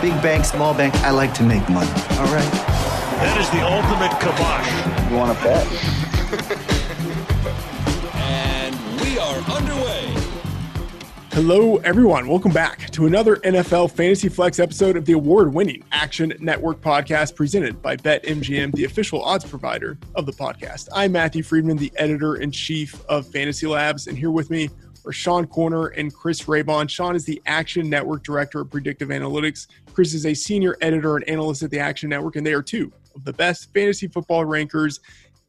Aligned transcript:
Big 0.00 0.12
bank, 0.22 0.44
small 0.44 0.72
bank, 0.74 0.94
I 0.96 1.10
like 1.10 1.34
to 1.34 1.42
make 1.42 1.68
money. 1.68 1.90
All 1.90 2.32
right. 2.32 2.52
That 3.18 3.36
is 3.40 3.50
the 3.50 3.62
ultimate 3.66 4.12
kibosh. 4.20 5.10
You 5.10 5.16
want 5.16 5.36
to 5.36 5.44
bet? 5.44 5.66
And 8.14 9.00
we 9.00 9.18
are 9.18 9.38
underway. 9.50 10.14
Hello, 11.32 11.78
everyone. 11.78 12.28
Welcome 12.28 12.52
back 12.52 12.90
to 12.90 13.06
another 13.06 13.36
NFL 13.36 13.90
Fantasy 13.90 14.28
Flex 14.28 14.60
episode 14.60 14.96
of 14.96 15.04
the 15.04 15.14
award 15.14 15.52
winning 15.52 15.82
Action 15.90 16.32
Network 16.38 16.80
podcast 16.80 17.34
presented 17.34 17.82
by 17.82 17.96
BetMGM, 17.96 18.74
the 18.74 18.84
official 18.84 19.22
odds 19.24 19.44
provider 19.44 19.98
of 20.14 20.26
the 20.26 20.32
podcast. 20.32 20.88
I'm 20.92 21.10
Matthew 21.12 21.42
Freedman, 21.42 21.76
the 21.76 21.92
editor 21.96 22.36
in 22.36 22.52
chief 22.52 23.04
of 23.06 23.26
Fantasy 23.26 23.66
Labs, 23.66 24.06
and 24.06 24.16
here 24.16 24.30
with 24.30 24.48
me 24.50 24.68
Sean 25.12 25.46
Koerner 25.46 25.92
and 25.96 26.12
Chris 26.12 26.42
Raybon. 26.42 26.88
Sean 26.88 27.16
is 27.16 27.24
the 27.24 27.40
Action 27.46 27.88
Network 27.88 28.22
director 28.24 28.60
of 28.60 28.70
predictive 28.70 29.08
analytics. 29.08 29.66
Chris 29.92 30.14
is 30.14 30.26
a 30.26 30.34
senior 30.34 30.76
editor 30.80 31.16
and 31.16 31.28
analyst 31.28 31.62
at 31.62 31.70
the 31.70 31.78
Action 31.78 32.10
Network, 32.10 32.36
and 32.36 32.46
they 32.46 32.52
are 32.52 32.62
two 32.62 32.92
of 33.14 33.24
the 33.24 33.32
best 33.32 33.72
fantasy 33.72 34.08
football 34.08 34.44
rankers 34.44 35.00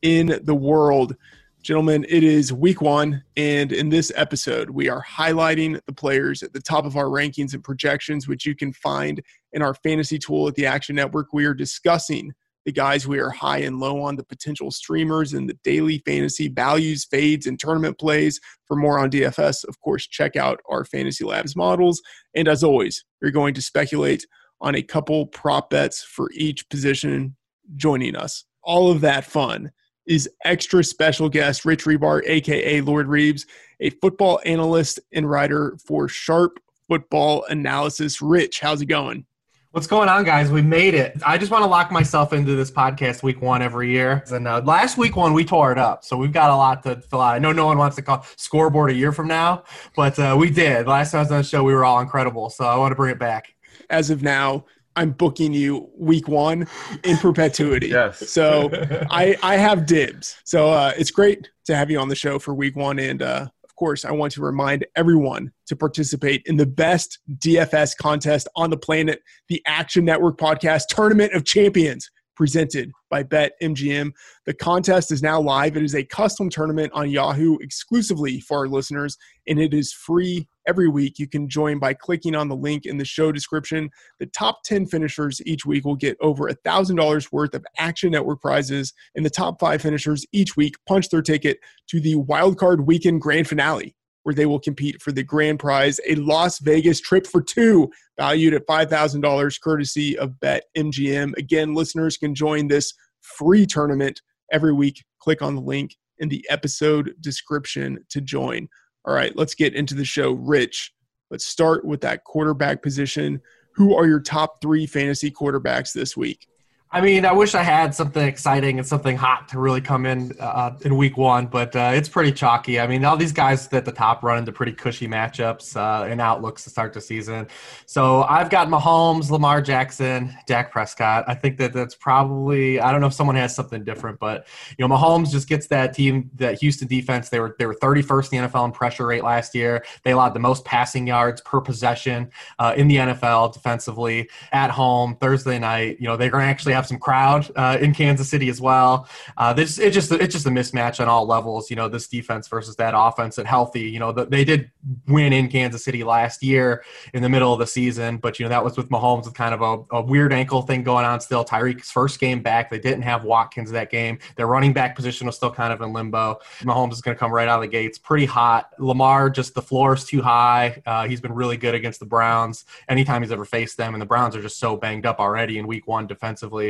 in 0.02 0.40
the 0.44 0.56
world. 0.56 1.16
Gentlemen, 1.62 2.06
it 2.08 2.24
is 2.24 2.54
week 2.54 2.82
one, 2.82 3.22
and 3.36 3.74
in 3.74 3.90
this 3.90 4.14
episode, 4.16 4.70
we 4.70 4.88
are 4.88 5.04
highlighting 5.04 5.80
the 5.86 5.94
players 5.94 6.42
at 6.42 6.54
the 6.54 6.62
top 6.62 6.86
of 6.86 6.96
our 6.96 7.06
rankings 7.06 7.54
and 7.54 7.62
projections, 7.62 8.30
which 8.30 8.46
you 8.46 8.56
can 8.56 8.72
find 8.72 9.22
in 9.52 9.62
our 9.62 9.74
fantasy 9.74 10.18
tool 10.18 10.48
at 10.48 10.56
the 10.56 10.66
Action 10.66 10.96
Network. 10.96 11.34
We 11.34 11.44
are 11.46 11.54
discussing 11.54 12.34
the 12.66 12.72
guys 12.72 13.08
we 13.08 13.20
are 13.20 13.30
high 13.30 13.60
and 13.60 13.80
low 13.80 14.02
on, 14.02 14.16
the 14.16 14.24
potential 14.24 14.72
streamers, 14.72 15.34
and 15.34 15.50
the 15.50 15.58
daily 15.64 16.02
fantasy 16.06 16.48
values, 16.48 17.06
fades, 17.06 17.48
and 17.48 17.60
tournament 17.60 17.98
plays. 18.00 18.40
For 18.66 18.76
more 18.76 19.00
on 19.00 19.10
DFS, 19.10 19.68
of 19.68 19.80
course, 19.82 20.08
check 20.08 20.36
out 20.36 20.60
our 20.70 20.86
Fantasy 20.86 21.24
Labs 21.24 21.56
models. 21.56 22.02
And 22.36 22.48
as 22.48 22.64
always, 22.64 23.04
you're 23.22 23.32
going 23.32 23.54
to 23.56 23.62
speculate 23.62 24.26
on 24.62 24.76
a 24.76 24.84
couple 24.84 25.28
prop 25.28 25.70
bets 25.70 26.04
for 26.04 26.30
each 26.34 26.68
position 26.70 27.36
joining 27.76 28.16
us. 28.16 28.46
All 28.64 28.92
of 28.92 29.02
that 29.02 29.26
fun 29.26 29.72
is 30.06 30.30
extra 30.44 30.84
special 30.84 31.30
guest 31.30 31.66
Rich 31.66 31.86
Hribar, 31.86 32.22
aka 32.26 32.82
Lord 32.82 33.08
Reebs, 33.08 33.46
a 33.80 33.92
football 33.92 34.42
analyst 34.44 35.00
and 35.14 35.30
writer 35.30 35.78
for 35.86 36.08
Sharp 36.08 36.60
Football 36.88 37.46
Analysis. 37.46 38.22
Rich, 38.22 38.60
how's 38.60 38.82
it 38.82 38.88
going? 38.88 39.26
What's 39.72 39.86
going 39.86 40.10
on, 40.10 40.24
guys? 40.24 40.50
We 40.50 40.64
made 40.64 40.96
it. 40.96 41.22
I 41.24 41.38
just 41.38 41.52
want 41.52 41.64
to 41.64 41.68
lock 41.68 41.92
myself 41.92 42.34
into 42.34 42.56
this 42.56 42.72
podcast 42.72 43.22
week 43.22 43.40
one 43.40 43.62
every 43.62 43.92
year. 43.92 44.24
And 44.32 44.48
uh, 44.48 44.64
last 44.66 44.98
week 44.98 45.16
one, 45.16 45.32
we 45.32 45.46
tore 45.46 45.72
it 45.72 45.78
up. 45.78 46.04
So 46.04 46.18
we've 46.18 46.32
got 46.32 46.50
a 46.50 46.56
lot 46.56 46.82
to 46.84 47.00
fill 47.02 47.22
out. 47.22 47.36
I 47.36 47.38
know 47.38 47.52
no 47.52 47.68
one 47.68 47.78
wants 47.78 47.96
to 47.98 48.02
call 48.02 48.26
scoreboard 48.36 48.90
a 48.90 48.96
year 48.96 49.12
from 49.12 49.28
now, 49.28 49.64
but 49.96 50.18
uh, 50.18 50.36
we 50.40 50.50
did. 50.50 50.88
Last 50.88 51.12
time 51.12 51.20
I 51.20 51.22
was 51.22 51.32
on 51.32 51.38
the 51.38 51.44
show, 51.44 51.64
we 51.64 51.72
were 51.76 51.86
all 51.86 52.00
incredible. 52.00 52.50
So 52.50 52.66
I 52.66 52.78
want 52.78 52.94
to 52.94 52.96
bring 52.96 53.12
it 53.12 53.20
back. 53.20 53.54
As 53.92 54.10
of 54.10 54.24
now, 54.24 54.66
I'm 54.96 55.12
booking 55.12 55.54
you 55.54 55.92
week 55.96 56.28
one 56.28 56.68
in 57.04 57.18
perpetuity. 57.18 57.90
Yes. 57.92 58.28
So 58.28 58.72
I 59.12 59.38
I 59.44 59.58
have 59.58 59.86
dibs. 59.86 60.36
So 60.46 60.72
uh, 60.72 60.94
it's 60.98 61.12
great 61.12 61.52
to 61.66 61.76
have 61.76 61.92
you 61.92 62.00
on 62.00 62.10
the 62.10 62.16
show 62.16 62.40
for 62.40 62.56
week 62.56 62.76
one, 62.76 62.98
and 62.98 63.22
uh, 63.22 63.42
of 63.46 63.52
course, 63.80 64.04
I 64.04 64.12
want 64.12 64.34
to 64.34 64.42
remind 64.42 64.86
everyone 64.96 65.52
to 65.68 65.76
participate 65.76 66.44
in 66.46 66.58
the 66.58 66.66
best 66.66 67.20
DFS 67.38 67.96
contest 67.98 68.48
on 68.56 68.70
the 68.70 68.78
planet, 68.78 69.22
the 69.48 69.64
Action 69.66 70.04
Network 70.04 70.38
Podcast 70.38 70.84
Tournament 70.90 71.34
of 71.34 71.46
Champions 71.46 72.12
presented 72.40 72.90
by 73.10 73.22
BetMGM. 73.22 74.14
The 74.46 74.54
contest 74.54 75.12
is 75.12 75.22
now 75.22 75.42
live. 75.42 75.76
It 75.76 75.84
is 75.84 75.94
a 75.94 76.06
custom 76.06 76.50
tournament 76.50 76.90
on 76.96 77.10
Yahoo 77.10 77.58
exclusively 77.58 78.40
for 78.40 78.60
our 78.60 78.68
listeners, 78.70 79.18
and 79.46 79.60
it 79.60 79.74
is 79.74 79.92
free 79.92 80.48
every 80.66 80.88
week. 80.88 81.20
You 81.20 81.28
can 81.28 81.50
join 81.50 81.80
by 81.80 81.96
clicking 81.96 82.36
on 82.36 82.48
the 82.48 82.56
link 82.56 82.86
in 82.86 82.98
the 82.98 83.04
show 83.04 83.34
description. 83.34 83.90
The 84.22 84.28
top 84.28 84.64
10 84.64 84.86
finishers 84.86 85.42
each 85.46 85.66
week 85.66 85.84
will 85.84 85.98
get 85.98 86.16
over 86.22 86.50
$1,000 86.50 87.32
worth 87.34 87.54
of 87.54 87.66
Action 87.78 88.12
Network 88.12 88.40
prizes, 88.40 88.94
and 89.16 89.26
the 89.26 89.30
top 89.30 89.60
five 89.60 89.82
finishers 89.82 90.26
each 90.32 90.56
week 90.56 90.76
punch 90.88 91.10
their 91.10 91.22
ticket 91.22 91.60
to 91.90 92.00
the 92.00 92.16
Wildcard 92.16 92.86
Weekend 92.86 93.20
Grand 93.20 93.50
Finale 93.50 93.98
where 94.24 94.36
they 94.36 94.46
will 94.46 94.60
compete 94.60 95.02
for 95.02 95.12
the 95.12 95.24
grand 95.24 95.60
prize, 95.60 96.00
a 96.08 96.16
Las 96.16 96.60
Vegas 96.60 97.00
trip 97.00 97.26
for 97.26 97.42
two, 97.42 97.90
valued 98.20 98.54
at 98.54 98.68
$5,000, 98.68 99.62
courtesy 99.62 100.18
of 100.18 100.34
BetMGM. 100.44 101.38
Again, 101.38 101.74
listeners 101.74 102.18
can 102.18 102.36
join 102.36 102.68
this 102.68 102.94
free 103.22 103.66
tournament 103.66 104.22
every 104.52 104.74
week. 104.74 105.06
Click 105.22 105.42
on 105.42 105.56
the 105.56 105.62
link 105.62 105.96
in 106.18 106.28
the 106.28 106.46
episode 106.50 107.14
description 107.22 108.04
to 108.10 108.20
join. 108.20 108.68
All 109.06 109.14
right, 109.14 109.34
let's 109.38 109.56
get 109.56 109.74
into 109.74 109.96
the 109.96 110.04
show. 110.04 110.34
Rich, 110.34 110.94
let's 111.32 111.46
start 111.46 111.86
with 111.86 112.02
that 112.02 112.26
quarterback 112.26 112.84
position. 112.84 113.42
Who 113.76 113.96
are 113.96 114.06
your 114.06 114.20
top 114.20 114.62
three 114.62 114.86
fantasy 114.86 115.32
quarterbacks 115.32 115.94
this 115.94 116.18
week? 116.18 116.46
I 116.92 117.02
mean, 117.02 117.24
I 117.24 117.34
wish 117.34 117.54
I 117.54 117.62
had 117.62 117.94
something 117.94 118.26
exciting 118.26 118.80
and 118.80 118.88
something 118.88 119.16
hot 119.16 119.48
to 119.50 119.60
really 119.60 119.80
come 119.80 120.08
in 120.08 120.32
uh, 120.40 120.76
in 120.82 120.98
week 120.98 121.18
one, 121.18 121.46
but 121.46 121.76
uh, 121.76 121.92
it's 121.94 122.10
pretty 122.10 122.32
chalky. 122.32 122.80
I 122.80 122.88
mean, 122.88 123.06
all 123.06 123.16
these 123.16 123.32
guys 123.32 123.72
at 123.72 123.86
the 123.86 123.92
top 123.92 124.24
run 124.24 124.40
into 124.40 124.52
pretty 124.52 124.72
cushy 124.72 125.08
matchups 125.08 125.78
uh, 125.78 126.06
and 126.06 126.20
outlooks 126.20 126.64
to 126.64 126.72
start 126.72 126.94
the 126.94 127.02
season. 127.02 127.48
So 127.86 128.24
I've 128.24 128.50
got 128.50 128.70
Mahomes, 128.70 129.30
Lamar 129.30 129.62
Jackson, 129.62 130.36
Dak 130.48 130.72
Prescott. 130.72 131.26
I 131.28 131.36
think 131.36 131.58
that 131.60 131.74
that's 131.74 131.94
probably 131.94 132.80
I 132.80 132.92
don't 132.92 133.02
know 133.02 133.08
if 133.08 133.14
someone 133.14 133.36
has 133.36 133.56
something 133.56 133.84
different, 133.84 134.18
but 134.18 134.48
you 134.80 134.88
know, 134.88 134.92
Mahomes 134.92 135.30
just 135.30 135.48
gets 135.48 135.68
that 135.68 135.94
team, 135.94 136.32
that 136.38 136.60
Houston 136.60 136.88
defense. 136.88 137.30
They 137.30 137.40
were 137.40 137.56
they 137.60 137.68
were 137.68 137.76
31st 137.76 138.34
in 138.34 138.42
the 138.42 138.48
NFL 138.48 138.66
in 138.66 138.72
pressure 138.72 139.06
rate 139.06 139.24
last 139.24 139.54
year. 139.54 139.86
They 140.04 140.10
allowed 140.10 140.34
the 140.34 140.40
most 140.40 140.66
passing 140.66 141.06
yards 141.06 141.40
per 141.42 141.62
possession 141.62 142.32
uh, 142.58 142.74
in 142.76 142.88
the 142.88 142.96
NFL 142.96 143.54
defensively 143.54 144.28
at 144.52 144.72
home 144.72 145.18
Thursday 145.22 145.60
night. 145.60 145.98
You 146.00 146.08
know, 146.08 146.18
they're 146.18 146.32
going 146.32 146.42
to 146.42 146.50
actually 146.50 146.79
have 146.80 146.88
some 146.88 147.00
crowd 147.00 147.50
uh, 147.56 147.78
in 147.80 147.94
Kansas 147.94 148.30
City 148.30 148.50
as 148.50 148.60
well. 148.62 149.08
Uh, 149.38 149.54
this 149.54 149.78
it's 149.78 149.94
just 149.94 150.12
it's 150.12 150.34
just 150.34 150.46
a 150.46 150.50
mismatch 150.50 151.00
on 151.00 151.08
all 151.08 151.26
levels. 151.26 151.70
You 151.70 151.76
know, 151.76 151.88
this 151.88 152.08
defense 152.08 152.48
versus 152.48 152.76
that 152.78 152.94
offense 152.96 153.38
at 153.38 153.46
healthy. 153.46 153.82
You 153.82 154.00
know, 154.00 154.12
the, 154.12 154.26
they 154.26 154.44
did 154.44 154.72
win 155.08 155.34
in 155.34 155.50
Kansas 155.50 155.84
City 155.84 156.04
last 156.04 156.42
year 156.44 156.84
in 157.14 157.22
the 157.22 157.30
middle 157.30 157.54
of 157.54 157.60
the 157.60 157.68
season. 157.68 158.18
But, 158.18 158.40
you 158.40 158.46
know, 158.46 158.50
that 158.50 158.64
was 158.64 158.78
with 158.78 158.90
Mahomes 158.90 159.26
with 159.26 159.34
kind 159.34 159.54
of 159.54 159.62
a, 159.62 159.98
a 159.98 160.02
weird 160.02 160.34
ankle 160.34 160.62
thing 160.62 160.84
going 160.84 161.06
on 161.06 161.20
still. 161.20 161.44
Tyreek's 161.44 161.92
first 161.92 162.20
game 162.20 162.42
back. 162.42 162.70
They 162.70 162.80
didn't 162.80 163.04
have 163.04 163.24
Watkins 163.24 163.72
that 163.72 163.90
game. 163.90 164.20
Their 164.36 164.48
running 164.48 164.74
back 164.74 164.96
position 164.96 165.28
was 165.28 165.36
still 165.36 165.52
kind 165.52 165.74
of 165.74 165.82
in 165.82 165.94
limbo. 165.94 166.40
Mahomes 166.62 166.94
is 166.94 167.02
going 167.02 167.16
to 167.16 167.20
come 167.20 167.32
right 167.32 167.48
out 167.48 167.58
of 167.58 167.62
the 167.62 167.68
gates. 167.68 167.98
Pretty 167.98 168.26
hot. 168.26 168.72
Lamar, 168.80 169.30
just 169.30 169.54
the 169.54 169.62
floor 169.62 169.94
is 169.94 170.06
too 170.06 170.22
high. 170.22 170.82
Uh, 170.86 171.08
he's 171.08 171.22
been 171.22 171.34
really 171.34 171.58
good 171.58 171.76
against 171.76 172.00
the 172.00 172.06
Browns 172.06 172.66
anytime 172.88 173.22
he's 173.22 173.32
ever 173.32 173.46
faced 173.46 173.78
them. 173.78 173.94
And 173.94 174.02
the 174.02 174.06
Browns 174.06 174.36
are 174.36 174.42
just 174.42 174.60
so 174.60 174.78
banged 174.78 175.06
up 175.06 175.20
already 175.20 175.58
in 175.58 175.68
week 175.68 175.88
one 175.88 176.08
defensively. 176.08 176.69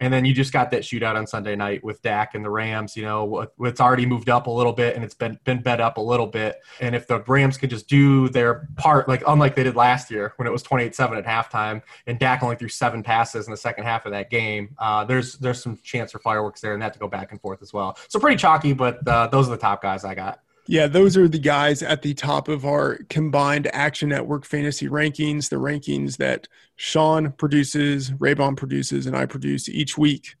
And 0.00 0.12
then 0.12 0.24
you 0.24 0.34
just 0.34 0.52
got 0.52 0.70
that 0.70 0.82
shootout 0.82 1.16
on 1.16 1.26
Sunday 1.26 1.56
night 1.56 1.82
with 1.82 2.02
Dak 2.02 2.34
and 2.34 2.44
the 2.44 2.50
Rams. 2.50 2.96
You 2.96 3.04
know, 3.04 3.46
it's 3.60 3.80
already 3.80 4.06
moved 4.06 4.28
up 4.28 4.46
a 4.46 4.50
little 4.50 4.72
bit 4.72 4.96
and 4.96 5.04
it's 5.04 5.14
been, 5.14 5.38
been 5.44 5.62
bed 5.62 5.80
up 5.80 5.96
a 5.96 6.00
little 6.00 6.26
bit. 6.26 6.56
And 6.80 6.94
if 6.94 7.06
the 7.06 7.20
Rams 7.20 7.56
could 7.56 7.70
just 7.70 7.88
do 7.88 8.28
their 8.28 8.68
part, 8.76 9.08
like 9.08 9.22
unlike 9.26 9.54
they 9.54 9.64
did 9.64 9.76
last 9.76 10.10
year 10.10 10.32
when 10.36 10.46
it 10.46 10.50
was 10.50 10.62
28 10.62 10.94
7 10.94 11.18
at 11.18 11.24
halftime 11.24 11.82
and 12.06 12.18
Dak 12.18 12.42
only 12.42 12.56
threw 12.56 12.68
seven 12.68 13.02
passes 13.02 13.46
in 13.46 13.50
the 13.50 13.56
second 13.56 13.84
half 13.84 14.06
of 14.06 14.12
that 14.12 14.30
game, 14.30 14.74
uh, 14.78 15.04
there's, 15.04 15.38
there's 15.38 15.62
some 15.62 15.76
chance 15.82 16.12
for 16.12 16.18
fireworks 16.18 16.60
there 16.60 16.74
and 16.74 16.82
that 16.82 16.92
to 16.92 16.98
go 16.98 17.08
back 17.08 17.32
and 17.32 17.40
forth 17.40 17.62
as 17.62 17.72
well. 17.72 17.96
So 18.08 18.18
pretty 18.18 18.36
chalky, 18.36 18.72
but 18.72 19.06
uh, 19.06 19.28
those 19.28 19.48
are 19.48 19.50
the 19.50 19.56
top 19.56 19.82
guys 19.82 20.04
I 20.04 20.14
got. 20.14 20.40
Yeah, 20.70 20.86
those 20.86 21.16
are 21.16 21.26
the 21.26 21.38
guys 21.38 21.82
at 21.82 22.02
the 22.02 22.12
top 22.12 22.46
of 22.46 22.66
our 22.66 22.98
combined 23.08 23.70
Action 23.72 24.10
Network 24.10 24.44
fantasy 24.44 24.86
rankings, 24.86 25.48
the 25.48 25.56
rankings 25.56 26.18
that 26.18 26.46
Sean 26.76 27.32
produces, 27.32 28.10
Raybon 28.10 28.54
produces, 28.54 29.06
and 29.06 29.16
I 29.16 29.24
produce 29.24 29.70
each 29.70 29.96
week. 29.96 30.34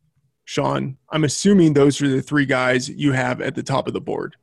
Sean, 0.44 0.98
I'm 1.08 1.24
assuming 1.24 1.72
those 1.72 2.02
are 2.02 2.08
the 2.08 2.20
three 2.20 2.44
guys 2.44 2.90
you 2.90 3.12
have 3.12 3.40
at 3.40 3.54
the 3.54 3.62
top 3.62 3.86
of 3.86 3.94
the 3.94 4.02
board. 4.02 4.36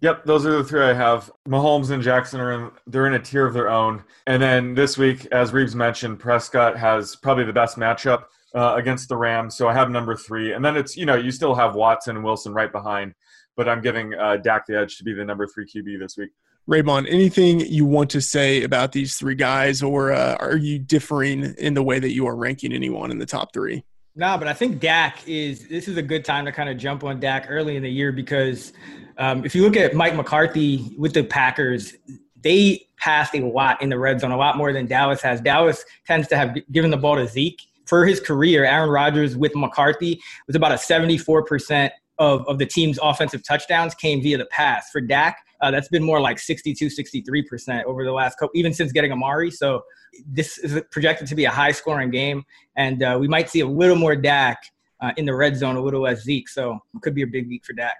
Yep, 0.00 0.26
those 0.26 0.46
are 0.46 0.58
the 0.58 0.64
three 0.64 0.84
I 0.84 0.94
have. 0.94 1.28
Mahomes 1.48 1.90
and 1.90 2.04
Jackson 2.04 2.40
are 2.40 2.52
in 2.52 2.70
they're 2.86 3.08
in 3.08 3.14
a 3.14 3.18
tier 3.18 3.44
of 3.44 3.52
their 3.52 3.68
own. 3.68 4.04
And 4.28 4.40
then 4.40 4.74
this 4.74 4.96
week, 4.96 5.26
as 5.32 5.50
Reebs 5.50 5.74
mentioned, 5.74 6.20
Prescott 6.20 6.76
has 6.76 7.16
probably 7.16 7.44
the 7.44 7.52
best 7.52 7.76
matchup 7.76 8.26
uh, 8.54 8.74
against 8.76 9.08
the 9.08 9.16
Rams. 9.16 9.56
So 9.56 9.68
I 9.68 9.74
have 9.74 9.90
number 9.90 10.14
three. 10.14 10.52
And 10.52 10.64
then 10.64 10.76
it's, 10.76 10.96
you 10.96 11.04
know, 11.04 11.16
you 11.16 11.32
still 11.32 11.56
have 11.56 11.74
Watson 11.74 12.14
and 12.14 12.24
Wilson 12.24 12.54
right 12.54 12.70
behind 12.70 13.14
but 13.56 13.68
I'm 13.68 13.80
giving 13.80 14.14
uh, 14.14 14.36
Dak 14.36 14.66
the 14.66 14.78
edge 14.78 14.96
to 14.98 15.04
be 15.04 15.12
the 15.12 15.24
number 15.24 15.46
three 15.46 15.66
QB 15.66 15.98
this 15.98 16.16
week. 16.16 16.30
Raybon, 16.70 17.06
anything 17.08 17.60
you 17.60 17.84
want 17.84 18.10
to 18.10 18.20
say 18.20 18.62
about 18.62 18.92
these 18.92 19.16
three 19.16 19.34
guys, 19.34 19.82
or 19.82 20.12
uh, 20.12 20.36
are 20.38 20.56
you 20.56 20.78
differing 20.78 21.54
in 21.58 21.74
the 21.74 21.82
way 21.82 21.98
that 21.98 22.12
you 22.12 22.26
are 22.26 22.36
ranking 22.36 22.72
anyone 22.72 23.10
in 23.10 23.18
the 23.18 23.26
top 23.26 23.52
three? 23.52 23.84
No, 24.14 24.38
but 24.38 24.46
I 24.46 24.52
think 24.52 24.78
Dak 24.78 25.26
is. 25.26 25.66
This 25.68 25.88
is 25.88 25.96
a 25.96 26.02
good 26.02 26.24
time 26.24 26.44
to 26.44 26.52
kind 26.52 26.68
of 26.68 26.76
jump 26.76 27.02
on 27.02 27.18
Dak 27.18 27.46
early 27.48 27.76
in 27.76 27.82
the 27.82 27.90
year 27.90 28.12
because 28.12 28.72
um, 29.18 29.44
if 29.44 29.54
you 29.54 29.62
look 29.62 29.76
at 29.76 29.94
Mike 29.94 30.14
McCarthy 30.14 30.94
with 30.98 31.14
the 31.14 31.24
Packers, 31.24 31.94
they 32.42 32.86
passed 32.96 33.34
a 33.34 33.40
lot 33.40 33.82
in 33.82 33.88
the 33.88 33.98
red 33.98 34.20
zone, 34.20 34.30
a 34.30 34.36
lot 34.36 34.56
more 34.56 34.72
than 34.72 34.86
Dallas 34.86 35.20
has. 35.22 35.40
Dallas 35.40 35.84
tends 36.06 36.28
to 36.28 36.36
have 36.36 36.56
given 36.70 36.90
the 36.90 36.96
ball 36.96 37.16
to 37.16 37.26
Zeke. 37.26 37.60
For 37.86 38.06
his 38.06 38.20
career, 38.20 38.64
Aaron 38.64 38.90
Rodgers 38.90 39.36
with 39.36 39.54
McCarthy 39.56 40.20
was 40.46 40.56
about 40.56 40.72
a 40.72 40.76
74% 40.76 41.90
of, 42.22 42.46
of 42.46 42.58
the 42.58 42.66
team's 42.66 43.00
offensive 43.02 43.42
touchdowns 43.42 43.96
came 43.96 44.22
via 44.22 44.38
the 44.38 44.46
pass. 44.46 44.90
For 44.90 45.00
Dak, 45.00 45.38
uh, 45.60 45.72
that's 45.72 45.88
been 45.88 46.04
more 46.04 46.20
like 46.20 46.38
62, 46.38 46.86
63% 46.86 47.84
over 47.84 48.04
the 48.04 48.12
last 48.12 48.38
couple, 48.38 48.52
even 48.54 48.72
since 48.72 48.92
getting 48.92 49.10
Amari. 49.10 49.50
So 49.50 49.82
this 50.24 50.58
is 50.58 50.80
projected 50.92 51.26
to 51.26 51.34
be 51.34 51.46
a 51.46 51.50
high 51.50 51.72
scoring 51.72 52.10
game. 52.10 52.44
And 52.76 53.02
uh, 53.02 53.16
we 53.20 53.26
might 53.26 53.50
see 53.50 53.60
a 53.60 53.66
little 53.66 53.96
more 53.96 54.14
Dak 54.14 54.62
uh, 55.00 55.10
in 55.16 55.26
the 55.26 55.34
red 55.34 55.56
zone, 55.56 55.74
a 55.74 55.82
little 55.82 56.02
less 56.02 56.22
Zeke. 56.22 56.48
So 56.48 56.78
it 56.94 57.02
could 57.02 57.14
be 57.14 57.22
a 57.22 57.26
big 57.26 57.48
week 57.48 57.64
for 57.64 57.72
Dak. 57.72 57.96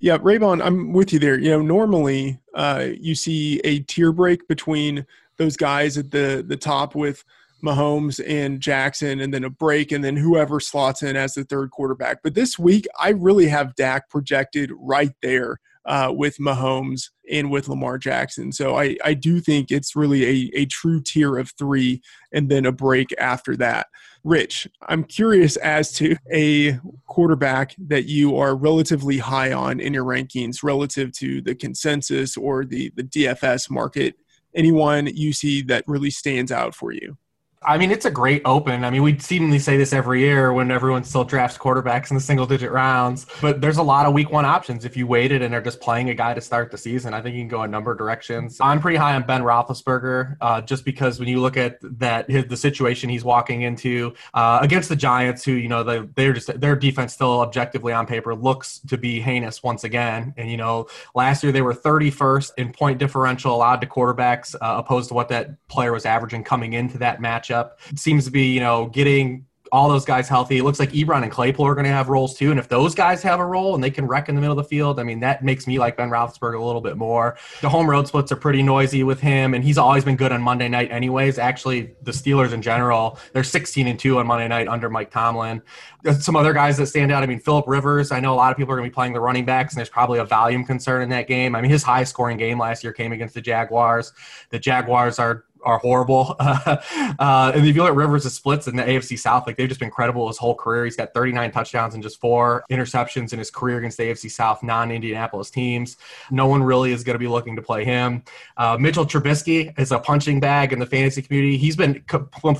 Yeah, 0.00 0.16
Raybon, 0.16 0.64
I'm 0.64 0.94
with 0.94 1.12
you 1.12 1.18
there. 1.18 1.38
You 1.38 1.50
know, 1.50 1.60
normally 1.60 2.40
uh, 2.54 2.86
you 2.98 3.14
see 3.14 3.60
a 3.64 3.80
tier 3.80 4.12
break 4.12 4.48
between 4.48 5.04
those 5.36 5.56
guys 5.56 5.98
at 5.98 6.10
the 6.10 6.42
the 6.46 6.56
top 6.56 6.94
with– 6.94 7.22
Mahomes 7.62 8.20
and 8.26 8.60
Jackson, 8.60 9.20
and 9.20 9.32
then 9.32 9.44
a 9.44 9.50
break, 9.50 9.92
and 9.92 10.04
then 10.04 10.16
whoever 10.16 10.60
slots 10.60 11.02
in 11.02 11.16
as 11.16 11.34
the 11.34 11.44
third 11.44 11.70
quarterback. 11.70 12.22
But 12.22 12.34
this 12.34 12.58
week, 12.58 12.86
I 12.98 13.10
really 13.10 13.48
have 13.48 13.74
Dak 13.74 14.08
projected 14.08 14.70
right 14.78 15.12
there 15.22 15.58
uh, 15.88 16.12
with 16.14 16.36
Mahomes 16.36 17.10
and 17.30 17.50
with 17.50 17.66
Lamar 17.66 17.96
Jackson. 17.96 18.52
So 18.52 18.78
I, 18.78 18.96
I 19.02 19.14
do 19.14 19.40
think 19.40 19.70
it's 19.70 19.96
really 19.96 20.24
a, 20.24 20.50
a 20.54 20.66
true 20.66 21.00
tier 21.00 21.38
of 21.38 21.50
three 21.58 22.02
and 22.30 22.50
then 22.50 22.66
a 22.66 22.72
break 22.72 23.08
after 23.18 23.56
that. 23.56 23.86
Rich, 24.22 24.68
I'm 24.88 25.02
curious 25.04 25.56
as 25.56 25.92
to 25.92 26.16
a 26.30 26.78
quarterback 27.06 27.74
that 27.78 28.04
you 28.04 28.36
are 28.36 28.54
relatively 28.54 29.16
high 29.16 29.52
on 29.52 29.80
in 29.80 29.94
your 29.94 30.04
rankings 30.04 30.62
relative 30.62 31.10
to 31.12 31.40
the 31.40 31.54
consensus 31.54 32.36
or 32.36 32.66
the, 32.66 32.92
the 32.94 33.04
DFS 33.04 33.70
market. 33.70 34.16
Anyone 34.54 35.06
you 35.06 35.32
see 35.32 35.62
that 35.62 35.84
really 35.86 36.10
stands 36.10 36.52
out 36.52 36.74
for 36.74 36.92
you? 36.92 37.16
I 37.62 37.76
mean, 37.76 37.90
it's 37.90 38.04
a 38.04 38.10
great 38.10 38.42
open. 38.44 38.84
I 38.84 38.90
mean, 38.90 39.02
we 39.02 39.18
seemingly 39.18 39.58
say 39.58 39.76
this 39.76 39.92
every 39.92 40.20
year 40.20 40.52
when 40.52 40.70
everyone 40.70 41.02
still 41.02 41.24
drafts 41.24 41.58
quarterbacks 41.58 42.08
in 42.10 42.14
the 42.14 42.20
single 42.20 42.46
digit 42.46 42.70
rounds, 42.70 43.26
but 43.40 43.60
there's 43.60 43.78
a 43.78 43.82
lot 43.82 44.06
of 44.06 44.14
week 44.14 44.30
one 44.30 44.44
options. 44.44 44.84
If 44.84 44.96
you 44.96 45.08
waited 45.08 45.42
and 45.42 45.52
are 45.52 45.60
just 45.60 45.80
playing 45.80 46.08
a 46.08 46.14
guy 46.14 46.34
to 46.34 46.40
start 46.40 46.70
the 46.70 46.78
season, 46.78 47.14
I 47.14 47.20
think 47.20 47.34
you 47.34 47.40
can 47.40 47.48
go 47.48 47.62
a 47.62 47.68
number 47.68 47.90
of 47.90 47.98
directions. 47.98 48.58
I'm 48.60 48.80
pretty 48.80 48.96
high 48.96 49.14
on 49.14 49.24
Ben 49.24 49.42
Roethlisberger 49.42 50.36
uh, 50.40 50.60
just 50.60 50.84
because 50.84 51.18
when 51.18 51.28
you 51.28 51.40
look 51.40 51.56
at 51.56 51.78
that, 51.98 52.30
his, 52.30 52.44
the 52.46 52.56
situation 52.56 53.10
he's 53.10 53.24
walking 53.24 53.62
into 53.62 54.14
uh, 54.34 54.60
against 54.62 54.88
the 54.88 54.96
Giants, 54.96 55.44
who, 55.44 55.52
you 55.52 55.68
know, 55.68 55.82
they, 55.82 55.98
they're 56.14 56.32
just, 56.34 56.60
their 56.60 56.76
defense 56.76 57.12
still 57.12 57.40
objectively 57.40 57.92
on 57.92 58.06
paper 58.06 58.36
looks 58.36 58.78
to 58.86 58.96
be 58.96 59.18
heinous 59.18 59.64
once 59.64 59.82
again. 59.82 60.32
And, 60.36 60.48
you 60.48 60.56
know, 60.56 60.86
last 61.16 61.42
year 61.42 61.50
they 61.50 61.62
were 61.62 61.74
31st 61.74 62.52
in 62.56 62.72
point 62.72 62.98
differential 62.98 63.52
allowed 63.52 63.80
to 63.80 63.88
quarterbacks 63.88 64.54
uh, 64.54 64.76
opposed 64.78 65.08
to 65.08 65.14
what 65.14 65.28
that 65.30 65.66
player 65.66 65.92
was 65.92 66.06
averaging 66.06 66.44
coming 66.44 66.74
into 66.74 66.98
that 66.98 67.20
match 67.20 67.47
matchup. 67.48 67.72
Seems 67.98 68.24
to 68.24 68.30
be, 68.30 68.46
you 68.46 68.60
know, 68.60 68.86
getting 68.86 69.44
all 69.72 69.88
those 69.88 70.04
guys 70.04 70.28
healthy. 70.28 70.58
It 70.58 70.64
looks 70.64 70.78
like 70.78 70.92
Ebron 70.92 71.22
and 71.22 71.30
Claypool 71.30 71.66
are 71.66 71.74
going 71.74 71.84
to 71.84 71.90
have 71.90 72.08
roles 72.08 72.34
too. 72.34 72.50
And 72.50 72.58
if 72.58 72.68
those 72.68 72.94
guys 72.94 73.22
have 73.22 73.38
a 73.40 73.44
role 73.44 73.74
and 73.74 73.84
they 73.84 73.90
can 73.90 74.06
wreck 74.06 74.28
in 74.28 74.34
the 74.34 74.40
middle 74.40 74.58
of 74.58 74.64
the 74.64 74.68
field, 74.68 74.98
I 74.98 75.02
mean, 75.02 75.20
that 75.20 75.44
makes 75.44 75.66
me 75.66 75.78
like 75.78 75.96
Ben 75.96 76.08
Roethlisberger 76.10 76.58
a 76.58 76.64
little 76.64 76.80
bit 76.80 76.96
more. 76.96 77.36
The 77.60 77.68
home 77.68 77.88
road 77.88 78.08
splits 78.08 78.32
are 78.32 78.36
pretty 78.36 78.62
noisy 78.62 79.02
with 79.02 79.20
him, 79.20 79.54
and 79.54 79.62
he's 79.62 79.78
always 79.78 80.04
been 80.04 80.16
good 80.16 80.32
on 80.32 80.40
Monday 80.42 80.68
night, 80.68 80.90
anyways. 80.90 81.38
Actually, 81.38 81.94
the 82.02 82.12
Steelers 82.12 82.52
in 82.52 82.62
general, 82.62 83.18
they're 83.32 83.44
16 83.44 83.86
and 83.86 83.98
2 83.98 84.18
on 84.18 84.26
Monday 84.26 84.48
night 84.48 84.68
under 84.68 84.88
Mike 84.88 85.10
Tomlin. 85.10 85.62
There's 86.02 86.24
some 86.24 86.36
other 86.36 86.52
guys 86.52 86.76
that 86.78 86.86
stand 86.86 87.12
out. 87.12 87.22
I 87.22 87.26
mean, 87.26 87.40
Philip 87.40 87.66
Rivers, 87.66 88.12
I 88.12 88.20
know 88.20 88.32
a 88.32 88.36
lot 88.36 88.52
of 88.52 88.56
people 88.56 88.72
are 88.72 88.76
going 88.76 88.88
to 88.88 88.90
be 88.90 88.94
playing 88.94 89.12
the 89.12 89.20
running 89.20 89.44
backs, 89.44 89.74
and 89.74 89.78
there's 89.78 89.90
probably 89.90 90.20
a 90.20 90.24
volume 90.24 90.64
concern 90.64 91.02
in 91.02 91.08
that 91.10 91.26
game. 91.26 91.54
I 91.54 91.60
mean, 91.60 91.70
his 91.70 91.82
high 91.82 92.04
scoring 92.04 92.38
game 92.38 92.58
last 92.58 92.82
year 92.82 92.92
came 92.92 93.12
against 93.12 93.34
the 93.34 93.42
Jaguars. 93.42 94.12
The 94.50 94.58
Jaguars 94.58 95.18
are 95.18 95.44
are 95.62 95.78
horrible. 95.78 96.36
uh, 96.40 97.52
and 97.54 97.66
if 97.66 97.74
you 97.74 97.82
look 97.82 97.90
at 97.90 97.96
Rivers' 97.96 98.24
the 98.24 98.30
splits 98.30 98.66
in 98.68 98.76
the 98.76 98.82
AFC 98.82 99.18
South, 99.18 99.46
like 99.46 99.56
they've 99.56 99.68
just 99.68 99.80
been 99.80 99.88
incredible 99.88 100.28
his 100.28 100.38
whole 100.38 100.54
career. 100.54 100.84
He's 100.84 100.96
got 100.96 101.14
39 101.14 101.50
touchdowns 101.50 101.94
and 101.94 102.02
just 102.02 102.20
four 102.20 102.64
interceptions 102.70 103.32
in 103.32 103.38
his 103.38 103.50
career 103.50 103.78
against 103.78 103.96
the 103.96 104.04
AFC 104.04 104.30
South 104.30 104.62
non-Indianapolis 104.62 105.50
teams. 105.50 105.96
No 106.30 106.46
one 106.46 106.62
really 106.62 106.92
is 106.92 107.04
going 107.04 107.14
to 107.14 107.18
be 107.18 107.28
looking 107.28 107.56
to 107.56 107.62
play 107.62 107.84
him. 107.84 108.22
Uh, 108.56 108.76
Mitchell 108.78 109.06
Trubisky 109.06 109.76
is 109.78 109.92
a 109.92 109.98
punching 109.98 110.40
bag 110.40 110.72
in 110.72 110.78
the 110.78 110.86
fantasy 110.86 111.22
community. 111.22 111.56
He's 111.56 111.76
been 111.76 112.04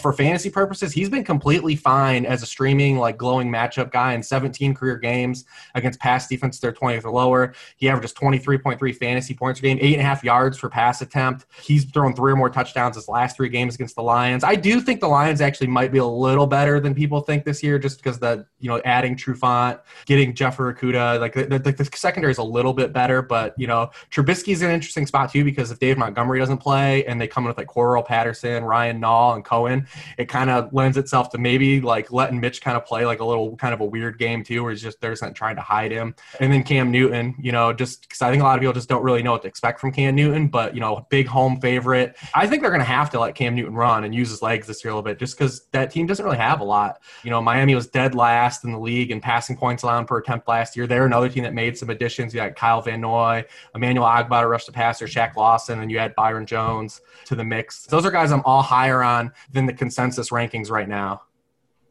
for 0.00 0.12
fantasy 0.12 0.50
purposes, 0.50 0.92
he's 0.92 1.08
been 1.08 1.24
completely 1.24 1.76
fine 1.76 2.24
as 2.24 2.42
a 2.42 2.46
streaming 2.46 2.98
like 2.98 3.16
glowing 3.18 3.50
matchup 3.50 3.92
guy 3.92 4.14
in 4.14 4.22
17 4.22 4.74
career 4.74 4.96
games 4.96 5.44
against 5.74 6.00
pass 6.00 6.26
defense. 6.26 6.58
They're 6.58 6.72
20th 6.72 7.04
or 7.04 7.10
lower. 7.10 7.54
He 7.76 7.88
averages 7.88 8.12
23.3 8.14 8.96
fantasy 8.96 9.34
points 9.34 9.60
per 9.60 9.64
game, 9.64 9.78
eight 9.80 9.94
and 9.94 10.02
a 10.02 10.04
half 10.04 10.24
yards 10.24 10.58
per 10.58 10.68
pass 10.68 11.02
attempt. 11.02 11.46
He's 11.62 11.84
thrown 11.84 12.14
three 12.14 12.32
or 12.32 12.36
more 12.36 12.50
touchdowns 12.50 12.87
touchdowns 12.88 12.96
his 12.96 13.08
last 13.08 13.36
three 13.36 13.48
games 13.48 13.74
against 13.74 13.96
the 13.96 14.02
Lions. 14.02 14.44
I 14.44 14.54
do 14.54 14.80
think 14.80 15.00
the 15.00 15.08
Lions 15.08 15.40
actually 15.40 15.66
might 15.68 15.92
be 15.92 15.98
a 15.98 16.06
little 16.06 16.46
better 16.46 16.80
than 16.80 16.94
people 16.94 17.20
think 17.20 17.44
this 17.44 17.62
year, 17.62 17.78
just 17.78 17.98
because 17.98 18.18
the 18.18 18.46
you 18.60 18.68
know 18.68 18.80
adding 18.84 19.16
Trufant, 19.16 19.80
getting 20.06 20.34
Jeffrey 20.34 20.74
Okudah, 20.74 21.20
like 21.20 21.34
the, 21.34 21.44
the, 21.46 21.72
the, 21.72 21.88
secondary 21.94 22.30
is 22.30 22.38
a 22.38 22.42
little 22.42 22.72
bit 22.72 22.92
better. 22.92 23.22
But 23.22 23.54
you 23.56 23.66
know 23.66 23.90
Trubisky's 24.10 24.62
an 24.62 24.70
interesting 24.70 25.06
spot 25.06 25.32
too 25.32 25.44
because 25.44 25.70
if 25.70 25.78
Dave 25.78 25.98
Montgomery 25.98 26.38
doesn't 26.38 26.58
play 26.58 27.04
and 27.06 27.20
they 27.20 27.26
come 27.26 27.44
in 27.44 27.48
with 27.48 27.58
like 27.58 27.68
Cordarrelle 27.68 28.06
Patterson, 28.06 28.64
Ryan 28.64 29.00
Nall, 29.00 29.34
and 29.34 29.44
Cohen, 29.44 29.86
it 30.16 30.26
kind 30.26 30.50
of 30.50 30.72
lends 30.72 30.96
itself 30.96 31.30
to 31.30 31.38
maybe 31.38 31.80
like 31.80 32.12
letting 32.12 32.40
Mitch 32.40 32.60
kind 32.60 32.76
of 32.76 32.84
play 32.84 33.04
like 33.04 33.20
a 33.20 33.24
little 33.24 33.56
kind 33.56 33.74
of 33.74 33.80
a 33.80 33.84
weird 33.84 34.18
game 34.18 34.42
too, 34.42 34.62
where 34.62 34.72
he's 34.72 34.82
just 34.82 35.00
they're 35.00 35.16
not 35.20 35.34
trying 35.34 35.56
to 35.56 35.62
hide 35.62 35.92
him. 35.92 36.14
And 36.40 36.52
then 36.52 36.62
Cam 36.62 36.90
Newton, 36.90 37.34
you 37.40 37.52
know, 37.52 37.72
just 37.72 38.02
because 38.02 38.22
I 38.22 38.30
think 38.30 38.42
a 38.42 38.44
lot 38.44 38.56
of 38.56 38.60
people 38.60 38.74
just 38.74 38.88
don't 38.88 39.02
really 39.02 39.22
know 39.22 39.32
what 39.32 39.42
to 39.42 39.48
expect 39.48 39.80
from 39.80 39.92
Cam 39.92 40.14
Newton, 40.14 40.48
but 40.48 40.74
you 40.74 40.80
know, 40.80 41.06
big 41.10 41.26
home 41.26 41.60
favorite. 41.60 42.16
I 42.34 42.46
think 42.46 42.62
they're 42.62 42.70
going 42.70 42.77
to 42.80 42.84
have 42.84 43.10
to 43.10 43.20
let 43.20 43.34
Cam 43.34 43.54
Newton 43.54 43.74
run 43.74 44.04
and 44.04 44.14
use 44.14 44.30
his 44.30 44.42
legs 44.42 44.66
this 44.66 44.84
year 44.84 44.92
a 44.92 44.94
little 44.94 45.02
bit, 45.02 45.18
just 45.18 45.36
because 45.36 45.66
that 45.72 45.90
team 45.90 46.06
doesn't 46.06 46.24
really 46.24 46.38
have 46.38 46.60
a 46.60 46.64
lot. 46.64 47.00
You 47.24 47.30
know, 47.30 47.40
Miami 47.40 47.74
was 47.74 47.86
dead 47.86 48.14
last 48.14 48.64
in 48.64 48.72
the 48.72 48.78
league 48.78 49.10
in 49.10 49.20
passing 49.20 49.56
points 49.56 49.82
allowed 49.82 50.06
per 50.06 50.18
attempt 50.18 50.48
last 50.48 50.76
year. 50.76 50.86
They're 50.86 51.06
another 51.06 51.28
team 51.28 51.44
that 51.44 51.54
made 51.54 51.76
some 51.76 51.90
additions. 51.90 52.32
You 52.32 52.40
got 52.40 52.56
Kyle 52.56 52.80
Van 52.80 53.00
Noy, 53.00 53.44
Emmanuel 53.74 54.06
Ogbah 54.06 54.42
to 54.42 54.48
rush 54.48 54.64
the 54.64 54.72
passer, 54.72 55.06
Shaq 55.06 55.36
Lawson, 55.36 55.80
and 55.80 55.90
you 55.90 55.98
had 55.98 56.14
Byron 56.14 56.46
Jones 56.46 57.00
to 57.26 57.34
the 57.34 57.44
mix. 57.44 57.84
Those 57.84 58.04
are 58.04 58.10
guys 58.10 58.32
I'm 58.32 58.42
all 58.44 58.62
higher 58.62 59.02
on 59.02 59.32
than 59.52 59.66
the 59.66 59.72
consensus 59.72 60.30
rankings 60.30 60.70
right 60.70 60.88
now. 60.88 61.22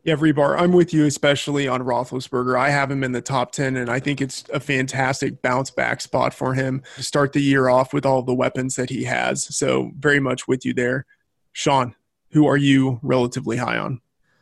Yeah, 0.08 0.16
Hribar, 0.16 0.58
I'm 0.58 0.72
with 0.72 0.94
you, 0.94 1.06
especially 1.06 1.68
on 1.68 1.82
Roethlisberger. 1.82 2.58
I 2.58 2.70
have 2.70 2.90
him 2.90 3.04
in 3.04 3.12
the 3.12 3.22
top 3.22 3.52
10, 3.52 3.76
and 3.76 3.90
I 3.90 4.00
think 4.00 4.22
it's 4.22 4.46
a 4.54 4.60
fantastic 4.62 5.42
bounce 5.42 5.70
back 5.70 6.00
spot 6.00 6.34
for 6.34 6.54
him 6.54 6.82
to 6.96 7.04
start 7.04 7.34
the 7.34 7.42
year 7.42 7.68
off 7.68 7.92
with 7.92 8.06
all 8.06 8.22
the 8.22 8.34
weapons 8.34 8.76
that 8.76 8.90
he 8.90 9.04
has. 9.04 9.54
So, 9.54 9.92
very 10.00 10.22
much 10.22 10.48
with 10.48 10.64
you 10.64 10.74
there. 10.74 11.06
Sean, 11.52 11.94
who 12.32 12.48
are 12.48 12.56
you 12.56 13.02
relatively 13.04 13.58
high 13.58 13.78
on? 13.78 14.00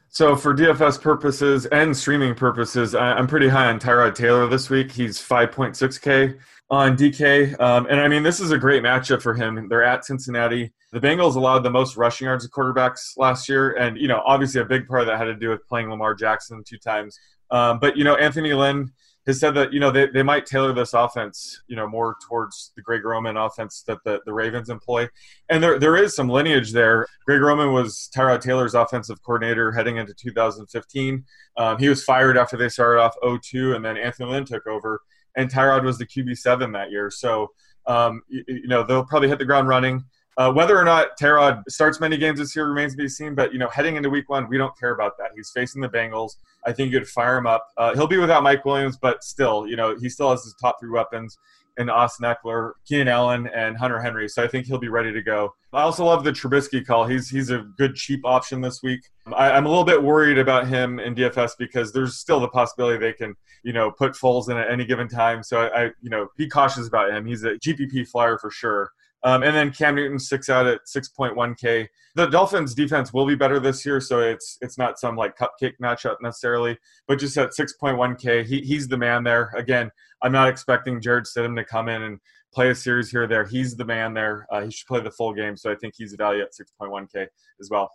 So, 0.10 0.36
for 0.36 0.54
DFS 0.54 1.02
purposes 1.02 1.66
and 1.66 1.98
streaming 1.98 2.36
purposes, 2.36 2.94
I'm 2.94 3.26
pretty 3.26 3.48
high 3.48 3.66
on 3.66 3.80
Tyrod 3.80 4.14
Taylor 4.14 4.48
this 4.48 4.70
week. 4.70 4.92
He's 4.92 5.18
5.6K 5.18 6.38
on 6.70 6.98
DK. 6.98 7.60
Um, 7.60 7.86
and 7.90 8.00
I 8.00 8.08
mean, 8.08 8.24
this 8.24 8.40
is 8.40 8.52
a 8.52 8.58
great 8.58 8.82
matchup 8.82 9.22
for 9.22 9.34
him. 9.34 9.68
They're 9.70 9.84
at 9.84 10.06
Cincinnati. 10.06 10.74
The 10.92 11.00
Bengals 11.00 11.36
allowed 11.36 11.60
the 11.60 11.70
most 11.70 11.96
rushing 11.98 12.26
yards 12.26 12.46
of 12.46 12.52
quarterbacks 12.52 13.18
last 13.18 13.48
year. 13.48 13.74
And, 13.78 13.98
you 13.98 14.08
know, 14.08 14.22
obviously 14.26 14.62
a 14.62 14.66
big 14.66 14.88
part 14.88 15.02
of 15.02 15.08
that 15.08 15.18
had 15.18 15.26
to 15.26 15.36
do 15.36 15.50
with 15.50 15.66
playing 15.68 15.90
Lamar 15.90 16.16
Jackson 16.16 16.64
two 16.66 16.78
times. 16.78 17.20
Um, 17.52 17.80
but, 17.80 17.98
you 17.98 18.04
know, 18.04 18.16
Anthony 18.16 18.54
Lynn 18.54 18.92
has 19.28 19.40
said 19.40 19.54
that, 19.56 19.74
you 19.74 19.80
know, 19.80 19.92
they, 19.92 20.08
they 20.08 20.24
might 20.24 20.46
tailor 20.46 20.74
this 20.74 20.94
offense, 20.94 21.62
you 21.68 21.76
know, 21.76 21.88
more 21.88 22.16
towards 22.28 22.72
the 22.76 22.82
Greg 22.82 23.04
Roman 23.06 23.38
offense 23.38 23.84
that 23.88 24.00
the, 24.04 24.22
the 24.26 24.34
Ravens 24.34 24.70
employ. 24.70 25.08
And 25.50 25.64
there, 25.64 25.78
there 25.78 25.98
is 25.98 26.16
some 26.16 26.30
lineage 26.30 26.72
there. 26.72 27.08
Greg 27.26 27.42
Roman 27.42 27.74
was 27.74 28.10
Tyrod 28.16 28.42
Taylor's 28.42 28.76
offensive 28.76 29.22
coordinator 29.24 29.72
heading 29.72 29.98
into 29.98 30.14
2015. 30.14 31.26
Um, 31.58 31.78
he 31.78 31.90
was 31.90 32.04
fired 32.04 32.38
after 32.38 32.58
they 32.58 32.70
started 32.70 33.02
off 33.02 33.16
0-2, 33.24 33.76
and 33.76 33.84
then 33.84 33.98
Anthony 33.98 34.30
Lynn 34.30 34.46
took 34.46 34.66
over 34.68 35.02
and 35.36 35.50
Tyrod 35.50 35.84
was 35.84 35.98
the 35.98 36.06
QB 36.06 36.38
seven 36.38 36.72
that 36.74 36.92
year. 36.92 37.10
So 37.10 37.52
um, 37.88 38.22
you, 38.28 38.44
you, 38.48 38.68
know 38.68 38.84
they'll 38.84 39.06
probably 39.06 39.30
hit 39.30 39.40
the 39.40 39.46
ground 39.46 39.68
running. 39.68 40.04
Uh, 40.38 40.52
whether 40.52 40.78
or 40.78 40.84
not 40.84 41.18
Tyrod 41.18 41.64
starts 41.70 42.02
many 42.02 42.18
games 42.18 42.40
this 42.40 42.56
year 42.56 42.68
remains 42.68 42.92
to 42.92 42.98
be 42.98 43.08
seen. 43.08 43.36
But 43.36 43.54
you 43.54 43.60
know, 43.60 43.70
heading 43.70 43.96
into 43.96 44.10
Week 44.10 44.30
One, 44.30 44.50
we 44.50 44.58
don't 44.58 44.78
care 44.78 44.92
about 44.92 45.18
that. 45.18 45.32
He's 45.36 45.52
facing 45.52 45.82
the 45.82 45.90
Bengals. 45.90 46.32
I 46.66 46.74
think 46.74 46.92
you'd 46.92 47.08
fire 47.08 47.38
him 47.38 47.48
up. 47.48 47.68
Uh, 47.78 47.94
he'll 47.94 48.08
be 48.08 48.18
without 48.18 48.44
Mike 48.44 48.66
Williams, 48.66 48.98
but 48.98 49.24
still, 49.24 49.68
you 49.68 49.76
know, 49.76 49.96
he 49.98 50.10
still 50.10 50.32
has 50.32 50.44
his 50.44 50.56
top 50.62 50.80
three 50.80 50.90
weapons 50.90 51.38
in 51.78 51.90
Austin 51.90 52.26
Ekeler, 52.26 52.74
Keenan 52.86 53.08
Allen, 53.08 53.48
and 53.48 53.78
Hunter 53.78 54.02
Henry. 54.02 54.28
So 54.30 54.44
I 54.44 54.48
think 54.48 54.66
he'll 54.66 54.78
be 54.78 54.88
ready 54.88 55.12
to 55.12 55.22
go. 55.22 55.54
I 55.74 55.82
also 55.82 56.06
love 56.06 56.24
the 56.24 56.32
Trubisky 56.32 56.86
call. 56.86 57.06
He's 57.06 57.30
he's 57.30 57.50
a 57.50 57.60
good 57.78 57.96
cheap 57.96 58.22
option 58.24 58.62
this 58.62 58.82
week. 58.82 59.02
I, 59.36 59.58
am 59.58 59.66
a 59.66 59.70
little 59.70 59.84
bit 59.84 60.02
worried 60.02 60.38
about 60.38 60.68
him 60.68 61.00
in 61.00 61.16
DFS 61.16 61.52
because 61.60 61.92
there's 61.92 62.18
still 62.18 62.40
the 62.40 62.48
possibility 62.48 62.98
they 62.98 63.14
can 63.14 63.36
you 63.64 63.74
know 63.74 63.92
put 63.92 64.14
Foles 64.14 64.50
in 64.50 64.58
at 64.58 64.72
any 64.72 64.86
given 64.86 65.08
time. 65.08 65.44
So 65.44 65.64
I, 65.64 65.84
I 65.84 65.84
you 66.02 66.10
know 66.10 66.30
be 66.38 66.48
cautious 66.48 66.88
about 66.88 67.12
him. 67.12 67.26
He's 67.26 67.44
a 67.44 67.56
GPP 67.56 68.08
flyer 68.08 68.38
for 68.38 68.50
sure. 68.50 68.92
Um, 69.26 69.42
and 69.42 69.56
then 69.56 69.72
Cam 69.72 69.96
Newton 69.96 70.20
six 70.20 70.50
out 70.50 70.68
at 70.68 70.82
6.1K. 70.86 71.88
The 72.14 72.28
Dolphins 72.28 72.76
defense 72.76 73.12
will 73.12 73.26
be 73.26 73.34
better 73.34 73.60
this 73.60 73.84
year, 73.84 74.00
so 74.00 74.20
it's 74.20 74.60
it's 74.62 74.78
not 74.78 75.00
some 75.00 75.16
like 75.16 75.36
cupcake 75.36 75.74
matchup 75.82 76.18
necessarily, 76.22 76.78
but 77.08 77.18
just 77.18 77.36
at 77.38 77.50
6.1K, 77.50 78.46
he, 78.46 78.62
he's 78.62 78.88
the 78.88 78.98
man 78.98 79.24
there. 79.24 79.52
Again, 79.58 79.90
I'm 80.22 80.32
not 80.32 80.48
expecting 80.48 81.02
Jarrett 81.02 81.26
Stidham 81.26 81.56
to 81.56 81.66
come 81.66 81.90
in 81.90 82.04
and 82.04 82.20
play 82.54 82.70
a 82.70 82.76
series 82.76 83.10
here 83.10 83.24
or 83.24 83.28
there. 83.28 83.46
He's 83.46 83.76
the 83.76 83.84
man 83.84 84.14
there. 84.14 84.46
Uh, 84.52 84.62
he 84.62 84.72
should 84.72 84.88
play 84.88 85.02
the 85.02 85.12
full 85.12 85.34
game, 85.34 85.58
so 85.58 85.72
I 85.72 85.76
think 85.76 85.96
he's 85.98 86.14
a 86.14 86.18
value 86.18 86.44
at 86.44 86.52
6.1K 86.54 87.26
as 87.60 87.70
well. 87.72 87.92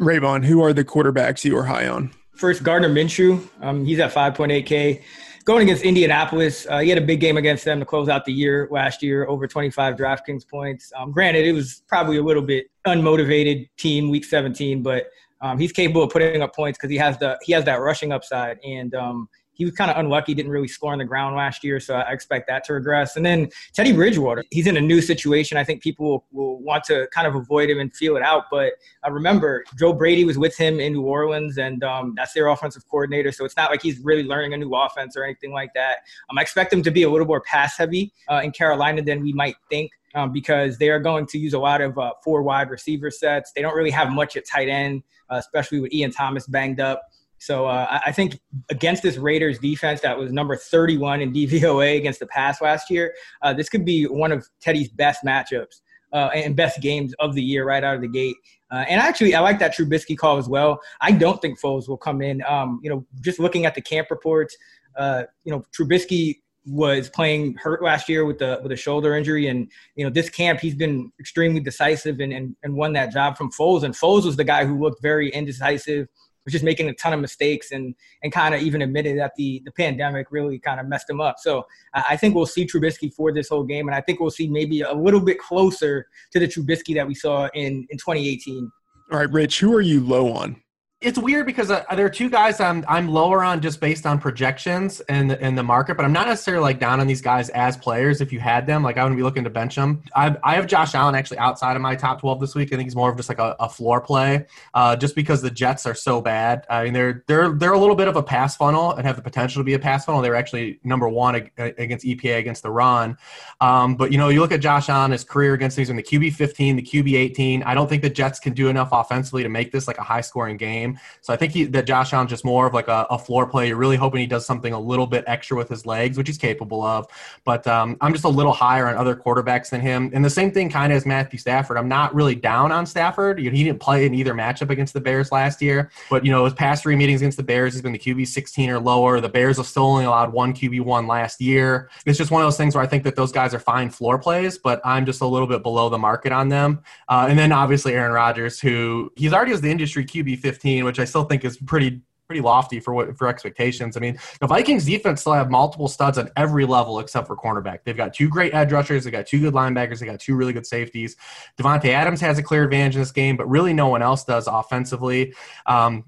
Raybon, 0.00 0.46
who 0.46 0.62
are 0.64 0.72
the 0.72 0.84
quarterbacks 0.84 1.44
you 1.44 1.58
are 1.58 1.64
high 1.64 1.86
on? 1.86 2.10
First, 2.36 2.64
Gardner 2.64 2.88
Minshew. 2.88 3.46
Um, 3.60 3.84
he's 3.84 4.00
at 4.00 4.12
5.8K. 4.12 5.02
Going 5.44 5.64
against 5.64 5.82
Indianapolis, 5.82 6.66
uh, 6.70 6.78
he 6.78 6.88
had 6.88 6.96
a 6.96 7.04
big 7.04 7.20
game 7.20 7.36
against 7.36 7.66
them 7.66 7.78
to 7.78 7.84
close 7.84 8.08
out 8.08 8.24
the 8.24 8.32
year 8.32 8.66
last 8.70 9.02
year, 9.02 9.28
over 9.28 9.46
25 9.46 9.94
DraftKings 9.94 10.48
points. 10.48 10.90
Um, 10.96 11.12
granted, 11.12 11.44
it 11.44 11.52
was 11.52 11.82
probably 11.86 12.16
a 12.16 12.22
little 12.22 12.42
bit 12.42 12.68
unmotivated 12.86 13.68
team 13.76 14.08
week 14.08 14.24
17, 14.24 14.82
but 14.82 15.10
um, 15.42 15.58
he's 15.58 15.70
capable 15.70 16.02
of 16.02 16.10
putting 16.10 16.40
up 16.40 16.56
points 16.56 16.78
because 16.78 16.90
he 16.90 16.96
has 16.96 17.18
the 17.18 17.38
he 17.42 17.52
has 17.52 17.62
that 17.66 17.80
rushing 17.80 18.10
upside, 18.10 18.58
and 18.64 18.94
um, 18.94 19.28
he 19.54 19.64
was 19.64 19.74
kind 19.74 19.90
of 19.90 19.96
unlucky, 19.96 20.34
didn't 20.34 20.50
really 20.50 20.68
score 20.68 20.92
on 20.92 20.98
the 20.98 21.04
ground 21.04 21.36
last 21.36 21.64
year, 21.64 21.80
so 21.80 21.94
I 21.94 22.12
expect 22.12 22.48
that 22.48 22.64
to 22.64 22.74
regress. 22.74 23.16
And 23.16 23.24
then 23.24 23.48
Teddy 23.72 23.92
Bridgewater, 23.92 24.44
he's 24.50 24.66
in 24.66 24.76
a 24.76 24.80
new 24.80 25.00
situation. 25.00 25.56
I 25.56 25.64
think 25.64 25.82
people 25.82 26.06
will, 26.06 26.24
will 26.32 26.58
want 26.60 26.84
to 26.84 27.08
kind 27.12 27.26
of 27.26 27.34
avoid 27.34 27.70
him 27.70 27.78
and 27.78 27.94
feel 27.94 28.16
it 28.16 28.22
out. 28.22 28.44
But 28.50 28.74
uh, 29.06 29.10
remember, 29.12 29.64
Joe 29.78 29.92
Brady 29.92 30.24
was 30.24 30.36
with 30.36 30.56
him 30.56 30.80
in 30.80 30.92
New 30.92 31.02
Orleans, 31.02 31.58
and 31.58 31.82
um, 31.84 32.14
that's 32.16 32.32
their 32.32 32.48
offensive 32.48 32.82
coordinator. 32.88 33.32
So 33.32 33.44
it's 33.44 33.56
not 33.56 33.70
like 33.70 33.82
he's 33.82 33.98
really 34.00 34.24
learning 34.24 34.54
a 34.54 34.56
new 34.56 34.74
offense 34.74 35.16
or 35.16 35.24
anything 35.24 35.52
like 35.52 35.72
that. 35.74 35.98
Um, 36.30 36.38
I 36.38 36.42
expect 36.42 36.72
him 36.72 36.82
to 36.82 36.90
be 36.90 37.04
a 37.04 37.10
little 37.10 37.26
more 37.26 37.40
pass 37.40 37.78
heavy 37.78 38.12
uh, 38.28 38.40
in 38.42 38.50
Carolina 38.50 39.02
than 39.02 39.22
we 39.22 39.32
might 39.32 39.56
think. 39.70 39.90
Um, 40.16 40.30
because 40.30 40.78
they 40.78 40.90
are 40.90 41.00
going 41.00 41.26
to 41.26 41.38
use 41.38 41.54
a 41.54 41.58
lot 41.58 41.80
of 41.80 41.98
uh, 41.98 42.12
four 42.22 42.44
wide 42.44 42.70
receiver 42.70 43.10
sets. 43.10 43.50
They 43.50 43.62
don't 43.62 43.74
really 43.74 43.90
have 43.90 44.12
much 44.12 44.36
at 44.36 44.46
tight 44.46 44.68
end, 44.68 45.02
uh, 45.28 45.38
especially 45.38 45.80
with 45.80 45.92
Ian 45.92 46.12
Thomas 46.12 46.46
banged 46.46 46.78
up. 46.78 47.02
So 47.38 47.66
uh, 47.66 48.00
I 48.04 48.10
think 48.12 48.40
against 48.70 49.02
this 49.02 49.16
Raiders 49.18 49.58
defense 49.58 50.00
that 50.00 50.16
was 50.18 50.32
number 50.32 50.56
31 50.56 51.20
in 51.20 51.32
DVOA 51.32 51.96
against 51.98 52.20
the 52.20 52.26
pass 52.26 52.62
last 52.62 52.90
year, 52.90 53.14
uh, 53.42 53.52
this 53.52 53.68
could 53.68 53.84
be 53.84 54.04
one 54.04 54.32
of 54.32 54.48
Teddy's 54.60 54.88
best 54.88 55.24
matchups 55.24 55.82
uh, 56.12 56.30
and 56.32 56.56
best 56.56 56.80
games 56.80 57.12
of 57.18 57.34
the 57.34 57.42
year 57.42 57.66
right 57.66 57.84
out 57.84 57.96
of 57.96 58.00
the 58.00 58.08
gate. 58.08 58.36
Uh, 58.70 58.84
and 58.88 59.00
actually, 59.00 59.34
I 59.34 59.40
like 59.40 59.58
that 59.58 59.76
Trubisky 59.76 60.16
call 60.16 60.38
as 60.38 60.48
well. 60.48 60.80
I 61.00 61.12
don't 61.12 61.40
think 61.42 61.60
Foles 61.60 61.88
will 61.88 61.96
come 61.96 62.22
in. 62.22 62.42
Um, 62.48 62.80
you 62.82 62.88
know, 62.88 63.04
just 63.20 63.38
looking 63.38 63.66
at 63.66 63.74
the 63.74 63.82
camp 63.82 64.08
reports, 64.10 64.56
uh, 64.96 65.24
you 65.44 65.52
know, 65.52 65.64
Trubisky 65.76 66.36
was 66.66 67.10
playing 67.10 67.54
hurt 67.56 67.82
last 67.82 68.08
year 68.08 68.24
with 68.24 68.38
the 68.38 68.58
with 68.62 68.72
a 68.72 68.76
shoulder 68.76 69.14
injury, 69.14 69.48
and 69.48 69.70
you 69.96 70.04
know 70.04 70.10
this 70.10 70.30
camp 70.30 70.60
he's 70.60 70.74
been 70.74 71.12
extremely 71.20 71.60
decisive 71.60 72.20
and, 72.20 72.32
and 72.32 72.56
and 72.62 72.74
won 72.74 72.92
that 72.94 73.12
job 73.12 73.36
from 73.36 73.50
Foles. 73.52 73.82
And 73.82 73.94
Foles 73.94 74.24
was 74.24 74.36
the 74.36 74.44
guy 74.44 74.64
who 74.64 74.80
looked 74.80 75.02
very 75.02 75.30
indecisive 75.30 76.08
was 76.44 76.52
just 76.52 76.64
making 76.64 76.88
a 76.88 76.94
ton 76.94 77.12
of 77.12 77.20
mistakes 77.20 77.72
and 77.72 77.94
and 78.22 78.32
kind 78.32 78.54
of 78.54 78.62
even 78.62 78.82
admitted 78.82 79.18
that 79.18 79.32
the 79.36 79.62
the 79.64 79.72
pandemic 79.72 80.28
really 80.30 80.58
kind 80.58 80.80
of 80.80 80.86
messed 80.86 81.08
him 81.08 81.20
up. 81.20 81.36
So 81.38 81.66
I 81.92 82.16
think 82.16 82.34
we'll 82.34 82.46
see 82.46 82.66
Trubisky 82.66 83.12
for 83.12 83.32
this 83.32 83.48
whole 83.48 83.64
game, 83.64 83.88
and 83.88 83.94
I 83.94 84.00
think 84.00 84.20
we'll 84.20 84.30
see 84.30 84.48
maybe 84.48 84.82
a 84.82 84.92
little 84.92 85.20
bit 85.20 85.38
closer 85.38 86.06
to 86.32 86.38
the 86.38 86.46
Trubisky 86.46 86.94
that 86.94 87.06
we 87.06 87.14
saw 87.14 87.48
in 87.54 87.86
in 87.90 87.98
2018. 87.98 88.70
All 89.12 89.18
right, 89.18 89.30
Rich, 89.30 89.60
who 89.60 89.74
are 89.74 89.82
you 89.82 90.00
low 90.00 90.32
on? 90.32 90.60
It's 91.04 91.18
weird 91.18 91.46
because 91.46 91.70
uh, 91.70 91.84
there 91.94 92.06
are 92.06 92.10
two 92.10 92.30
guys 92.30 92.60
I'm 92.60 92.84
I'm 92.88 93.08
lower 93.08 93.44
on 93.44 93.60
just 93.60 93.80
based 93.80 94.06
on 94.06 94.18
projections 94.18 95.00
and 95.02 95.32
in, 95.32 95.54
the 95.54 95.62
market, 95.62 95.96
but 95.96 96.04
I'm 96.04 96.12
not 96.12 96.26
necessarily 96.26 96.62
like 96.62 96.80
down 96.80 97.00
on 97.00 97.06
these 97.06 97.20
guys 97.20 97.48
as 97.50 97.76
players. 97.76 98.20
If 98.20 98.32
you 98.32 98.40
had 98.40 98.66
them, 98.66 98.82
like 98.82 98.96
I 98.96 99.02
wouldn't 99.02 99.18
be 99.18 99.22
looking 99.22 99.44
to 99.44 99.50
bench 99.50 99.76
them. 99.76 100.02
I, 100.16 100.36
I 100.42 100.54
have 100.56 100.66
Josh 100.66 100.94
Allen 100.94 101.14
actually 101.14 101.38
outside 101.38 101.76
of 101.76 101.82
my 101.82 101.94
top 101.94 102.20
12 102.20 102.40
this 102.40 102.54
week. 102.54 102.72
I 102.72 102.76
think 102.76 102.86
he's 102.86 102.96
more 102.96 103.10
of 103.10 103.16
just 103.16 103.28
like 103.28 103.38
a, 103.38 103.54
a 103.60 103.68
floor 103.68 104.00
play, 104.00 104.46
uh, 104.72 104.96
just 104.96 105.14
because 105.14 105.42
the 105.42 105.50
Jets 105.50 105.86
are 105.86 105.94
so 105.94 106.20
bad. 106.20 106.66
I 106.68 106.84
mean, 106.84 106.92
they're 106.92 107.24
they're 107.26 107.52
they're 107.52 107.72
a 107.72 107.78
little 107.78 107.96
bit 107.96 108.08
of 108.08 108.16
a 108.16 108.22
pass 108.22 108.56
funnel 108.56 108.92
and 108.92 109.06
have 109.06 109.16
the 109.16 109.22
potential 109.22 109.60
to 109.60 109.64
be 109.64 109.74
a 109.74 109.78
pass 109.78 110.04
funnel. 110.04 110.22
They're 110.22 110.34
actually 110.34 110.80
number 110.82 111.08
one 111.08 111.50
against 111.58 112.04
EPA 112.04 112.38
against 112.38 112.62
the 112.62 112.70
run. 112.70 113.16
Um, 113.60 113.94
but 113.94 114.10
you 114.10 114.18
know, 114.18 114.30
you 114.30 114.40
look 114.40 114.52
at 114.52 114.60
Josh 114.60 114.88
Allen, 114.88 115.12
his 115.12 115.24
career 115.24 115.54
against 115.54 115.76
these 115.76 115.90
in 115.90 115.96
the 115.96 116.02
QB 116.02 116.34
15, 116.34 116.76
the 116.76 116.82
QB 116.82 117.14
18. 117.14 117.62
I 117.62 117.74
don't 117.74 117.88
think 117.88 118.02
the 118.02 118.10
Jets 118.10 118.40
can 118.40 118.54
do 118.54 118.68
enough 118.68 118.88
offensively 118.90 119.42
to 119.42 119.48
make 119.48 119.70
this 119.70 119.86
like 119.86 119.98
a 119.98 120.02
high 120.02 120.20
scoring 120.22 120.56
game. 120.56 120.93
So 121.20 121.32
I 121.32 121.36
think 121.36 121.52
he 121.52 121.64
that 121.64 121.86
Josh 121.86 122.12
Allen's 122.12 122.30
just 122.30 122.44
more 122.44 122.66
of 122.66 122.74
like 122.74 122.88
a, 122.88 123.06
a, 123.10 123.18
floor 123.18 123.46
play. 123.46 123.68
You're 123.68 123.76
really 123.76 123.96
hoping 123.96 124.20
he 124.20 124.26
does 124.26 124.44
something 124.44 124.72
a 124.72 124.80
little 124.80 125.06
bit 125.06 125.24
extra 125.26 125.56
with 125.56 125.68
his 125.68 125.86
legs, 125.86 126.18
which 126.18 126.28
he's 126.28 126.38
capable 126.38 126.82
of. 126.82 127.06
But 127.44 127.66
um, 127.66 127.96
I'm 128.00 128.12
just 128.12 128.24
a 128.24 128.28
little 128.28 128.52
higher 128.52 128.88
on 128.88 128.96
other 128.96 129.16
quarterbacks 129.16 129.70
than 129.70 129.80
him. 129.80 130.10
And 130.12 130.24
the 130.24 130.30
same 130.30 130.50
thing 130.50 130.68
kind 130.68 130.92
of 130.92 130.96
as 130.96 131.06
Matthew 131.06 131.38
Stafford. 131.38 131.76
I'm 131.76 131.88
not 131.88 132.14
really 132.14 132.34
down 132.34 132.72
on 132.72 132.86
Stafford. 132.86 133.40
You 133.40 133.50
know, 133.50 133.56
he 133.56 133.64
didn't 133.64 133.80
play 133.80 134.06
in 134.06 134.14
either 134.14 134.34
matchup 134.34 134.70
against 134.70 134.94
the 134.94 135.00
Bears 135.00 135.32
last 135.32 135.62
year. 135.62 135.90
But, 136.10 136.24
you 136.24 136.30
know, 136.30 136.44
his 136.44 136.54
past 136.54 136.82
three 136.82 136.96
meetings 136.96 137.20
against 137.20 137.36
the 137.36 137.42
Bears, 137.42 137.74
he's 137.74 137.82
been 137.82 137.92
the 137.92 137.98
QB 137.98 138.26
16 138.26 138.70
or 138.70 138.78
lower. 138.78 139.20
The 139.20 139.28
Bears 139.28 139.56
have 139.56 139.66
still 139.66 139.84
only 139.84 140.04
allowed 140.04 140.32
one 140.32 140.52
QB 140.52 140.80
one 140.82 141.06
last 141.06 141.40
year. 141.40 141.90
It's 142.06 142.18
just 142.18 142.30
one 142.30 142.42
of 142.42 142.46
those 142.46 142.56
things 142.56 142.74
where 142.74 142.84
I 142.84 142.86
think 142.86 143.04
that 143.04 143.16
those 143.16 143.32
guys 143.32 143.54
are 143.54 143.58
fine 143.58 143.90
floor 143.90 144.18
plays, 144.18 144.58
but 144.58 144.80
I'm 144.84 145.06
just 145.06 145.20
a 145.20 145.26
little 145.26 145.46
bit 145.46 145.62
below 145.62 145.88
the 145.88 145.98
market 145.98 146.32
on 146.32 146.48
them. 146.48 146.82
Uh, 147.08 147.26
and 147.28 147.38
then 147.38 147.52
obviously 147.52 147.94
Aaron 147.94 148.12
Rodgers, 148.12 148.60
who 148.60 149.12
he's 149.16 149.32
already 149.32 149.52
as 149.52 149.60
the 149.60 149.70
industry 149.70 150.04
QB 150.04 150.38
15, 150.40 150.73
which 150.82 150.98
I 150.98 151.04
still 151.04 151.24
think 151.24 151.44
is 151.44 151.56
pretty 151.56 152.00
pretty 152.26 152.40
lofty 152.40 152.80
for 152.80 152.94
what 152.94 153.16
for 153.16 153.28
expectations. 153.28 153.96
I 153.96 154.00
mean, 154.00 154.18
the 154.40 154.46
Vikings 154.46 154.86
defense 154.86 155.20
still 155.20 155.34
have 155.34 155.50
multiple 155.50 155.88
studs 155.88 156.18
on 156.18 156.30
every 156.36 156.64
level 156.64 156.98
except 156.98 157.26
for 157.26 157.36
cornerback. 157.36 157.80
They've 157.84 157.96
got 157.96 158.14
two 158.14 158.28
great 158.28 158.54
edge 158.54 158.72
rushers, 158.72 159.04
they've 159.04 159.12
got 159.12 159.26
two 159.26 159.40
good 159.40 159.54
linebackers, 159.54 160.00
they 160.00 160.06
got 160.06 160.20
two 160.20 160.34
really 160.34 160.52
good 160.52 160.66
safeties. 160.66 161.16
Davante 161.58 161.90
Adams 161.90 162.20
has 162.20 162.38
a 162.38 162.42
clear 162.42 162.64
advantage 162.64 162.96
in 162.96 163.02
this 163.02 163.12
game, 163.12 163.36
but 163.36 163.48
really 163.48 163.72
no 163.72 163.88
one 163.88 164.02
else 164.02 164.24
does 164.24 164.46
offensively. 164.46 165.34
Um, 165.66 166.04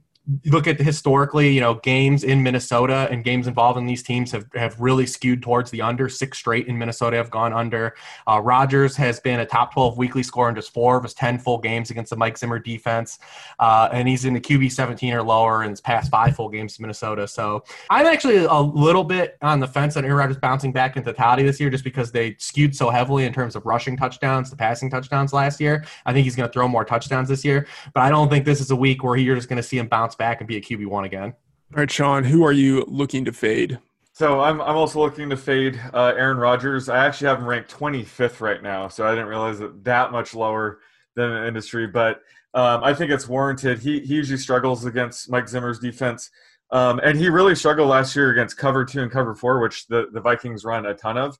look 0.46 0.66
at 0.66 0.80
historically, 0.80 1.52
you 1.52 1.60
know, 1.60 1.74
games 1.74 2.24
in 2.24 2.42
Minnesota 2.42 3.06
and 3.10 3.22
games 3.22 3.46
involving 3.46 3.86
these 3.86 4.02
teams 4.02 4.32
have, 4.32 4.46
have 4.54 4.78
really 4.80 5.06
skewed 5.06 5.40
towards 5.40 5.70
the 5.70 5.80
under. 5.80 6.08
Six 6.08 6.38
straight 6.38 6.66
in 6.66 6.76
Minnesota 6.76 7.16
have 7.16 7.30
gone 7.30 7.52
under. 7.52 7.94
Uh, 8.26 8.40
Rodgers 8.40 8.96
has 8.96 9.20
been 9.20 9.40
a 9.40 9.46
top 9.46 9.72
12 9.72 9.96
weekly 9.96 10.24
scorer 10.24 10.48
in 10.48 10.56
just 10.56 10.72
four 10.72 10.96
of 10.96 11.04
his 11.04 11.14
10 11.14 11.38
full 11.38 11.58
games 11.58 11.90
against 11.90 12.10
the 12.10 12.16
Mike 12.16 12.36
Zimmer 12.36 12.58
defense. 12.58 13.20
Uh, 13.60 13.88
and 13.92 14.08
he's 14.08 14.24
in 14.24 14.34
the 14.34 14.40
QB 14.40 14.72
17 14.72 15.12
or 15.12 15.22
lower 15.22 15.62
in 15.62 15.70
his 15.70 15.80
past 15.80 16.10
five 16.10 16.34
full 16.34 16.48
games 16.48 16.74
to 16.76 16.82
Minnesota. 16.82 17.28
So 17.28 17.62
I'm 17.88 18.06
actually 18.06 18.44
a 18.44 18.60
little 18.60 19.04
bit 19.04 19.38
on 19.42 19.60
the 19.60 19.68
fence 19.68 19.96
on 19.96 20.04
Aaron 20.04 20.16
Rodgers 20.16 20.38
bouncing 20.38 20.72
back 20.72 20.96
into 20.96 21.12
totality 21.12 21.44
this 21.44 21.60
year 21.60 21.70
just 21.70 21.84
because 21.84 22.10
they 22.10 22.34
skewed 22.38 22.74
so 22.74 22.90
heavily 22.90 23.26
in 23.26 23.32
terms 23.32 23.54
of 23.54 23.64
rushing 23.64 23.96
touchdowns 23.96 24.50
to 24.50 24.56
passing 24.56 24.90
touchdowns 24.90 25.32
last 25.32 25.60
year. 25.60 25.84
I 26.04 26.12
think 26.12 26.24
he's 26.24 26.34
going 26.34 26.48
to 26.48 26.52
throw 26.52 26.66
more 26.66 26.84
touchdowns 26.84 27.28
this 27.28 27.44
year, 27.44 27.68
but 27.94 28.00
I 28.00 28.10
don't 28.10 28.28
think 28.28 28.44
this 28.44 28.60
is 28.60 28.72
a 28.72 28.76
week 28.76 29.04
where 29.04 29.16
you're 29.16 29.36
just 29.36 29.48
going 29.48 29.58
to 29.58 29.62
see 29.62 29.78
him 29.78 29.86
bounce 29.86 30.15
back 30.18 30.40
and 30.40 30.48
be 30.48 30.56
a 30.56 30.60
QB 30.60 30.86
one 30.86 31.04
again. 31.04 31.34
All 31.74 31.78
right, 31.80 31.90
Sean, 31.90 32.24
who 32.24 32.44
are 32.44 32.52
you 32.52 32.84
looking 32.86 33.24
to 33.24 33.32
fade? 33.32 33.78
So 34.12 34.40
I'm 34.40 34.62
I'm 34.62 34.76
also 34.76 35.00
looking 35.00 35.28
to 35.28 35.36
fade 35.36 35.78
uh, 35.92 36.14
Aaron 36.16 36.38
Rodgers. 36.38 36.88
I 36.88 37.04
actually 37.04 37.28
have 37.28 37.38
him 37.38 37.46
ranked 37.46 37.70
25th 37.70 38.40
right 38.40 38.62
now, 38.62 38.88
so 38.88 39.06
I 39.06 39.10
didn't 39.10 39.26
realize 39.26 39.58
that 39.58 39.84
that 39.84 40.10
much 40.10 40.34
lower 40.34 40.78
than 41.16 41.30
the 41.30 41.46
industry. 41.46 41.86
But 41.86 42.22
um, 42.54 42.82
I 42.82 42.94
think 42.94 43.10
it's 43.10 43.28
warranted. 43.28 43.78
He 43.78 44.00
he 44.00 44.14
usually 44.14 44.38
struggles 44.38 44.86
against 44.86 45.28
Mike 45.28 45.48
Zimmer's 45.48 45.78
defense, 45.78 46.30
um, 46.70 46.98
and 47.04 47.18
he 47.18 47.28
really 47.28 47.54
struggled 47.54 47.90
last 47.90 48.16
year 48.16 48.30
against 48.30 48.56
cover 48.56 48.86
two 48.86 49.02
and 49.02 49.10
cover 49.10 49.34
four, 49.34 49.60
which 49.60 49.86
the 49.88 50.06
the 50.14 50.20
Vikings 50.22 50.64
run 50.64 50.86
a 50.86 50.94
ton 50.94 51.18
of. 51.18 51.36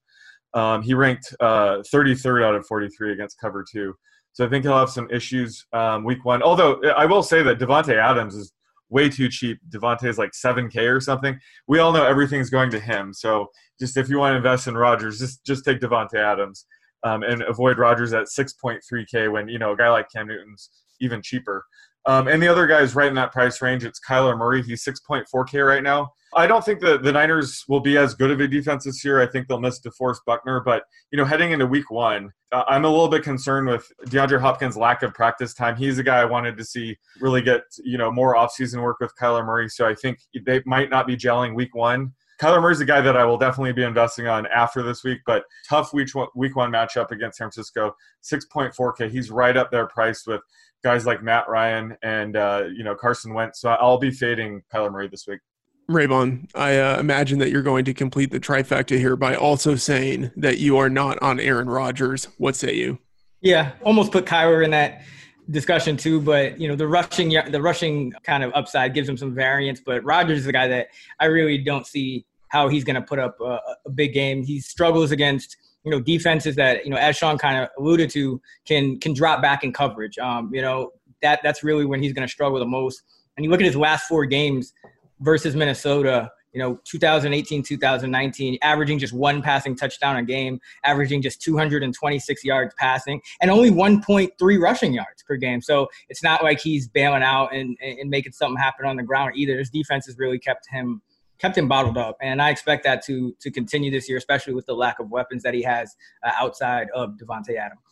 Um, 0.52 0.82
he 0.82 0.92
ranked 0.92 1.34
uh, 1.40 1.78
33rd 1.92 2.44
out 2.44 2.54
of 2.54 2.66
43 2.66 3.12
against 3.12 3.40
cover 3.40 3.64
two, 3.64 3.94
so 4.32 4.44
I 4.44 4.50
think 4.50 4.64
he'll 4.64 4.76
have 4.76 4.90
some 4.90 5.08
issues 5.10 5.64
um, 5.72 6.04
week 6.04 6.26
one. 6.26 6.42
Although 6.42 6.82
I 6.94 7.06
will 7.06 7.22
say 7.22 7.42
that 7.42 7.58
Davante 7.58 7.96
Adams 7.96 8.34
is 8.34 8.52
way 8.88 9.08
too 9.08 9.28
cheap. 9.28 9.58
Davante's 9.68 10.18
like 10.18 10.32
7K 10.32 10.94
or 10.94 11.00
something. 11.00 11.38
We 11.66 11.78
all 11.78 11.92
know 11.92 12.04
everything's 12.04 12.50
going 12.50 12.70
to 12.70 12.80
him. 12.80 13.12
So 13.12 13.48
just 13.80 13.96
if 13.96 14.08
you 14.08 14.18
want 14.18 14.32
to 14.32 14.36
invest 14.36 14.66
in 14.66 14.76
Rodgers, 14.76 15.18
just 15.18 15.44
just 15.44 15.64
take 15.64 15.80
Davante 15.80 16.16
Adams 16.16 16.66
um, 17.02 17.22
and 17.22 17.42
avoid 17.42 17.78
Rodgers 17.78 18.12
at 18.12 18.26
6.3K 18.26 19.30
when 19.30 19.48
you 19.48 19.58
know 19.58 19.72
a 19.72 19.76
guy 19.76 19.90
like 19.90 20.06
Cam 20.14 20.28
Newton's 20.28 20.70
even 21.00 21.22
cheaper. 21.22 21.64
Um, 22.06 22.28
and 22.28 22.40
the 22.40 22.48
other 22.48 22.66
guy 22.66 22.80
is 22.80 22.94
right 22.94 23.08
in 23.08 23.14
that 23.16 23.32
price 23.32 23.60
range. 23.60 23.84
It's 23.84 24.00
Kyler 24.00 24.38
Murray. 24.38 24.62
He's 24.62 24.84
6.4K 24.84 25.66
right 25.66 25.82
now. 25.82 26.12
I 26.36 26.46
don't 26.46 26.62
think 26.62 26.80
that 26.80 27.02
the 27.02 27.12
Niners 27.12 27.64
will 27.66 27.80
be 27.80 27.96
as 27.96 28.14
good 28.14 28.30
of 28.30 28.40
a 28.40 28.46
defense 28.46 28.84
this 28.84 29.02
year. 29.02 29.22
I 29.22 29.26
think 29.26 29.48
they'll 29.48 29.58
miss 29.58 29.80
DeForest 29.80 30.18
Buckner. 30.26 30.60
But, 30.60 30.84
you 31.10 31.16
know, 31.16 31.24
heading 31.24 31.52
into 31.52 31.66
week 31.66 31.90
one, 31.90 32.30
uh, 32.52 32.62
I'm 32.68 32.84
a 32.84 32.90
little 32.90 33.08
bit 33.08 33.22
concerned 33.22 33.68
with 33.68 33.90
DeAndre 34.04 34.38
Hopkins' 34.38 34.76
lack 34.76 35.02
of 35.02 35.14
practice 35.14 35.54
time. 35.54 35.76
He's 35.76 35.98
a 35.98 36.02
guy 36.02 36.18
I 36.18 36.26
wanted 36.26 36.58
to 36.58 36.64
see 36.64 36.94
really 37.20 37.40
get, 37.40 37.62
you 37.82 37.96
know, 37.96 38.12
more 38.12 38.36
offseason 38.36 38.82
work 38.82 38.98
with 39.00 39.14
Kyler 39.18 39.46
Murray. 39.46 39.70
So 39.70 39.88
I 39.88 39.94
think 39.94 40.18
they 40.44 40.62
might 40.66 40.90
not 40.90 41.06
be 41.06 41.16
gelling 41.16 41.54
week 41.54 41.74
one. 41.74 42.12
Kyler 42.38 42.60
Murray's 42.60 42.80
a 42.80 42.84
guy 42.84 43.00
that 43.00 43.16
I 43.16 43.24
will 43.24 43.38
definitely 43.38 43.72
be 43.72 43.84
investing 43.84 44.26
on 44.26 44.46
after 44.48 44.82
this 44.82 45.02
week, 45.02 45.20
but 45.24 45.44
tough 45.66 45.94
week 45.94 46.14
one, 46.14 46.28
week 46.34 46.54
one 46.54 46.70
matchup 46.70 47.12
against 47.12 47.38
San 47.38 47.46
Francisco, 47.46 47.96
6.4K. 48.22 49.10
He's 49.10 49.30
right 49.30 49.56
up 49.56 49.70
there 49.70 49.86
priced 49.86 50.26
with 50.26 50.42
guys 50.84 51.06
like 51.06 51.22
Matt 51.22 51.48
Ryan 51.48 51.96
and, 52.02 52.36
uh, 52.36 52.64
you 52.76 52.84
know, 52.84 52.94
Carson 52.94 53.32
Wentz. 53.32 53.62
So 53.62 53.70
I'll 53.70 53.96
be 53.96 54.10
fading 54.10 54.62
Kyler 54.70 54.92
Murray 54.92 55.08
this 55.08 55.26
week. 55.26 55.40
Raybon, 55.88 56.50
I 56.54 56.78
uh, 56.78 56.98
imagine 56.98 57.38
that 57.38 57.50
you're 57.50 57.62
going 57.62 57.84
to 57.84 57.94
complete 57.94 58.32
the 58.32 58.40
trifecta 58.40 58.98
here 58.98 59.14
by 59.14 59.36
also 59.36 59.76
saying 59.76 60.32
that 60.36 60.58
you 60.58 60.76
are 60.78 60.90
not 60.90 61.20
on 61.22 61.38
Aaron 61.38 61.70
Rodgers. 61.70 62.26
What 62.38 62.56
say 62.56 62.74
you? 62.74 62.98
Yeah, 63.40 63.72
almost 63.84 64.10
put 64.10 64.24
Kyler 64.26 64.64
in 64.64 64.70
that 64.72 65.02
discussion 65.50 65.96
too, 65.96 66.20
but 66.20 66.60
you 66.60 66.66
know 66.66 66.74
the 66.74 66.88
rushing 66.88 67.28
the 67.28 67.62
rushing 67.62 68.12
kind 68.24 68.42
of 68.42 68.52
upside 68.54 68.94
gives 68.94 69.08
him 69.08 69.16
some 69.16 69.34
variance. 69.34 69.80
But 69.80 70.02
Rodgers 70.02 70.40
is 70.40 70.46
a 70.46 70.52
guy 70.52 70.66
that 70.68 70.88
I 71.20 71.26
really 71.26 71.58
don't 71.58 71.86
see 71.86 72.26
how 72.48 72.68
he's 72.68 72.82
going 72.82 72.96
to 72.96 73.02
put 73.02 73.18
up 73.18 73.36
a, 73.40 73.60
a, 73.86 73.90
big 73.90 74.12
game. 74.12 74.42
He 74.42 74.60
struggles 74.60 75.12
against 75.12 75.56
you 75.84 75.92
know 75.92 76.00
defenses 76.00 76.56
that 76.56 76.84
you 76.84 76.90
know 76.90 76.96
as 76.96 77.16
Sean 77.16 77.38
kind 77.38 77.62
of 77.62 77.68
alluded 77.78 78.10
to 78.10 78.40
can 78.66 78.98
can 78.98 79.14
drop 79.14 79.40
back 79.40 79.62
in 79.62 79.72
coverage. 79.72 80.18
Um, 80.18 80.50
you 80.52 80.62
know 80.62 80.92
that 81.22 81.40
that's 81.44 81.62
really 81.62 81.84
when 81.84 82.02
he's 82.02 82.12
going 82.12 82.26
to 82.26 82.32
struggle 82.32 82.58
the 82.58 82.66
most. 82.66 83.02
And 83.36 83.44
you 83.44 83.50
look 83.50 83.60
at 83.60 83.66
his 83.66 83.76
last 83.76 84.06
four 84.08 84.24
games 84.24 84.72
versus 85.20 85.56
Minnesota 85.56 86.30
you 86.56 86.62
know 86.62 86.80
2018 86.84 87.62
2019 87.62 88.58
averaging 88.62 88.98
just 88.98 89.12
one 89.12 89.42
passing 89.42 89.76
touchdown 89.76 90.16
a 90.16 90.22
game 90.22 90.58
averaging 90.84 91.20
just 91.20 91.42
226 91.42 92.44
yards 92.44 92.74
passing 92.78 93.20
and 93.42 93.50
only 93.50 93.70
1.3 93.70 94.58
rushing 94.58 94.94
yards 94.94 95.22
per 95.22 95.36
game. 95.36 95.60
So 95.60 95.86
it's 96.08 96.22
not 96.22 96.42
like 96.42 96.58
he's 96.58 96.88
bailing 96.88 97.22
out 97.22 97.54
and, 97.54 97.76
and 97.82 98.08
making 98.08 98.32
something 98.32 98.56
happen 98.56 98.86
on 98.86 98.96
the 98.96 99.02
ground 99.02 99.32
either. 99.36 99.58
His 99.58 99.68
defense 99.68 100.06
has 100.06 100.16
really 100.18 100.38
kept 100.38 100.66
him 100.70 101.02
kept 101.38 101.58
him 101.58 101.68
bottled 101.68 101.98
up 101.98 102.16
and 102.22 102.40
i 102.40 102.48
expect 102.48 102.82
that 102.82 103.04
to 103.04 103.36
to 103.40 103.50
continue 103.50 103.90
this 103.90 104.08
year 104.08 104.16
especially 104.16 104.54
with 104.54 104.64
the 104.64 104.72
lack 104.72 104.98
of 104.98 105.10
weapons 105.10 105.42
that 105.42 105.52
he 105.52 105.60
has 105.60 105.94
uh, 106.24 106.30
outside 106.40 106.88
of 106.94 107.10
Davante 107.22 107.58
adams. 107.58 107.82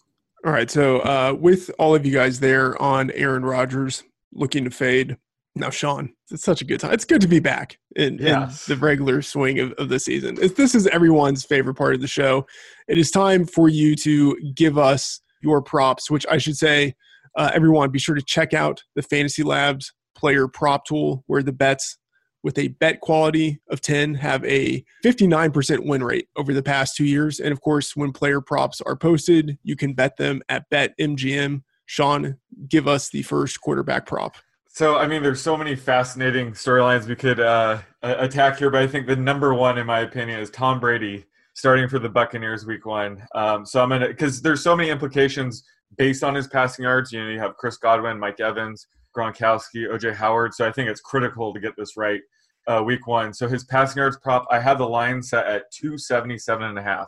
All 0.47 0.51
right 0.51 0.71
so 0.71 1.01
uh, 1.01 1.37
with 1.39 1.71
all 1.79 1.95
of 1.95 2.07
you 2.07 2.13
guys 2.13 2.41
there 2.41 2.81
on 2.81 3.11
aaron 3.11 3.45
rodgers 3.45 4.03
looking 4.33 4.65
to 4.65 4.71
fade 4.71 5.19
now, 5.57 5.71
Sean, 5.71 6.13
it's 6.31 6.43
such 6.43 6.63
a 6.63 6.65
good 6.65 6.81
time. 6.81 6.93
It's 6.93 7.05
good 7.05 7.21
to 7.21 7.29
be 7.29 7.39
back 7.39 7.79
in, 7.95 8.19
yes. 8.19 8.69
in 8.69 8.75
the 8.75 8.85
regular 8.85 9.23
swing 9.23 9.61
of, 9.61 9.73
of 9.73 9.89
the 9.89 10.01
season. 10.01 10.35
This 10.35 10.75
is 10.75 10.89
everyone's 10.89 11.45
favorite 11.45 11.75
part 11.75 11.95
of 11.95 12.01
the 12.01 12.09
show. 12.09 12.45
It 12.89 12.99
is 12.99 13.11
time 13.11 13.47
for 13.47 13.69
you 13.69 13.95
to 13.97 14.37
give 14.57 14.79
us 14.79 15.21
your 15.43 15.63
props, 15.63 16.11
which 16.11 16.27
I 16.29 16.39
should 16.39 16.57
say, 16.57 16.95
uh, 17.37 17.51
everyone, 17.55 17.91
be 17.91 18.01
sure 18.01 18.17
to 18.17 18.23
check 18.23 18.53
out 18.53 18.83
the 18.97 19.03
Fantasy 19.03 19.45
Labs 19.45 19.93
player 20.17 20.49
prop 20.49 20.87
tool, 20.87 21.23
where 21.27 21.43
the 21.43 21.53
bets 21.53 21.99
with 22.43 22.59
a 22.59 22.69
bet 22.69 23.01
quality 23.01 23.61
of 23.71 23.81
10 23.81 24.15
have 24.15 24.45
a 24.45 24.85
59% 25.05 25.87
win 25.87 26.03
rate 26.03 26.29
over 26.37 26.53
the 26.53 26.63
past 26.63 26.97
two 26.97 27.05
years. 27.05 27.41
And 27.41 27.53
of 27.53 27.61
course, 27.61 27.97
when 27.97 28.13
player 28.13 28.41
props 28.41 28.81
are 28.83 28.97
posted, 28.97 29.59
you 29.63 29.77
can 29.77 29.95
bet 29.95 30.17
them 30.17 30.43
at 30.49 30.69
BetMGM. 30.71 31.63
Sean, 31.87 32.37
give 32.69 32.87
us 32.89 33.09
the 33.09 33.23
first 33.23 33.61
quarterback 33.61 34.07
prop. 34.07 34.37
So, 34.75 34.97
I 34.97 35.07
mean, 35.07 35.23
there's 35.23 35.41
so 35.41 35.57
many 35.57 35.77
fascinating 35.77 36.51
storylines 36.51 37.07
we 37.07 37.15
could 37.15 37.39
uh, 37.39 37.79
attack 38.03 38.59
here, 38.59 38.71
but 38.71 38.83
I 38.83 38.89
think 38.89 39.07
the 39.07 39.15
number 39.15 39.55
one, 39.55 39.79
in 39.79 39.87
my 39.87 40.01
opinion, 40.01 40.41
is 40.41 40.51
Tom 40.51 40.81
Brady 40.81 41.27
starting 41.55 41.89
for 41.89 42.01
the 42.01 42.09
Buccaneers 42.09 42.67
week 42.67 42.85
one. 42.85 43.25
Um, 43.37 43.65
so 43.65 43.81
I'm 43.81 43.91
gonna 43.91 44.09
because 44.09 44.43
there's 44.43 44.65
so 44.65 44.75
many 44.75 44.91
implications 44.91 45.63
based 45.97 46.25
on 46.25 46.35
his 46.35 46.49
passing 46.49 46.83
yards. 46.83 47.13
You 47.13 47.23
know, 47.23 47.31
you 47.31 47.39
have 47.39 47.57
Chris 47.57 47.77
Godwin, 47.77 48.19
Mike 48.19 48.41
Evans, 48.41 48.89
Gronkowski, 49.17 49.89
OJ 49.89 50.13
Howard. 50.13 50.55
So 50.55 50.67
I 50.67 50.73
think 50.73 50.91
it's 50.91 51.01
critical 51.01 51.55
to 51.55 51.61
get 51.61 51.77
this 51.77 51.97
right 51.97 52.21
uh, 52.67 52.83
week 52.85 53.07
one. 53.07 53.33
So 53.33 53.47
his 53.47 53.63
passing 53.63 54.01
yards 54.01 54.19
prop, 54.25 54.45
I 54.51 54.59
have 54.59 54.79
the 54.79 54.89
line 54.89 55.23
set 55.23 55.47
at 55.47 55.71
277 55.71 56.65
and 56.67 56.81
a 56.81 56.83
half. 56.83 57.07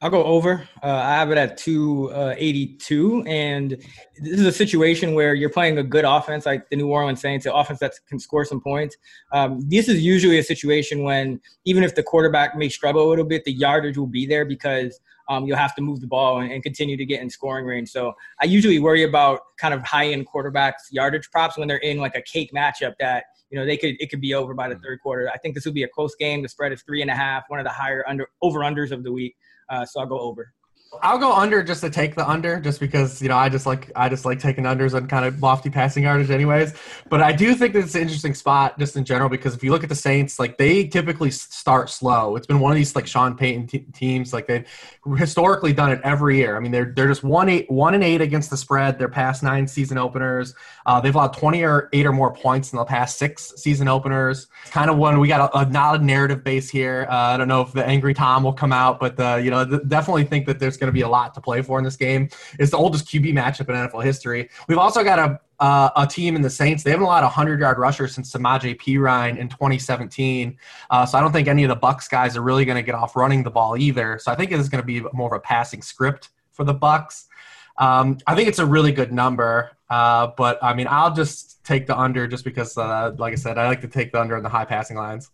I'll 0.00 0.10
go 0.10 0.22
over. 0.22 0.68
Uh, 0.80 0.86
I 0.86 1.14
have 1.14 1.32
it 1.32 1.38
at 1.38 1.56
282. 1.56 3.18
Uh, 3.18 3.28
and 3.28 3.70
this 3.70 4.38
is 4.38 4.46
a 4.46 4.52
situation 4.52 5.14
where 5.14 5.34
you're 5.34 5.50
playing 5.50 5.76
a 5.78 5.82
good 5.82 6.04
offense 6.04 6.46
like 6.46 6.70
the 6.70 6.76
New 6.76 6.88
Orleans 6.88 7.20
Saints, 7.20 7.46
an 7.46 7.52
offense 7.52 7.80
that 7.80 7.94
can 8.08 8.20
score 8.20 8.44
some 8.44 8.60
points. 8.60 8.96
Um, 9.32 9.60
this 9.68 9.88
is 9.88 10.00
usually 10.00 10.38
a 10.38 10.44
situation 10.44 11.02
when 11.02 11.40
even 11.64 11.82
if 11.82 11.96
the 11.96 12.04
quarterback 12.04 12.56
may 12.56 12.68
struggle 12.68 13.08
a 13.08 13.08
little 13.08 13.24
bit, 13.24 13.44
the 13.44 13.52
yardage 13.52 13.98
will 13.98 14.06
be 14.06 14.24
there 14.24 14.44
because 14.44 15.00
um, 15.28 15.46
you'll 15.46 15.56
have 15.56 15.74
to 15.74 15.82
move 15.82 16.00
the 16.00 16.06
ball 16.06 16.40
and, 16.40 16.50
and, 16.50 16.62
continue 16.62 16.96
to 16.96 17.04
get 17.04 17.20
in 17.20 17.28
scoring 17.28 17.66
range. 17.66 17.90
So 17.90 18.14
I 18.40 18.46
usually 18.46 18.78
worry 18.78 19.02
about 19.02 19.40
kind 19.58 19.74
of 19.74 19.82
high 19.82 20.08
end 20.08 20.26
quarterbacks 20.26 20.90
yardage 20.90 21.30
props 21.30 21.58
when 21.58 21.68
they're 21.68 21.76
in 21.78 21.98
like 21.98 22.14
a 22.14 22.22
cake 22.22 22.50
matchup 22.54 22.94
that 22.98 23.24
you 23.50 23.58
know 23.58 23.66
they 23.66 23.76
could 23.76 23.96
it 24.00 24.08
could 24.08 24.22
be 24.22 24.32
over 24.32 24.54
by 24.54 24.68
the 24.68 24.76
third 24.76 25.00
quarter. 25.00 25.30
I 25.32 25.38
think 25.38 25.54
this 25.54 25.66
will 25.66 25.72
be 25.72 25.82
a 25.82 25.88
close 25.88 26.14
game. 26.14 26.42
The 26.42 26.48
spread 26.48 26.72
is 26.72 26.82
three 26.82 27.02
and 27.02 27.10
a 27.10 27.14
half, 27.14 27.44
one 27.48 27.60
of 27.60 27.64
the 27.64 27.70
higher 27.70 28.04
under 28.08 28.28
over 28.40 28.60
unders 28.60 28.90
of 28.90 29.02
the 29.02 29.12
week. 29.12 29.36
Uh, 29.70 29.84
so 29.84 30.00
I'll 30.00 30.06
go 30.06 30.18
over. 30.20 30.52
I'll 31.02 31.18
go 31.18 31.32
under 31.32 31.62
just 31.62 31.82
to 31.82 31.90
take 31.90 32.14
the 32.14 32.28
under, 32.28 32.58
just 32.60 32.80
because 32.80 33.20
you 33.20 33.28
know 33.28 33.36
I 33.36 33.50
just 33.50 33.66
like 33.66 33.92
I 33.94 34.08
just 34.08 34.24
like 34.24 34.38
taking 34.38 34.64
unders 34.64 34.94
on 34.94 35.06
kind 35.06 35.26
of 35.26 35.42
lofty 35.42 35.68
passing 35.68 36.04
yardage, 36.04 36.30
anyways. 36.30 36.72
But 37.10 37.20
I 37.20 37.32
do 37.32 37.54
think 37.54 37.74
that 37.74 37.80
it's 37.80 37.94
an 37.94 38.02
interesting 38.02 38.34
spot 38.34 38.78
just 38.78 38.96
in 38.96 39.04
general 39.04 39.28
because 39.28 39.54
if 39.54 39.62
you 39.62 39.70
look 39.70 39.82
at 39.82 39.90
the 39.90 39.94
Saints, 39.94 40.38
like 40.38 40.56
they 40.56 40.86
typically 40.86 41.30
start 41.30 41.90
slow. 41.90 42.36
It's 42.36 42.46
been 42.46 42.60
one 42.60 42.72
of 42.72 42.76
these 42.76 42.96
like 42.96 43.06
Sean 43.06 43.36
Payton 43.36 43.92
teams, 43.92 44.32
like 44.32 44.46
they've 44.46 44.66
historically 45.18 45.74
done 45.74 45.92
it 45.92 46.00
every 46.04 46.38
year. 46.38 46.56
I 46.56 46.60
mean, 46.60 46.72
they're 46.72 46.90
they're 46.96 47.06
just 47.08 47.22
one 47.22 47.50
eight 47.50 47.70
one 47.70 47.92
and 47.92 48.02
eight 48.02 48.22
against 48.22 48.48
the 48.48 48.56
spread. 48.56 48.98
Their 48.98 49.10
past 49.10 49.42
nine 49.42 49.66
season 49.66 49.98
openers, 49.98 50.54
uh, 50.86 51.02
they've 51.02 51.14
allowed 51.14 51.34
twenty 51.34 51.64
or 51.64 51.90
eight 51.92 52.06
or 52.06 52.12
more 52.12 52.32
points 52.32 52.72
in 52.72 52.78
the 52.78 52.84
past 52.86 53.18
six 53.18 53.52
season 53.56 53.88
openers. 53.88 54.46
It's 54.62 54.70
kind 54.70 54.88
of 54.88 54.96
one 54.96 55.20
we 55.20 55.28
got 55.28 55.52
a, 55.52 55.58
a 55.58 55.66
not 55.66 56.00
a 56.00 56.04
narrative 56.04 56.42
base 56.42 56.70
here. 56.70 57.06
Uh, 57.10 57.14
I 57.14 57.36
don't 57.36 57.48
know 57.48 57.60
if 57.60 57.72
the 57.72 57.84
angry 57.84 58.14
Tom 58.14 58.42
will 58.42 58.54
come 58.54 58.72
out, 58.72 58.98
but 58.98 59.20
uh, 59.20 59.36
you 59.36 59.50
know 59.50 59.66
th- 59.66 59.82
definitely 59.86 60.24
think 60.24 60.46
that 60.46 60.58
there's 60.58 60.77
going 60.78 60.88
to 60.88 60.92
be 60.92 61.02
a 61.02 61.08
lot 61.08 61.34
to 61.34 61.40
play 61.40 61.62
for 61.62 61.78
in 61.78 61.84
this 61.84 61.96
game. 61.96 62.28
It's 62.58 62.70
the 62.70 62.76
oldest 62.76 63.06
QB 63.06 63.32
matchup 63.34 63.68
in 63.68 63.74
NFL 63.74 64.04
history. 64.04 64.48
We've 64.68 64.78
also 64.78 65.04
got 65.04 65.18
a 65.18 65.40
uh, 65.60 65.90
a 65.96 66.06
team 66.06 66.36
in 66.36 66.42
the 66.42 66.50
Saints. 66.50 66.84
They 66.84 66.90
haven't 66.90 67.04
allowed 67.04 67.20
a 67.20 67.34
100 67.34 67.60
yard 67.60 67.78
rusher 67.78 68.06
since 68.06 68.32
Samaje 68.32 68.78
Perine 68.78 69.36
in 69.38 69.48
2017. 69.48 70.56
Uh, 70.90 71.04
so 71.04 71.18
I 71.18 71.20
don't 71.20 71.32
think 71.32 71.48
any 71.48 71.64
of 71.64 71.68
the 71.68 71.76
Bucks 71.76 72.06
guys 72.06 72.36
are 72.36 72.42
really 72.42 72.64
going 72.64 72.76
to 72.76 72.82
get 72.82 72.94
off 72.94 73.16
running 73.16 73.42
the 73.42 73.50
ball 73.50 73.76
either. 73.76 74.18
So 74.20 74.30
I 74.30 74.36
think 74.36 74.52
it's 74.52 74.68
going 74.68 74.82
to 74.82 74.86
be 74.86 75.00
more 75.12 75.34
of 75.34 75.36
a 75.36 75.40
passing 75.40 75.82
script 75.82 76.28
for 76.52 76.64
the 76.64 76.74
Bucks. 76.74 77.26
Um, 77.78 78.18
I 78.26 78.34
think 78.34 78.48
it's 78.48 78.58
a 78.58 78.66
really 78.66 78.92
good 78.92 79.12
number, 79.12 79.70
uh, 79.88 80.28
but 80.36 80.62
I 80.62 80.74
mean, 80.74 80.88
I'll 80.90 81.14
just 81.14 81.64
take 81.64 81.86
the 81.86 81.96
under 81.96 82.26
just 82.26 82.44
because, 82.44 82.76
uh, 82.76 83.14
like 83.18 83.32
I 83.32 83.36
said, 83.36 83.56
I 83.56 83.68
like 83.68 83.80
to 83.82 83.88
take 83.88 84.10
the 84.10 84.20
under 84.20 84.36
on 84.36 84.42
the 84.42 84.48
high 84.48 84.64
passing 84.64 84.96
lines. 84.96 85.30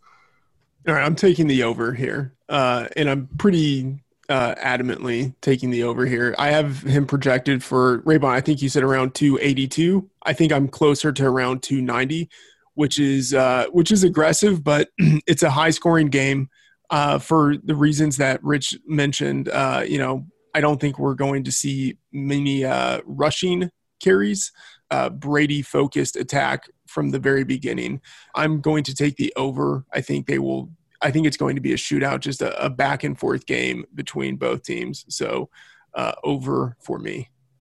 All 0.86 0.92
right, 0.92 1.02
I'm 1.02 1.16
taking 1.16 1.46
the 1.46 1.62
over 1.62 1.94
here, 1.94 2.34
uh, 2.50 2.88
and 2.96 3.08
I'm 3.08 3.28
pretty 3.38 4.03
uh, 4.28 4.54
adamantly 4.56 5.34
taking 5.40 5.70
the 5.70 5.82
over 5.82 6.06
here. 6.06 6.34
I 6.38 6.48
have 6.48 6.82
him 6.82 7.06
projected 7.06 7.62
for 7.62 8.00
Raybon. 8.02 8.30
I 8.30 8.40
think 8.40 8.62
you 8.62 8.68
said 8.68 8.82
around 8.82 9.14
282. 9.14 10.08
I 10.24 10.32
think 10.32 10.52
I'm 10.52 10.68
closer 10.68 11.12
to 11.12 11.26
around 11.26 11.62
290, 11.62 12.28
which 12.74 12.98
is 12.98 13.34
uh, 13.34 13.66
which 13.70 13.90
is 13.90 14.04
aggressive, 14.04 14.64
but 14.64 14.88
it's 14.98 15.42
a 15.42 15.50
high 15.50 15.70
scoring 15.70 16.08
game 16.08 16.48
uh, 16.90 17.18
for 17.18 17.56
the 17.62 17.74
reasons 17.74 18.16
that 18.18 18.42
Rich 18.42 18.78
mentioned. 18.86 19.48
Uh, 19.48 19.84
you 19.86 19.98
know, 19.98 20.26
I 20.54 20.60
don't 20.60 20.80
think 20.80 20.98
we're 20.98 21.14
going 21.14 21.44
to 21.44 21.52
see 21.52 21.98
many 22.12 22.64
uh, 22.64 23.00
rushing 23.04 23.70
carries, 24.00 24.52
uh, 24.90 25.10
Brady 25.10 25.62
focused 25.62 26.16
attack 26.16 26.68
from 26.86 27.10
the 27.10 27.18
very 27.18 27.44
beginning. 27.44 28.00
I'm 28.34 28.60
going 28.60 28.84
to 28.84 28.94
take 28.94 29.16
the 29.16 29.32
over. 29.36 29.84
I 29.92 30.00
think 30.00 30.26
they 30.26 30.38
will. 30.38 30.70
I 31.04 31.10
think 31.10 31.26
it's 31.26 31.36
going 31.36 31.54
to 31.54 31.60
be 31.60 31.74
a 31.74 31.76
shootout, 31.76 32.20
just 32.20 32.40
a, 32.40 32.64
a 32.64 32.70
back 32.70 33.04
and 33.04 33.18
forth 33.18 33.44
game 33.46 33.84
between 33.94 34.36
both 34.36 34.62
teams. 34.62 35.04
So 35.08 35.50
uh, 35.94 36.12
over 36.24 36.76
for 36.80 36.98
me. 36.98 37.28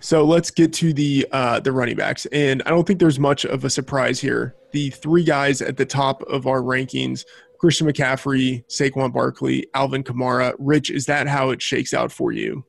So 0.00 0.24
let's 0.24 0.50
get 0.50 0.72
to 0.74 0.92
the 0.92 1.26
uh, 1.30 1.60
the 1.60 1.72
running 1.72 1.96
backs, 1.96 2.26
and 2.26 2.62
I 2.64 2.70
don't 2.70 2.86
think 2.86 2.98
there's 2.98 3.18
much 3.18 3.44
of 3.44 3.64
a 3.64 3.70
surprise 3.70 4.18
here. 4.18 4.54
The 4.72 4.90
three 4.90 5.24
guys 5.24 5.60
at 5.60 5.76
the 5.76 5.84
top 5.84 6.22
of 6.22 6.46
our 6.46 6.62
rankings: 6.62 7.24
Christian 7.58 7.86
McCaffrey, 7.86 8.64
Saquon 8.66 9.12
Barkley, 9.12 9.66
Alvin 9.74 10.02
Kamara. 10.02 10.54
Rich, 10.58 10.90
is 10.90 11.04
that 11.06 11.28
how 11.28 11.50
it 11.50 11.60
shakes 11.60 11.92
out 11.92 12.10
for 12.10 12.32
you? 12.32 12.64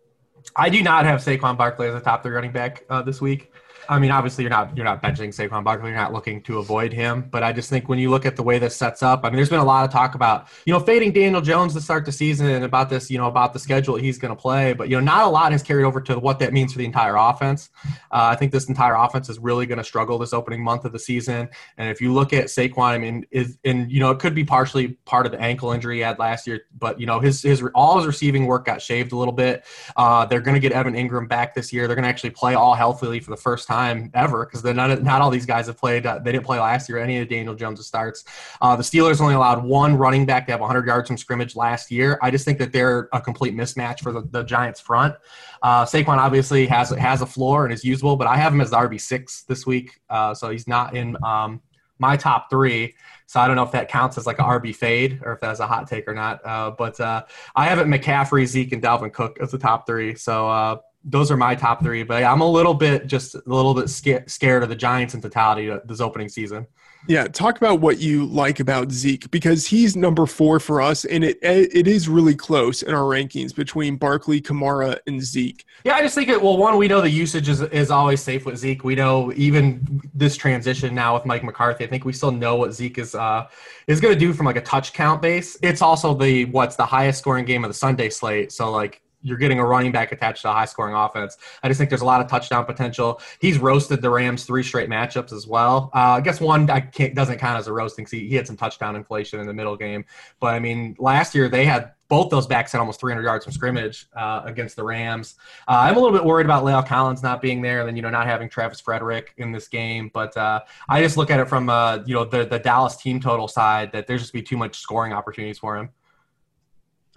I 0.57 0.69
do 0.69 0.83
not 0.83 1.05
have 1.05 1.21
Saquon 1.21 1.57
Barkley 1.57 1.87
as 1.87 1.95
a 1.95 2.01
top 2.01 2.23
three 2.23 2.33
running 2.33 2.51
back 2.51 2.83
uh, 2.89 3.01
this 3.01 3.21
week. 3.21 3.50
I 3.89 3.99
mean, 3.99 4.11
obviously, 4.11 4.43
you're 4.43 4.49
not 4.51 4.75
you're 4.75 4.85
not 4.85 5.01
benching 5.01 5.29
Saquon 5.29 5.63
Barkley. 5.63 5.89
You're 5.89 5.97
not 5.97 6.13
looking 6.13 6.41
to 6.43 6.59
avoid 6.59 6.93
him. 6.93 7.27
But 7.29 7.43
I 7.43 7.51
just 7.53 7.69
think 7.69 7.89
when 7.89 7.99
you 7.99 8.09
look 8.09 8.25
at 8.25 8.35
the 8.35 8.43
way 8.43 8.59
this 8.59 8.75
sets 8.75 9.03
up, 9.03 9.21
I 9.23 9.29
mean, 9.29 9.35
there's 9.35 9.49
been 9.49 9.59
a 9.59 9.65
lot 9.65 9.85
of 9.85 9.91
talk 9.91 10.15
about 10.15 10.47
you 10.65 10.73
know 10.73 10.79
fading 10.79 11.11
Daniel 11.11 11.41
Jones 11.41 11.73
to 11.73 11.81
start 11.81 12.05
the 12.05 12.11
season 12.11 12.47
and 12.47 12.63
about 12.63 12.89
this 12.89 13.09
you 13.09 13.17
know 13.17 13.27
about 13.27 13.53
the 13.53 13.59
schedule 13.59 13.95
he's 13.95 14.17
going 14.17 14.35
to 14.35 14.39
play. 14.39 14.73
But 14.73 14.89
you 14.89 14.95
know, 14.97 15.03
not 15.03 15.25
a 15.25 15.29
lot 15.29 15.51
has 15.51 15.63
carried 15.63 15.85
over 15.85 16.01
to 16.01 16.19
what 16.19 16.39
that 16.39 16.53
means 16.53 16.73
for 16.73 16.79
the 16.79 16.85
entire 16.85 17.15
offense. 17.15 17.69
Uh, 17.85 18.29
I 18.31 18.35
think 18.35 18.51
this 18.51 18.69
entire 18.69 18.95
offense 18.95 19.29
is 19.29 19.39
really 19.39 19.65
going 19.65 19.77
to 19.77 19.83
struggle 19.83 20.17
this 20.17 20.33
opening 20.33 20.63
month 20.63 20.85
of 20.85 20.91
the 20.91 20.99
season. 20.99 21.49
And 21.77 21.89
if 21.89 22.01
you 22.01 22.13
look 22.13 22.33
at 22.33 22.45
Saquon, 22.45 22.91
I 22.91 22.97
mean, 22.97 23.25
is 23.31 23.57
and 23.63 23.91
you 23.91 23.99
know 23.99 24.11
it 24.11 24.19
could 24.19 24.35
be 24.35 24.43
partially 24.43 24.89
part 25.05 25.25
of 25.25 25.31
the 25.31 25.39
ankle 25.39 25.71
injury 25.71 25.97
he 25.97 26.01
had 26.01 26.19
last 26.19 26.47
year, 26.47 26.61
but 26.77 26.99
you 26.99 27.05
know 27.05 27.19
his 27.19 27.41
his 27.41 27.63
all 27.75 27.97
his 27.97 28.07
receiving 28.07 28.45
work 28.45 28.65
got 28.65 28.81
shaved 28.81 29.11
a 29.11 29.15
little 29.15 29.33
bit. 29.33 29.65
Uh, 29.95 30.25
they're 30.25 30.41
going 30.41 30.55
to 30.55 30.59
get 30.59 30.71
Evan 30.71 30.93
Engram 30.93 31.27
back 31.27 31.53
this 31.55 31.71
year. 31.73 31.87
They're 31.87 31.95
going 31.95 32.03
to 32.03 32.09
actually 32.09 32.31
play 32.31 32.53
all 32.53 32.75
healthily 32.75 33.19
for 33.19 33.31
the 33.31 33.37
first 33.37 33.67
time 33.71 34.11
ever 34.13 34.45
because 34.45 34.63
not, 34.63 35.01
not 35.03 35.21
all 35.21 35.29
these 35.29 35.45
guys 35.45 35.67
have 35.67 35.77
played. 35.77 36.05
Uh, 36.05 36.19
they 36.19 36.31
didn't 36.31 36.45
play 36.45 36.59
last 36.59 36.89
year. 36.89 36.97
Any 36.97 37.19
of 37.19 37.29
Daniel 37.29 37.55
Jones' 37.55 37.85
starts. 37.85 38.23
Uh, 38.61 38.75
the 38.75 38.83
Steelers 38.83 39.21
only 39.21 39.33
allowed 39.33 39.63
one 39.63 39.95
running 39.95 40.25
back 40.25 40.45
to 40.45 40.51
have 40.51 40.61
100 40.61 40.85
yards 40.85 41.07
from 41.07 41.17
scrimmage 41.17 41.55
last 41.55 41.91
year. 41.91 42.19
I 42.21 42.31
just 42.31 42.45
think 42.45 42.59
that 42.59 42.71
they're 42.73 43.07
a 43.13 43.21
complete 43.21 43.55
mismatch 43.55 44.01
for 44.01 44.11
the, 44.11 44.21
the 44.31 44.43
Giants 44.43 44.79
front. 44.79 45.15
Uh, 45.61 45.85
Saquon 45.85 46.17
obviously 46.17 46.67
has 46.67 46.89
has 46.89 47.21
a 47.21 47.25
floor 47.25 47.65
and 47.65 47.73
is 47.73 47.83
usable, 47.83 48.15
but 48.15 48.27
I 48.27 48.35
have 48.37 48.53
him 48.53 48.61
as 48.61 48.71
the 48.71 48.77
RB 48.77 48.99
six 48.99 49.43
this 49.43 49.65
week, 49.65 49.99
uh, 50.09 50.33
so 50.33 50.49
he's 50.49 50.67
not 50.67 50.95
in 50.95 51.15
um, 51.23 51.61
my 51.99 52.17
top 52.17 52.49
three. 52.49 52.95
So 53.27 53.39
I 53.39 53.47
don't 53.47 53.55
know 53.55 53.63
if 53.63 53.71
that 53.71 53.87
counts 53.87 54.17
as 54.17 54.27
like 54.27 54.39
a 54.39 54.43
RB 54.43 54.75
fade 54.75 55.21
or 55.23 55.33
if 55.33 55.39
that's 55.39 55.61
a 55.61 55.67
hot 55.67 55.87
take 55.87 56.05
or 56.07 56.13
not. 56.13 56.45
Uh, 56.45 56.71
but 56.71 56.99
uh, 56.99 57.23
I 57.55 57.65
have 57.65 57.79
it 57.79 57.87
McCaffrey, 57.87 58.45
Zeke, 58.45 58.73
and 58.73 58.83
Dalvin 58.83 59.13
Cook 59.13 59.37
as 59.39 59.51
the 59.51 59.57
top 59.57 59.87
three. 59.87 60.15
So 60.15 60.49
uh, 60.49 60.77
those 61.03 61.31
are 61.31 61.37
my 61.37 61.55
top 61.55 61.83
three. 61.83 62.03
But 62.03 62.23
I'm 62.23 62.41
a 62.41 62.49
little 62.49 62.73
bit 62.73 63.07
just 63.07 63.35
a 63.35 63.41
little 63.45 63.73
bit 63.73 63.89
scared, 63.89 64.29
scared 64.29 64.63
of 64.63 64.69
the 64.69 64.75
Giants 64.75 65.13
in 65.13 65.21
totality 65.21 65.75
this 65.85 66.01
opening 66.01 66.29
season. 66.29 66.67
Yeah, 67.07 67.27
talk 67.27 67.57
about 67.57 67.79
what 67.79 67.97
you 67.97 68.25
like 68.27 68.59
about 68.59 68.91
Zeke 68.91 69.29
because 69.31 69.65
he's 69.65 69.95
number 69.95 70.27
four 70.27 70.59
for 70.59 70.81
us, 70.81 71.03
and 71.03 71.23
it 71.23 71.39
it 71.41 71.87
is 71.87 72.07
really 72.07 72.35
close 72.35 72.83
in 72.83 72.93
our 72.93 73.03
rankings 73.03 73.55
between 73.55 73.95
Barkley, 73.95 74.39
Kamara, 74.39 74.99
and 75.07 75.19
Zeke. 75.21 75.65
Yeah, 75.83 75.95
I 75.95 76.01
just 76.01 76.13
think 76.13 76.29
it. 76.29 76.39
Well, 76.39 76.57
one, 76.57 76.77
we 76.77 76.87
know 76.87 77.01
the 77.01 77.09
usage 77.09 77.49
is 77.49 77.61
is 77.61 77.89
always 77.89 78.21
safe 78.21 78.45
with 78.45 78.57
Zeke. 78.57 78.83
We 78.83 78.93
know 78.93 79.33
even 79.35 80.01
this 80.13 80.37
transition 80.37 80.93
now 80.93 81.15
with 81.15 81.25
Mike 81.25 81.43
McCarthy. 81.43 81.85
I 81.85 81.87
think 81.87 82.05
we 82.05 82.13
still 82.13 82.31
know 82.31 82.55
what 82.55 82.71
Zeke 82.71 82.99
is 82.99 83.15
uh, 83.15 83.47
is 83.87 83.99
going 83.99 84.13
to 84.13 84.19
do 84.19 84.31
from 84.31 84.45
like 84.45 84.57
a 84.57 84.61
touch 84.61 84.93
count 84.93 85.23
base. 85.23 85.57
It's 85.63 85.81
also 85.81 86.13
the 86.13 86.45
what's 86.45 86.75
the 86.75 86.85
highest 86.85 87.17
scoring 87.17 87.45
game 87.45 87.63
of 87.63 87.71
the 87.71 87.75
Sunday 87.75 88.11
slate. 88.11 88.51
So 88.51 88.69
like 88.69 89.01
you're 89.21 89.37
getting 89.37 89.59
a 89.59 89.65
running 89.65 89.91
back 89.91 90.11
attached 90.11 90.41
to 90.43 90.49
a 90.49 90.53
high 90.53 90.65
scoring 90.65 90.95
offense. 90.95 91.37
I 91.63 91.67
just 91.67 91.77
think 91.77 91.89
there's 91.89 92.01
a 92.01 92.05
lot 92.05 92.21
of 92.21 92.27
touchdown 92.27 92.65
potential. 92.65 93.21
He's 93.39 93.57
roasted 93.57 94.01
the 94.01 94.09
Rams 94.09 94.45
three 94.45 94.63
straight 94.63 94.89
matchups 94.89 95.33
as 95.33 95.47
well. 95.47 95.89
Uh, 95.93 96.17
I 96.17 96.21
guess 96.21 96.39
one 96.39 96.69
I 96.69 96.79
doesn't 97.13 97.37
count 97.37 97.59
as 97.59 97.67
a 97.67 97.73
roasting. 97.73 98.07
He, 98.09 98.27
he 98.27 98.35
had 98.35 98.47
some 98.47 98.57
touchdown 98.57 98.95
inflation 98.95 99.39
in 99.39 99.47
the 99.47 99.53
middle 99.53 99.77
game, 99.77 100.05
but 100.39 100.53
I 100.53 100.59
mean 100.59 100.95
last 100.99 101.35
year 101.35 101.49
they 101.49 101.65
had 101.65 101.93
both 102.11 102.29
those 102.29 102.45
backs 102.45 102.73
had 102.73 102.79
almost 102.79 102.99
300 102.99 103.23
yards 103.23 103.45
from 103.45 103.53
scrimmage 103.53 104.05
uh, 104.17 104.41
against 104.43 104.75
the 104.75 104.83
Rams. 104.83 105.35
Uh, 105.65 105.79
I'm 105.83 105.95
a 105.95 105.99
little 105.99 106.11
bit 106.11 106.25
worried 106.25 106.45
about 106.45 106.65
La'el 106.65 106.85
Collins 106.85 107.23
not 107.23 107.41
being 107.41 107.61
there, 107.61 107.79
and 107.79 107.87
then 107.87 107.95
you 107.95 108.01
know 108.01 108.09
not 108.09 108.27
having 108.27 108.49
Travis 108.49 108.81
Frederick 108.81 109.33
in 109.37 109.53
this 109.53 109.69
game. 109.69 110.11
But 110.13 110.35
uh, 110.35 110.59
I 110.89 111.01
just 111.01 111.15
look 111.15 111.31
at 111.31 111.39
it 111.39 111.47
from 111.47 111.69
uh, 111.69 111.99
you 112.05 112.13
know 112.13 112.25
the 112.25 112.45
the 112.45 112.59
Dallas 112.59 112.97
team 112.97 113.21
total 113.21 113.47
side 113.47 113.93
that 113.93 114.07
there's 114.07 114.19
just 114.19 114.33
be 114.33 114.41
too 114.41 114.57
much 114.57 114.77
scoring 114.77 115.13
opportunities 115.13 115.57
for 115.57 115.77
him. 115.77 115.89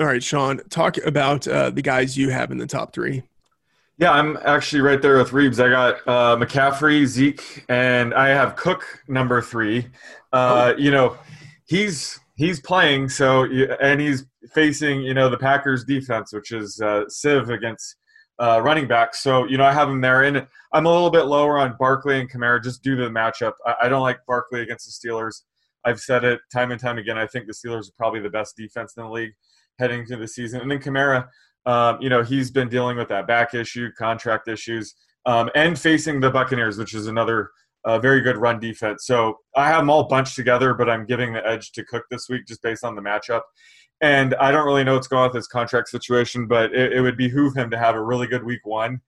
All 0.01 0.07
right, 0.07 0.23
Sean, 0.23 0.61
talk 0.71 0.97
about 0.99 1.47
uh, 1.47 1.71
the 1.71 1.83
guys 1.83 2.17
you 2.19 2.31
have 2.31 2.51
in 2.51 2.59
the 2.59 2.67
top 2.67 2.93
three. 2.93 3.23
Yeah, 3.97 4.11
I'm 4.11 4.37
actually 4.45 4.83
right 4.83 5.01
there 5.01 5.19
with 5.19 5.31
Reebs. 5.31 5.65
I 5.65 5.69
got 5.69 5.95
uh, 6.09 6.37
McCaffrey, 6.37 7.07
Zeke, 7.07 7.65
and 7.69 8.13
I 8.13 8.31
have 8.31 8.57
Cook 8.57 8.85
number 9.07 9.41
three. 9.41 9.87
Uh, 10.33 10.73
oh. 10.75 10.77
You 10.77 10.91
know, 10.91 11.17
he's 11.67 12.19
he's 12.35 12.61
playing 12.61 13.09
so, 13.09 13.45
and 13.81 14.01
he's 14.01 14.27
facing 14.53 15.03
you 15.03 15.15
know 15.15 15.31
the 15.31 15.39
Packers 15.39 15.85
defense, 15.85 16.33
which 16.33 16.51
is 16.51 16.81
uh, 16.81 17.09
Civ 17.09 17.51
against 17.51 17.95
uh, 18.41 18.61
running 18.61 18.89
back. 18.89 19.15
So 19.15 19.45
you 19.45 19.59
know 19.59 19.65
I 19.65 19.73
have 19.73 19.89
him 19.89 20.01
there, 20.01 20.25
and 20.25 20.45
I'm 20.73 20.87
a 20.87 20.93
little 20.93 21.11
bit 21.11 21.27
lower 21.27 21.57
on 21.57 21.77
Barkley 21.79 22.19
and 22.19 22.29
Kamara 22.29 22.61
just 22.61 22.83
due 22.83 22.97
to 22.97 23.05
the 23.05 23.11
matchup. 23.11 23.53
I, 23.65 23.75
I 23.83 23.89
don't 23.89 24.03
like 24.03 24.19
Barkley 24.27 24.63
against 24.63 24.87
the 24.87 25.09
Steelers. 25.09 25.43
I've 25.85 26.01
said 26.01 26.25
it 26.25 26.41
time 26.53 26.73
and 26.73 26.81
time 26.81 26.99
again. 26.99 27.17
I 27.17 27.29
think 27.29 27.47
the 27.47 27.53
Steelers 27.53 27.89
are 27.89 27.95
probably 27.97 28.19
the 28.19 28.31
best 28.31 28.57
defense 28.57 28.95
in 28.97 29.05
the 29.05 29.09
league 29.09 29.35
heading 29.79 30.01
into 30.01 30.17
the 30.17 30.29
season. 30.29 30.61
And 30.61 30.71
then 30.71 30.79
Kamara, 30.79 31.27
um, 31.67 31.99
you 32.01 32.09
know, 32.09 32.23
he's 32.23 32.51
been 32.51 32.69
dealing 32.69 32.97
with 32.97 33.09
that 33.09 33.27
back 33.27 33.55
issue, 33.55 33.91
contract 33.97 34.49
issues, 34.49 34.95
um, 35.27 35.51
and 35.55 35.79
facing 35.79 36.21
the 36.21 36.31
Buccaneers, 36.31 36.79
which 36.79 36.95
is 36.95 37.07
another 37.07 37.51
uh, 37.85 37.99
very 37.99 38.21
good 38.21 38.37
run 38.37 38.59
defense. 38.59 39.07
So 39.07 39.39
I 39.57 39.69
have 39.69 39.81
them 39.81 39.91
all 39.91 40.05
bunched 40.05 40.37
together, 40.37 40.75
but 40.75 40.89
I'm 40.89 41.07
giving 41.07 41.33
the 41.33 41.47
edge 41.47 41.73
to 41.73 41.85
Cook 41.85 42.05
this 42.11 42.29
week 42.29 42.47
just 42.47 42.63
based 42.63 42.85
on 42.85 42.95
the 42.95 43.03
matchup. 43.03 43.43
And 44.01 44.35
I 44.35 44.51
don't 44.51 44.67
really 44.67 44.85
know 44.85 44.95
what's 44.95 45.07
going 45.07 45.23
on 45.23 45.29
with 45.29 45.37
his 45.37 45.47
contract 45.47 45.89
situation, 45.89 46.47
but 46.47 46.75
it, 46.75 46.95
it 46.95 47.01
would 47.01 47.17
behoove 47.17 47.57
him 47.57 47.71
to 47.71 47.79
have 47.79 47.95
a 47.95 48.03
really 48.03 48.27
good 48.27 48.45
week 48.45 48.61
one, 48.65 49.01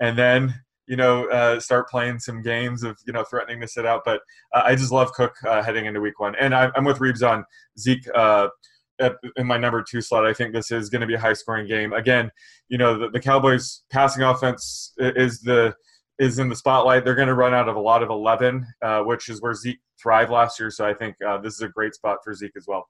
and 0.00 0.16
then 0.16 0.54
you 0.86 0.96
know 0.96 1.28
uh, 1.28 1.58
start 1.60 1.88
playing 1.88 2.18
some 2.20 2.40
games 2.40 2.82
of 2.82 2.96
you 3.06 3.12
know 3.12 3.24
threatening 3.24 3.60
to 3.60 3.68
sit 3.68 3.84
out. 3.84 4.02
But 4.04 4.20
uh, 4.54 4.62
I 4.64 4.74
just 4.74 4.92
love 4.92 5.12
Cook 5.12 5.34
uh, 5.46 5.62
heading 5.62 5.86
into 5.86 6.00
week 6.00 6.20
one, 6.20 6.34
and 6.36 6.54
I, 6.54 6.70
am 6.76 6.84
with 6.84 6.98
Reebs 6.98 7.28
on 7.28 7.44
Zeke 7.78 8.06
uh, 8.14 8.48
in 9.36 9.46
my 9.46 9.56
number 9.56 9.82
two 9.82 10.00
slot. 10.00 10.26
I 10.26 10.32
think 10.32 10.52
this 10.52 10.70
is 10.70 10.88
going 10.88 11.00
to 11.00 11.06
be 11.06 11.14
a 11.14 11.18
high 11.18 11.32
scoring 11.32 11.66
game. 11.66 11.92
Again, 11.92 12.30
you 12.68 12.78
know, 12.78 12.98
the, 12.98 13.10
the 13.10 13.20
Cowboys 13.20 13.82
passing 13.90 14.22
offense 14.22 14.92
is 14.98 15.40
the 15.40 15.74
is 16.18 16.38
in 16.38 16.48
the 16.48 16.56
spotlight. 16.56 17.04
They're 17.04 17.14
going 17.14 17.28
to 17.28 17.34
run 17.34 17.54
out 17.54 17.68
of 17.68 17.76
a 17.76 17.80
lot 17.80 18.02
of 18.02 18.10
11, 18.10 18.66
uh, 18.82 19.02
which 19.02 19.28
is 19.28 19.40
where 19.40 19.54
Zeke 19.54 19.78
thrived 20.02 20.30
last 20.30 20.58
year. 20.58 20.70
So 20.70 20.84
I 20.84 20.92
think 20.92 21.14
uh, 21.26 21.38
this 21.38 21.54
is 21.54 21.60
a 21.60 21.68
great 21.68 21.94
spot 21.94 22.18
for 22.24 22.34
Zeke 22.34 22.56
as 22.56 22.66
well. 22.66 22.88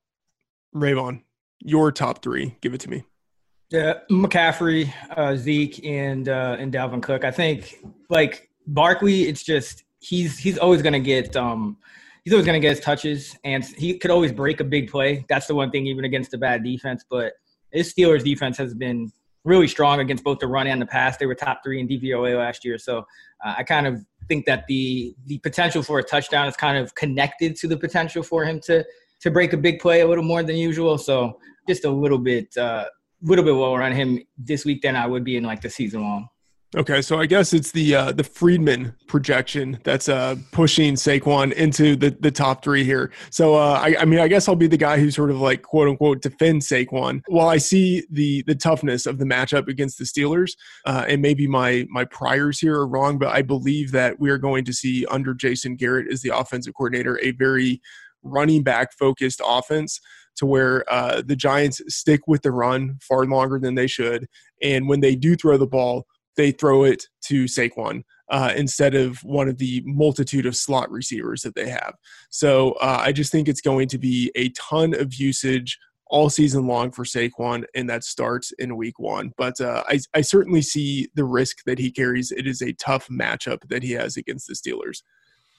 Raybon, 0.75 1.23
your 1.61 1.93
top 1.93 2.23
three. 2.23 2.57
Give 2.61 2.75
it 2.75 2.81
to 2.81 2.91
me. 2.91 3.05
Yeah, 3.71 3.95
McCaffrey, 4.11 4.91
uh, 5.15 5.37
Zeke, 5.37 5.85
and 5.85 6.27
uh, 6.27 6.57
and 6.59 6.73
Dalvin 6.73 7.03
Cook. 7.03 7.25
I 7.25 7.31
think 7.31 7.79
like 8.09 8.49
Barkley, 8.67 9.25
it's 9.29 9.43
just 9.43 9.85
he's 10.01 10.39
he's 10.39 10.57
always 10.57 10.81
going 10.81 10.95
to 10.95 11.01
get 11.01 11.37
um, 11.37 11.77
he's 12.29 12.35
always 12.35 12.45
going 12.45 12.61
to 12.61 12.67
get 12.67 12.77
his 12.77 12.85
touches, 12.85 13.39
and 13.43 13.65
he 13.65 13.97
could 13.97 14.11
always 14.11 14.33
break 14.33 14.61
a 14.61 14.65
big 14.65 14.91
play. 14.91 15.25
That's 15.31 15.47
the 15.47 15.55
one 15.55 15.71
thing, 15.71 15.87
even 15.87 16.05
against 16.05 16.35
a 16.35 16.39
bad 16.39 16.63
defense. 16.63 17.03
But 17.09 17.33
his 17.73 17.91
Steelers 17.91 18.23
defense 18.23 18.59
has 18.59 18.75
been 18.75 19.11
really 19.45 19.67
strong 19.67 20.01
against 20.01 20.25
both 20.25 20.39
the 20.39 20.47
run 20.47 20.67
and 20.67 20.79
the 20.79 20.85
pass. 20.85 21.17
They 21.17 21.25
were 21.25 21.35
top 21.35 21.61
three 21.65 21.81
in 21.81 21.89
DVOA 21.89 22.37
last 22.37 22.67
year, 22.67 22.77
so 22.77 22.99
uh, 23.43 23.55
I 23.57 23.63
kind 23.63 23.87
of 23.87 24.05
think 24.29 24.45
that 24.45 24.67
the 24.69 25.15
the 25.25 25.39
potential 25.39 25.83
for 25.83 26.01
a 26.01 26.03
touchdown 26.03 26.47
is 26.49 26.55
kind 26.55 26.77
of 26.77 26.95
connected 26.95 27.57
to 27.57 27.67
the 27.67 27.79
potential 27.79 28.23
for 28.23 28.45
him 28.45 28.61
to 28.67 28.85
to 29.21 29.31
break 29.31 29.55
a 29.55 29.57
big 29.57 29.79
play 29.81 30.03
a 30.03 30.07
little 30.07 30.23
more 30.23 30.43
than 30.43 30.57
usual. 30.57 30.99
So 30.99 31.39
just 31.67 31.87
a 31.87 31.91
little 31.91 32.19
bit, 32.19 32.55
uh, 32.59 32.85
little 33.23 33.45
bit 33.45 33.53
lower 33.53 33.83
on 33.83 33.93
him 33.93 34.21
this 34.37 34.67
week 34.67 34.83
than 34.83 34.97
I 34.97 35.07
would 35.07 35.25
be 35.25 35.39
in 35.39 35.45
like 35.45 35.63
the 35.63 35.71
season 35.71 36.03
long. 36.03 36.29
Okay, 36.77 37.01
so 37.01 37.19
I 37.19 37.25
guess 37.25 37.55
it's 37.55 37.73
the 37.73 37.95
uh, 37.95 38.13
the 38.13 38.23
Freedman 38.23 38.95
projection 39.07 39.81
that's 39.85 40.07
uh, 40.07 40.37
pushing 40.53 40.97
Saquon 40.97 41.55
into 41.55 41.97
the, 41.97 42.11
the 42.21 42.31
top 42.31 42.63
three 42.63 42.85
here. 42.85 43.11
So 43.31 43.55
uh, 43.55 43.81
I, 43.83 43.97
I 44.01 44.05
mean, 44.05 44.21
I 44.21 44.29
guess 44.29 44.49
I'll 44.49 44.55
be 44.55 44.67
the 44.67 44.77
guy 44.77 44.99
who 44.99 45.11
sort 45.11 45.31
of 45.31 45.41
like 45.41 45.63
quote 45.63 45.89
unquote 45.89 46.21
defends 46.21 46.69
Saquon. 46.69 47.23
While 47.29 47.49
I 47.49 47.57
see 47.57 48.05
the 48.11 48.45
the 48.47 48.55
toughness 48.55 49.07
of 49.07 49.17
the 49.17 49.25
matchup 49.25 49.67
against 49.67 49.97
the 49.97 50.05
Steelers, 50.05 50.57
uh, 50.85 51.07
and 51.09 51.23
maybe 51.23 51.47
my 51.47 51.87
my 51.89 52.05
priors 52.05 52.59
here 52.59 52.75
are 52.75 52.87
wrong, 52.87 53.17
but 53.19 53.29
I 53.35 53.41
believe 53.41 53.91
that 53.93 54.21
we 54.21 54.29
are 54.29 54.39
going 54.39 54.67
to 54.67 54.73
see 54.75 55.07
under 55.07 55.33
Jason 55.33 55.75
Garrett 55.75 56.13
as 56.13 56.21
the 56.21 56.37
offensive 56.37 56.75
coordinator 56.75 57.19
a 57.23 57.31
very 57.31 57.81
running 58.23 58.63
back 58.63 58.93
focused 58.93 59.41
offense 59.43 60.03
to 60.37 60.45
where 60.45 60.85
uh, 60.93 61.23
the 61.25 61.35
Giants 61.35 61.81
stick 61.89 62.21
with 62.27 62.43
the 62.43 62.53
run 62.53 62.99
far 63.01 63.25
longer 63.25 63.59
than 63.59 63.75
they 63.75 63.87
should, 63.87 64.27
and 64.63 64.87
when 64.87 65.01
they 65.01 65.17
do 65.17 65.35
throw 65.35 65.57
the 65.57 65.67
ball 65.67 66.05
they 66.39 66.53
throw 66.53 66.85
it 66.85 67.05
to 67.25 67.45
Saquon 67.45 68.05
uh, 68.31 68.55
instead 68.57 68.95
of 68.95 69.19
one 69.25 69.49
of 69.49 69.59
the 69.59 69.83
multitude 69.85 70.47
of 70.47 70.57
slot 70.57 70.91
receivers 70.91 71.43
that 71.43 71.55
they 71.55 71.69
have. 71.69 71.95
So 72.31 72.73
uh, 72.81 73.03
I 73.05 73.13
just 73.13 73.33
think 73.33 73.49
it's 73.49 73.61
going 73.61 73.89
to 73.89 73.99
be 73.99 74.31
a 74.37 74.49
ton 74.51 74.95
of 74.95 75.15
usage 75.15 75.79
all 76.07 76.31
season 76.31 76.67
long 76.67 76.91
for 76.91 77.05
Saquon, 77.05 77.65
and 77.75 77.91
that 77.91 78.05
starts 78.05 78.53
in 78.53 78.77
week 78.77 78.99
one. 78.99 79.33
But 79.37 79.61
uh, 79.61 79.83
I, 79.87 79.99
I 80.15 80.23
certainly 80.23 80.63
see 80.63 81.09
the 81.15 81.25
risk 81.25 81.65
that 81.67 81.79
he 81.79 81.91
carries. 81.91 82.31
It 82.31 82.47
is 82.47 82.63
a 82.63 82.73
tough 82.75 83.09
matchup 83.09 83.69
that 83.69 83.83
he 83.83 83.93
has 83.93 84.17
against 84.17 84.47
the 84.47 84.55
Steelers. 84.55 85.03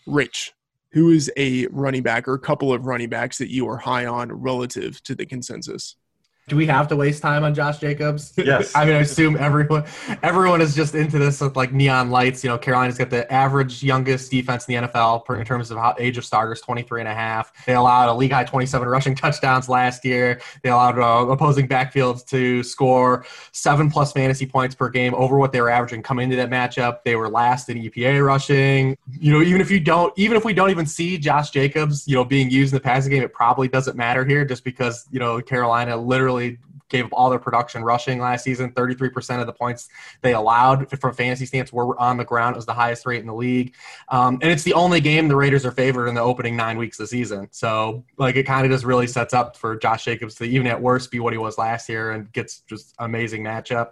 Rich, 0.07 0.53
who 0.91 1.11
is 1.11 1.31
a 1.37 1.67
running 1.67 2.01
back 2.01 2.27
or 2.27 2.33
a 2.33 2.39
couple 2.39 2.73
of 2.73 2.85
running 2.85 3.09
backs 3.09 3.37
that 3.37 3.51
you 3.51 3.67
are 3.69 3.77
high 3.77 4.07
on 4.07 4.31
relative 4.31 5.03
to 5.03 5.13
the 5.13 5.25
consensus? 5.25 5.95
Do 6.49 6.55
we 6.55 6.65
have 6.65 6.87
to 6.89 6.95
waste 6.95 7.21
time 7.21 7.43
on 7.43 7.53
Josh 7.53 7.77
Jacobs? 7.77 8.33
Yes. 8.49 8.75
I 8.75 8.83
mean, 8.83 8.95
I 8.95 8.99
assume 8.99 9.37
everyone 9.37 9.83
everyone 10.23 10.59
is 10.59 10.73
just 10.73 10.95
into 10.95 11.19
this 11.19 11.39
with 11.39 11.55
like 11.55 11.71
neon 11.71 12.09
lights. 12.09 12.43
You 12.43 12.49
know, 12.49 12.57
Carolina's 12.57 12.97
got 12.97 13.11
the 13.11 13.31
average 13.31 13.83
youngest 13.83 14.31
defense 14.31 14.67
in 14.67 14.81
the 14.81 14.87
NFL 14.87 15.29
in 15.37 15.45
terms 15.45 15.69
of 15.69 15.77
how, 15.77 15.93
age 15.99 16.17
of 16.17 16.25
starters, 16.25 16.59
23 16.61 17.01
and 17.01 17.09
a 17.09 17.13
half. 17.13 17.53
They 17.67 17.75
allowed 17.75 18.09
a 18.09 18.15
league 18.15 18.31
high 18.31 18.45
27 18.45 18.87
rushing 18.87 19.13
touchdowns 19.13 19.69
last 19.69 20.03
year. 20.03 20.41
They 20.63 20.69
allowed 20.69 20.97
uh, 20.97 21.29
opposing 21.29 21.67
backfields 21.67 22.25
to 22.27 22.63
score 22.63 23.25
seven 23.51 23.91
plus 23.91 24.13
fantasy 24.13 24.47
points 24.47 24.73
per 24.73 24.89
game 24.89 25.13
over 25.13 25.37
what 25.37 25.51
they 25.51 25.61
were 25.61 25.69
averaging 25.69 26.01
coming 26.01 26.23
into 26.23 26.37
that 26.37 26.49
matchup. 26.49 27.03
They 27.03 27.15
were 27.15 27.29
last 27.29 27.69
in 27.69 27.77
EPA 27.77 28.25
rushing. 28.25 28.97
You 29.11 29.33
know, 29.33 29.41
even 29.43 29.61
if 29.61 29.69
you 29.69 29.79
don't, 29.79 30.11
even 30.17 30.37
if 30.37 30.45
we 30.45 30.53
don't 30.53 30.71
even 30.71 30.87
see 30.87 31.19
Josh 31.19 31.51
Jacobs, 31.51 32.07
you 32.07 32.15
know, 32.15 32.25
being 32.25 32.49
used 32.49 32.73
in 32.73 32.77
the 32.77 32.81
passing 32.81 33.11
game, 33.11 33.21
it 33.21 33.33
probably 33.33 33.67
doesn't 33.67 33.95
matter 33.95 34.25
here 34.25 34.43
just 34.43 34.63
because, 34.63 35.07
you 35.11 35.19
know, 35.19 35.41
Carolina 35.41 35.95
literally 35.97 36.38
gave 36.89 37.05
up 37.05 37.11
all 37.13 37.29
their 37.29 37.39
production 37.39 37.83
rushing 37.83 38.19
last 38.19 38.43
season. 38.43 38.71
33% 38.71 39.39
of 39.39 39.47
the 39.47 39.53
points 39.53 39.89
they 40.21 40.33
allowed 40.33 40.89
from 40.99 41.13
fantasy 41.13 41.45
stance 41.45 41.71
were 41.71 41.99
on 41.99 42.17
the 42.17 42.25
ground. 42.25 42.55
It 42.55 42.57
was 42.57 42.65
the 42.65 42.73
highest 42.73 43.05
rate 43.05 43.21
in 43.21 43.27
the 43.27 43.33
league. 43.33 43.75
Um, 44.09 44.39
and 44.41 44.51
it's 44.51 44.63
the 44.63 44.73
only 44.73 44.99
game 44.99 45.27
the 45.27 45.35
Raiders 45.35 45.65
are 45.65 45.71
favored 45.71 46.07
in 46.07 46.15
the 46.15 46.21
opening 46.21 46.57
nine 46.57 46.77
weeks 46.77 46.99
of 46.99 47.03
the 47.03 47.07
season. 47.07 47.47
So, 47.51 48.03
like, 48.17 48.35
it 48.35 48.43
kind 48.43 48.65
of 48.65 48.71
just 48.71 48.83
really 48.83 49.07
sets 49.07 49.33
up 49.33 49.55
for 49.55 49.77
Josh 49.77 50.03
Jacobs 50.03 50.35
to, 50.35 50.45
even 50.45 50.67
at 50.67 50.81
worst, 50.81 51.11
be 51.11 51.19
what 51.19 51.33
he 51.33 51.37
was 51.37 51.57
last 51.57 51.87
year 51.87 52.11
and 52.11 52.31
gets 52.33 52.61
just 52.61 52.95
amazing 52.99 53.43
matchup. 53.43 53.91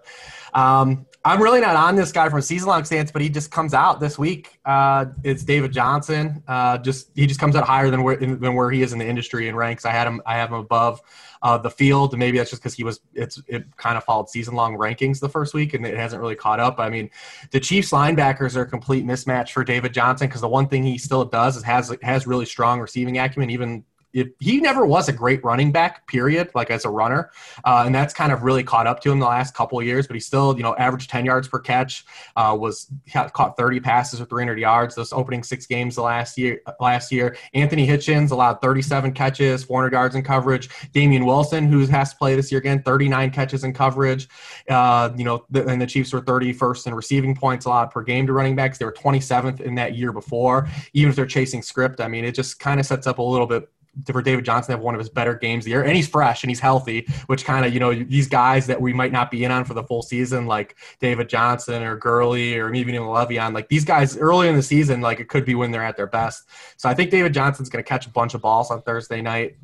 Um, 0.53 1.05
I'm 1.23 1.41
really 1.41 1.59
not 1.59 1.75
on 1.75 1.95
this 1.95 2.11
guy 2.11 2.29
from 2.29 2.41
season 2.41 2.69
long 2.69 2.85
stance, 2.85 3.11
but 3.11 3.21
he 3.21 3.29
just 3.29 3.51
comes 3.51 3.73
out 3.73 3.99
this 3.99 4.17
week. 4.17 4.59
Uh, 4.65 5.07
it's 5.23 5.43
David 5.43 5.73
Johnson. 5.73 6.41
Uh, 6.47 6.77
just 6.77 7.09
he 7.15 7.27
just 7.27 7.39
comes 7.39 7.55
out 7.55 7.65
higher 7.65 7.89
than 7.89 8.01
where 8.01 8.15
than 8.15 8.55
where 8.55 8.71
he 8.71 8.81
is 8.81 8.93
in 8.93 8.99
the 8.99 9.05
industry 9.05 9.49
and 9.49 9.57
ranks. 9.57 9.85
I 9.85 9.91
had 9.91 10.07
him. 10.07 10.21
I 10.25 10.35
have 10.35 10.49
him 10.49 10.55
above 10.55 11.01
uh, 11.41 11.57
the 11.57 11.69
field. 11.69 12.17
Maybe 12.17 12.37
that's 12.37 12.49
just 12.49 12.61
because 12.61 12.73
he 12.73 12.83
was 12.83 12.99
it's 13.13 13.41
it 13.47 13.65
kind 13.77 13.97
of 13.97 14.03
followed 14.03 14.29
season 14.29 14.55
long 14.55 14.77
rankings 14.77 15.19
the 15.19 15.29
first 15.29 15.53
week 15.53 15.73
and 15.73 15.85
it 15.85 15.97
hasn't 15.97 16.21
really 16.21 16.35
caught 16.35 16.59
up. 16.59 16.79
I 16.79 16.89
mean, 16.89 17.09
the 17.51 17.59
Chiefs 17.59 17.91
linebackers 17.91 18.55
are 18.55 18.61
a 18.61 18.69
complete 18.69 19.05
mismatch 19.05 19.51
for 19.51 19.63
David 19.63 19.93
Johnson 19.93 20.27
because 20.27 20.41
the 20.41 20.47
one 20.47 20.67
thing 20.67 20.83
he 20.83 20.97
still 20.97 21.25
does 21.25 21.57
is 21.57 21.63
has 21.63 21.95
has 22.01 22.27
really 22.27 22.45
strong 22.45 22.79
receiving 22.79 23.17
acumen 23.17 23.49
even 23.49 23.83
it, 24.17 24.35
he 24.39 24.59
never 24.59 24.85
was 24.85 25.07
a 25.07 25.13
great 25.13 25.43
running 25.43 25.71
back, 25.71 26.07
period, 26.07 26.49
like 26.55 26.71
as 26.71 26.85
a 26.85 26.89
runner. 26.89 27.29
Uh, 27.63 27.83
and 27.85 27.93
that's 27.93 28.13
kind 28.13 28.31
of 28.31 28.41
really 28.41 28.63
caught 28.63 28.87
up 28.87 28.99
to 29.01 29.11
him 29.11 29.19
the 29.19 29.27
last 29.27 29.53
couple 29.53 29.79
of 29.79 29.85
years, 29.85 30.07
but 30.07 30.15
he 30.15 30.19
still, 30.19 30.57
you 30.57 30.63
know, 30.63 30.75
averaged 30.77 31.09
10 31.09 31.23
yards 31.23 31.47
per 31.47 31.59
catch, 31.59 32.03
uh, 32.35 32.57
was 32.59 32.91
caught 33.33 33.55
30 33.55 33.79
passes 33.79 34.19
or 34.19 34.25
300 34.25 34.57
yards 34.59 34.95
those 34.95 35.13
opening 35.13 35.43
six 35.43 35.67
games 35.67 35.95
the 35.95 36.01
last 36.01 36.35
year. 36.37 36.61
Last 36.79 37.11
year, 37.11 37.37
Anthony 37.53 37.87
Hitchens 37.87 38.31
allowed 38.31 38.59
37 38.59 39.13
catches, 39.13 39.63
400 39.63 39.93
yards 39.93 40.15
in 40.15 40.23
coverage. 40.23 40.69
Damien 40.93 41.25
Wilson, 41.25 41.71
who 41.71 41.85
has 41.85 42.11
to 42.11 42.17
play 42.17 42.35
this 42.35 42.51
year 42.51 42.59
again, 42.59 42.81
39 42.81 43.29
catches 43.29 43.63
in 43.63 43.71
coverage. 43.71 44.27
Uh, 44.67 45.11
you 45.15 45.25
know, 45.25 45.45
the, 45.51 45.65
and 45.67 45.79
the 45.79 45.85
Chiefs 45.87 46.11
were 46.11 46.21
31st 46.21 46.87
in 46.87 46.95
receiving 46.95 47.35
points 47.35 47.65
allowed 47.65 47.91
per 47.91 48.01
game 48.01 48.25
to 48.25 48.33
running 48.33 48.55
backs. 48.55 48.79
They 48.79 48.85
were 48.85 48.93
27th 48.93 49.61
in 49.61 49.75
that 49.75 49.95
year 49.95 50.11
before. 50.11 50.67
Even 50.93 51.11
if 51.11 51.15
they're 51.15 51.27
chasing 51.27 51.61
script, 51.61 52.01
I 52.01 52.07
mean, 52.07 52.25
it 52.25 52.33
just 52.33 52.59
kind 52.59 52.79
of 52.79 52.85
sets 52.85 53.05
up 53.05 53.19
a 53.19 53.21
little 53.21 53.47
bit 53.47 53.69
for 54.05 54.21
David 54.21 54.45
Johnson 54.45 54.71
to 54.71 54.77
have 54.77 54.83
one 54.83 54.95
of 54.95 54.99
his 54.99 55.09
better 55.09 55.33
games 55.33 55.65
the 55.65 55.71
year, 55.71 55.83
and 55.83 55.95
he's 55.95 56.07
fresh 56.07 56.43
and 56.43 56.51
he's 56.51 56.59
healthy, 56.59 57.07
which 57.27 57.45
kind 57.45 57.65
of 57.65 57.73
you 57.73 57.79
know 57.79 57.93
these 57.93 58.27
guys 58.27 58.67
that 58.67 58.79
we 58.79 58.93
might 58.93 59.11
not 59.11 59.31
be 59.31 59.43
in 59.43 59.51
on 59.51 59.65
for 59.65 59.73
the 59.73 59.83
full 59.83 60.01
season, 60.01 60.45
like 60.45 60.75
David 60.99 61.29
Johnson 61.29 61.83
or 61.83 61.95
Gurley 61.95 62.57
or 62.57 62.69
maybe 62.69 62.91
even 62.91 63.03
Le'Veon, 63.03 63.53
like 63.53 63.69
these 63.69 63.85
guys 63.85 64.17
early 64.17 64.47
in 64.47 64.55
the 64.55 64.63
season, 64.63 65.01
like 65.01 65.19
it 65.19 65.29
could 65.29 65.45
be 65.45 65.55
when 65.55 65.71
they're 65.71 65.83
at 65.83 65.97
their 65.97 66.07
best. 66.07 66.47
So 66.77 66.89
I 66.89 66.93
think 66.93 67.11
David 67.11 67.33
Johnson's 67.33 67.69
going 67.69 67.83
to 67.83 67.87
catch 67.87 68.05
a 68.05 68.09
bunch 68.09 68.33
of 68.33 68.41
balls 68.41 68.71
on 68.71 68.81
Thursday 68.81 69.21
night. 69.21 69.55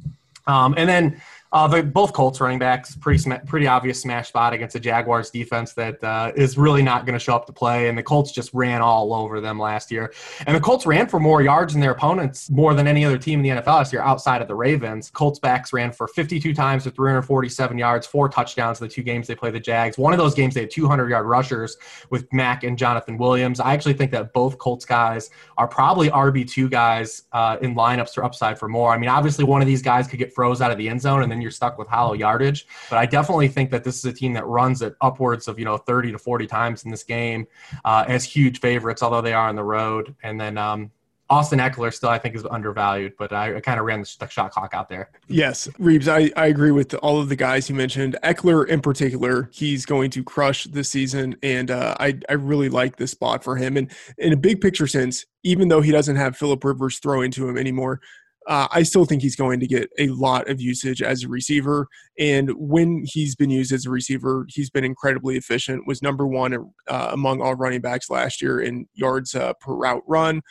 Um, 0.45 0.73
and 0.77 0.89
then 0.89 1.21
uh, 1.53 1.67
the, 1.67 1.83
both 1.83 2.13
Colts 2.13 2.41
running 2.41 2.57
backs, 2.57 2.95
pretty 2.95 3.19
sm- 3.19 3.45
pretty 3.45 3.67
obvious 3.67 4.01
smash 4.01 4.29
spot 4.29 4.53
against 4.53 4.73
the 4.73 4.79
Jaguars 4.79 5.29
defense 5.29 5.73
that 5.73 6.03
uh, 6.03 6.31
is 6.35 6.57
really 6.57 6.81
not 6.81 7.05
going 7.05 7.13
to 7.13 7.23
show 7.23 7.35
up 7.35 7.45
to 7.45 7.53
play. 7.53 7.87
And 7.87 7.97
the 7.97 8.01
Colts 8.01 8.31
just 8.31 8.51
ran 8.55 8.81
all 8.81 9.13
over 9.13 9.39
them 9.39 9.59
last 9.59 9.91
year. 9.91 10.11
And 10.47 10.55
the 10.55 10.59
Colts 10.59 10.87
ran 10.87 11.07
for 11.07 11.19
more 11.19 11.43
yards 11.43 11.73
than 11.73 11.81
their 11.81 11.91
opponents 11.91 12.49
more 12.49 12.73
than 12.73 12.87
any 12.87 13.05
other 13.05 13.19
team 13.19 13.39
in 13.39 13.43
the 13.43 13.61
NFL 13.61 13.67
last 13.67 13.93
year 13.93 14.01
outside 14.01 14.41
of 14.41 14.47
the 14.47 14.55
Ravens. 14.55 15.11
Colts 15.11 15.37
backs 15.37 15.71
ran 15.71 15.91
for 15.91 16.07
52 16.07 16.55
times 16.55 16.85
for 16.85 16.89
347 16.89 17.77
yards, 17.77 18.07
four 18.07 18.29
touchdowns 18.29 18.81
in 18.81 18.87
the 18.87 18.93
two 18.93 19.03
games 19.03 19.27
they 19.27 19.35
played 19.35 19.53
the 19.53 19.59
Jags. 19.59 19.95
One 19.95 20.11
of 20.11 20.17
those 20.17 20.33
games 20.33 20.55
they 20.55 20.61
had 20.61 20.71
200 20.71 21.07
yard 21.07 21.27
rushers 21.27 21.77
with 22.09 22.31
Mack 22.33 22.63
and 22.63 22.79
Jonathan 22.79 23.15
Williams. 23.15 23.59
I 23.59 23.73
actually 23.73 23.93
think 23.93 24.09
that 24.11 24.33
both 24.33 24.57
Colts 24.57 24.85
guys 24.85 25.29
are 25.59 25.67
probably 25.67 26.09
RB2 26.09 26.71
guys 26.71 27.23
uh, 27.31 27.57
in 27.61 27.75
lineups 27.75 28.15
for 28.15 28.23
upside 28.23 28.57
for 28.57 28.67
more. 28.67 28.91
I 28.91 28.97
mean, 28.97 29.11
obviously 29.11 29.45
one 29.45 29.61
of 29.61 29.67
these 29.67 29.83
guys 29.83 30.07
could 30.07 30.17
get 30.17 30.33
froze 30.33 30.59
out 30.59 30.71
of 30.71 30.79
the 30.79 30.89
end 30.89 30.99
zone 30.99 31.21
and 31.21 31.31
then 31.31 31.42
you're 31.43 31.51
stuck 31.51 31.77
with 31.77 31.87
hollow 31.87 32.13
yardage. 32.13 32.65
But 32.89 32.97
I 32.97 33.05
definitely 33.05 33.49
think 33.49 33.69
that 33.71 33.83
this 33.83 33.97
is 33.97 34.05
a 34.05 34.13
team 34.13 34.33
that 34.33 34.45
runs 34.45 34.81
it 34.81 34.95
upwards 35.01 35.47
of 35.47 35.59
you 35.59 35.65
know 35.65 35.77
30 35.77 36.13
to 36.13 36.17
40 36.17 36.47
times 36.47 36.85
in 36.85 36.91
this 36.91 37.03
game 37.03 37.45
uh, 37.85 38.05
as 38.07 38.23
huge 38.23 38.59
favorites, 38.59 39.03
although 39.03 39.21
they 39.21 39.33
are 39.33 39.49
on 39.49 39.55
the 39.55 39.63
road. 39.63 40.15
And 40.23 40.39
then 40.39 40.57
um, 40.57 40.91
Austin 41.29 41.59
Ekeler 41.59 41.93
still, 41.93 42.09
I 42.09 42.19
think, 42.19 42.35
is 42.35 42.45
undervalued, 42.45 43.13
but 43.17 43.31
I, 43.31 43.55
I 43.55 43.59
kind 43.59 43.79
of 43.79 43.85
ran 43.85 44.01
the, 44.01 44.27
shot 44.27 44.51
clock 44.51 44.73
out 44.73 44.89
there. 44.89 45.09
Yes, 45.27 45.67
Reebs, 45.79 46.07
I, 46.07 46.31
I 46.39 46.47
agree 46.47 46.71
with 46.71 46.93
all 46.95 47.19
of 47.19 47.29
the 47.29 47.35
guys 47.35 47.69
you 47.69 47.75
mentioned. 47.75 48.17
Ekeler 48.23 48.67
in 48.67 48.81
particular, 48.81 49.49
he's 49.51 49.85
going 49.85 50.11
to 50.11 50.23
crush 50.23 50.65
this 50.65 50.89
season, 50.89 51.35
and 51.41 51.71
uh, 51.71 51.95
I, 51.99 52.19
I 52.29 52.33
really 52.33 52.69
like 52.69 52.97
this 52.97 53.11
spot 53.11 53.43
for 53.43 53.55
him. 53.55 53.77
And 53.77 53.89
in 54.17 54.33
a 54.33 54.37
big 54.37 54.61
picture 54.61 54.85
sense, 54.85 55.25
even 55.43 55.69
though 55.69 55.81
he 55.81 55.91
doesn't 55.91 56.17
have 56.17 56.37
Philip 56.37 56.63
Rivers 56.63 56.99
throw 56.99 57.27
to 57.27 57.49
him 57.49 57.57
anymore, 57.57 58.01
uh, 58.47 58.67
I 58.71 58.83
still 58.83 59.05
think 59.05 59.21
he's 59.21 59.35
going 59.35 59.59
to 59.59 59.67
get 59.67 59.89
a 59.97 60.07
lot 60.07 60.49
of 60.49 60.59
usage 60.59 61.01
as 61.01 61.23
a 61.23 61.27
receiver. 61.27 61.87
And 62.19 62.51
when 62.55 63.03
he's 63.05 63.35
been 63.35 63.49
used 63.49 63.71
as 63.71 63.85
a 63.85 63.89
receiver, 63.89 64.45
he's 64.49 64.69
been 64.69 64.83
incredibly 64.83 65.37
efficient. 65.37 65.87
Was 65.87 66.01
number 66.01 66.27
one 66.27 66.53
uh, 66.87 67.09
among 67.11 67.41
all 67.41 67.55
running 67.55 67.81
backs 67.81 68.09
last 68.09 68.41
year 68.41 68.59
in 68.59 68.87
yards 68.93 69.33
uh, 69.35 69.53
per 69.59 69.73
route 69.73 70.03
run. 70.07 70.41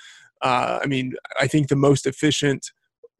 Uh, 0.40 0.80
I 0.82 0.86
mean, 0.86 1.14
I 1.40 1.46
think 1.46 1.68
the 1.68 1.76
most 1.76 2.06
efficient 2.06 2.70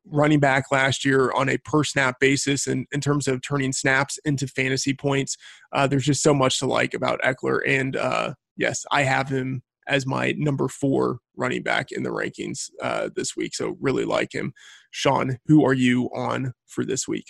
running 0.05 0.41
back 0.41 0.65
last 0.73 1.05
year 1.05 1.31
on 1.33 1.49
a 1.49 1.59
per 1.59 1.85
snap 1.85 2.19
basis 2.19 2.67
and 2.67 2.87
in 2.93 3.01
terms 3.01 3.29
of 3.29 3.41
turning 3.41 3.73
snaps 3.73 4.19
into 4.25 4.49
fantasy 4.49 4.93
points. 4.93 5.37
Uh, 5.73 5.87
there's 5.87 6.05
just 6.05 6.23
so 6.23 6.35
much 6.35 6.59
to 6.59 6.67
like 6.67 6.95
about 6.95 7.21
Ekeler. 7.23 7.61
And 7.67 7.95
uh, 7.97 8.35
yes, 8.57 8.85
I 8.91 9.03
have 9.03 9.29
him 9.29 9.63
as 9.87 10.07
my 10.07 10.35
number 10.37 10.69
four 10.69 11.19
running 11.37 11.63
back 11.63 11.93
in 11.93 12.03
the 12.03 12.11
rankings 12.11 12.71
uh, 12.83 13.09
this 13.15 13.37
week. 13.37 13.55
So 13.55 13.77
really 13.81 14.05
like 14.05 14.35
him. 14.35 14.53
Sean, 14.91 15.39
who 15.47 15.65
are 15.65 15.73
you 15.73 16.07
on 16.15 16.55
for 16.67 16.85
this 16.85 17.09
week? 17.09 17.27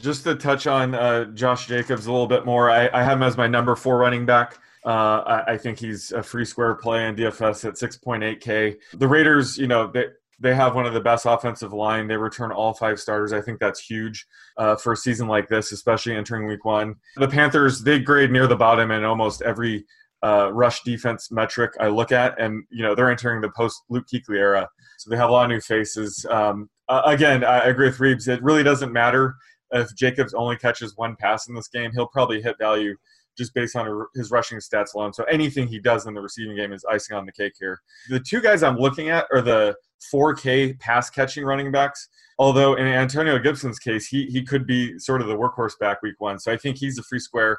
Just 0.00 0.24
to 0.24 0.34
touch 0.34 0.66
on 0.66 0.94
uh, 0.94 1.26
Josh 1.26 1.66
Jacobs 1.66 2.06
a 2.06 2.12
little 2.12 2.26
bit 2.26 2.44
more, 2.44 2.70
I, 2.70 2.90
I, 2.92 3.04
have 3.04 3.18
him 3.18 3.22
as 3.22 3.36
my 3.36 3.46
number 3.46 3.76
four 3.76 3.98
running 3.98 4.26
back. 4.26 4.58
Uh, 4.84 5.22
I, 5.46 5.52
I, 5.52 5.58
think 5.58 5.78
he's 5.78 6.10
a 6.10 6.22
free 6.24 6.44
square 6.44 6.74
play 6.74 7.06
in 7.06 7.14
DFS 7.14 7.64
at 7.66 7.74
6.8K. 7.74 8.76
The 8.94 9.06
Raiders, 9.06 9.56
you 9.56 9.68
know, 9.68 9.86
they, 9.86 10.06
they 10.42 10.54
have 10.56 10.74
one 10.74 10.86
of 10.86 10.92
the 10.92 11.00
best 11.00 11.24
offensive 11.24 11.72
line. 11.72 12.08
They 12.08 12.16
return 12.16 12.50
all 12.50 12.74
five 12.74 12.98
starters. 12.98 13.32
I 13.32 13.40
think 13.40 13.60
that's 13.60 13.78
huge 13.78 14.26
uh, 14.56 14.74
for 14.74 14.92
a 14.92 14.96
season 14.96 15.28
like 15.28 15.48
this, 15.48 15.70
especially 15.70 16.16
entering 16.16 16.48
week 16.48 16.64
one. 16.64 16.96
The 17.16 17.28
Panthers, 17.28 17.82
they 17.82 18.00
grade 18.00 18.32
near 18.32 18.48
the 18.48 18.56
bottom 18.56 18.90
in 18.90 19.04
almost 19.04 19.42
every 19.42 19.86
uh, 20.22 20.52
rush 20.52 20.82
defense 20.82 21.30
metric 21.30 21.72
I 21.80 21.88
look 21.88 22.12
at, 22.12 22.40
and 22.40 22.64
you 22.70 22.82
know 22.82 22.94
they're 22.94 23.10
entering 23.10 23.40
the 23.40 23.50
post 23.50 23.82
Luke 23.88 24.06
Kuechly 24.12 24.36
era, 24.36 24.68
so 24.98 25.10
they 25.10 25.16
have 25.16 25.30
a 25.30 25.32
lot 25.32 25.44
of 25.44 25.50
new 25.50 25.60
faces. 25.60 26.24
Um, 26.30 26.70
uh, 26.88 27.02
again, 27.06 27.44
I 27.44 27.60
agree 27.60 27.88
with 27.88 27.98
Reebs. 27.98 28.28
It 28.28 28.42
really 28.42 28.62
doesn't 28.62 28.92
matter 28.92 29.34
if 29.72 29.94
Jacobs 29.96 30.34
only 30.34 30.56
catches 30.56 30.96
one 30.96 31.16
pass 31.16 31.48
in 31.48 31.54
this 31.54 31.68
game; 31.68 31.90
he'll 31.92 32.06
probably 32.06 32.40
hit 32.40 32.56
value 32.58 32.96
just 33.36 33.54
based 33.54 33.76
on 33.76 34.06
his 34.14 34.30
rushing 34.30 34.58
stats 34.58 34.94
alone. 34.94 35.12
So 35.12 35.24
anything 35.24 35.66
he 35.66 35.78
does 35.78 36.06
in 36.06 36.14
the 36.14 36.20
receiving 36.20 36.56
game 36.56 36.72
is 36.72 36.84
icing 36.84 37.16
on 37.16 37.24
the 37.24 37.32
cake 37.32 37.54
here. 37.58 37.80
The 38.10 38.20
two 38.20 38.40
guys 38.40 38.62
I'm 38.62 38.76
looking 38.76 39.08
at 39.08 39.26
are 39.32 39.40
the 39.40 39.74
4K 40.12 40.78
pass 40.80 41.10
catching 41.10 41.44
running 41.44 41.72
backs. 41.72 42.08
Although 42.38 42.74
in 42.74 42.86
Antonio 42.86 43.38
Gibson's 43.38 43.78
case, 43.78 44.06
he 44.06 44.26
he 44.26 44.42
could 44.42 44.66
be 44.66 44.98
sort 44.98 45.20
of 45.20 45.28
the 45.28 45.36
workhorse 45.36 45.78
back 45.78 46.02
week 46.02 46.14
one. 46.18 46.38
So 46.38 46.50
I 46.50 46.56
think 46.56 46.76
he's 46.76 46.98
a 46.98 47.02
free 47.02 47.18
square. 47.18 47.58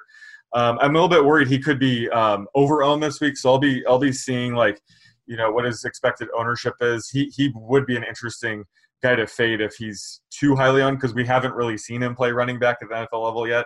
Um, 0.54 0.78
I'm 0.82 0.92
a 0.92 0.94
little 0.94 1.10
bit 1.10 1.26
worried 1.26 1.48
he 1.48 1.60
could 1.60 1.80
be 1.80 2.10
um, 2.10 2.48
over 2.54 2.84
owned 2.84 3.02
this 3.02 3.20
week. 3.20 3.38
So 3.38 3.52
I'll 3.52 3.60
be 3.60 3.84
I'll 3.88 4.00
be 4.00 4.12
seeing 4.12 4.54
like 4.54 4.82
you 5.26 5.38
know 5.38 5.52
what 5.52 5.66
his 5.66 5.84
expected 5.84 6.28
ownership 6.38 6.76
is. 6.82 7.10
He 7.10 7.26
he 7.36 7.52
would 7.56 7.86
be 7.86 7.96
an 7.96 8.04
interesting 8.04 8.63
guy 9.02 9.16
to 9.16 9.28
fade 9.28 9.62
if 9.62 9.76
he's 9.76 10.22
too 10.30 10.56
highly 10.56 10.82
owned 10.82 10.98
because 10.98 11.13
we 11.13 11.26
haven't 11.26 11.54
really 11.54 11.78
seen 11.78 12.02
him 12.02 12.16
play 12.16 12.32
running 12.32 12.58
back 12.58 12.78
at 12.82 12.89
the 12.89 12.96
NFL 12.96 13.24
level 13.24 13.48
yet. 13.48 13.66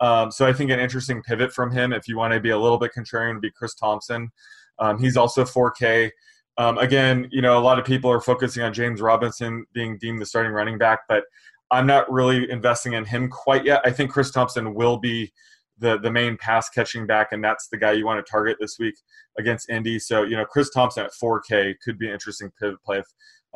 Um, 0.00 0.30
so 0.30 0.46
I 0.46 0.52
think 0.52 0.70
an 0.70 0.80
interesting 0.80 1.22
pivot 1.22 1.52
from 1.52 1.70
him, 1.70 1.92
if 1.92 2.06
you 2.06 2.18
want 2.18 2.34
to 2.34 2.40
be 2.40 2.50
a 2.50 2.58
little 2.58 2.78
bit 2.78 2.92
contrarian, 2.96 3.34
would 3.34 3.42
be 3.42 3.50
Chris 3.50 3.74
Thompson. 3.74 4.30
Um, 4.78 4.98
he's 4.98 5.16
also 5.16 5.44
4K. 5.44 6.10
Um, 6.58 6.78
again, 6.78 7.28
you 7.32 7.42
know, 7.42 7.58
a 7.58 7.60
lot 7.62 7.78
of 7.78 7.84
people 7.84 8.10
are 8.10 8.20
focusing 8.20 8.62
on 8.62 8.72
James 8.72 9.00
Robinson 9.00 9.64
being 9.72 9.98
deemed 9.98 10.20
the 10.20 10.26
starting 10.26 10.52
running 10.52 10.78
back, 10.78 11.00
but 11.08 11.24
I'm 11.70 11.86
not 11.86 12.10
really 12.12 12.50
investing 12.50 12.92
in 12.92 13.04
him 13.04 13.28
quite 13.28 13.64
yet. 13.64 13.80
I 13.84 13.90
think 13.90 14.10
Chris 14.10 14.30
Thompson 14.30 14.74
will 14.74 14.98
be 14.98 15.32
the 15.78 15.98
the 15.98 16.10
main 16.10 16.36
pass 16.36 16.68
catching 16.68 17.06
back, 17.06 17.32
and 17.32 17.42
that's 17.42 17.68
the 17.68 17.76
guy 17.76 17.92
you 17.92 18.06
want 18.06 18.24
to 18.24 18.30
target 18.30 18.56
this 18.60 18.78
week 18.78 18.94
against 19.38 19.68
Indy. 19.68 19.98
So 19.98 20.22
you 20.22 20.36
know, 20.36 20.44
Chris 20.44 20.70
Thompson 20.70 21.04
at 21.04 21.12
4K 21.12 21.74
could 21.82 21.98
be 21.98 22.06
an 22.06 22.12
interesting 22.12 22.50
pivot 22.60 22.82
play 22.84 22.98
if, 22.98 23.06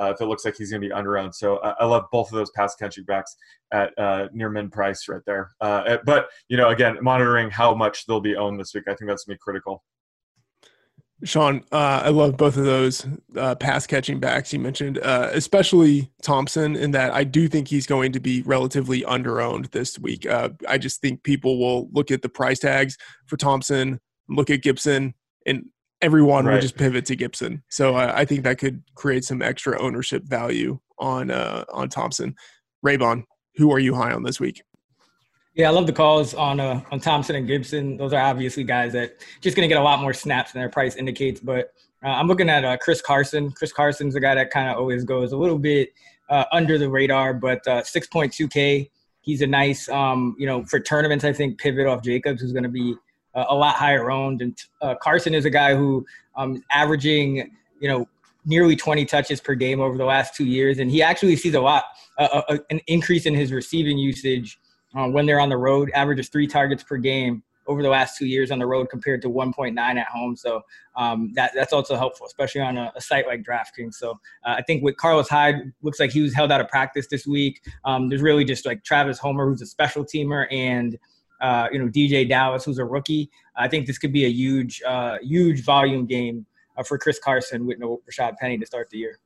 uh, 0.00 0.12
if 0.14 0.20
it 0.20 0.26
looks 0.26 0.44
like 0.44 0.56
he's 0.56 0.70
going 0.70 0.82
to 0.82 0.88
be 0.88 0.92
under 0.92 1.18
owned. 1.18 1.34
So 1.34 1.56
uh, 1.58 1.74
I 1.78 1.84
love 1.84 2.04
both 2.10 2.32
of 2.32 2.36
those 2.36 2.50
pass 2.50 2.74
catching 2.74 3.04
backs 3.04 3.36
at 3.72 3.96
uh, 3.98 4.28
near 4.32 4.50
min 4.50 4.70
price 4.70 5.08
right 5.08 5.22
there. 5.26 5.50
Uh, 5.60 5.98
but 6.04 6.28
you 6.48 6.56
know, 6.56 6.68
again, 6.70 6.98
monitoring 7.02 7.50
how 7.50 7.74
much 7.74 8.06
they'll 8.06 8.20
be 8.20 8.36
owned 8.36 8.58
this 8.58 8.74
week, 8.74 8.84
I 8.86 8.94
think 8.94 9.08
that's 9.08 9.24
going 9.24 9.36
to 9.36 9.38
be 9.38 9.42
critical. 9.42 9.84
Sean, 11.24 11.64
uh, 11.72 12.02
I 12.04 12.10
love 12.10 12.36
both 12.36 12.56
of 12.56 12.64
those 12.64 13.04
uh, 13.36 13.56
pass 13.56 13.86
catching 13.86 14.20
backs 14.20 14.52
you 14.52 14.60
mentioned, 14.60 14.98
uh, 14.98 15.30
especially 15.32 16.10
Thompson, 16.22 16.76
in 16.76 16.92
that 16.92 17.12
I 17.12 17.24
do 17.24 17.48
think 17.48 17.66
he's 17.66 17.86
going 17.86 18.12
to 18.12 18.20
be 18.20 18.42
relatively 18.42 19.02
underowned 19.02 19.72
this 19.72 19.98
week. 19.98 20.26
Uh, 20.26 20.50
I 20.68 20.78
just 20.78 21.00
think 21.00 21.24
people 21.24 21.58
will 21.58 21.88
look 21.92 22.12
at 22.12 22.22
the 22.22 22.28
price 22.28 22.60
tags 22.60 22.96
for 23.26 23.36
Thompson, 23.36 23.98
look 24.28 24.48
at 24.48 24.62
Gibson, 24.62 25.14
and 25.44 25.64
everyone 26.00 26.44
right. 26.44 26.54
will 26.54 26.60
just 26.60 26.76
pivot 26.76 27.06
to 27.06 27.16
Gibson. 27.16 27.64
So 27.68 27.96
I 27.96 28.24
think 28.24 28.44
that 28.44 28.58
could 28.58 28.84
create 28.94 29.24
some 29.24 29.42
extra 29.42 29.80
ownership 29.80 30.22
value 30.24 30.78
on 30.98 31.32
uh, 31.32 31.64
on 31.72 31.88
Thompson. 31.88 32.36
Raybon, 32.86 33.24
who 33.56 33.72
are 33.72 33.80
you 33.80 33.94
high 33.94 34.12
on 34.12 34.22
this 34.22 34.38
week? 34.38 34.62
Yeah, 35.58 35.70
I 35.70 35.72
love 35.72 35.88
the 35.88 35.92
calls 35.92 36.34
on 36.34 36.60
uh, 36.60 36.82
on 36.92 37.00
Thompson 37.00 37.34
and 37.34 37.44
Gibson. 37.44 37.96
Those 37.96 38.12
are 38.12 38.22
obviously 38.22 38.62
guys 38.62 38.92
that 38.92 39.16
just 39.40 39.56
going 39.56 39.68
to 39.68 39.74
get 39.74 39.80
a 39.80 39.82
lot 39.82 40.00
more 40.00 40.14
snaps 40.14 40.52
than 40.52 40.62
their 40.62 40.68
price 40.68 40.94
indicates. 40.94 41.40
But 41.40 41.74
uh, 42.00 42.10
I'm 42.10 42.28
looking 42.28 42.48
at 42.48 42.64
uh, 42.64 42.76
Chris 42.76 43.02
Carson. 43.02 43.50
Chris 43.50 43.72
Carson's 43.72 44.14
a 44.14 44.20
guy 44.20 44.36
that 44.36 44.50
kind 44.50 44.70
of 44.70 44.76
always 44.76 45.02
goes 45.02 45.32
a 45.32 45.36
little 45.36 45.58
bit 45.58 45.92
uh, 46.30 46.44
under 46.52 46.78
the 46.78 46.88
radar, 46.88 47.34
but 47.34 47.64
6.2K. 47.66 48.82
Uh, 48.82 48.88
he's 49.20 49.42
a 49.42 49.48
nice, 49.48 49.88
um, 49.88 50.36
you 50.38 50.46
know, 50.46 50.64
for 50.64 50.78
tournaments. 50.78 51.24
I 51.24 51.32
think 51.32 51.58
pivot 51.58 51.88
off 51.88 52.04
Jacobs, 52.04 52.40
who's 52.40 52.52
going 52.52 52.62
to 52.62 52.68
be 52.68 52.94
uh, 53.34 53.46
a 53.48 53.54
lot 53.56 53.74
higher 53.74 54.12
owned. 54.12 54.42
And 54.42 54.56
Carson 55.02 55.34
is 55.34 55.44
a 55.44 55.50
guy 55.50 55.74
who 55.74 56.06
um, 56.36 56.62
averaging, 56.70 57.50
you 57.80 57.88
know, 57.88 58.06
nearly 58.44 58.76
20 58.76 59.04
touches 59.06 59.40
per 59.40 59.56
game 59.56 59.80
over 59.80 59.98
the 59.98 60.04
last 60.04 60.36
two 60.36 60.46
years, 60.46 60.78
and 60.78 60.88
he 60.88 61.02
actually 61.02 61.34
sees 61.34 61.54
a 61.54 61.60
lot, 61.60 61.82
an 62.70 62.80
increase 62.86 63.26
in 63.26 63.34
his 63.34 63.50
receiving 63.50 63.98
usage 63.98 64.56
uh, 64.94 65.08
when 65.08 65.26
they're 65.26 65.40
on 65.40 65.48
the 65.48 65.56
road, 65.56 65.90
averages 65.94 66.28
three 66.28 66.46
targets 66.46 66.82
per 66.82 66.96
game 66.96 67.42
over 67.68 67.82
the 67.82 67.88
last 67.88 68.16
two 68.16 68.26
years 68.26 68.50
on 68.50 68.58
the 68.58 68.66
road 68.66 68.88
compared 68.88 69.20
to 69.22 69.28
1.9 69.28 69.78
at 69.78 70.06
home. 70.08 70.34
So 70.34 70.62
um, 70.96 71.30
that 71.34 71.52
that's 71.54 71.72
also 71.72 71.96
helpful, 71.96 72.26
especially 72.26 72.62
on 72.62 72.78
a, 72.78 72.90
a 72.96 73.00
site 73.00 73.26
like 73.26 73.42
DraftKings. 73.42 73.94
So 73.94 74.12
uh, 74.44 74.54
I 74.56 74.62
think 74.62 74.82
with 74.82 74.96
Carlos 74.96 75.28
Hyde, 75.28 75.56
looks 75.82 76.00
like 76.00 76.10
he 76.10 76.22
was 76.22 76.34
held 76.34 76.50
out 76.50 76.60
of 76.60 76.68
practice 76.68 77.06
this 77.08 77.26
week. 77.26 77.60
Um, 77.84 78.08
there's 78.08 78.22
really 78.22 78.44
just 78.44 78.66
like 78.66 78.82
Travis 78.84 79.18
Homer, 79.18 79.46
who's 79.46 79.62
a 79.62 79.66
special 79.66 80.04
teamer, 80.04 80.46
and 80.50 80.98
uh, 81.40 81.68
you 81.70 81.78
know 81.78 81.88
DeeJay 81.88 82.28
Dallas, 82.28 82.64
who's 82.64 82.78
a 82.78 82.84
rookie. 82.84 83.30
I 83.54 83.68
think 83.68 83.86
this 83.86 83.98
could 83.98 84.12
be 84.12 84.24
a 84.24 84.30
huge, 84.30 84.82
uh, 84.86 85.18
huge 85.20 85.62
volume 85.62 86.06
game 86.06 86.46
uh, 86.76 86.82
for 86.82 86.98
Chris 86.98 87.18
Carson 87.18 87.66
with 87.66 87.78
no 87.78 88.00
Rashad 88.10 88.36
Penny 88.38 88.56
to 88.58 88.66
start 88.66 88.88
the 88.90 88.98
year. 88.98 89.18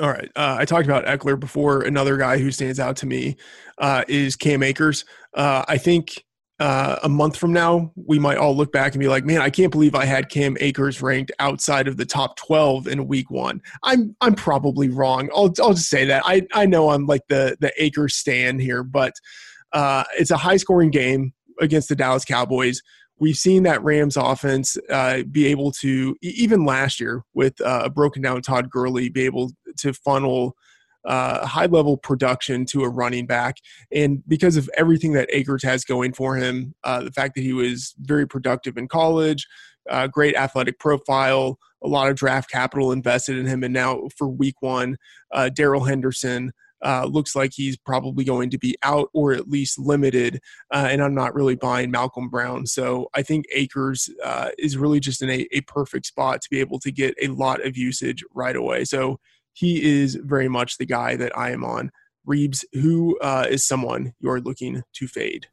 All 0.00 0.08
right. 0.08 0.30
Uh, 0.36 0.56
I 0.58 0.64
talked 0.64 0.86
about 0.86 1.04
Ekeler 1.06 1.38
before. 1.38 1.82
Another 1.82 2.16
guy 2.16 2.38
who 2.38 2.50
stands 2.50 2.80
out 2.80 2.96
to 2.98 3.06
me 3.06 3.36
uh, 3.78 4.04
is 4.08 4.36
Cam 4.36 4.62
Akers. 4.62 5.04
Uh, 5.34 5.64
I 5.68 5.78
think 5.78 6.24
uh, 6.60 6.96
a 7.02 7.08
month 7.08 7.36
from 7.36 7.52
now, 7.52 7.92
we 7.96 8.18
might 8.18 8.36
all 8.36 8.56
look 8.56 8.70
back 8.72 8.92
and 8.92 9.00
be 9.00 9.08
like, 9.08 9.24
"Man, 9.24 9.40
I 9.40 9.50
can't 9.50 9.72
believe 9.72 9.94
I 9.94 10.04
had 10.04 10.28
Cam 10.28 10.56
Akers 10.60 11.02
ranked 11.02 11.32
outside 11.40 11.88
of 11.88 11.96
the 11.96 12.04
top 12.06 12.36
12 12.36 12.86
in 12.86 13.08
Week 13.08 13.30
One." 13.30 13.60
I'm 13.82 14.14
I'm 14.20 14.34
probably 14.34 14.88
wrong. 14.88 15.28
I'll 15.34 15.52
I'll 15.60 15.74
just 15.74 15.90
say 15.90 16.04
that. 16.04 16.22
I 16.24 16.46
I 16.54 16.66
know 16.66 16.90
I'm 16.90 17.06
like 17.06 17.22
the 17.28 17.56
the 17.60 17.72
Akers 17.82 18.14
stand 18.14 18.60
here, 18.60 18.84
but 18.84 19.14
uh, 19.72 20.04
it's 20.18 20.30
a 20.30 20.36
high 20.36 20.56
scoring 20.56 20.90
game 20.90 21.32
against 21.60 21.88
the 21.88 21.96
Dallas 21.96 22.24
Cowboys 22.24 22.80
we've 23.18 23.36
seen 23.36 23.62
that 23.64 23.82
Rams 23.82 24.16
offense 24.16 24.76
uh, 24.90 25.22
be 25.30 25.46
able 25.46 25.72
to, 25.72 26.16
even 26.22 26.64
last 26.64 27.00
year 27.00 27.22
with 27.34 27.60
uh, 27.60 27.82
a 27.84 27.90
broken 27.90 28.22
down 28.22 28.42
Todd 28.42 28.70
Gurley, 28.70 29.08
be 29.08 29.24
able 29.24 29.52
to 29.78 29.92
funnel 29.92 30.56
uh, 31.04 31.46
high 31.46 31.66
level 31.66 31.96
production 31.96 32.64
to 32.66 32.84
a 32.84 32.88
running 32.88 33.26
back. 33.26 33.56
And 33.90 34.22
because 34.28 34.56
of 34.56 34.70
everything 34.76 35.12
that 35.14 35.28
Akers 35.32 35.62
has 35.64 35.84
going 35.84 36.12
for 36.12 36.36
him, 36.36 36.74
uh, 36.84 37.02
the 37.02 37.10
fact 37.10 37.34
that 37.34 37.42
he 37.42 37.52
was 37.52 37.94
very 37.98 38.26
productive 38.26 38.76
in 38.76 38.88
college, 38.88 39.46
uh, 39.90 40.06
great 40.06 40.36
athletic 40.36 40.78
profile, 40.78 41.58
a 41.82 41.88
lot 41.88 42.08
of 42.08 42.16
draft 42.16 42.50
capital 42.50 42.92
invested 42.92 43.36
in 43.36 43.46
him, 43.46 43.64
and 43.64 43.74
now 43.74 44.08
for 44.16 44.28
week 44.28 44.54
one, 44.60 44.96
uh, 45.32 45.48
Darrell 45.48 45.84
Henderson 45.84 46.52
uh, 46.84 47.06
looks 47.10 47.34
like 47.36 47.52
he's 47.54 47.76
probably 47.76 48.24
going 48.24 48.50
to 48.50 48.58
be 48.58 48.76
out 48.82 49.08
or 49.12 49.32
at 49.32 49.48
least 49.48 49.78
limited. 49.78 50.40
Uh, 50.72 50.88
and 50.90 51.02
I'm 51.02 51.14
not 51.14 51.34
really 51.34 51.54
buying 51.54 51.90
Malcolm 51.90 52.28
Brown. 52.28 52.66
So 52.66 53.08
I 53.14 53.22
think 53.22 53.46
Akers 53.52 54.08
uh, 54.24 54.50
is 54.58 54.76
really 54.76 55.00
just 55.00 55.22
in 55.22 55.30
a, 55.30 55.46
a 55.52 55.60
perfect 55.62 56.06
spot 56.06 56.42
to 56.42 56.50
be 56.50 56.60
able 56.60 56.78
to 56.80 56.90
get 56.90 57.14
a 57.20 57.28
lot 57.28 57.64
of 57.64 57.76
usage 57.76 58.24
right 58.34 58.56
away. 58.56 58.84
So 58.84 59.18
he 59.52 59.82
is 59.82 60.16
very 60.16 60.48
much 60.48 60.78
the 60.78 60.86
guy 60.86 61.16
that 61.16 61.36
I 61.36 61.50
am 61.50 61.64
on. 61.64 61.90
Reebs, 62.26 62.64
who 62.72 63.18
uh, 63.20 63.46
is 63.50 63.64
someone 63.64 64.14
you're 64.20 64.40
looking 64.40 64.82
to 64.94 65.08
fade? 65.08 65.46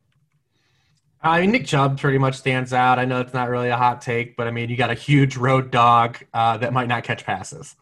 I 1.21 1.41
mean, 1.41 1.51
Nick 1.51 1.65
Chubb 1.65 1.99
pretty 1.99 2.17
much 2.17 2.35
stands 2.35 2.71
out. 2.71 2.97
I 2.97 3.03
know 3.03 3.19
it's 3.19 3.33
not 3.33 3.49
really 3.49 3.69
a 3.69 3.75
hot 3.75 4.01
take, 4.01 4.37
but 4.37 4.47
I 4.47 4.51
mean, 4.51 4.69
you 4.69 4.77
got 4.77 4.89
a 4.89 4.95
huge 4.95 5.35
road 5.35 5.69
dog 5.69 6.17
uh, 6.33 6.57
that 6.57 6.71
might 6.71 6.87
not 6.87 7.03
catch 7.03 7.25
passes. 7.25 7.75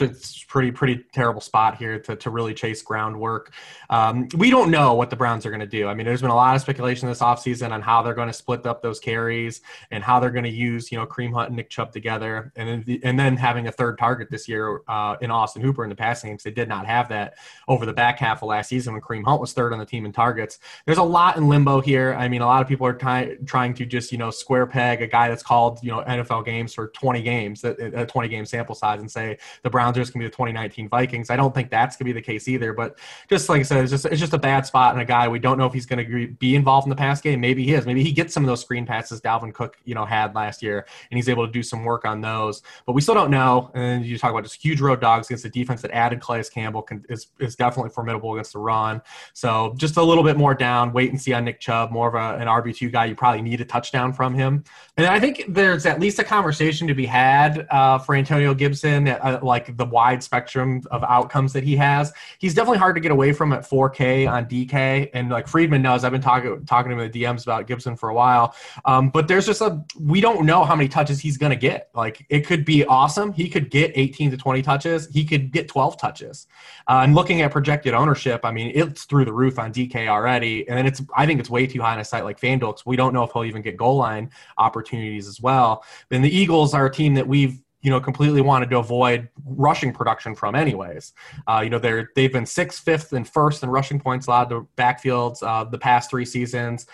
It's, 0.00 0.44
pretty 0.44 0.70
pretty 0.70 1.04
terrible 1.12 1.40
spot 1.40 1.76
here 1.76 1.98
to, 1.98 2.14
to 2.14 2.30
really 2.30 2.54
chase 2.54 2.80
groundwork. 2.80 3.52
Um, 3.90 4.28
we 4.36 4.50
don't 4.50 4.70
know 4.70 4.94
what 4.94 5.10
the 5.10 5.16
Browns 5.16 5.44
are 5.44 5.50
going 5.50 5.58
to 5.58 5.66
do. 5.66 5.88
I 5.88 5.94
mean, 5.94 6.06
there's 6.06 6.20
been 6.20 6.30
a 6.30 6.34
lot 6.36 6.54
of 6.54 6.62
speculation 6.62 7.08
this 7.08 7.18
offseason 7.18 7.72
on 7.72 7.82
how 7.82 8.02
they're 8.02 8.14
going 8.14 8.28
to 8.28 8.32
split 8.32 8.64
up 8.66 8.80
those 8.80 9.00
carries 9.00 9.62
and 9.90 10.04
how 10.04 10.20
they're 10.20 10.30
going 10.30 10.44
to 10.44 10.50
use 10.50 10.92
you 10.92 10.98
know 10.98 11.06
Kareem 11.06 11.32
Hunt 11.32 11.48
and 11.48 11.56
Nick 11.56 11.70
Chubb 11.70 11.92
together, 11.92 12.52
and 12.56 12.68
then 12.68 12.84
the, 12.86 13.00
and 13.02 13.18
then 13.18 13.36
having 13.36 13.66
a 13.66 13.72
third 13.72 13.98
target 13.98 14.30
this 14.30 14.48
year 14.48 14.80
uh, 14.86 15.16
in 15.20 15.30
Austin 15.30 15.62
Hooper 15.62 15.82
in 15.82 15.90
the 15.90 15.96
passing 15.96 16.30
games. 16.30 16.42
They 16.42 16.50
did 16.50 16.68
not 16.68 16.86
have 16.86 17.08
that 17.08 17.34
over 17.66 17.84
the 17.84 17.92
back 17.92 18.18
half 18.18 18.42
of 18.42 18.48
last 18.48 18.68
season 18.68 18.92
when 18.92 19.02
Kareem 19.02 19.24
Hunt 19.24 19.40
was 19.40 19.52
third 19.52 19.72
on 19.72 19.78
the 19.78 19.86
team 19.86 20.06
in 20.06 20.12
targets. 20.12 20.58
There's 20.86 20.98
a 20.98 21.02
lot 21.02 21.36
in 21.36 21.48
limbo 21.48 21.80
here. 21.80 22.14
I 22.14 22.28
mean, 22.28 22.42
a 22.42 22.46
lot 22.46 22.62
of 22.62 22.68
people 22.68 22.86
are 22.86 22.94
ty- 22.94 23.36
trying 23.44 23.74
to 23.74 23.86
just 23.86 24.12
you 24.12 24.18
know 24.18 24.30
square 24.30 24.66
peg 24.66 25.02
a 25.02 25.06
guy 25.06 25.28
that's 25.28 25.42
called 25.42 25.80
you 25.82 25.90
know 25.90 26.02
NFL 26.02 26.44
games 26.44 26.74
for 26.74 26.88
20 26.88 27.22
games, 27.22 27.64
a 27.64 28.06
20 28.06 28.28
game 28.28 28.46
sample 28.46 28.74
size, 28.74 29.00
and 29.00 29.10
say 29.10 29.38
the 29.62 29.70
Browns 29.70 29.96
are 29.96 30.00
just 30.00 30.12
gonna 30.12 30.24
be 30.24 30.28
the 30.28 30.32
2019 30.32 30.88
Vikings. 30.88 31.30
I 31.30 31.36
don't 31.36 31.54
think 31.54 31.70
that's 31.70 31.96
gonna 31.96 32.08
be 32.08 32.12
the 32.12 32.22
case 32.22 32.48
either. 32.48 32.72
But 32.72 32.98
just 33.28 33.48
like 33.48 33.60
I 33.60 33.62
said, 33.62 33.82
it's 33.82 33.90
just 33.90 34.06
it's 34.06 34.20
just 34.20 34.34
a 34.34 34.38
bad 34.38 34.66
spot 34.66 34.92
and 34.92 35.02
a 35.02 35.04
guy 35.04 35.28
we 35.28 35.38
don't 35.38 35.58
know 35.58 35.66
if 35.66 35.72
he's 35.72 35.86
gonna 35.86 36.26
be 36.38 36.54
involved 36.54 36.86
in 36.86 36.90
the 36.90 36.96
pass 36.96 37.20
game. 37.20 37.40
Maybe 37.40 37.64
he 37.64 37.74
is. 37.74 37.86
Maybe 37.86 38.02
he 38.02 38.12
gets 38.12 38.34
some 38.34 38.42
of 38.42 38.48
those 38.48 38.60
screen 38.60 38.86
passes 38.86 39.20
Dalvin 39.20 39.52
Cook 39.52 39.76
you 39.84 39.94
know 39.94 40.04
had 40.04 40.34
last 40.34 40.62
year, 40.62 40.86
and 41.10 41.18
he's 41.18 41.28
able 41.28 41.46
to 41.46 41.52
do 41.52 41.62
some 41.62 41.84
work 41.84 42.04
on 42.04 42.20
those. 42.20 42.62
But 42.86 42.92
we 42.92 43.00
still 43.00 43.14
don't 43.14 43.30
know. 43.30 43.70
And 43.74 44.04
you 44.04 44.18
talk 44.18 44.30
about 44.30 44.44
just 44.44 44.62
huge 44.62 44.80
road 44.80 45.00
dogs 45.00 45.28
against 45.28 45.44
a 45.44 45.50
defense 45.50 45.82
that 45.82 45.90
added 45.90 46.20
Calais 46.20 46.44
Campbell 46.52 46.82
can, 46.82 47.04
is 47.08 47.28
is 47.38 47.56
definitely 47.56 47.90
formidable 47.90 48.32
against 48.34 48.52
the 48.52 48.58
run. 48.58 49.00
So 49.32 49.74
just 49.76 49.96
a 49.96 50.02
little 50.02 50.24
bit 50.24 50.36
more 50.36 50.54
down. 50.54 50.92
Wait 50.92 51.10
and 51.10 51.20
see 51.20 51.32
on 51.32 51.44
Nick 51.44 51.60
Chubb, 51.60 51.90
more 51.90 52.08
of 52.08 52.14
a, 52.14 52.40
an 52.40 52.48
RB 52.48 52.74
two 52.76 52.90
guy 52.90 53.06
you 53.06 53.14
probably 53.14 53.42
need 53.42 53.60
a 53.60 53.64
touchdown 53.64 54.12
from 54.12 54.34
him. 54.34 54.64
And 54.96 55.06
I 55.06 55.18
think 55.20 55.44
there's 55.48 55.86
at 55.86 56.00
least 56.00 56.18
a 56.18 56.24
conversation 56.24 56.86
to 56.88 56.94
be 56.94 57.06
had 57.06 57.66
uh, 57.70 57.98
for 57.98 58.14
Antonio 58.14 58.54
Gibson, 58.54 59.08
like 59.42 59.76
the 59.76 59.84
wide 59.84 60.22
spectrum 60.22 60.82
of 60.90 61.02
outcomes 61.04 61.52
that 61.54 61.64
he 61.64 61.76
has. 61.76 62.12
He's 62.38 62.54
definitely 62.54 62.78
hard 62.78 62.94
to 62.96 63.00
get 63.00 63.10
away 63.10 63.32
from 63.32 63.52
at 63.52 63.62
4K 63.62 64.30
on 64.30 64.46
DK, 64.46 65.10
and 65.14 65.30
like 65.30 65.48
Freedman 65.48 65.82
knows, 65.82 66.04
I've 66.04 66.12
been 66.12 66.20
talking 66.20 66.64
talking 66.66 66.90
to 66.90 66.96
him 66.96 67.00
in 67.00 67.10
the 67.10 67.22
DMs 67.22 67.42
about 67.44 67.66
Gibson 67.66 67.96
for 67.96 68.10
a 68.10 68.14
while. 68.14 68.54
Um, 68.84 69.10
but 69.10 69.28
there's 69.28 69.46
just 69.46 69.60
a 69.60 69.82
we 69.98 70.20
don't 70.20 70.44
know 70.46 70.64
how 70.64 70.76
many 70.76 70.88
touches 70.88 71.20
he's 71.20 71.38
to 71.38 71.56
get. 71.56 71.90
Like 71.94 72.24
it 72.28 72.46
could 72.46 72.64
be 72.64 72.84
awesome. 72.84 73.32
He 73.32 73.48
could 73.48 73.70
get 73.70 73.92
18 73.94 74.30
to 74.30 74.36
20 74.36 74.62
touches. 74.62 75.08
He 75.08 75.24
could 75.24 75.50
get 75.52 75.68
12 75.68 75.98
touches. 75.98 76.46
Uh, 76.88 77.00
and 77.02 77.14
looking 77.14 77.42
at 77.42 77.50
projected 77.50 77.94
ownership, 77.94 78.44
I 78.44 78.50
mean, 78.50 78.72
it's 78.74 79.04
through 79.04 79.24
the 79.24 79.32
roof 79.32 79.58
on 79.58 79.72
DK 79.72 80.08
already, 80.08 80.68
and 80.68 80.76
then 80.76 80.86
it's 80.86 81.02
I 81.16 81.26
think 81.26 81.40
it's 81.40 81.50
way 81.50 81.66
too 81.66 81.80
high 81.80 81.94
on 81.94 82.00
a 82.00 82.04
site 82.04 82.24
like 82.24 82.40
FanDuel 82.40 82.74
we 82.84 82.96
don't 82.96 83.12
know 83.12 83.22
if 83.22 83.32
he'll 83.32 83.44
even 83.44 83.62
get 83.62 83.76
goal 83.76 83.96
line 83.96 84.30
opportunities 84.58 85.28
as 85.28 85.40
well. 85.40 85.84
Then 86.08 86.22
the 86.22 86.34
Eagles 86.34 86.74
are 86.74 86.86
a 86.86 86.92
team 86.92 87.14
that 87.14 87.26
we've 87.26 87.60
you 87.84 87.90
know 87.90 88.00
completely 88.00 88.40
wanted 88.40 88.70
to 88.70 88.78
avoid 88.78 89.28
rushing 89.44 89.92
production 89.92 90.34
from 90.34 90.54
anyways. 90.54 91.12
Uh, 91.46 91.60
you 91.62 91.70
know 91.70 91.78
they're 91.78 92.10
they've 92.16 92.32
been 92.32 92.46
sixth 92.46 92.82
fifth 92.82 93.12
and 93.12 93.28
first 93.28 93.62
in 93.62 93.68
rushing 93.68 94.00
points 94.00 94.26
allowed 94.26 94.48
to 94.48 94.66
backfields 94.76 95.42
uh, 95.46 95.62
the 95.64 95.78
past 95.78 96.10
three 96.10 96.24
seasons 96.24 96.86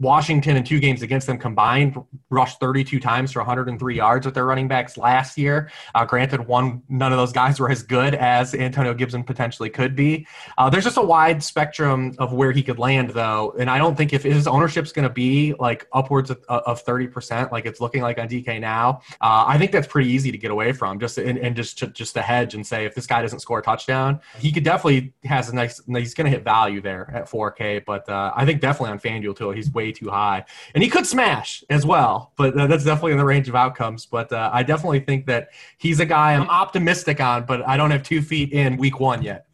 Washington 0.00 0.56
in 0.56 0.64
two 0.64 0.78
games 0.78 1.02
against 1.02 1.26
them 1.26 1.38
combined 1.38 1.96
rushed 2.30 2.60
32 2.60 3.00
times 3.00 3.32
for 3.32 3.40
103 3.40 3.96
yards 3.96 4.26
with 4.26 4.34
their 4.34 4.46
running 4.46 4.68
backs 4.68 4.96
last 4.96 5.36
year. 5.36 5.70
Uh, 5.94 6.04
granted, 6.04 6.46
one 6.46 6.82
none 6.88 7.12
of 7.12 7.18
those 7.18 7.32
guys 7.32 7.58
were 7.60 7.70
as 7.70 7.82
good 7.82 8.14
as 8.14 8.54
Antonio 8.54 8.94
Gibson 8.94 9.24
potentially 9.24 9.70
could 9.70 9.96
be. 9.96 10.26
Uh, 10.56 10.70
there's 10.70 10.84
just 10.84 10.96
a 10.96 11.02
wide 11.02 11.42
spectrum 11.42 12.14
of 12.18 12.32
where 12.32 12.52
he 12.52 12.62
could 12.62 12.78
land, 12.78 13.10
though, 13.10 13.54
and 13.58 13.68
I 13.68 13.78
don't 13.78 13.96
think 13.96 14.12
if 14.12 14.22
his 14.22 14.46
ownership's 14.46 14.92
going 14.92 15.08
to 15.08 15.12
be 15.12 15.54
like 15.58 15.86
upwards 15.92 16.30
of, 16.30 16.42
of 16.48 16.84
30%, 16.84 17.50
like 17.50 17.66
it's 17.66 17.80
looking 17.80 18.02
like 18.02 18.18
on 18.18 18.28
DK 18.28 18.60
now, 18.60 19.00
uh, 19.20 19.44
I 19.46 19.58
think 19.58 19.72
that's 19.72 19.86
pretty 19.86 20.10
easy 20.10 20.30
to 20.30 20.38
get 20.38 20.50
away 20.50 20.72
from. 20.72 21.00
Just 21.00 21.18
and, 21.18 21.38
and 21.38 21.56
just 21.56 21.78
to, 21.78 21.88
just 21.88 22.14
to 22.14 22.22
hedge 22.22 22.54
and 22.54 22.66
say 22.66 22.84
if 22.84 22.94
this 22.94 23.06
guy 23.06 23.22
doesn't 23.22 23.40
score 23.40 23.58
a 23.58 23.62
touchdown, 23.62 24.20
he 24.38 24.52
could 24.52 24.64
definitely 24.64 25.12
has 25.24 25.48
a 25.48 25.54
nice. 25.54 25.80
He's 25.88 26.14
going 26.14 26.26
to 26.26 26.30
hit 26.30 26.44
value 26.44 26.80
there 26.80 27.10
at 27.14 27.28
4K, 27.28 27.84
but 27.84 28.08
uh, 28.08 28.32
I 28.36 28.44
think 28.44 28.60
definitely 28.60 28.92
on 28.92 29.00
FanDuel 29.00 29.36
too. 29.36 29.50
He's 29.50 29.70
way 29.72 29.87
too 29.92 30.10
high, 30.10 30.44
and 30.74 30.82
he 30.82 30.88
could 30.90 31.06
smash 31.06 31.64
as 31.70 31.84
well. 31.84 32.32
But 32.36 32.54
that's 32.54 32.84
definitely 32.84 33.12
in 33.12 33.18
the 33.18 33.24
range 33.24 33.48
of 33.48 33.54
outcomes. 33.54 34.06
But 34.06 34.32
uh, 34.32 34.50
I 34.52 34.62
definitely 34.62 35.00
think 35.00 35.26
that 35.26 35.48
he's 35.78 36.00
a 36.00 36.06
guy 36.06 36.34
I'm 36.34 36.48
optimistic 36.48 37.20
on, 37.20 37.44
but 37.44 37.66
I 37.66 37.76
don't 37.76 37.90
have 37.90 38.02
two 38.02 38.22
feet 38.22 38.52
in 38.52 38.76
week 38.76 39.00
one 39.00 39.22
yet. 39.22 39.46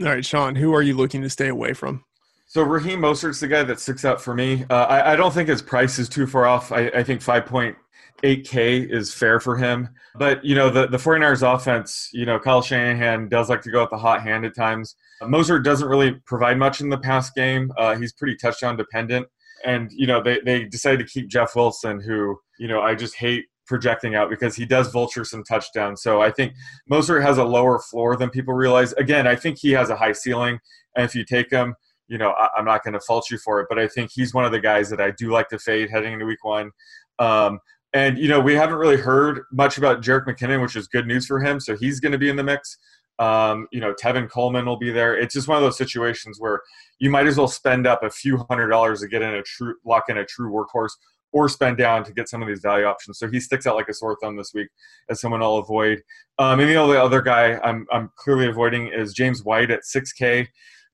All 0.00 0.06
right, 0.06 0.24
Sean, 0.24 0.54
who 0.54 0.74
are 0.74 0.82
you 0.82 0.94
looking 0.94 1.22
to 1.22 1.30
stay 1.30 1.48
away 1.48 1.72
from? 1.72 2.04
So 2.46 2.62
Raheem 2.62 3.00
Mostert's 3.00 3.40
the 3.40 3.48
guy 3.48 3.64
that 3.64 3.80
sticks 3.80 4.04
out 4.04 4.20
for 4.20 4.34
me. 4.34 4.64
Uh, 4.70 4.84
I, 4.84 5.12
I, 5.12 5.16
don't 5.16 5.32
think 5.34 5.48
his 5.48 5.60
price 5.60 5.98
is 5.98 6.08
too 6.08 6.26
far 6.26 6.46
off. 6.46 6.70
I, 6.70 6.86
I 6.88 7.02
think 7.02 7.20
5.8K 7.20 8.92
is 8.92 9.12
fair 9.12 9.40
for 9.40 9.56
him. 9.56 9.88
But, 10.14 10.44
you 10.44 10.54
know, 10.54 10.70
the, 10.70 10.86
the 10.86 10.96
49ers 10.96 11.42
offense, 11.42 12.08
you 12.12 12.24
know, 12.24 12.38
Kyle 12.38 12.62
Shanahan 12.62 13.28
does 13.28 13.48
like 13.48 13.62
to 13.62 13.70
go 13.70 13.80
with 13.80 13.90
the 13.90 13.98
hot 13.98 14.22
hand 14.22 14.44
at 14.44 14.54
times. 14.54 14.94
Mostert 15.22 15.64
doesn't 15.64 15.88
really 15.88 16.12
provide 16.24 16.56
much 16.56 16.80
in 16.80 16.88
the 16.88 16.98
pass 16.98 17.30
game. 17.30 17.72
Uh, 17.76 17.96
he's 17.96 18.12
pretty 18.12 18.36
touchdown 18.36 18.76
dependent 18.76 19.26
and 19.66 19.90
you 19.92 20.06
know 20.06 20.22
they 20.22 20.40
they 20.44 20.64
decided 20.64 20.98
to 20.98 21.12
keep 21.12 21.28
Jeff 21.28 21.54
Wilson, 21.54 22.00
who 22.00 22.38
you 22.58 22.68
know 22.68 22.80
I 22.80 22.94
just 22.94 23.16
hate 23.16 23.46
projecting 23.66 24.14
out 24.14 24.30
because 24.30 24.54
he 24.54 24.64
does 24.64 24.88
vulture 24.92 25.24
some 25.24 25.42
touchdowns. 25.42 26.00
So 26.00 26.22
I 26.22 26.30
think 26.30 26.54
Mostert 26.90 27.22
has 27.22 27.38
a 27.38 27.44
lower 27.44 27.80
floor 27.80 28.16
than 28.16 28.30
people 28.30 28.54
realize. 28.54 28.92
Again, 28.92 29.26
I 29.26 29.34
think 29.34 29.58
he 29.58 29.72
has 29.72 29.90
a 29.90 29.96
high 29.96 30.12
ceiling, 30.12 30.60
and 30.94 31.04
if 31.04 31.14
you 31.14 31.24
take 31.24 31.50
him, 31.50 31.74
you 32.08 32.16
know 32.16 32.30
I, 32.30 32.48
am 32.58 32.64
not 32.64 32.84
going 32.84 32.94
to 32.94 33.00
fault 33.00 33.30
you 33.30 33.38
for 33.38 33.60
it. 33.60 33.66
But 33.68 33.78
I 33.78 33.88
think 33.88 34.10
he's 34.14 34.32
one 34.32 34.44
of 34.44 34.52
the 34.52 34.60
guys 34.60 34.88
that 34.90 35.00
I 35.00 35.10
do 35.10 35.30
like 35.30 35.48
to 35.48 35.58
fade 35.58 35.90
heading 35.90 36.14
into 36.14 36.24
Week 36.24 36.44
One. 36.44 36.70
Um, 37.18 37.58
and 37.92 38.18
you 38.18 38.28
know 38.28 38.40
we 38.40 38.54
haven't 38.54 38.76
really 38.76 38.98
heard 38.98 39.42
much 39.50 39.78
about 39.78 40.00
Jerick 40.00 40.26
McKinnon, 40.26 40.62
which 40.62 40.76
is 40.76 40.86
good 40.86 41.06
news 41.06 41.26
for 41.26 41.40
him. 41.40 41.58
So 41.58 41.76
he's 41.76 41.98
going 41.98 42.12
to 42.12 42.18
be 42.18 42.28
in 42.28 42.36
the 42.36 42.44
mix. 42.44 42.78
Um, 43.18 43.66
you 43.72 43.80
know, 43.80 43.94
Tevin 43.94 44.28
Coleman 44.28 44.66
will 44.66 44.78
be 44.78 44.90
there. 44.90 45.16
It's 45.16 45.34
just 45.34 45.48
one 45.48 45.56
of 45.56 45.62
those 45.62 45.78
situations 45.78 46.38
where 46.38 46.60
you 46.98 47.10
might 47.10 47.26
as 47.26 47.38
well 47.38 47.48
spend 47.48 47.86
up 47.86 48.02
a 48.02 48.10
few 48.10 48.38
hundred 48.50 48.68
dollars 48.68 49.00
to 49.00 49.08
get 49.08 49.22
in 49.22 49.34
a 49.34 49.42
true 49.42 49.74
lock 49.84 50.04
in 50.08 50.18
a 50.18 50.24
true 50.24 50.50
workhorse 50.50 50.92
or 51.32 51.48
spend 51.48 51.76
down 51.76 52.04
to 52.04 52.12
get 52.12 52.28
some 52.28 52.40
of 52.40 52.48
these 52.48 52.60
value 52.60 52.86
options. 52.86 53.18
So 53.18 53.28
he 53.28 53.40
sticks 53.40 53.66
out 53.66 53.76
like 53.76 53.88
a 53.88 53.94
sore 53.94 54.16
thumb 54.22 54.36
this 54.36 54.52
week 54.54 54.68
as 55.10 55.20
someone 55.20 55.42
I'll 55.42 55.56
avoid. 55.56 56.02
Um, 56.38 56.60
and 56.60 56.68
the 56.68 56.76
only 56.76 56.96
other 56.96 57.20
guy 57.20 57.58
I'm, 57.58 57.86
I'm 57.92 58.10
clearly 58.16 58.46
avoiding 58.46 58.88
is 58.88 59.12
James 59.12 59.44
White 59.44 59.70
at 59.70 59.80
6K, 59.82 60.46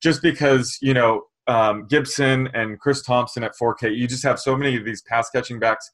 just 0.02 0.22
because, 0.22 0.78
you 0.80 0.94
know, 0.94 1.22
um, 1.46 1.86
Gibson 1.86 2.48
and 2.54 2.78
Chris 2.80 3.02
Thompson 3.02 3.44
at 3.44 3.52
4K, 3.60 3.96
you 3.96 4.06
just 4.06 4.24
have 4.24 4.38
so 4.38 4.56
many 4.56 4.76
of 4.76 4.84
these 4.84 5.02
pass 5.02 5.28
catching 5.30 5.58
backs 5.58 5.90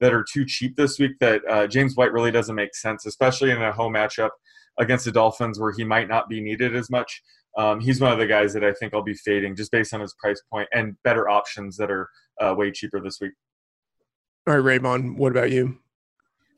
that 0.00 0.12
are 0.12 0.24
too 0.32 0.44
cheap 0.44 0.76
this 0.76 0.98
week 0.98 1.12
that 1.20 1.42
uh, 1.48 1.66
James 1.66 1.94
White 1.96 2.12
really 2.12 2.30
doesn't 2.30 2.56
make 2.56 2.74
sense, 2.74 3.06
especially 3.06 3.50
in 3.50 3.62
a 3.62 3.72
home 3.72 3.94
matchup 3.94 4.30
against 4.78 5.04
the 5.04 5.12
Dolphins 5.12 5.58
where 5.58 5.72
he 5.72 5.84
might 5.84 6.08
not 6.08 6.28
be 6.28 6.40
needed 6.40 6.74
as 6.74 6.90
much. 6.90 7.22
Um, 7.58 7.80
he's 7.80 8.00
one 8.00 8.12
of 8.12 8.18
the 8.18 8.26
guys 8.26 8.52
that 8.54 8.64
I 8.64 8.72
think 8.72 8.94
I'll 8.94 9.02
be 9.02 9.14
fading 9.14 9.54
just 9.54 9.70
based 9.70 9.92
on 9.92 10.00
his 10.00 10.14
price 10.18 10.40
point 10.50 10.68
and 10.72 10.96
better 11.04 11.28
options 11.28 11.76
that 11.76 11.90
are 11.90 12.08
uh, 12.40 12.54
way 12.56 12.70
cheaper 12.70 13.00
this 13.00 13.18
week. 13.20 13.32
All 14.46 14.58
right, 14.58 14.80
Raybon, 14.80 15.16
what 15.16 15.32
about 15.32 15.50
you? 15.50 15.78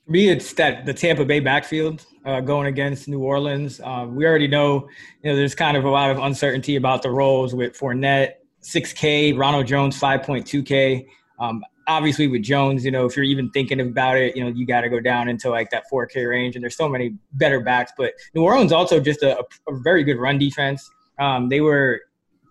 For 0.07 0.13
me, 0.13 0.29
it's 0.29 0.53
that 0.55 0.87
the 0.87 0.95
Tampa 0.95 1.25
Bay 1.25 1.41
backfield 1.41 2.05
uh, 2.25 2.41
going 2.41 2.67
against 2.67 3.09
New 3.09 3.21
Orleans. 3.21 3.81
Um, 3.81 4.15
we 4.15 4.27
already 4.27 4.49
know, 4.49 4.89
you 5.23 5.31
know, 5.31 5.37
there's 5.37 5.55
kind 5.55 5.77
of 5.77 5.85
a 5.85 5.91
lot 5.91 6.11
of 6.11 6.19
uncertainty 6.19 6.77
about 6.77 7.03
the 7.03 7.11
roles 7.11 7.55
with 7.55 7.77
Fournette, 7.77 8.35
6K, 8.63 9.37
Ronald 9.37 9.67
Jones, 9.67 9.99
5.2K. 9.99 11.07
Um, 11.39 11.65
obviously 11.87 12.29
with 12.29 12.43
Jones, 12.43 12.85
you 12.85 12.91
know, 12.91 13.07
if 13.07 13.17
you're 13.17 13.25
even 13.25 13.51
thinking 13.51 13.81
about 13.81 14.17
it, 14.17 14.37
you 14.37 14.45
know, 14.45 14.51
you 14.51 14.67
got 14.67 14.83
to 14.83 14.89
go 14.89 15.01
down 15.01 15.29
into 15.29 15.51
like 15.51 15.71
that 15.71 15.85
4K 15.93 16.29
range. 16.29 16.57
And 16.57 16.63
there's 16.63 16.77
so 16.77 16.89
many 16.89 17.17
better 17.33 17.61
backs. 17.61 17.93
But 17.97 18.15
New 18.35 18.43
Orleans 18.43 18.73
also 18.73 19.01
just 19.01 19.23
a, 19.23 19.39
a 19.69 19.75
very 19.83 20.05
good 20.05 20.19
run 20.19 20.39
defense. 20.39 20.91
Um, 21.19 21.49
they 21.49 21.61
were 21.61 22.03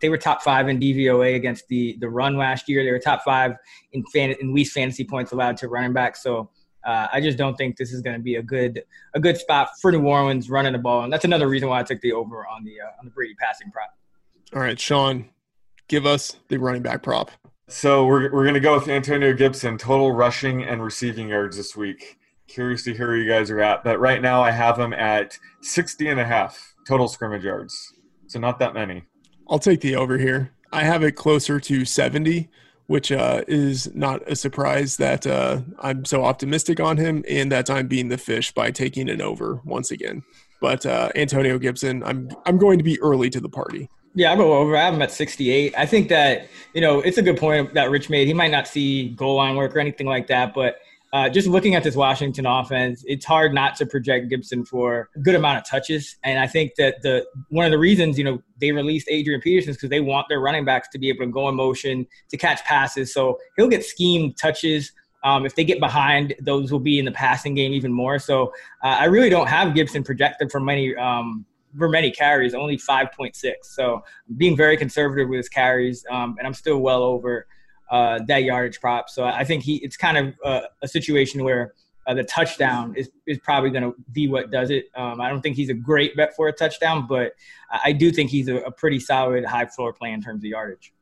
they 0.02 0.10
were 0.10 0.18
top 0.18 0.42
five 0.42 0.68
in 0.68 0.80
DVOA 0.80 1.36
against 1.36 1.68
the 1.68 1.98
the 2.00 2.10
run 2.10 2.38
last 2.38 2.68
year. 2.68 2.84
They 2.84 2.92
were 2.92 3.00
top 3.00 3.24
five 3.24 3.56
in 3.94 4.04
fan 4.14 4.36
in 4.42 4.54
least 4.54 4.74
fantasy 4.74 5.04
points 5.04 5.32
allowed 5.32 5.58
to 5.58 5.68
running 5.68 5.94
back. 5.94 6.16
So. 6.16 6.50
Uh, 6.86 7.08
I 7.14 7.22
just 7.22 7.38
don't 7.38 7.56
think 7.56 7.78
this 7.78 7.94
is 7.94 8.02
going 8.02 8.18
to 8.18 8.22
be 8.22 8.36
a 8.36 8.44
good 8.44 8.84
a 9.14 9.20
good 9.22 9.38
spot 9.38 9.70
for 9.82 9.90
New 9.90 10.06
Orleans 10.06 10.50
running 10.50 10.74
the 10.74 10.80
ball, 10.80 11.06
and 11.06 11.14
that's 11.14 11.24
another 11.24 11.48
reason 11.48 11.70
why 11.70 11.80
I 11.80 11.84
took 11.84 12.02
the 12.02 12.12
over 12.12 12.46
on 12.46 12.66
the 12.66 12.82
uh, 12.82 13.00
on 13.00 13.06
the 13.06 13.12
Brady 13.12 13.36
passing 13.36 13.72
prop. 13.72 13.96
All 14.54 14.60
right, 14.60 14.78
Sean, 14.78 15.30
give 15.88 16.06
us 16.06 16.36
the 16.50 16.58
running 16.58 16.82
back 16.82 17.02
prop. 17.02 17.32
So 17.70 18.06
we're, 18.06 18.32
we're 18.32 18.44
going 18.44 18.56
to 18.56 18.60
go 18.60 18.76
with 18.76 18.90
Antonio 18.90 19.34
Gibson, 19.34 19.78
total 19.78 20.12
rushing 20.12 20.64
and 20.64 20.84
receiving 20.84 21.30
yards 21.30 21.56
this 21.56 21.78
week. 21.78 22.20
Curious 22.48 22.84
to 22.84 22.94
hear 22.94 23.08
where 23.08 23.18
you 23.18 23.30
guys 23.30 23.50
are 23.50 23.62
at. 23.62 23.86
But 23.86 24.00
right 24.00 24.22
now 24.22 24.44
I 24.44 24.52
have 24.52 24.78
him 24.78 24.92
at 24.94 25.40
60 25.62 26.10
and 26.10 26.20
a 26.20 26.26
half 26.26 26.76
total 26.86 27.08
scrimmage 27.08 27.46
yards. 27.46 27.94
So 28.28 28.40
not 28.40 28.60
that 28.60 28.74
many. 28.74 29.04
I'll 29.50 29.60
take 29.60 29.80
the 29.80 29.96
over 29.96 30.18
here. 30.18 30.52
I 30.74 30.84
have 30.84 31.04
it 31.04 31.14
closer 31.14 31.60
to 31.62 31.86
70, 31.86 32.50
which 32.88 33.14
uh, 33.14 33.44
is 33.48 33.94
not 33.96 34.22
a 34.30 34.36
surprise 34.36 34.98
that 34.98 35.26
uh, 35.26 35.62
I'm 35.80 36.04
so 36.04 36.26
optimistic 36.26 36.82
on 36.82 36.98
him 36.98 37.24
and 37.30 37.50
that 37.52 37.70
I'm 37.70 37.88
being 37.88 38.10
the 38.10 38.18
fish 38.18 38.52
by 38.52 38.72
taking 38.72 39.10
an 39.10 39.22
over 39.22 39.62
once 39.64 39.90
again. 39.90 40.24
But 40.60 40.86
uh, 40.86 41.10
Antonio 41.16 41.58
Gibson, 41.60 42.04
I'm 42.04 42.30
I'm 42.46 42.58
going 42.58 42.78
to 42.78 42.84
be 42.84 43.00
early 43.02 43.30
to 43.30 43.42
the 43.42 43.50
party. 43.50 43.90
Yeah, 44.16 44.32
I'll 44.32 44.42
over. 44.42 44.78
I 44.78 44.82
have 44.82 44.94
him 44.94 45.02
at 45.02 45.12
68. 45.12 45.74
I 45.76 45.86
think 45.86 46.10
that, 46.10 46.48
you 46.74 46.82
know, 46.82 47.00
it's 47.02 47.18
a 47.18 47.22
good 47.22 47.38
point 47.38 47.74
that 47.74 47.90
Rich 47.90 48.10
made. 48.10 48.28
He 48.28 48.34
might 48.34 48.52
not 48.52 48.68
see 48.68 49.10
goal 49.10 49.36
line 49.36 49.56
work 49.56 49.76
or 49.76 49.80
anything 49.80 50.06
like 50.06 50.28
that, 50.28 50.54
but 50.54 50.78
uh, 51.14 51.30
just 51.30 51.48
looking 51.48 51.76
at 51.76 51.84
this 51.84 51.96
Washington 51.96 52.48
offense, 52.48 53.04
it's 53.06 53.24
hard 53.24 53.54
not 53.54 53.76
to 53.76 53.86
project 53.86 54.30
Gibson 54.30 54.66
for 54.66 55.10
a 55.16 55.20
good 55.20 55.36
amount 55.36 55.60
of 55.60 55.66
touches. 55.66 56.18
And 56.24 56.40
I 56.40 56.48
think 56.48 56.74
that 56.78 57.04
the 57.04 57.24
one 57.50 57.66
of 57.66 57.72
the 57.72 57.78
reasons, 57.78 58.18
you 58.18 58.24
know, 58.24 58.42
they 58.60 58.72
released 58.72 59.08
Adrian 59.12 59.40
Peterson 59.40 59.70
is 59.70 59.78
because 59.78 59.92
they 59.92 60.00
want 60.00 60.28
their 60.28 60.40
running 60.40 60.66
backs 60.66 60.88
to 60.90 60.98
be 60.98 61.10
able 61.10 61.26
to 61.26 61.32
go 61.32 61.48
in 61.50 61.56
motion 61.56 62.08
to 62.30 62.38
catch 62.38 62.64
passes. 62.66 63.14
So 63.14 63.38
he'll 63.56 63.68
get 63.68 63.86
schemed 63.86 64.38
touches. 64.38 64.92
Um, 65.24 65.46
if 65.46 65.56
they 65.56 65.64
get 65.64 65.80
behind, 65.80 66.34
those 66.42 66.72
will 66.72 66.80
be 66.80 66.98
in 66.98 67.06
the 67.06 67.12
passing 67.12 67.54
game 67.54 67.74
even 67.74 67.94
more. 67.94 68.18
So 68.18 68.52
uh, 68.84 68.98
I 69.00 69.06
really 69.06 69.30
don't 69.30 69.48
have 69.48 69.76
Gibson 69.76 70.04
projected 70.04 70.52
for 70.52 70.60
many 70.60 70.96
um, 70.96 71.46
many 71.74 72.12
carries, 72.12 72.54
only 72.54 72.78
5.6. 72.78 73.34
So 73.64 74.04
being 74.38 74.56
very 74.56 74.78
conservative 74.78 75.30
with 75.30 75.38
his 75.38 75.50
carries, 75.50 76.06
um, 76.10 76.36
and 76.38 76.48
I'm 76.48 76.54
still 76.54 76.80
well 76.80 77.04
over 77.04 77.48
uh, 77.90 78.20
that 78.28 78.44
yardage 78.44 78.80
prop. 78.80 79.10
So 79.10 79.24
I 79.24 79.44
think 79.44 79.64
he 79.64 79.76
it's 79.78 79.98
kind 79.98 80.18
of 80.18 80.36
uh, 80.44 80.62
a 80.82 80.88
situation 80.88 81.44
where 81.44 81.74
uh, 82.06 82.14
the 82.14 82.24
touchdown 82.24 82.94
is, 82.96 83.10
is 83.28 83.40
probably 83.40 83.70
going 83.70 83.84
to 83.84 83.96
be 84.12 84.28
what 84.28 84.52
does 84.52 84.70
it. 84.70 84.86
Um, 84.96 85.22
I 85.22 85.30
don't 85.30 85.42
think 85.42 85.56
he's 85.56 85.70
a 85.70 85.74
great 85.74 86.16
bet 86.16 86.36
for 86.36 86.48
a 86.48 86.54
touchdown, 86.54 87.08
but 87.08 87.34
I 87.84 87.92
do 87.92 88.12
think 88.12 88.30
he's 88.30 88.48
a, 88.48 88.58
a 88.58 88.72
pretty 88.72 89.00
solid 89.00 89.46
high 89.46 89.66
floor 89.66 89.94
play 89.94 90.12
in 90.12 90.22
terms 90.22 90.44
of 90.44 90.46
yardage. 90.46 90.93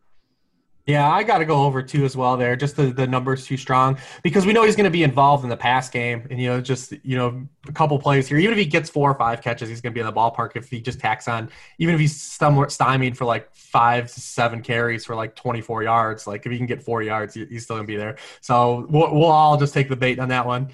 Yeah, 0.88 1.10
I 1.10 1.24
got 1.24 1.38
to 1.38 1.46
go 1.46 1.64
over 1.64 1.84
two 1.84 2.06
as 2.06 2.18
well 2.18 2.38
there. 2.38 2.56
Just 2.56 2.76
the, 2.76 2.88
the 2.88 3.06
numbers 3.06 3.46
too 3.46 3.56
strong 3.56 4.00
because 4.24 4.48
we 4.48 4.54
know 4.54 4.64
he's 4.64 4.76
going 4.76 4.86
to 4.86 4.90
be 4.90 5.04
involved 5.04 5.44
in 5.44 5.50
the 5.50 5.58
pass 5.58 5.90
game. 5.90 6.26
And, 6.30 6.42
you 6.42 6.50
know, 6.50 6.60
just, 6.60 6.94
you 7.04 7.16
know, 7.16 7.48
a 7.68 7.72
couple 7.72 8.00
plays 8.00 8.28
here. 8.28 8.40
Even 8.40 8.54
if 8.54 8.58
he 8.58 8.66
gets 8.66 8.90
four 8.90 9.12
or 9.12 9.14
five 9.14 9.42
catches, 9.42 9.70
he's 9.70 9.80
going 9.80 9.94
to 9.94 9.94
be 9.94 10.00
in 10.00 10.08
the 10.08 10.14
ballpark 10.14 10.56
if 10.56 10.70
he 10.70 10.82
just 10.82 11.00
tacks 11.00 11.28
on, 11.28 11.50
even 11.78 11.94
if 11.94 12.02
he's 12.02 12.20
somewhat 12.20 12.72
stymied 12.72 13.16
for 13.16 13.26
like 13.26 13.54
five 13.56 14.12
to 14.12 14.20
seven 14.20 14.62
carries 14.64 15.06
for 15.06 15.16
like 15.16 15.36
24 15.36 15.84
yards. 15.84 16.26
Like 16.26 16.46
if 16.48 16.52
he 16.52 16.58
can 16.58 16.68
get 16.68 16.82
four 16.82 17.04
yards, 17.04 17.36
he's 17.36 17.64
still 17.64 17.76
going 17.76 17.86
to 17.86 17.92
be 17.92 17.98
there. 17.98 18.18
So 18.42 18.88
we'll, 18.90 19.14
we'll 19.14 19.26
all 19.26 19.58
just 19.58 19.76
take 19.76 19.88
the 19.88 19.96
bait 19.96 20.18
on 20.18 20.30
that 20.30 20.48
one. 20.48 20.72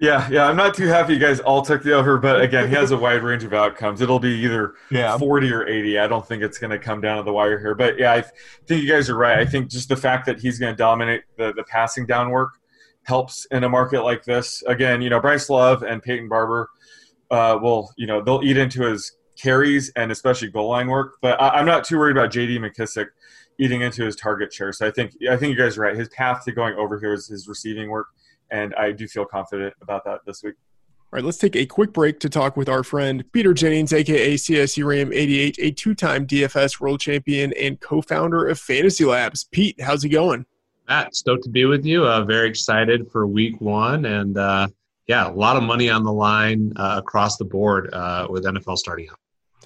Yeah, 0.00 0.28
yeah, 0.30 0.46
I'm 0.46 0.56
not 0.56 0.74
too 0.74 0.86
happy 0.86 1.14
you 1.14 1.18
guys 1.18 1.40
all 1.40 1.60
took 1.62 1.82
the 1.82 1.92
over, 1.92 2.18
but 2.18 2.40
again, 2.42 2.68
he 2.68 2.74
has 2.74 2.92
a 2.92 2.96
wide 2.96 3.22
range 3.22 3.42
of 3.42 3.52
outcomes. 3.52 4.00
It'll 4.00 4.20
be 4.20 4.30
either 4.44 4.74
yeah. 4.90 5.18
40 5.18 5.52
or 5.52 5.66
80. 5.66 5.98
I 5.98 6.06
don't 6.06 6.26
think 6.26 6.42
it's 6.42 6.58
going 6.58 6.70
to 6.70 6.78
come 6.78 7.00
down 7.00 7.16
to 7.16 7.24
the 7.24 7.32
wire 7.32 7.58
here, 7.58 7.74
but 7.74 7.98
yeah, 7.98 8.12
I 8.12 8.22
think 8.66 8.82
you 8.82 8.88
guys 8.88 9.10
are 9.10 9.16
right. 9.16 9.38
I 9.38 9.44
think 9.44 9.70
just 9.70 9.88
the 9.88 9.96
fact 9.96 10.26
that 10.26 10.40
he's 10.40 10.58
going 10.58 10.72
to 10.72 10.76
dominate 10.76 11.22
the, 11.36 11.52
the 11.52 11.64
passing 11.64 12.06
down 12.06 12.30
work 12.30 12.58
helps 13.02 13.46
in 13.46 13.64
a 13.64 13.68
market 13.68 14.02
like 14.02 14.24
this. 14.24 14.62
Again, 14.66 15.02
you 15.02 15.10
know, 15.10 15.20
Bryce 15.20 15.50
Love 15.50 15.82
and 15.82 16.02
Peyton 16.02 16.28
Barber 16.28 16.68
uh, 17.30 17.58
will, 17.60 17.90
you 17.96 18.06
know, 18.06 18.22
they'll 18.22 18.42
eat 18.44 18.56
into 18.56 18.82
his 18.82 19.12
carries 19.36 19.90
and 19.96 20.12
especially 20.12 20.48
goal 20.48 20.68
line 20.68 20.88
work, 20.88 21.16
but 21.22 21.40
I, 21.40 21.50
I'm 21.50 21.66
not 21.66 21.84
too 21.84 21.98
worried 21.98 22.16
about 22.16 22.30
J.D. 22.30 22.58
McKissic 22.58 23.06
eating 23.58 23.82
into 23.82 24.04
his 24.04 24.16
target 24.16 24.52
share. 24.52 24.72
So 24.72 24.86
I 24.86 24.90
think 24.90 25.16
I 25.28 25.36
think 25.36 25.56
you 25.56 25.62
guys 25.62 25.76
are 25.76 25.82
right. 25.82 25.96
His 25.96 26.08
path 26.10 26.44
to 26.44 26.52
going 26.52 26.74
over 26.74 26.98
here 26.98 27.12
is 27.12 27.26
his 27.26 27.48
receiving 27.48 27.90
work, 27.90 28.08
and 28.50 28.74
I 28.74 28.92
do 28.92 29.06
feel 29.06 29.24
confident 29.24 29.74
about 29.80 30.04
that 30.04 30.20
this 30.26 30.42
week. 30.42 30.54
All 31.10 31.16
right, 31.16 31.24
let's 31.24 31.38
take 31.38 31.56
a 31.56 31.64
quick 31.64 31.94
break 31.94 32.20
to 32.20 32.28
talk 32.28 32.56
with 32.56 32.68
our 32.68 32.82
friend 32.82 33.24
Peter 33.32 33.54
Jennings, 33.54 33.94
aka 33.94 34.34
CSURAM88, 34.34 35.54
a 35.58 35.70
two-time 35.70 36.26
DFS 36.26 36.80
world 36.80 37.00
champion 37.00 37.54
and 37.54 37.80
co-founder 37.80 38.46
of 38.46 38.58
FantasyLabs. 38.58 39.50
Pete, 39.50 39.80
how's 39.80 40.04
it 40.04 40.10
going? 40.10 40.44
Matt, 40.86 41.14
stoked 41.14 41.44
to 41.44 41.50
be 41.50 41.64
with 41.64 41.86
you. 41.86 42.06
Uh, 42.06 42.24
very 42.24 42.48
excited 42.48 43.10
for 43.10 43.26
week 43.26 43.58
one, 43.60 44.04
and 44.04 44.36
uh, 44.36 44.68
yeah, 45.06 45.28
a 45.28 45.32
lot 45.32 45.56
of 45.56 45.62
money 45.62 45.88
on 45.88 46.04
the 46.04 46.12
line 46.12 46.74
uh, 46.76 46.96
across 46.98 47.38
the 47.38 47.44
board 47.44 47.92
uh, 47.94 48.26
with 48.28 48.44
NFL 48.44 48.76
starting 48.76 49.08
up. 49.08 49.18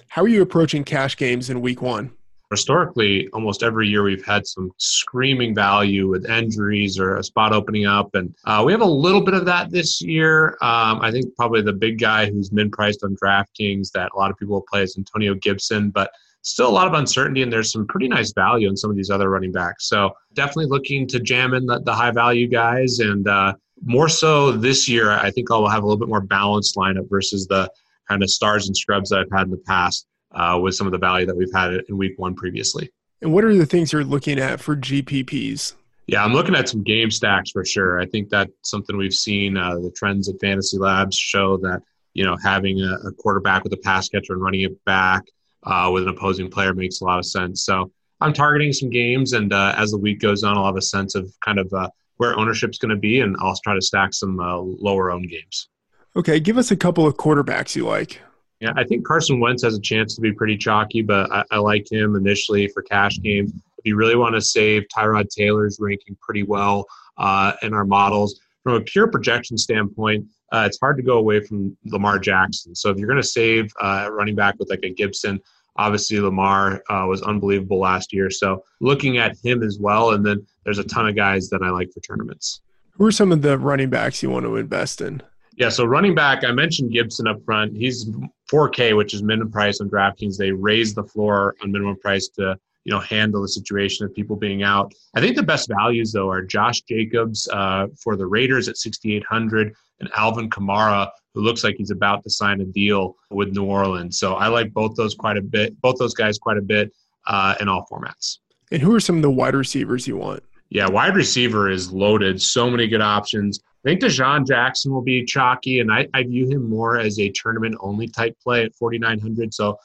How 0.07 0.21
are 0.21 0.29
you 0.29 0.41
approaching 0.41 0.85
cash 0.85 1.17
games 1.17 1.49
in 1.49 1.59
week 1.59 1.81
one? 1.81 2.11
Historically, 2.53 3.27
almost 3.29 3.63
every 3.63 3.87
year 3.87 4.03
we've 4.03 4.25
had 4.25 4.47
some 4.47 4.71
screaming 4.77 5.53
value 5.53 6.07
with 6.07 6.29
injuries 6.29 6.97
or 6.97 7.17
a 7.17 7.23
spot 7.23 7.51
opening 7.51 7.85
up, 7.85 8.15
and 8.15 8.33
uh, 8.45 8.63
we 8.65 8.71
have 8.71 8.81
a 8.81 8.85
little 8.85 9.21
bit 9.21 9.33
of 9.33 9.45
that 9.45 9.71
this 9.71 10.01
year. 10.01 10.57
Um, 10.61 11.01
I 11.01 11.11
think 11.11 11.35
probably 11.35 11.61
the 11.61 11.73
big 11.73 11.99
guy 11.99 12.29
who's 12.29 12.51
min 12.51 12.71
priced 12.71 13.03
on 13.03 13.15
DraftKings 13.15 13.91
that 13.91 14.11
a 14.15 14.17
lot 14.17 14.31
of 14.31 14.37
people 14.37 14.63
play 14.69 14.83
is 14.83 14.97
Antonio 14.97 15.33
Gibson, 15.35 15.89
but 15.89 16.11
still 16.43 16.69
a 16.69 16.71
lot 16.71 16.87
of 16.87 16.93
uncertainty, 16.93 17.41
and 17.41 17.51
there's 17.51 17.71
some 17.71 17.87
pretty 17.87 18.07
nice 18.07 18.31
value 18.33 18.69
in 18.69 18.77
some 18.77 18.89
of 18.89 18.95
these 18.95 19.09
other 19.09 19.29
running 19.29 19.51
backs. 19.51 19.87
So 19.87 20.11
definitely 20.33 20.67
looking 20.67 21.07
to 21.07 21.19
jam 21.19 21.53
in 21.53 21.65
the, 21.65 21.79
the 21.79 21.93
high 21.93 22.11
value 22.11 22.47
guys, 22.47 22.99
and 22.99 23.27
uh, 23.27 23.53
more 23.83 24.09
so 24.09 24.51
this 24.51 24.87
year, 24.87 25.11
I 25.11 25.31
think 25.31 25.51
I'll 25.51 25.67
have 25.67 25.83
a 25.83 25.85
little 25.85 25.99
bit 25.99 26.09
more 26.09 26.21
balanced 26.21 26.75
lineup 26.75 27.09
versus 27.09 27.47
the 27.47 27.69
kind 28.07 28.23
of 28.23 28.29
stars 28.29 28.67
and 28.67 28.75
scrubs 28.75 29.09
that 29.09 29.19
I've 29.19 29.37
had 29.37 29.45
in 29.45 29.51
the 29.51 29.63
past 29.65 30.07
uh, 30.33 30.59
with 30.61 30.75
some 30.75 30.87
of 30.87 30.91
the 30.91 30.97
value 30.97 31.25
that 31.25 31.35
we've 31.35 31.53
had 31.53 31.73
in 31.87 31.97
week 31.97 32.13
one 32.17 32.35
previously. 32.35 32.89
And 33.21 33.31
what 33.31 33.45
are 33.45 33.55
the 33.55 33.65
things 33.65 33.93
you're 33.93 34.03
looking 34.03 34.39
at 34.39 34.59
for 34.59 34.75
GPPs? 34.75 35.73
Yeah, 36.07 36.23
I'm 36.23 36.33
looking 36.33 36.55
at 36.55 36.67
some 36.67 36.83
game 36.83 37.09
stacks 37.09 37.51
for 37.51 37.63
sure. 37.63 37.99
I 37.99 38.05
think 38.05 38.29
that's 38.29 38.51
something 38.63 38.97
we've 38.97 39.13
seen. 39.13 39.55
Uh, 39.55 39.75
the 39.75 39.91
trends 39.95 40.27
at 40.27 40.35
FantasyLabs 40.39 41.17
show 41.17 41.57
that 41.57 41.81
you 42.13 42.25
know 42.25 42.35
having 42.43 42.81
a, 42.81 43.07
a 43.07 43.11
quarterback 43.13 43.63
with 43.63 43.71
a 43.73 43.77
pass 43.77 44.09
catcher 44.09 44.33
and 44.33 44.41
running 44.41 44.61
it 44.61 44.83
back 44.85 45.23
uh, 45.63 45.89
with 45.93 46.03
an 46.03 46.09
opposing 46.09 46.49
player 46.49 46.73
makes 46.73 46.99
a 46.99 47.05
lot 47.05 47.19
of 47.19 47.25
sense. 47.25 47.63
So 47.63 47.91
I'm 48.19 48.33
targeting 48.33 48.73
some 48.73 48.89
games, 48.89 49.33
and 49.33 49.53
uh, 49.53 49.73
as 49.77 49.91
the 49.91 49.97
week 49.97 50.19
goes 50.19 50.43
on, 50.43 50.57
I'll 50.57 50.65
have 50.65 50.75
a 50.75 50.81
sense 50.81 51.15
of 51.15 51.33
kind 51.43 51.59
of 51.59 51.71
uh, 51.73 51.89
where 52.17 52.37
ownership's 52.37 52.77
going 52.77 52.91
to 52.91 52.97
be, 52.97 53.21
and 53.21 53.35
I'll 53.39 53.57
try 53.63 53.73
to 53.73 53.81
stack 53.81 54.13
some 54.13 54.39
uh, 54.39 54.57
lower 54.57 55.11
owned 55.11 55.29
games. 55.29 55.69
Okay, 56.15 56.39
give 56.39 56.57
us 56.57 56.69
a 56.69 56.75
couple 56.75 57.07
of 57.07 57.17
quarterbacks 57.17 57.75
you 57.75 57.87
like. 57.87 58.21
Yeah, 58.63 58.71
I 58.77 58.85
think 58.85 59.05
Carson 59.05 59.41
Wentz 59.41 59.61
has 59.63 59.75
a 59.75 59.81
chance 59.81 60.15
to 60.15 60.21
be 60.21 60.31
pretty 60.31 60.55
chalky, 60.55 61.01
but 61.01 61.29
I, 61.29 61.43
I 61.51 61.57
like 61.57 61.91
him 61.91 62.15
initially 62.15 62.69
for 62.69 62.81
cash 62.81 63.19
games. 63.19 63.51
If 63.77 63.85
you 63.85 63.97
really 63.97 64.15
want 64.15 64.35
to 64.35 64.41
save, 64.41 64.83
Tyrod 64.87 65.27
Taylor's 65.27 65.79
ranking 65.81 66.15
pretty 66.21 66.43
well 66.43 66.85
uh, 67.17 67.51
in 67.61 67.73
our 67.73 67.83
models. 67.83 68.39
From 68.63 68.75
a 68.75 68.79
pure 68.79 69.07
projection 69.07 69.57
standpoint, 69.57 70.25
uh, 70.53 70.63
it's 70.65 70.79
hard 70.79 70.95
to 70.95 71.03
go 71.03 71.17
away 71.17 71.41
from 71.41 71.75
Lamar 71.87 72.19
Jackson. 72.19 72.73
So 72.73 72.89
if 72.89 72.97
you're 72.97 73.09
going 73.09 73.21
to 73.21 73.27
save 73.27 73.69
uh, 73.81 74.07
running 74.09 74.35
back 74.35 74.55
with 74.59 74.69
like 74.69 74.83
a 74.83 74.89
Gibson, 74.89 75.41
obviously 75.75 76.21
Lamar 76.21 76.81
uh, 76.89 77.05
was 77.05 77.21
unbelievable 77.21 77.79
last 77.79 78.13
year. 78.13 78.29
So 78.29 78.63
looking 78.79 79.17
at 79.17 79.35
him 79.43 79.61
as 79.61 79.77
well, 79.77 80.11
and 80.11 80.25
then 80.25 80.47
there's 80.63 80.79
a 80.79 80.85
ton 80.85 81.09
of 81.09 81.17
guys 81.17 81.49
that 81.49 81.61
I 81.61 81.69
like 81.69 81.91
for 81.91 81.99
tournaments. 81.99 82.61
Who 82.91 83.05
are 83.07 83.11
some 83.11 83.33
of 83.33 83.41
the 83.41 83.57
running 83.57 83.89
backs 83.89 84.23
you 84.23 84.29
want 84.29 84.45
to 84.45 84.55
invest 84.55 85.01
in? 85.01 85.21
Yeah, 85.55 85.69
so 85.69 85.85
running 85.85 86.15
back, 86.15 86.43
I 86.43 86.51
mentioned 86.51 86.91
Gibson 86.91 87.27
up 87.27 87.43
front. 87.43 87.75
He's 87.75 88.09
4K, 88.53 88.95
which 88.95 89.13
is 89.13 89.23
minimum 89.23 89.51
price 89.51 89.81
on 89.81 89.89
DraftKings. 89.89 90.37
They 90.37 90.51
raised 90.51 90.95
the 90.95 91.03
floor 91.03 91.55
on 91.63 91.71
minimum 91.71 91.97
price 91.97 92.27
to 92.35 92.57
you 92.85 92.91
know 92.91 92.99
handle 92.99 93.41
the 93.41 93.47
situation 93.47 94.05
of 94.05 94.13
people 94.13 94.35
being 94.35 94.61
out. 94.61 94.93
I 95.15 95.21
think 95.21 95.35
the 95.35 95.43
best 95.43 95.69
values 95.69 96.11
though 96.11 96.29
are 96.29 96.43
Josh 96.43 96.81
Jacobs 96.81 97.47
uh, 97.51 97.87
for 98.01 98.15
the 98.15 98.25
Raiders 98.25 98.67
at 98.67 98.77
6,800 98.77 99.73
and 99.99 100.09
Alvin 100.15 100.49
Kamara, 100.49 101.09
who 101.33 101.41
looks 101.41 101.63
like 101.63 101.75
he's 101.77 101.91
about 101.91 102.23
to 102.23 102.29
sign 102.29 102.61
a 102.61 102.65
deal 102.65 103.15
with 103.31 103.53
New 103.53 103.63
Orleans. 103.63 104.19
So 104.19 104.35
I 104.35 104.47
like 104.47 104.73
both 104.73 104.95
those 104.95 105.15
quite 105.15 105.37
a 105.37 105.41
bit, 105.41 105.79
both 105.81 105.97
those 105.97 106.13
guys 106.13 106.37
quite 106.37 106.57
a 106.57 106.61
bit 106.61 106.91
uh, 107.25 107.55
in 107.59 107.67
all 107.67 107.87
formats. 107.91 108.39
And 108.71 108.81
who 108.81 108.93
are 108.93 108.99
some 108.99 109.17
of 109.17 109.21
the 109.21 109.31
wide 109.31 109.55
receivers 109.55 110.07
you 110.07 110.17
want? 110.17 110.43
Yeah, 110.69 110.87
wide 110.89 111.15
receiver 111.15 111.69
is 111.69 111.91
loaded. 111.91 112.41
So 112.41 112.69
many 112.69 112.87
good 112.87 113.01
options. 113.01 113.59
I 113.83 113.89
think 113.89 114.01
DeSean 114.01 114.47
Jackson 114.47 114.93
will 114.93 115.01
be 115.01 115.25
chalky, 115.25 115.81
and 115.81 115.91
I, 115.91 116.07
I 116.13 116.23
view 116.23 116.47
him 116.47 116.69
more 116.69 116.97
as 116.97 117.19
a 117.19 117.29
tournament 117.29 117.75
only 117.81 118.07
type 118.07 118.37
play 118.41 118.63
at 118.63 118.73
4,900. 118.75 119.53
So 119.53 119.77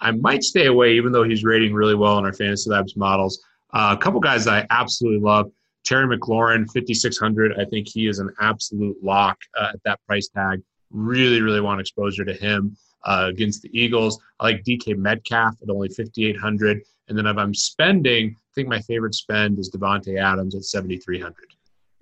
I 0.00 0.10
might 0.10 0.42
stay 0.42 0.66
away, 0.66 0.96
even 0.96 1.12
though 1.12 1.22
he's 1.22 1.44
rating 1.44 1.72
really 1.72 1.94
well 1.94 2.18
in 2.18 2.24
our 2.24 2.32
FantasyLabs 2.32 2.96
models. 2.96 3.42
Uh, 3.72 3.94
a 3.96 4.02
couple 4.02 4.18
guys 4.18 4.48
I 4.48 4.66
absolutely 4.70 5.20
love 5.20 5.52
Terry 5.84 6.06
McLaurin, 6.16 6.66
5,600. 6.72 7.60
I 7.60 7.64
think 7.66 7.86
he 7.86 8.08
is 8.08 8.18
an 8.18 8.30
absolute 8.40 8.96
lock 9.02 9.38
uh, 9.56 9.70
at 9.74 9.82
that 9.84 10.00
price 10.06 10.28
tag. 10.28 10.60
Really, 10.90 11.40
really 11.40 11.60
want 11.60 11.80
exposure 11.80 12.24
to 12.24 12.34
him 12.34 12.76
uh, 13.04 13.26
against 13.28 13.62
the 13.62 13.70
Eagles. 13.78 14.18
I 14.40 14.44
like 14.44 14.64
DK 14.64 14.96
Metcalf 14.96 15.54
at 15.62 15.70
only 15.70 15.88
5,800. 15.88 16.82
And 17.08 17.18
then 17.18 17.26
if 17.26 17.36
I'm 17.36 17.54
spending, 17.54 18.30
I 18.30 18.50
think 18.54 18.68
my 18.68 18.80
favorite 18.80 19.14
spend 19.14 19.58
is 19.58 19.70
Davante 19.70 20.20
Adams 20.20 20.54
at 20.54 20.64
7,300. 20.64 21.34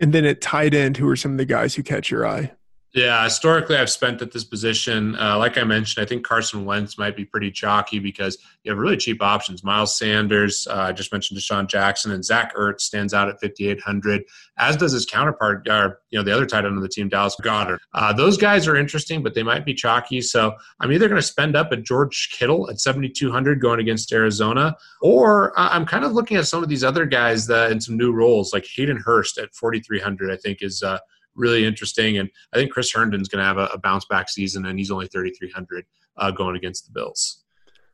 And 0.03 0.13
then 0.13 0.27
at 0.27 0.41
tight 0.41 0.75
end, 0.75 0.97
who 0.97 1.09
are 1.09 1.17
some 1.17 1.31
of 1.31 1.39
the 1.39 1.45
guys 1.45 1.77
who 1.77 1.85
catch 1.85 2.11
your 2.11 2.27
eye? 2.27 2.53
Yeah, 2.95 3.25
historically, 3.25 3.77
I've 3.77 3.89
spent 3.89 4.21
at 4.21 4.33
this 4.33 4.45
position. 4.45 5.17
Uh, 5.17 5.39
like 5.39 5.57
I 5.57 5.65
mentioned, 5.65 6.05
I 6.05 6.07
think 6.07 6.27
Carson 6.27 6.67
Wentz 6.67 6.99
might 6.99 7.17
be 7.17 7.25
pretty 7.25 7.51
chalky 7.51 7.99
because 7.99 8.37
you 8.65 8.71
have 8.71 8.79
really 8.79 8.99
cheap 8.99 9.23
options. 9.23 9.65
Miles 9.65 9.97
Sanders, 9.97 10.67
uh, 10.71 10.75
I 10.75 10.93
just 10.93 11.11
mentioned 11.11 11.41
DeSean 11.41 11.69
Jackson, 11.69 12.13
and 12.13 12.23
Zach 12.23 12.55
Ertz 12.55 12.83
stands 12.83 13.15
out 13.15 13.31
at 13.31 13.41
5,800, 13.41 14.25
as 14.59 14.77
does 14.77 14.93
his 14.93 15.07
counterpart, 15.07 15.67
uh, 15.69 15.89
you 16.11 16.19
know, 16.19 16.23
the 16.23 16.33
other 16.33 16.45
tight 16.45 16.67
end 16.67 16.77
of 16.77 16.83
the 16.83 16.89
team, 16.89 17.09
Dallas 17.09 17.35
Goedert. 17.43 17.79
Uh, 17.95 18.13
those 18.13 18.37
guys 18.37 18.69
are 18.69 18.77
interesting, 18.77 19.23
but 19.23 19.33
they 19.33 19.43
might 19.43 19.65
be 19.65 19.73
chalky. 19.73 20.21
So 20.21 20.53
I'm 20.79 20.93
either 20.93 21.09
going 21.09 21.21
to 21.21 21.27
spend 21.27 21.57
up 21.57 21.73
at 21.73 21.85
George 21.85 22.29
Kittle 22.31 22.69
at 22.69 22.79
7,200 22.79 23.59
going 23.59 23.81
against 23.81 24.13
Arizona, 24.13 24.77
or 25.01 25.55
I'm 25.57 25.87
kind 25.87 26.05
of 26.05 26.13
looking 26.13 26.37
at 26.37 26.47
some 26.47 26.63
of 26.63 26.69
these 26.69 26.85
other 26.85 27.07
guys 27.07 27.47
that 27.47 27.73
in 27.73 27.81
some 27.81 27.97
new 27.97 28.13
roles, 28.13 28.53
like 28.53 28.67
Hayden 28.77 28.99
Hurst 28.99 29.39
at 29.39 29.55
4,300, 29.55 30.31
I 30.31 30.37
think 30.37 30.59
is 30.61 30.83
uh, 30.83 30.99
really 31.35 31.65
interesting. 31.65 32.19
And 32.19 32.31
I 32.53 32.57
think 32.57 32.73
Chris 32.73 32.93
Herndon's 32.93 33.29
going 33.29 33.41
to 33.41 33.47
have 33.47 33.59
a, 33.59 33.67
a, 33.67 33.79
bounce 33.79 34.05
back 34.05 34.29
season, 34.29 34.67
and 34.67 34.79
he's 34.79 34.91
only 34.91 35.07
3,300 35.07 35.85
uh, 36.17 36.31
going 36.31 36.57
against 36.57 36.87
the 36.87 36.93
Bills. 36.93 37.45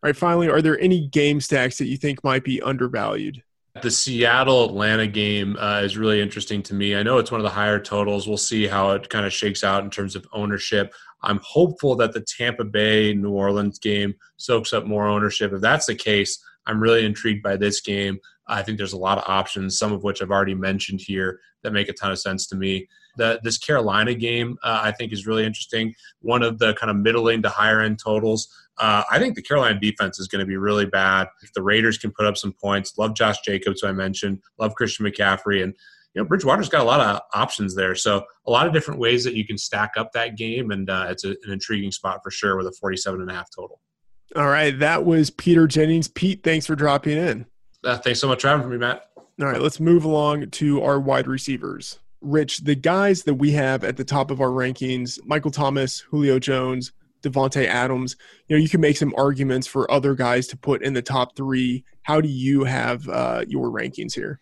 All 0.03 0.09
right, 0.09 0.17
finally, 0.17 0.49
are 0.49 0.63
there 0.63 0.79
any 0.81 1.09
game 1.09 1.41
stacks 1.41 1.79
that 1.79 1.87
you 1.87 1.97
think 1.97 2.23
might 2.23 2.45
be 2.45 2.63
undervalued? 2.63 3.43
The 3.83 3.91
Seattle 3.91 4.65
Atlanta 4.65 5.07
game 5.07 5.57
uh, 5.59 5.81
is 5.85 5.97
really 5.97 6.21
interesting 6.21 6.63
to 6.65 6.75
me. 6.75 6.97
I 6.97 7.03
know 7.03 7.19
it's 7.19 7.31
one 7.31 7.41
of 7.41 7.45
the 7.45 7.51
higher 7.51 7.79
totals. 7.79 8.27
We'll 8.27 8.37
see 8.37 8.67
how 8.67 8.91
it 8.93 9.09
kind 9.09 9.25
of 9.25 9.33
shakes 9.33 9.63
out 9.63 9.85
in 9.85 9.91
terms 9.91 10.17
of 10.17 10.27
ownership. 10.33 10.93
I'm 11.23 11.41
hopeful 11.43 11.95
that 11.97 12.13
the 12.13 12.21
Tampa 12.21 12.65
Bay 12.65 13.15
New 13.15 13.31
Orleans 13.31 13.79
game 13.79 14.15
soaks 14.37 14.73
up 14.73 14.87
more 14.87 15.07
ownership. 15.07 15.53
If 15.53 15.61
that's 15.61 15.87
the 15.87 15.95
case, 15.95 16.43
I'm 16.67 16.81
really 16.81 17.05
intrigued 17.05 17.43
by 17.43 17.57
this 17.57 17.81
game. 17.81 18.19
I 18.47 18.63
think 18.63 18.79
there's 18.79 18.93
a 18.95 18.99
lot 18.99 19.19
of 19.19 19.25
options, 19.27 19.79
some 19.79 19.93
of 19.93 20.03
which 20.03 20.23
I've 20.23 20.31
already 20.31 20.55
mentioned 20.55 21.01
here, 21.01 21.41
that 21.63 21.73
make 21.73 21.89
a 21.89 21.93
ton 21.93 22.11
of 22.11 22.19
sense 22.19 22.47
to 22.49 22.57
me. 22.57 22.89
The, 23.19 23.41
this 23.43 23.59
Carolina 23.59 24.15
game, 24.15 24.57
uh, 24.63 24.81
I 24.83 24.93
think, 24.93 25.13
is 25.13 25.27
really 25.27 25.45
interesting. 25.45 25.95
One 26.21 26.43
of 26.43 26.59
the 26.59 26.75
kind 26.75 26.91
of 26.91 26.97
middling 26.97 27.43
to 27.43 27.49
higher 27.49 27.81
end 27.81 27.99
totals. 28.03 28.49
Uh, 28.79 29.03
I 29.11 29.19
think 29.19 29.35
the 29.35 29.43
Carolina 29.43 29.79
defense 29.79 30.19
is 30.19 30.29
going 30.29 30.41
to 30.41 30.47
be 30.47 30.57
really 30.57 30.87
bad. 30.87 31.29
If 31.43 31.53
the 31.53 31.63
Raiders 31.63 31.99
can 31.99 32.13
put 32.13 32.27
up 32.27 32.37
some 32.37 32.53
points, 32.53 32.97
love 32.97 33.15
Josh 33.15 33.41
Jacobs, 33.41 33.81
who 33.81 33.89
I 33.89 33.93
mentioned, 33.93 34.41
love 34.59 34.75
Christian 34.75 35.05
McCaffrey, 35.05 35.63
and 35.63 35.75
you 36.15 36.23
know 36.23 36.25
Bridgewater's 36.25 36.69
got 36.69 36.83
a 36.83 36.85
lot 36.85 37.01
of 37.01 37.21
options 37.35 37.75
there. 37.75 37.95
So 37.95 38.25
a 38.47 38.51
lot 38.51 38.67
of 38.67 38.73
different 38.73 39.01
ways 39.01 39.25
that 39.25 39.35
you 39.35 39.45
can 39.45 39.59
stack 39.59 39.93
up 39.97 40.13
that 40.13 40.37
game, 40.37 40.71
and 40.71 40.89
uh, 40.89 41.07
it's 41.11 41.25
a, 41.25 41.31
an 41.31 41.51
intriguing 41.51 41.91
spot 41.91 42.21
for 42.23 42.31
sure 42.31 42.57
with 42.57 42.67
a 42.67 42.73
47 42.73 43.21
and 43.21 43.31
a 43.31 43.35
half 43.35 43.51
total. 43.55 43.81
All 44.37 44.49
right, 44.49 44.79
that 44.79 45.05
was 45.05 45.31
Peter 45.31 45.67
Jennings. 45.67 46.07
Pete, 46.07 46.43
thanks 46.45 46.67
for 46.67 46.77
dropping 46.77 47.17
in. 47.17 47.47
Uh, 47.83 47.99
thanks 47.99 48.21
so 48.21 48.29
much 48.29 48.43
for 48.43 48.49
having 48.49 48.69
me, 48.69 48.77
Matt. 48.77 49.09
All 49.41 49.47
right, 49.47 49.61
let's 49.61 49.81
move 49.81 50.05
along 50.05 50.51
to 50.51 50.83
our 50.83 51.01
wide 51.01 51.27
receivers. 51.27 51.99
Rich, 52.21 52.59
the 52.59 52.75
guys 52.75 53.23
that 53.25 53.35
we 53.35 53.53
have 53.53 53.85
at 53.85 53.97
the 53.97 54.05
top 54.05 54.31
of 54.31 54.41
our 54.41 54.49
rankings, 54.49 55.19
Michael 55.25 55.51
Thomas, 55.51 56.01
Julio 56.01 56.39
Jones, 56.39 56.93
Davante 57.23 57.67
Adams, 57.67 58.17
you 58.49 58.57
know, 58.57 58.63
you 58.63 58.69
can 58.69 58.81
make 58.81 58.97
some 58.97 59.15
arguments 59.17 59.67
for 59.67 59.91
other 59.91 60.15
guys 60.15 60.47
to 60.49 60.57
put 60.57 60.83
in 60.83 60.95
the 60.95 61.03
top 61.03 61.37
three. 61.37 61.85
How 62.03 62.21
do 62.21 62.29
you 62.29 62.65
have 62.65 63.09
uh, 63.09 63.45
your 63.47 63.71
rankings 63.71 64.15
here? 64.15 64.41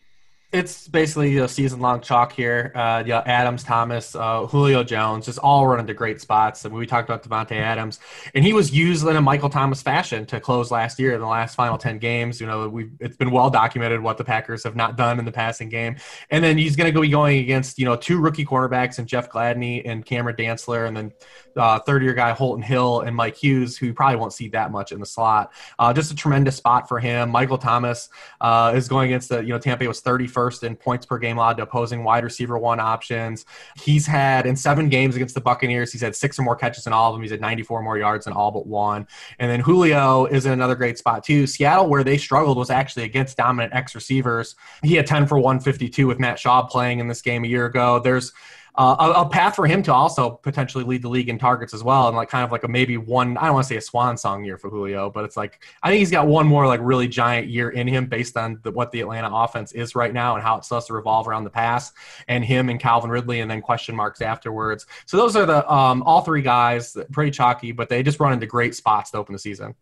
It's 0.53 0.87
basically 0.87 1.37
a 1.39 1.49
season 1.49 1.81
long 1.81 2.01
chalk 2.01 2.33
here. 2.33 2.71
Uh, 2.75 3.03
yeah, 3.05 3.23
Adams, 3.27 3.65
Thomas, 3.65 4.15
uh, 4.15 4.47
Julio 4.47 4.85
Jones, 4.85 5.27
just 5.27 5.39
all 5.41 5.67
run 5.67 5.81
into 5.81 5.93
great 5.93 6.21
spots. 6.21 6.65
Mean, 6.65 6.75
we 6.75 6.87
talked 6.87 7.09
about 7.09 7.25
Davante 7.25 7.57
Adams, 7.57 7.99
and 8.33 8.45
he 8.45 8.53
was 8.53 8.73
used 8.73 9.07
in 9.07 9.17
a 9.17 9.21
Michael 9.21 9.51
Thomas 9.51 9.83
fashion 9.83 10.25
to 10.27 10.41
close 10.41 10.71
last 10.71 11.01
year 11.01 11.15
in 11.15 11.21
the 11.21 11.27
last 11.27 11.57
final 11.57 11.77
ten 11.77 11.99
games. 11.99 12.41
You 12.41 12.47
know, 12.47 12.69
we 12.69 12.91
it's 13.01 13.17
been 13.17 13.33
well 13.33 13.51
documented 13.51 14.01
what 14.01 14.19
the 14.19 14.25
Packers 14.25 14.63
have 14.63 14.77
not 14.77 14.97
done 14.97 15.19
in 15.19 15.25
the 15.25 15.33
passing 15.33 15.69
game, 15.69 15.97
and 16.31 16.45
then 16.45 16.57
he's 16.57 16.77
going 16.77 16.93
to 16.93 17.01
be 17.01 17.09
going 17.09 17.39
against 17.39 17.79
you 17.79 17.85
know 17.85 17.97
two 17.97 18.21
rookie 18.21 18.45
cornerbacks 18.45 18.99
and 18.99 19.09
Jeff 19.09 19.29
Gladney 19.29 19.83
and 19.85 20.07
Cameron 20.07 20.37
Dantzler, 20.37 20.87
and 20.87 20.97
then 20.97 21.13
uh, 21.57 21.81
third 21.81 22.03
year 22.03 22.15
guy 22.15 22.33
Holton 22.33 22.63
Hill 22.63 23.01
and 23.01 23.17
Mike 23.17 23.37
Hughes, 23.37 23.77
who 23.77 23.93
probably 23.93 24.17
won't 24.17 24.33
see 24.33 24.49
that 24.51 24.71
much 24.71 24.93
in 24.93 25.01
the 25.01 25.07
slot. 25.07 25.53
Uh, 25.79 25.93
just 25.93 26.13
a 26.13 26.15
tremendous 26.15 26.57
spot 26.57 26.89
for 26.89 27.01
him. 27.01 27.31
Michael 27.31 27.59
Thomas 27.59 28.09
uh, 28.41 28.73
is 28.77 28.89
going 28.89 29.11
against 29.11 29.29
the 29.29 29.41
you 29.41 29.49
know 29.49 29.59
Tampa 29.59 29.87
was 29.87 30.01
31st 30.37 30.63
in 30.65 30.77
points 30.77 31.07
per 31.07 31.19
game 31.19 31.39
allowed 31.39 31.57
to 31.57 31.63
opposing 31.63 32.05
wide 32.05 32.25
receiver 32.25 32.59
one 32.59 32.81
options. 32.81 33.45
He's 33.81 34.07
had 34.07 34.47
in 34.47 34.57
seven 34.57 34.89
games 34.89 35.17
against 35.17 35.35
the 35.35 35.41
Buccaneers, 35.41 35.93
he's 35.93 36.03
had 36.03 36.15
six 36.15 36.39
or 36.39 36.43
more 36.43 36.57
catches 36.57 36.87
in 36.87 36.93
all 36.93 37.11
of 37.11 37.15
them. 37.15 37.23
He's 37.23 37.31
had 37.31 37.41
94 37.41 37.83
more 37.83 37.99
yards 37.99 38.27
in 38.27 38.33
all 38.33 38.51
but 38.51 38.67
one. 38.67 39.07
And 39.39 39.51
then 39.51 39.61
Julio 39.61 40.27
is 40.27 40.47
in 40.47 40.53
another 40.53 40.75
great 40.75 40.99
spot 40.99 41.25
too. 41.25 41.47
Seattle, 41.47 41.89
where 41.89 42.05
they 42.05 42.19
struggled, 42.19 42.57
was 42.57 42.71
actually 42.71 43.05
against 43.05 43.37
dominant 43.37 43.75
X 43.75 43.95
receivers. 43.95 44.57
He 44.83 44.95
had 44.95 45.07
10 45.07 45.27
for 45.27 45.39
152 45.39 46.07
with 46.07 46.19
Matt 46.19 46.39
Schaub 46.39 46.69
playing 46.69 47.01
in 47.01 47.09
this 47.09 47.23
game 47.23 47.45
a 47.45 47.49
year 47.49 47.67
ago. 47.67 47.99
There's 47.99 48.33
uh, 48.79 48.97
a, 48.99 49.21
a, 49.23 49.29
path 49.29 49.57
for 49.57 49.67
him 49.67 49.83
to 49.83 49.93
also 49.93 50.31
potentially 50.31 50.85
lead 50.85 51.03
the 51.03 51.09
league 51.09 51.29
in 51.29 51.39
targets 51.39 51.73
as 51.73 51.83
well, 51.83 52.09
and 52.09 52.17
like 52.17 52.29
kind 52.29 52.45
of 52.45 52.53
like 52.53 52.65
a 52.65 52.69
maybe 52.69 52.97
one. 52.97 53.37
I 53.39 53.47
don't 53.47 53.55
want 53.55 53.65
to 53.65 53.69
say 53.69 53.77
a 53.77 53.81
swan 53.81 54.17
song 54.17 54.45
year 54.45 54.59
for 54.59 54.69
Julio, 54.69 55.11
but 55.11 55.25
it's 55.25 55.37
like 55.37 55.63
I 55.83 55.89
think 55.89 56.01
he's 56.01 56.11
got 56.11 56.27
one 56.27 56.47
more 56.47 56.67
like 56.67 56.81
really 56.83 57.09
giant 57.09 57.49
year 57.49 57.71
in 57.71 57.87
him 57.87 58.07
based 58.07 58.37
on 58.37 58.61
the, 58.63 58.71
what 58.71 58.93
the 58.93 59.01
Atlanta 59.01 59.31
offense 59.33 59.73
is 59.73 59.95
right 59.95 60.13
now 60.13 60.35
and 60.35 60.43
how 60.43 60.59
it 60.59 60.65
starts 60.65 60.87
to 60.89 60.93
revolve 60.93 61.27
around 61.27 61.45
the 61.45 61.51
pass, 61.51 61.93
and 62.29 62.45
him 62.45 62.69
and 62.69 62.79
Calvin 62.79 63.11
Ridley, 63.11 63.41
and 63.41 63.51
then 63.51 63.63
question 63.63 63.97
marks 63.97 64.21
afterwards. 64.21 64.87
So 65.07 65.17
those 65.17 65.37
are 65.37 65.47
the 65.47 65.73
um, 65.73 66.03
all 66.03 66.21
three 66.21 66.43
guys, 66.43 66.97
pretty 67.13 67.31
chalky, 67.31 67.73
but 67.73 67.89
they 67.89 68.03
just 68.03 68.21
run 68.21 68.33
into 68.33 68.47
great 68.47 68.75
spots 68.75 69.11
to 69.13 69.19
open 69.19 69.33
the 69.33 69.39
season. 69.39 69.75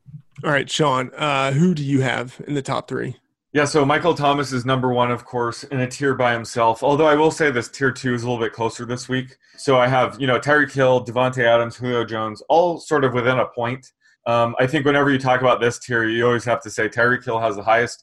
All 0.45 0.51
right, 0.51 0.68
Sean, 0.68 1.11
uh, 1.14 1.53
who 1.53 1.74
do 1.74 1.84
you 1.84 2.01
have 2.03 2.40
in 2.47 2.55
the 2.55 2.62
top 2.62 2.88
three? 2.88 3.16
Yeah, 3.55 3.66
so 3.66 3.84
Michael 3.84 4.14
Thomas 4.14 4.52
is 4.52 4.66
number 4.66 4.92
one, 4.92 5.12
of 5.12 5.24
course, 5.24 5.62
in 5.62 5.78
a 5.78 5.86
tier 5.86 6.16
by 6.16 6.32
himself. 6.32 6.82
Although 6.82 7.07
I 7.07 7.14
will 7.14 7.30
say 7.30 7.52
this 7.52 7.68
tier 7.68 7.92
two 7.92 8.12
is 8.12 8.24
a 8.24 8.28
little 8.28 8.44
bit 8.44 8.52
closer 8.52 8.84
this 8.84 9.09
week. 9.09 9.36
So 9.57 9.78
I 9.78 9.86
have, 9.86 10.20
you 10.20 10.26
know, 10.26 10.40
Tyreek 10.40 10.72
Hill, 10.72 11.05
Davante 11.05 11.44
Adams, 11.44 11.76
Julio 11.76 12.05
Jones, 12.05 12.42
all 12.48 12.80
sort 12.80 13.05
of 13.05 13.14
within 13.14 13.38
a 13.38 13.46
point. 13.46 13.92
Um, 14.26 14.57
I 14.59 14.66
think 14.66 14.84
whenever 14.84 15.09
you 15.09 15.20
talk 15.20 15.40
about 15.40 15.61
this 15.61 15.78
tier, 15.78 16.02
you 16.02 16.26
always 16.26 16.44
have 16.46 16.62
to 16.62 16.70
say 16.70 16.88
Tyreek 16.88 17.24
Hill 17.24 17.38
has 17.38 17.55
the 17.55 17.62
highest 17.62 18.02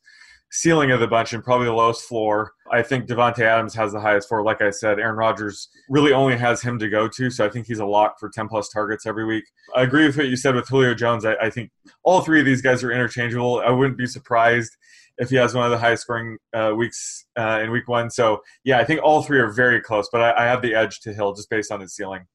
ceiling 0.52 0.92
of 0.92 1.02
the 1.02 1.08
bunch 1.08 1.34
and 1.34 1.44
probably 1.44 1.66
the 1.66 1.74
lowest 1.74 2.04
floor. 2.04 2.54
I 2.72 2.82
think 2.82 3.08
Davante 3.08 3.40
Adams 3.40 3.74
has 3.74 3.92
the 3.92 4.00
highest 4.00 4.30
floor. 4.30 4.44
Like 4.44 4.62
I 4.62 4.70
said, 4.70 5.00
Aaron 5.00 5.18
Rodgers 5.18 5.68
really 5.90 6.14
only 6.14 6.38
has 6.38 6.62
him 6.62 6.80
to 6.80 6.88
go 6.88 7.10
to, 7.10 7.30
so 7.30 7.46
I 7.46 7.50
think 7.50 7.68
he's 7.68 7.80
a 7.80 7.86
lock 7.86 8.20
for 8.22 8.30
10 8.30 8.48
plus 8.48 8.70
targets 8.70 9.06
every 9.06 9.26
week. 9.26 9.44
I 9.76 9.82
agree 9.82 10.06
with 10.06 10.16
what 10.16 10.28
you 10.28 10.38
said 10.38 10.56
with 10.56 10.70
Julio 10.70 10.94
Jones. 10.94 11.26
I, 11.26 11.36
I 11.42 11.50
think 11.50 11.72
all 12.04 12.22
three 12.22 12.40
of 12.40 12.46
these 12.46 12.62
guys 12.62 12.86
are 12.86 12.92
interchangeable. 12.92 13.62
I 13.66 13.70
wouldn't 13.70 13.98
be 13.98 14.08
surprised 14.08 14.78
if 15.22 15.30
he 15.30 15.36
has 15.36 15.54
one 15.54 15.64
of 15.64 15.72
the 15.72 15.78
highest 15.78 16.02
scoring 16.02 16.38
uh, 16.52 16.74
weeks 16.76 17.26
uh, 17.38 17.62
in 17.64 17.70
week 17.70 17.88
one. 17.88 18.10
So 18.10 18.42
yeah, 18.64 18.80
I 18.80 18.84
think 18.84 19.02
all 19.04 19.22
three 19.22 19.40
are 19.40 19.52
very 19.52 19.80
close, 19.80 20.10
but 20.12 20.20
I, 20.20 20.44
I 20.44 20.48
have 20.48 20.64
the 20.64 20.74
edge 20.74 21.00
to 21.02 21.14
Hill 21.14 21.34
just 21.34 21.50
based 21.50 21.72
on 21.72 21.80
his 21.80 21.96
ceiling. 21.96 22.26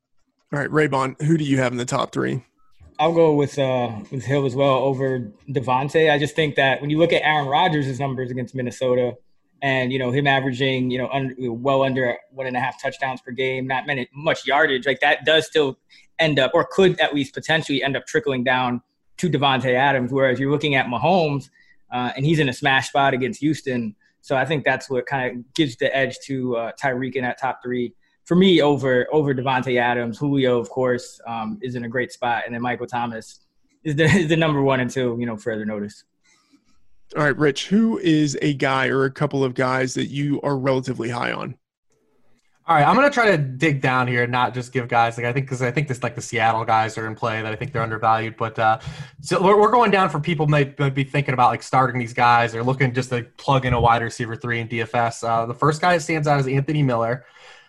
All 0.53 0.61
right, 0.61 0.71
Raybon, 0.71 1.21
who 1.21 1.37
do 1.37 1.45
you 1.45 1.59
have 1.59 1.73
in 1.73 1.79
the 1.79 1.85
top 1.85 2.13
three? 2.13 2.45
I'll 3.01 3.13
go 3.13 3.35
with 3.35 3.59
uh, 3.59 3.91
with 4.13 4.25
Hill 4.25 4.47
as 4.47 4.55
well 4.55 4.77
over 4.77 5.33
Davante. 5.51 6.11
I 6.11 6.19
just 6.19 6.37
think 6.37 6.55
that 6.55 6.81
when 6.81 6.89
you 6.89 6.99
look 6.99 7.13
at 7.13 7.23
Aaron 7.23 7.49
Rodgers' 7.49 7.99
numbers 7.99 8.31
against 8.31 8.55
Minnesota, 8.55 9.17
and 9.61 9.93
you 9.93 9.99
know 9.99 10.13
him 10.13 10.29
averaging 10.29 10.91
you 10.91 10.99
know 10.99 11.09
under, 11.09 11.35
well 11.53 11.83
under 11.83 12.17
one 12.31 12.47
and 12.47 12.57
a 12.57 12.61
half 12.61 12.81
touchdowns 12.81 13.21
per 13.21 13.33
game, 13.33 13.67
not 13.67 13.87
many 13.87 14.09
much 14.15 14.47
yardage, 14.47 14.87
like 14.87 15.01
that 15.01 15.25
does 15.27 15.45
still 15.45 15.77
end 16.21 16.39
up 16.39 16.53
or 16.55 16.65
could 16.71 16.99
at 17.01 17.15
least 17.15 17.35
potentially 17.35 17.83
end 17.83 17.97
up 17.97 18.07
trickling 18.07 18.45
down 18.45 18.81
to 19.17 19.29
Davante 19.29 19.75
Adams. 19.75 20.13
Whereas 20.13 20.39
you're 20.39 20.53
looking 20.53 20.77
at 20.77 20.87
Mahomes, 20.87 21.51
uh, 21.93 22.13
and 22.17 22.25
he's 22.25 22.39
in 22.39 22.49
a 22.49 22.53
smash 22.53 22.89
spot 22.89 23.15
against 23.15 23.41
Houston. 23.41 23.95
So 24.21 24.37
I 24.37 24.45
think 24.45 24.65
that's 24.65 24.91
what 24.91 25.07
kind 25.07 25.31
of 25.31 25.55
gives 25.55 25.77
the 25.77 25.95
edge 25.95 26.19
to 26.25 26.57
uh, 26.57 26.73
Tyreek 26.83 27.15
in 27.15 27.23
that 27.23 27.39
top 27.41 27.61
three 27.63 27.95
for 28.25 28.35
me 28.35 28.61
over 28.61 29.07
over 29.13 29.33
Davante 29.35 29.81
Adams. 29.81 30.19
Julio, 30.19 30.59
of 30.59 30.69
course, 30.69 31.21
um, 31.27 31.59
is 31.63 31.75
in 31.77 31.85
a 31.85 31.89
great 31.89 32.13
spot, 32.13 32.43
and 32.45 32.55
then 32.55 32.61
Michael 32.61 32.87
Thomas 32.87 33.41
is 33.85 33.97
the 33.97 34.05
is 34.05 34.29
the 34.29 34.37
number 34.37 34.61
one 34.61 34.81
until 34.81 35.19
you 35.19 35.27
know 35.27 35.37
further 35.37 35.65
notice. 35.65 36.05
All 37.17 37.23
right, 37.23 37.37
Rich, 37.39 37.69
who 37.69 37.99
is 37.99 38.37
a 38.43 38.55
guy 38.55 38.89
or 38.89 39.05
a 39.05 39.13
couple 39.13 39.45
of 39.45 39.55
guys 39.55 39.95
that 39.95 40.07
you 40.07 40.41
are 40.43 40.59
relatively 40.59 41.09
high 41.09 41.31
on? 41.31 41.57
All 42.69 42.75
right, 42.75 42.85
I'm 42.85 42.97
gonna 42.97 43.11
try 43.11 43.31
to 43.31 43.39
dig 43.39 43.81
down 43.81 44.09
here, 44.09 44.25
and 44.25 44.33
not 44.33 44.53
just 44.53 44.73
give 44.73 44.89
guys 44.89 45.17
like 45.17 45.25
I 45.25 45.33
think 45.33 45.47
because 45.47 45.63
I 45.63 45.71
think 45.71 45.87
this 45.87 46.03
like 46.03 46.17
the 46.17 46.21
Seattle 46.21 46.65
guys 46.65 46.99
are 46.99 47.07
in 47.07 47.15
play 47.15 47.41
that 47.41 47.53
I 47.53 47.55
think 47.55 47.73
they're 47.73 47.83
undervalued. 47.83 48.37
But 48.37 48.59
uh, 48.59 48.81
so 49.21 49.41
we're, 49.41 49.61
we're 49.61 49.71
going 49.71 49.93
down 49.93 50.11
for 50.11 50.19
people 50.19 50.49
might 50.49 50.77
be 50.93 51.05
thinking 51.05 51.33
about 51.33 51.51
like 51.51 51.63
starting 51.63 52.01
these 52.01 52.13
guys 52.13 52.57
or 52.57 52.65
looking 52.65 52.93
just 52.93 53.11
to 53.11 53.23
plug 53.37 53.67
in 53.67 53.73
a 53.73 53.81
wide 53.81 54.03
receiver 54.03 54.35
three 54.35 54.59
in 54.59 54.67
DFS. 54.67 55.23
Uh, 55.23 55.47
the 55.47 55.55
first 55.55 55.81
guy 55.81 55.95
that 55.95 56.01
stands 56.01 56.27
out 56.27 56.41
is 56.41 56.49
Anthony 56.49 56.83
Miller. 56.83 57.25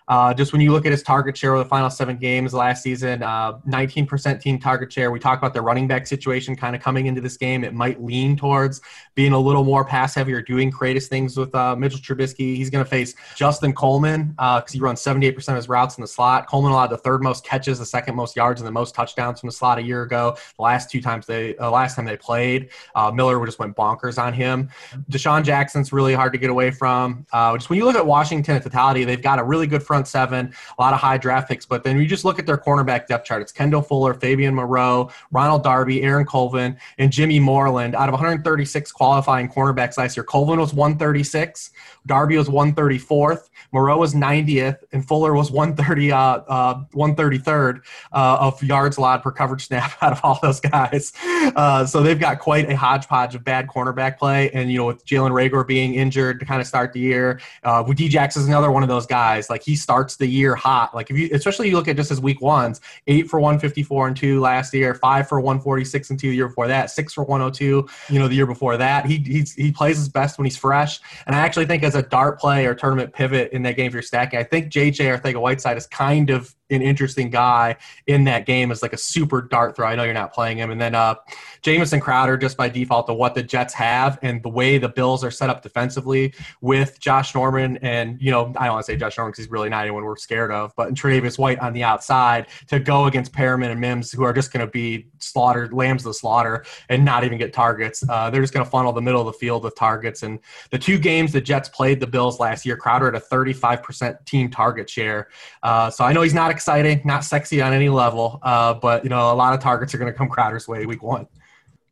Uh, 0.08 0.34
just 0.34 0.54
when 0.54 0.62
you 0.62 0.72
look 0.72 0.86
at 0.86 0.92
his 0.92 1.04
target 1.04 1.36
share 1.36 1.54
over 1.54 1.64
the 1.64 1.70
final 1.70 1.90
seven 1.90 2.18
games 2.18 2.54
last 2.54 2.82
season, 2.82 3.22
uh, 3.24 3.54
19% 3.68 4.40
team 4.40 4.58
target 4.58 4.92
share. 4.92 5.12
We 5.12 5.20
talked 5.20 5.42
about 5.42 5.54
the 5.54 5.62
running 5.62 5.88
back 5.88 6.08
situation 6.08 6.56
kind 6.56 6.76
of 6.76 6.82
coming 6.82 7.08
into 7.08 7.20
this 7.20 7.36
game. 7.36 7.64
It 7.64 7.74
might 7.74 8.02
lean 8.02 8.38
towards 8.38 8.82
being 9.16 9.34
a 9.34 9.40
little 9.40 9.64
more 9.64 9.84
pass 9.84 10.16
heavy 10.16 10.34
or 10.34 10.42
doing 10.42 10.72
creative 10.72 11.04
things 11.04 11.36
with 11.36 11.54
uh, 11.54 11.76
Mitchell 11.76 12.00
Trubisky. 12.00 12.56
He's 12.56 12.70
going 12.70 12.84
to 12.84 12.90
face 12.90 13.16
Justin 13.36 13.74
Coleman 13.74 14.30
because 14.30 14.64
uh, 14.64 14.72
he 14.72 14.80
runs 14.80 15.02
78% 15.02 15.50
of 15.50 15.56
his 15.56 15.68
routes 15.68 15.98
in 15.98 16.02
the 16.02 16.08
slot. 16.08 16.48
Coleman 16.48 16.72
allowed 16.72 16.88
the 16.88 16.98
third 16.98 17.22
most 17.22 17.44
catches, 17.44 17.80
the 17.80 17.86
second 17.86 18.16
most 18.16 18.36
yards, 18.36 18.62
and 18.62 18.68
the 18.68 18.72
most 18.72 18.96
touchdowns 18.96 19.42
from 19.42 19.48
the 19.48 19.54
slot 19.54 19.78
a 19.78 19.82
year 19.82 20.04
ago. 20.04 20.38
The 20.56 20.62
last 20.62 20.90
two 20.90 21.02
times 21.02 21.26
they, 21.26 21.54
the 21.54 21.70
last 21.70 21.96
time 21.96 22.06
they 22.06 22.18
played, 22.18 22.70
uh, 22.96 23.12
Miller 23.12 23.44
just 23.46 23.60
went 23.60 23.76
bonkers 23.76 24.22
on 24.22 24.34
him. 24.34 24.70
DeSean 25.12 25.44
Jackson's 25.44 25.92
really 25.92 26.14
hard 26.14 26.32
to 26.32 26.40
get 26.40 26.50
away 26.50 26.72
from. 26.72 27.26
Uh, 27.34 27.58
just 27.58 27.70
when 27.70 27.78
you 27.78 27.86
look 27.86 27.96
at 27.96 28.06
Washington 28.06 28.56
in 28.56 28.62
totality, 28.62 29.04
they've 29.04 29.22
got 29.22 29.40
a 29.40 29.44
really 29.44 29.68
good 29.68 29.84
front 29.84 29.97
front 29.98 30.08
seven, 30.08 30.54
a 30.78 30.82
lot 30.82 30.94
of 30.94 31.00
high 31.00 31.18
draft 31.18 31.50
picks. 31.50 31.66
But 31.66 31.84
then 31.84 32.00
you 32.00 32.06
just 32.06 32.24
look 32.24 32.38
at 32.38 32.46
their 32.46 32.58
cornerback 32.58 33.08
depth 33.08 33.26
chart. 33.26 33.42
It's 33.42 33.52
Kendall 33.52 33.82
Fuller, 33.82 34.14
Fabian 34.14 34.54
Moreau, 34.54 35.10
Ronald 35.32 35.64
Darby, 35.64 36.04
Aaron 36.04 36.26
Colvin, 36.26 36.78
and 37.00 37.12
Jimmy 37.12 37.40
Moreland. 37.40 37.96
Out 37.96 38.10
of 38.10 38.14
136 38.14 38.92
qualifying 38.92 39.50
cornerbacks 39.50 39.98
last 39.98 40.16
year, 40.16 40.24
Colvin 40.24 40.60
was 40.60 40.74
136, 40.74 41.72
Darby 42.06 42.38
was 42.38 42.48
134th, 42.48 43.50
Moreau 43.72 43.98
was 43.98 44.14
90th, 44.14 44.78
and 44.92 45.08
Fuller 45.08 45.34
was 45.34 45.50
130, 45.50 46.12
uh, 46.12 46.18
uh, 46.18 46.84
133rd 46.94 47.82
uh, 48.14 48.38
of 48.40 48.62
yards 48.62 48.98
allowed 48.98 49.24
per 49.24 49.32
coverage 49.32 49.66
snap 49.66 49.92
out 50.02 50.12
of 50.12 50.20
all 50.24 50.40
those 50.44 50.60
guys. 50.60 51.12
Uh, 51.56 51.86
so 51.86 52.04
they've 52.04 52.20
got 52.20 52.40
quite 52.40 52.70
a 52.70 52.78
hodgepodge 52.78 53.34
of 53.34 53.44
bad 53.44 53.68
cornerback 53.68 54.18
play. 54.18 54.52
And, 54.52 54.72
you 54.72 54.78
know, 54.78 54.86
with 54.86 55.06
Jalen 55.06 55.32
Reagor 55.32 55.66
being 55.68 55.96
injured 55.96 56.40
to 56.40 56.46
kind 56.46 56.62
of 56.62 56.68
start 56.68 56.94
the 56.94 57.00
year, 57.00 57.40
uh, 57.64 57.84
Jax 57.94 58.38
is 58.38 58.48
another 58.48 58.72
one 58.72 58.84
of 58.84 58.90
those 58.90 59.06
guys. 59.06 59.50
Like 59.50 59.64
he's 59.64 59.82
starts 59.88 60.18
the 60.18 60.28
year 60.28 60.54
hot. 60.54 60.94
Like 60.94 61.10
if 61.10 61.18
you, 61.18 61.30
especially 61.32 61.70
you 61.70 61.78
look 61.78 61.88
at 61.88 61.96
just 61.96 62.10
his 62.10 62.20
week 62.20 62.42
ones, 62.42 62.82
eight 63.08 63.30
for 63.30 63.40
154 63.40 64.10
and 64.10 64.18
two 64.18 64.42
last 64.42 64.74
year, 64.74 64.94
five 64.94 65.30
for 65.30 65.40
146 65.40 66.10
and 66.10 66.20
two 66.20 66.30
the 66.30 66.36
year 66.36 66.50
before 66.50 66.68
that, 66.68 66.92
six 66.92 67.14
for 67.14 67.24
102, 67.24 67.88
you 68.10 68.20
know, 68.20 68.28
the 68.28 68.36
year 68.36 68.46
before 68.46 68.76
that. 68.76 69.06
He 69.06 69.20
he's, 69.20 69.54
he 69.54 69.72
plays 69.72 69.98
his 69.98 70.10
best 70.10 70.38
when 70.38 70.44
he's 70.44 70.58
fresh. 70.58 71.00
And 71.26 71.34
I 71.34 71.40
actually 71.40 71.68
think 71.68 71.84
as 71.84 71.96
a 71.96 72.02
dart 72.02 72.38
play 72.38 72.66
or 72.66 72.76
tournament 72.76 73.14
pivot 73.14 73.54
in 73.54 73.62
that 73.62 73.78
game 73.78 73.90
for 73.90 73.96
your 73.96 74.02
stacking, 74.02 74.40
I 74.40 74.44
think 74.44 74.74
JJ 74.74 75.18
Arcega-Whiteside 75.18 75.78
is 75.78 75.88
kind 75.88 76.32
of 76.32 76.54
an 76.70 76.82
interesting 76.82 77.30
guy 77.30 77.78
in 78.08 78.24
that 78.26 78.46
game 78.46 78.72
as 78.72 78.82
like 78.82 78.94
a 78.94 78.98
super 78.98 79.42
dart 79.42 79.76
throw. 79.76 79.88
I 79.88 79.96
know 79.96 80.04
you're 80.04 80.14
not 80.14 80.34
playing 80.34 80.58
him. 80.58 80.72
And 80.72 80.80
then 80.80 80.96
uh, 80.96 81.16
Jamison 81.62 82.00
Crowder, 82.00 82.38
just 82.38 82.58
by 82.58 82.70
default 82.70 83.08
to 83.08 83.14
what 83.14 83.36
the 83.36 83.44
Jets 83.44 83.74
have 83.74 84.20
and 84.22 84.44
the 84.44 84.50
way 84.50 84.78
the 84.78 84.90
Bills 84.90 85.24
are 85.24 85.32
set 85.32 85.50
up 85.50 85.62
defensively 85.62 86.34
with 86.62 87.00
Josh 87.00 87.34
Norman 87.36 87.78
and, 87.78 88.22
you 88.22 88.32
know, 88.32 88.54
I 88.58 88.66
don't 88.66 88.76
want 88.76 88.86
to 88.86 88.92
say 88.92 88.98
Josh 88.98 89.18
Norman 89.18 89.32
because 89.32 89.46
he's 89.46 89.52
really 89.52 89.70
not 89.70 89.82
anyone 89.84 90.04
we're 90.04 90.16
scared 90.18 90.52
of, 90.52 90.74
but 90.76 90.94
Tre'Davious 90.94 91.38
White 91.38 91.60
on 91.60 91.74
the 91.74 91.84
outside 91.84 92.48
to 92.68 92.80
go 92.80 93.06
against 93.06 93.34
Perriman 93.34 93.72
and 93.72 93.80
Mims, 93.80 94.12
who 94.12 94.24
are 94.24 94.34
just 94.34 94.52
going 94.52 94.66
to 94.66 94.72
be 94.72 95.08
slaughtered, 95.20 95.74
lambs 95.74 96.02
of 96.04 96.10
the 96.10 96.14
slaughter, 96.14 96.66
and 96.90 97.04
not 97.04 97.24
even 97.24 97.38
get 97.38 97.54
targets. 97.54 98.04
Uh, 98.08 98.30
they're 98.30 98.42
just 98.42 98.54
going 98.54 98.66
to 98.66 98.70
funnel 98.70 98.92
the 98.92 99.02
middle 99.02 99.22
of 99.22 99.28
the 99.28 99.34
field 99.34 99.64
with 99.64 99.76
targets. 99.76 100.24
And 100.24 100.40
the 100.72 100.80
two 100.80 100.98
games 100.98 101.32
the 101.32 101.42
Jets 101.42 101.70
played 101.70 102.00
the 102.00 102.08
Bills 102.08 102.40
last 102.40 102.66
year, 102.66 102.78
Crowder 102.78 103.06
had 103.06 103.16
a 103.16 103.20
35% 103.20 104.26
team 104.26 104.50
target 104.50 104.90
share. 104.90 105.28
Uh, 105.64 105.90
so 105.90 106.04
I 106.04 106.14
know 106.14 106.22
he's 106.22 106.34
not 106.34 106.52
exciting, 106.58 107.02
not 107.06 107.24
sexy 107.24 107.62
on 107.62 107.72
any 107.72 107.90
level, 107.90 108.40
uh, 108.42 108.74
but 108.74 109.04
you 109.04 109.10
know 109.10 109.32
a 109.32 109.36
lot 109.36 109.54
of 109.54 109.60
targets 109.60 109.94
are 109.94 110.00
going 110.00 110.12
to 110.12 110.18
come 110.18 110.28
Crowder's 110.28 110.68
way 110.68 110.86
week 110.86 111.04
one. 111.04 111.28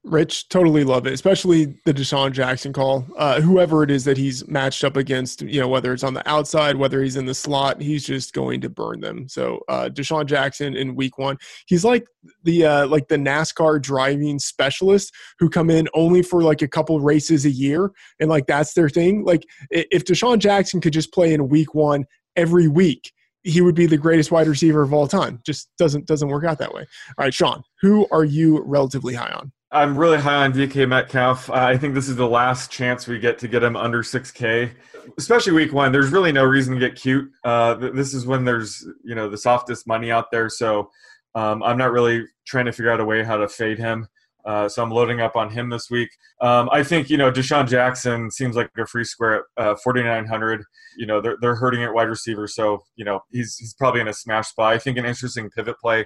Rich, 0.04 0.50
totally 0.50 0.84
love 0.84 1.08
it, 1.08 1.14
especially 1.14 1.80
the 1.84 1.94
DeSean 1.94 2.32
Jackson 2.32 2.72
call. 2.72 3.08
Uh, 3.18 3.42
whoever 3.42 3.82
it 3.82 3.90
is 3.90 4.04
that 4.04 4.18
he's 4.18 4.48
matched 4.48 4.84
up 4.84 4.98
against, 4.98 5.42
you 5.42 5.60
know, 5.60 5.68
whether 5.68 5.94
it's 5.94 6.04
on 6.04 6.14
the 6.14 6.28
outside, 6.30 6.76
whether 6.76 7.02
he's 7.02 7.16
in 7.16 7.26
the 7.26 7.34
slot, 7.34 7.82
he's 7.82 8.06
just 8.06 8.32
going 8.32 8.62
to 8.62 8.70
burn 8.70 9.00
them. 9.02 9.28
So 9.28 9.62
uh, 9.68 9.90
DeSean 9.92 10.28
Jackson 10.28 10.76
in 10.76 10.96
Week 10.96 11.18
One, 11.18 11.38
he's 11.66 11.84
like 11.84 12.06
the 12.44 12.66
uh, 12.66 12.88
like 12.88 13.08
the 13.08 13.18
NASCAR 13.18 13.82
driving 13.82 14.38
specialist 14.38 15.12
who 15.40 15.50
come 15.50 15.72
in 15.72 15.88
only 15.96 16.22
for 16.22 16.44
like 16.44 16.62
a 16.62 16.68
couple 16.68 17.00
races 17.00 17.46
a 17.46 17.52
year, 17.52 17.92
and 18.20 18.30
like 18.30 18.46
that's 18.46 18.74
their 18.74 18.90
thing. 18.90 19.26
Like 19.26 19.44
if 19.72 20.06
DeSean 20.06 20.38
Jackson 20.38 20.82
could 20.82 20.94
just 20.94 21.14
play 21.14 21.34
in 21.34 21.50
Week 21.50 21.74
One 21.74 22.06
every 22.36 22.68
week, 22.68 23.12
he 23.46 23.62
would 23.62 23.76
be 23.76 23.86
the 23.86 23.98
greatest 23.98 24.32
wide 24.32 24.48
receiver 24.48 24.82
of 24.82 24.92
all 24.92 25.08
time. 25.08 25.40
Just 25.46 25.70
doesn't 25.78 26.08
doesn't 26.08 26.28
work 26.28 26.44
out 26.44 26.58
that 26.58 26.74
way. 26.74 26.86
All 27.18 27.24
right, 27.24 27.34
Sean, 27.34 27.64
who 27.80 28.08
are 28.12 28.26
you 28.26 28.62
relatively 28.64 29.14
high 29.14 29.32
on? 29.32 29.52
I'm 29.72 29.98
really 29.98 30.18
high 30.18 30.44
on 30.44 30.54
DK 30.54 30.88
Metcalf. 30.88 31.50
Uh, 31.50 31.54
I 31.54 31.78
think 31.78 31.94
this 31.94 32.10
is 32.10 32.16
the 32.16 32.28
last 32.28 32.72
chance 32.72 33.08
we 33.08 33.20
get 33.20 33.38
to 33.40 33.48
get 33.48 33.62
him 33.62 33.76
under 33.76 34.04
6K, 34.04 34.72
especially 35.18 35.54
week 35.54 35.74
one. 35.74 35.92
There's 35.92 36.12
really 36.12 36.32
no 36.32 36.44
reason 36.44 36.74
to 36.76 36.80
get 36.80 36.96
cute. 36.96 37.30
Uh, 37.44 37.74
this 37.76 38.14
is 38.14 38.26
when 38.26 38.46
there's 38.46 38.86
you 39.04 39.16
know 39.16 39.30
the 39.30 39.38
softest 39.38 39.86
money 39.86 40.12
out 40.12 40.32
there. 40.32 40.50
So 40.50 40.90
um, 41.36 41.62
I'm 41.62 41.78
not 41.78 41.92
really 41.92 42.26
trying 42.48 42.66
to 42.66 42.72
figure 42.72 42.92
out 42.92 43.00
a 43.00 43.06
way 43.06 43.24
how 43.24 43.38
to 43.38 43.48
fade 43.48 43.78
him. 43.78 44.08
Uh, 44.46 44.70
so 44.70 44.84
I'm 44.84 44.92
loading 44.92 45.22
up 45.22 45.36
on 45.36 45.50
him 45.50 45.70
this 45.70 45.90
week. 45.90 46.10
Um, 46.42 46.70
I 46.72 46.84
think 46.84 47.10
you 47.10 47.18
know 47.18 47.32
DeSean 47.32 47.68
Jackson 47.68 48.30
seems 48.30 48.56
like 48.56 48.70
a 48.78 48.86
free 48.86 49.04
square 49.04 49.46
at 49.58 49.68
uh, 49.68 49.76
4,900. 49.84 50.64
You 50.98 51.06
know 51.08 51.20
they're 51.22 51.38
they're 51.42 51.56
hurting 51.56 51.84
at 51.84 51.94
wide 51.94 52.10
receiver, 52.10 52.48
so 52.48 52.84
you 52.96 53.06
know 53.06 53.22
he's 53.32 53.58
he's 53.58 53.74
probably 53.74 54.02
in 54.02 54.08
a 54.08 54.14
smash 54.14 54.50
spot. 54.50 54.74
I 54.74 54.78
think 54.78 54.98
an 54.98 55.06
interesting 55.06 55.50
pivot 55.50 55.78
play 55.80 56.06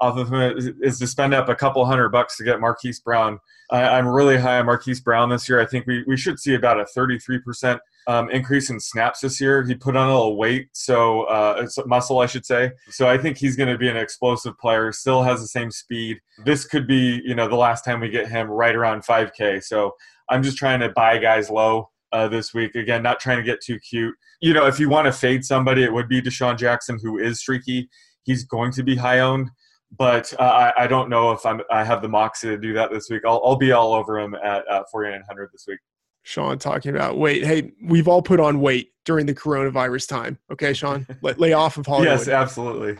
off 0.00 0.16
of 0.16 0.32
him 0.32 0.76
is 0.80 0.98
to 0.98 1.06
spend 1.06 1.34
up 1.34 1.48
a 1.48 1.54
couple 1.54 1.84
hundred 1.84 2.10
bucks 2.10 2.36
to 2.36 2.44
get 2.44 2.60
Marquise 2.60 3.00
Brown. 3.00 3.40
I, 3.70 3.98
am 3.98 4.06
really 4.06 4.38
high 4.38 4.58
on 4.58 4.66
Marquise 4.66 5.00
Brown 5.00 5.28
this 5.28 5.48
year. 5.48 5.60
I 5.60 5.66
think 5.66 5.86
we, 5.86 6.04
we 6.06 6.16
should 6.16 6.38
see 6.38 6.54
about 6.54 6.80
a 6.80 6.84
33% 6.96 7.78
um, 8.06 8.30
increase 8.30 8.70
in 8.70 8.80
snaps 8.80 9.20
this 9.20 9.40
year. 9.40 9.64
He 9.64 9.74
put 9.74 9.96
on 9.96 10.08
a 10.08 10.12
little 10.12 10.36
weight, 10.36 10.68
so 10.72 11.24
uh, 11.24 11.66
muscle, 11.84 12.20
I 12.20 12.26
should 12.26 12.46
say. 12.46 12.72
So 12.90 13.08
I 13.08 13.18
think 13.18 13.36
he's 13.36 13.56
going 13.56 13.68
to 13.68 13.76
be 13.76 13.88
an 13.88 13.96
explosive 13.96 14.56
player. 14.58 14.92
Still 14.92 15.22
has 15.22 15.40
the 15.40 15.48
same 15.48 15.70
speed. 15.70 16.18
This 16.44 16.64
could 16.64 16.86
be, 16.86 17.20
you 17.24 17.34
know, 17.34 17.48
the 17.48 17.56
last 17.56 17.84
time 17.84 18.00
we 18.00 18.08
get 18.08 18.28
him 18.28 18.48
right 18.48 18.74
around 18.74 19.04
5K. 19.04 19.62
So 19.64 19.94
I'm 20.30 20.42
just 20.42 20.56
trying 20.56 20.80
to 20.80 20.90
buy 20.90 21.18
guys 21.18 21.50
low. 21.50 21.90
Uh, 22.10 22.26
this 22.26 22.54
week. 22.54 22.74
Again, 22.74 23.02
not 23.02 23.20
trying 23.20 23.36
to 23.36 23.42
get 23.42 23.60
too 23.60 23.78
cute. 23.78 24.14
You 24.40 24.54
know, 24.54 24.66
if 24.66 24.80
you 24.80 24.88
want 24.88 25.04
to 25.04 25.12
fade 25.12 25.44
somebody, 25.44 25.84
it 25.84 25.92
would 25.92 26.08
be 26.08 26.22
DeSean 26.22 26.56
Jackson, 26.56 26.98
who 27.02 27.18
is 27.18 27.40
streaky. 27.40 27.90
He's 28.22 28.44
going 28.44 28.72
to 28.72 28.82
be 28.82 28.96
high 28.96 29.18
owned 29.18 29.50
but 29.96 30.32
uh, 30.38 30.42
I, 30.76 30.84
I, 30.84 30.86
don't 30.86 31.08
know 31.08 31.32
if 31.32 31.44
I'm, 31.46 31.60
I 31.70 31.82
have 31.84 32.02
the 32.02 32.08
moxie 32.08 32.48
to 32.48 32.58
do 32.58 32.72
that 32.74 32.90
this 32.90 33.08
week. 33.08 33.22
I'll, 33.26 33.40
I'll 33.44 33.56
be 33.56 33.72
all 33.72 33.94
over 33.94 34.18
him 34.18 34.34
at 34.34 34.68
uh, 34.68 34.84
4,900 34.90 35.50
this 35.52 35.64
week. 35.66 35.78
Sean 36.22 36.58
talking 36.58 36.94
about 36.94 37.16
weight. 37.16 37.44
Hey, 37.44 37.72
we've 37.82 38.06
all 38.06 38.20
put 38.20 38.38
on 38.38 38.60
weight 38.60 38.92
during 39.04 39.24
the 39.24 39.34
coronavirus 39.34 40.08
time. 40.08 40.38
Okay, 40.52 40.74
Sean, 40.74 41.06
Let, 41.22 41.40
lay 41.40 41.54
off 41.54 41.78
of 41.78 41.86
Hollywood. 41.86 42.18
yes, 42.18 42.28
absolutely. 42.28 42.98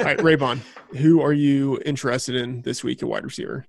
all 0.00 0.04
right, 0.04 0.18
Raybon, 0.18 0.58
who 0.96 1.20
are 1.20 1.32
you 1.32 1.80
interested 1.86 2.34
in 2.34 2.62
this 2.62 2.82
week 2.82 3.02
at 3.02 3.08
wide 3.08 3.24
receiver? 3.24 3.64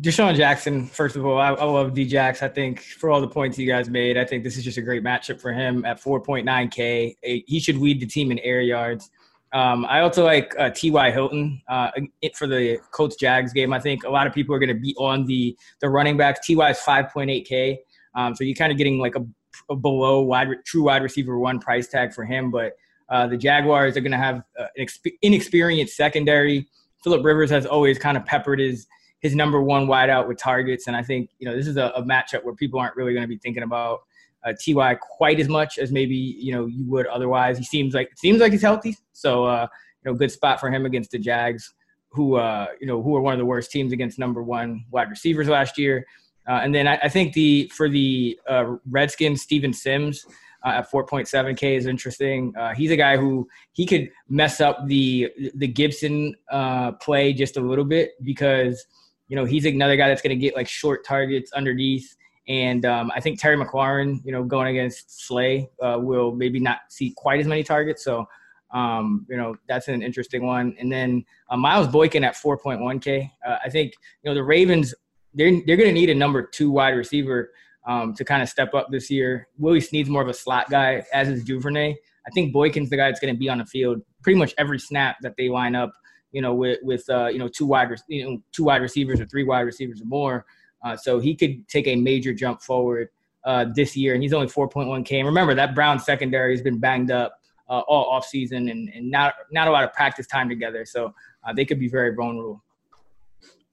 DeSean 0.00 0.36
Jackson, 0.36 0.86
first 0.86 1.16
of 1.16 1.24
all, 1.24 1.38
I, 1.38 1.48
I 1.48 1.64
love 1.64 1.92
Djax. 1.92 2.42
I 2.42 2.48
think 2.48 2.80
for 2.80 3.10
all 3.10 3.22
the 3.22 3.28
points 3.28 3.58
you 3.58 3.66
guys 3.66 3.88
made, 3.88 4.18
I 4.18 4.24
think 4.24 4.44
this 4.44 4.58
is 4.58 4.64
just 4.64 4.76
a 4.76 4.82
great 4.82 5.02
matchup 5.02 5.40
for 5.40 5.50
him 5.50 5.84
at 5.86 6.00
4.9K. 6.00 7.16
He 7.22 7.60
should 7.60 7.78
lead 7.78 8.00
the 8.00 8.06
team 8.06 8.30
in 8.30 8.38
air 8.40 8.60
yards. 8.60 9.10
Um, 9.52 9.86
I 9.86 10.00
also 10.00 10.24
like 10.24 10.54
uh, 10.58 10.70
T.Y. 10.70 11.10
Hilton 11.10 11.60
uh, 11.68 11.90
for 12.34 12.46
the 12.46 12.78
Colts 12.90 13.16
Jags 13.16 13.52
game. 13.52 13.72
I 13.72 13.80
think 13.80 14.04
a 14.04 14.10
lot 14.10 14.26
of 14.26 14.34
people 14.34 14.54
are 14.54 14.58
going 14.58 14.68
to 14.68 14.80
be 14.80 14.94
on 14.98 15.24
the 15.24 15.56
the 15.80 15.88
running 15.88 16.16
backs. 16.16 16.46
Ty 16.46 16.70
is 16.70 16.78
5.8k, 16.78 17.78
um, 18.14 18.34
so 18.34 18.44
you're 18.44 18.54
kind 18.54 18.72
of 18.72 18.78
getting 18.78 18.98
like 18.98 19.14
a, 19.16 19.26
a, 19.70 19.76
below 19.76 20.20
wide 20.20 20.48
true 20.66 20.84
wide 20.84 21.02
receiver 21.02 21.38
one 21.38 21.58
price 21.60 21.88
tag 21.88 22.12
for 22.12 22.24
him. 22.24 22.50
But 22.50 22.74
uh, 23.08 23.26
the 23.26 23.38
Jaguars 23.38 23.96
are 23.96 24.00
going 24.00 24.12
to 24.12 24.18
have 24.18 24.42
uh, 24.58 24.66
an 24.76 24.86
inexperienced 25.22 25.96
secondary. 25.96 26.68
Philip 27.02 27.24
Rivers 27.24 27.50
has 27.50 27.64
always 27.64 27.98
kind 27.98 28.16
of 28.16 28.26
peppered 28.26 28.58
his 28.58 28.86
his 29.20 29.34
number 29.34 29.62
one 29.62 29.86
wideout 29.86 30.28
with 30.28 30.38
targets, 30.38 30.88
and 30.88 30.96
I 30.96 31.02
think 31.02 31.30
you 31.38 31.48
know 31.48 31.56
this 31.56 31.66
is 31.66 31.78
a, 31.78 31.86
a 31.96 32.02
matchup 32.02 32.44
where 32.44 32.54
people 32.54 32.78
aren't 32.78 32.96
really 32.96 33.14
going 33.14 33.24
to 33.24 33.28
be 33.28 33.38
thinking 33.38 33.62
about 33.62 34.00
uh, 34.44 34.52
Ty 34.52 34.94
quite 34.96 35.40
as 35.40 35.48
much 35.48 35.78
as 35.78 35.92
maybe 35.92 36.14
you 36.14 36.52
know 36.52 36.66
you 36.66 36.84
would 36.86 37.06
otherwise. 37.06 37.58
He 37.58 37.64
seems 37.64 37.94
like 37.94 38.10
seems 38.16 38.40
like 38.40 38.52
he's 38.52 38.62
healthy, 38.62 38.96
so 39.12 39.44
uh, 39.44 39.66
you 40.04 40.10
know 40.10 40.16
good 40.16 40.30
spot 40.30 40.60
for 40.60 40.70
him 40.70 40.86
against 40.86 41.10
the 41.10 41.18
Jags, 41.18 41.74
who 42.10 42.36
uh, 42.36 42.66
you 42.80 42.86
know 42.86 43.02
who 43.02 43.14
are 43.16 43.20
one 43.20 43.32
of 43.34 43.38
the 43.38 43.46
worst 43.46 43.70
teams 43.70 43.92
against 43.92 44.18
number 44.18 44.42
one 44.42 44.84
wide 44.90 45.10
receivers 45.10 45.48
last 45.48 45.78
year. 45.78 46.06
Uh, 46.48 46.60
and 46.62 46.74
then 46.74 46.88
I, 46.88 46.98
I, 47.02 47.08
think 47.10 47.34
the 47.34 47.70
for 47.76 47.90
the 47.90 48.40
uh, 48.48 48.76
Redskins, 48.88 49.42
Steven 49.42 49.72
Sims 49.74 50.24
uh, 50.64 50.70
at 50.70 50.90
4.7K 50.90 51.76
is 51.76 51.86
interesting. 51.86 52.54
Uh, 52.56 52.74
he's 52.74 52.90
a 52.90 52.96
guy 52.96 53.16
who 53.16 53.46
he 53.72 53.84
could 53.84 54.10
mess 54.28 54.60
up 54.60 54.86
the 54.86 55.30
the 55.54 55.68
Gibson 55.68 56.34
uh, 56.50 56.92
play 56.92 57.32
just 57.32 57.56
a 57.56 57.60
little 57.60 57.84
bit 57.84 58.12
because 58.22 58.84
you 59.28 59.36
know 59.36 59.44
he's 59.44 59.66
another 59.66 59.96
guy 59.96 60.08
that's 60.08 60.22
going 60.22 60.36
to 60.36 60.40
get 60.40 60.56
like 60.56 60.68
short 60.68 61.04
targets 61.04 61.52
underneath. 61.52 62.16
And 62.48 62.86
um, 62.86 63.12
I 63.14 63.20
think 63.20 63.40
Terry 63.40 63.56
McLaurin, 63.56 64.20
you 64.24 64.32
know, 64.32 64.42
going 64.42 64.68
against 64.68 65.26
Slay 65.26 65.70
uh, 65.82 65.98
will 66.00 66.32
maybe 66.32 66.58
not 66.58 66.78
see 66.88 67.12
quite 67.16 67.40
as 67.40 67.46
many 67.46 67.62
targets. 67.62 68.02
So, 68.02 68.26
um, 68.72 69.26
you 69.28 69.36
know, 69.36 69.56
that's 69.68 69.88
an 69.88 70.02
interesting 70.02 70.46
one. 70.46 70.74
And 70.78 70.90
then 70.90 71.24
uh, 71.50 71.58
Miles 71.58 71.88
Boykin 71.88 72.24
at 72.24 72.34
4.1K. 72.34 73.30
Uh, 73.46 73.56
I 73.62 73.68
think, 73.68 73.92
you 74.22 74.30
know, 74.30 74.34
the 74.34 74.42
Ravens, 74.42 74.94
they're, 75.34 75.60
they're 75.66 75.76
going 75.76 75.88
to 75.88 75.92
need 75.94 76.08
a 76.08 76.14
number 76.14 76.42
two 76.42 76.70
wide 76.70 76.90
receiver 76.90 77.50
um, 77.86 78.14
to 78.14 78.24
kind 78.24 78.42
of 78.42 78.48
step 78.48 78.72
up 78.72 78.88
this 78.90 79.10
year. 79.10 79.48
Willie 79.58 79.80
Snead's 79.80 80.08
more 80.08 80.22
of 80.22 80.28
a 80.28 80.34
slot 80.34 80.70
guy, 80.70 81.04
as 81.12 81.28
is 81.28 81.44
Duvernay. 81.44 81.94
I 82.26 82.30
think 82.30 82.52
Boykin's 82.52 82.90
the 82.90 82.96
guy 82.96 83.08
that's 83.08 83.20
going 83.20 83.32
to 83.32 83.38
be 83.38 83.48
on 83.48 83.58
the 83.58 83.66
field 83.66 84.00
pretty 84.22 84.38
much 84.38 84.54
every 84.58 84.78
snap 84.78 85.16
that 85.22 85.34
they 85.36 85.48
line 85.50 85.74
up, 85.74 85.92
you 86.32 86.42
know, 86.42 86.54
with, 86.54 86.78
with 86.82 87.08
uh, 87.10 87.26
you 87.26 87.38
know, 87.38 87.48
two 87.48 87.66
wide, 87.66 87.88
you 88.08 88.24
know, 88.24 88.42
two 88.52 88.64
wide 88.64 88.82
receivers 88.82 89.20
or 89.20 89.26
three 89.26 89.44
wide 89.44 89.60
receivers 89.60 90.00
or 90.00 90.06
more. 90.06 90.46
Uh, 90.82 90.96
so 90.96 91.18
he 91.18 91.34
could 91.34 91.66
take 91.68 91.86
a 91.86 91.96
major 91.96 92.32
jump 92.32 92.62
forward 92.62 93.08
uh, 93.44 93.66
this 93.74 93.96
year, 93.96 94.14
and 94.14 94.22
he's 94.22 94.32
only 94.32 94.46
4.1K. 94.46 95.18
And 95.18 95.26
remember, 95.26 95.54
that 95.54 95.74
Brown 95.74 95.98
secondary 95.98 96.52
has 96.52 96.62
been 96.62 96.78
banged 96.78 97.10
up 97.10 97.40
uh, 97.68 97.80
all 97.80 98.18
offseason 98.18 98.70
and, 98.70 98.88
and 98.94 99.10
not, 99.10 99.34
not 99.50 99.68
a 99.68 99.70
lot 99.70 99.84
of 99.84 99.92
practice 99.92 100.26
time 100.26 100.48
together. 100.48 100.84
So 100.84 101.14
uh, 101.46 101.52
they 101.52 101.64
could 101.64 101.78
be 101.78 101.88
very 101.88 102.14
vulnerable. 102.14 102.62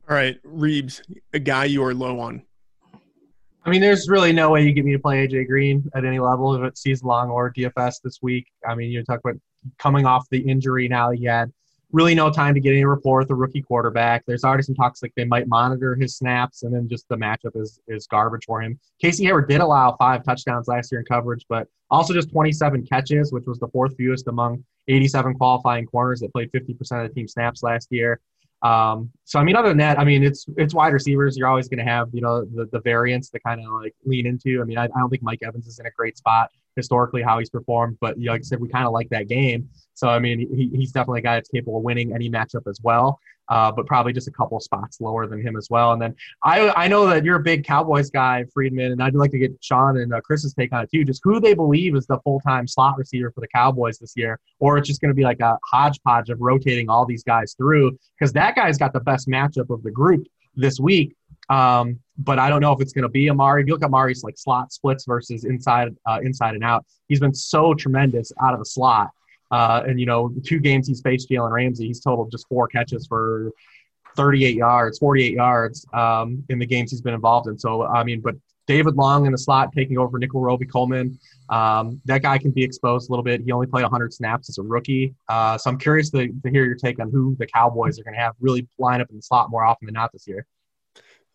All 0.07 0.15
right, 0.15 0.41
Reebs, 0.43 1.01
a 1.33 1.39
guy 1.39 1.65
you 1.65 1.83
are 1.83 1.93
low 1.93 2.19
on. 2.19 2.43
I 3.65 3.71
mean, 3.71 3.81
there's 3.81 4.07
really 4.07 4.31
no 4.31 4.51
way 4.51 4.63
you 4.63 4.73
get 4.73 4.85
me 4.85 4.91
to 4.91 4.99
play 4.99 5.27
AJ 5.27 5.47
Green 5.47 5.89
at 5.95 6.05
any 6.05 6.19
level 6.19 6.53
if 6.53 6.61
it's 6.63 6.81
season 6.81 7.07
long 7.07 7.31
or 7.31 7.51
DFS 7.51 7.95
this 8.03 8.19
week. 8.21 8.45
I 8.67 8.75
mean, 8.75 8.91
you 8.91 9.03
talk 9.03 9.19
about 9.23 9.41
coming 9.79 10.05
off 10.05 10.29
the 10.29 10.37
injury 10.37 10.87
now 10.87 11.09
he 11.09 11.25
had 11.25 11.51
really 11.91 12.15
no 12.15 12.31
time 12.31 12.53
to 12.53 12.59
get 12.59 12.71
any 12.71 12.85
rapport 12.85 13.19
with 13.19 13.27
the 13.27 13.35
rookie 13.35 13.61
quarterback. 13.61 14.23
There's 14.25 14.43
already 14.43 14.63
some 14.63 14.75
talks 14.75 15.01
like 15.01 15.13
they 15.15 15.25
might 15.25 15.47
monitor 15.47 15.95
his 15.95 16.17
snaps, 16.17 16.63
and 16.63 16.73
then 16.73 16.87
just 16.87 17.07
the 17.09 17.15
matchup 17.15 17.55
is 17.55 17.79
is 17.87 18.07
garbage 18.07 18.45
for 18.45 18.61
him. 18.61 18.79
Casey 19.01 19.25
Hayward 19.25 19.47
did 19.47 19.61
allow 19.61 19.95
five 19.97 20.23
touchdowns 20.23 20.67
last 20.67 20.91
year 20.91 20.99
in 20.99 21.05
coverage, 21.05 21.45
but 21.49 21.67
also 21.89 22.13
just 22.13 22.31
27 22.31 22.85
catches, 22.85 23.31
which 23.31 23.45
was 23.45 23.59
the 23.59 23.67
fourth 23.67 23.95
fewest 23.95 24.27
among 24.27 24.63
87 24.87 25.35
qualifying 25.35 25.85
corners 25.85 26.19
that 26.19 26.33
played 26.33 26.51
50% 26.51 26.71
of 27.03 27.09
the 27.09 27.13
team 27.13 27.27
snaps 27.27 27.63
last 27.63 27.87
year. 27.91 28.19
Um, 28.61 29.11
so 29.25 29.39
I 29.39 29.43
mean, 29.43 29.55
other 29.55 29.69
than 29.69 29.77
that, 29.77 29.99
I 29.99 30.03
mean, 30.03 30.23
it's 30.23 30.45
it's 30.57 30.73
wide 30.73 30.93
receivers. 30.93 31.37
You're 31.37 31.47
always 31.47 31.67
going 31.67 31.85
to 31.85 31.91
have 31.91 32.09
you 32.13 32.21
know 32.21 32.45
the 32.45 32.67
the 32.71 32.79
variance 32.81 33.29
to 33.31 33.39
kind 33.39 33.61
of 33.65 33.71
like 33.71 33.93
lean 34.05 34.25
into. 34.25 34.61
I 34.61 34.65
mean, 34.65 34.77
I, 34.77 34.85
I 34.85 34.99
don't 34.99 35.09
think 35.09 35.23
Mike 35.23 35.39
Evans 35.43 35.67
is 35.67 35.79
in 35.79 35.85
a 35.85 35.91
great 35.91 36.17
spot 36.17 36.49
historically 36.75 37.21
how 37.21 37.39
he's 37.39 37.49
performed, 37.49 37.97
but 38.01 38.17
like 38.19 38.41
I 38.41 38.43
said, 38.43 38.59
we 38.59 38.67
kind 38.67 38.85
of 38.85 38.93
like 38.93 39.09
that 39.09 39.27
game. 39.27 39.69
So 39.93 40.07
I 40.07 40.19
mean, 40.19 40.39
he, 40.39 40.69
he's 40.75 40.91
definitely 40.91 41.19
a 41.19 41.23
guy 41.23 41.35
that's 41.35 41.49
capable 41.49 41.77
of 41.77 41.83
winning 41.83 42.13
any 42.13 42.29
matchup 42.29 42.67
as 42.67 42.79
well. 42.83 43.19
Uh, 43.47 43.71
but 43.71 43.85
probably 43.85 44.11
just 44.11 44.27
a 44.27 44.31
couple 44.31 44.59
spots 44.59 44.99
lower 44.99 45.27
than 45.27 45.39
him 45.39 45.55
as 45.55 45.69
well. 45.69 45.93
And 45.93 46.01
then 46.01 46.15
I 46.43 46.69
I 46.69 46.87
know 46.87 47.05
that 47.05 47.23
you're 47.23 47.35
a 47.35 47.43
big 47.43 47.63
Cowboys 47.63 48.09
guy, 48.09 48.43
Freedman, 48.51 48.91
and 48.91 49.03
I'd 49.03 49.13
like 49.13 49.29
to 49.31 49.37
get 49.37 49.55
Sean 49.61 49.97
and 49.97 50.11
uh, 50.13 50.21
Chris's 50.21 50.55
take 50.55 50.73
on 50.73 50.83
it 50.83 50.89
too. 50.91 51.05
Just 51.05 51.21
who 51.23 51.39
they 51.39 51.53
believe 51.53 51.95
is 51.95 52.07
the 52.07 52.19
full 52.23 52.39
time 52.39 52.67
slot 52.67 52.97
receiver 52.97 53.31
for 53.31 53.41
the 53.41 53.47
Cowboys 53.47 53.99
this 53.99 54.13
year, 54.15 54.39
or 54.59 54.79
it's 54.79 54.87
just 54.87 54.99
going 54.99 55.09
to 55.09 55.15
be 55.15 55.23
like 55.23 55.41
a 55.41 55.59
hodgepodge 55.63 56.31
of 56.31 56.41
rotating 56.41 56.89
all 56.89 57.05
these 57.05 57.23
guys 57.23 57.53
through 57.53 57.97
because 58.17 58.33
that 58.33 58.55
guy's 58.55 58.79
got 58.79 58.93
the 58.93 58.99
best 58.99 59.27
matchup 59.27 59.69
of 59.69 59.83
the 59.83 59.91
group 59.91 60.25
this 60.55 60.79
week. 60.79 61.15
Um, 61.47 61.99
but 62.17 62.39
I 62.39 62.49
don't 62.49 62.61
know 62.61 62.71
if 62.71 62.81
it's 62.81 62.93
going 62.93 63.03
to 63.03 63.09
be 63.09 63.29
Amari. 63.29 63.61
If 63.61 63.67
you 63.67 63.73
look 63.73 63.83
at 63.83 63.87
Amari's 63.87 64.23
like 64.23 64.37
slot 64.37 64.71
splits 64.71 65.05
versus 65.05 65.43
inside, 65.43 65.95
uh, 66.05 66.19
inside 66.23 66.55
and 66.55 66.63
out, 66.63 66.85
he's 67.07 67.19
been 67.19 67.33
so 67.33 67.73
tremendous 67.73 68.31
out 68.41 68.53
of 68.53 68.59
the 68.59 68.65
slot. 68.65 69.09
Uh, 69.51 69.83
and 69.87 69.99
you 69.99 70.05
know, 70.05 70.29
the 70.29 70.41
two 70.41 70.59
games 70.59 70.87
he's 70.87 71.01
faced 71.01 71.29
Jalen 71.29 71.51
Ramsey, 71.51 71.87
he's 71.87 71.99
totaled 71.99 72.31
just 72.31 72.47
four 72.47 72.67
catches 72.67 73.05
for 73.07 73.51
38 74.15 74.55
yards, 74.55 74.97
48 74.99 75.33
yards 75.33 75.85
um, 75.93 76.43
in 76.49 76.57
the 76.57 76.65
games 76.65 76.91
he's 76.91 77.01
been 77.01 77.13
involved 77.13 77.47
in. 77.47 77.57
So 77.57 77.85
I 77.85 78.03
mean, 78.03 78.21
but 78.21 78.35
David 78.67 78.95
Long 78.95 79.25
in 79.25 79.31
the 79.31 79.37
slot 79.37 79.71
taking 79.73 79.97
over 79.97 80.17
Nickell 80.17 80.41
Robey-Coleman. 80.41 81.19
Um, 81.49 82.01
that 82.05 82.23
guy 82.23 82.37
can 82.37 82.51
be 82.51 82.63
exposed 82.63 83.09
a 83.09 83.11
little 83.11 83.23
bit. 83.23 83.41
He 83.41 83.51
only 83.51 83.67
played 83.67 83.83
100 83.83 84.11
snaps 84.13 84.49
as 84.49 84.57
a 84.57 84.63
rookie. 84.63 85.13
Uh, 85.29 85.57
so 85.57 85.69
I'm 85.69 85.77
curious 85.77 86.09
to, 86.11 86.27
to 86.27 86.49
hear 86.49 86.65
your 86.65 86.75
take 86.75 86.99
on 86.99 87.11
who 87.11 87.35
the 87.37 87.45
Cowboys 87.45 87.99
are 87.99 88.03
going 88.03 88.15
to 88.15 88.19
have 88.19 88.33
really 88.39 88.67
line 88.79 89.01
up 89.01 89.09
in 89.11 89.17
the 89.17 89.21
slot 89.21 89.51
more 89.51 89.63
often 89.63 89.85
than 89.85 89.93
not 89.93 90.11
this 90.11 90.27
year. 90.27 90.47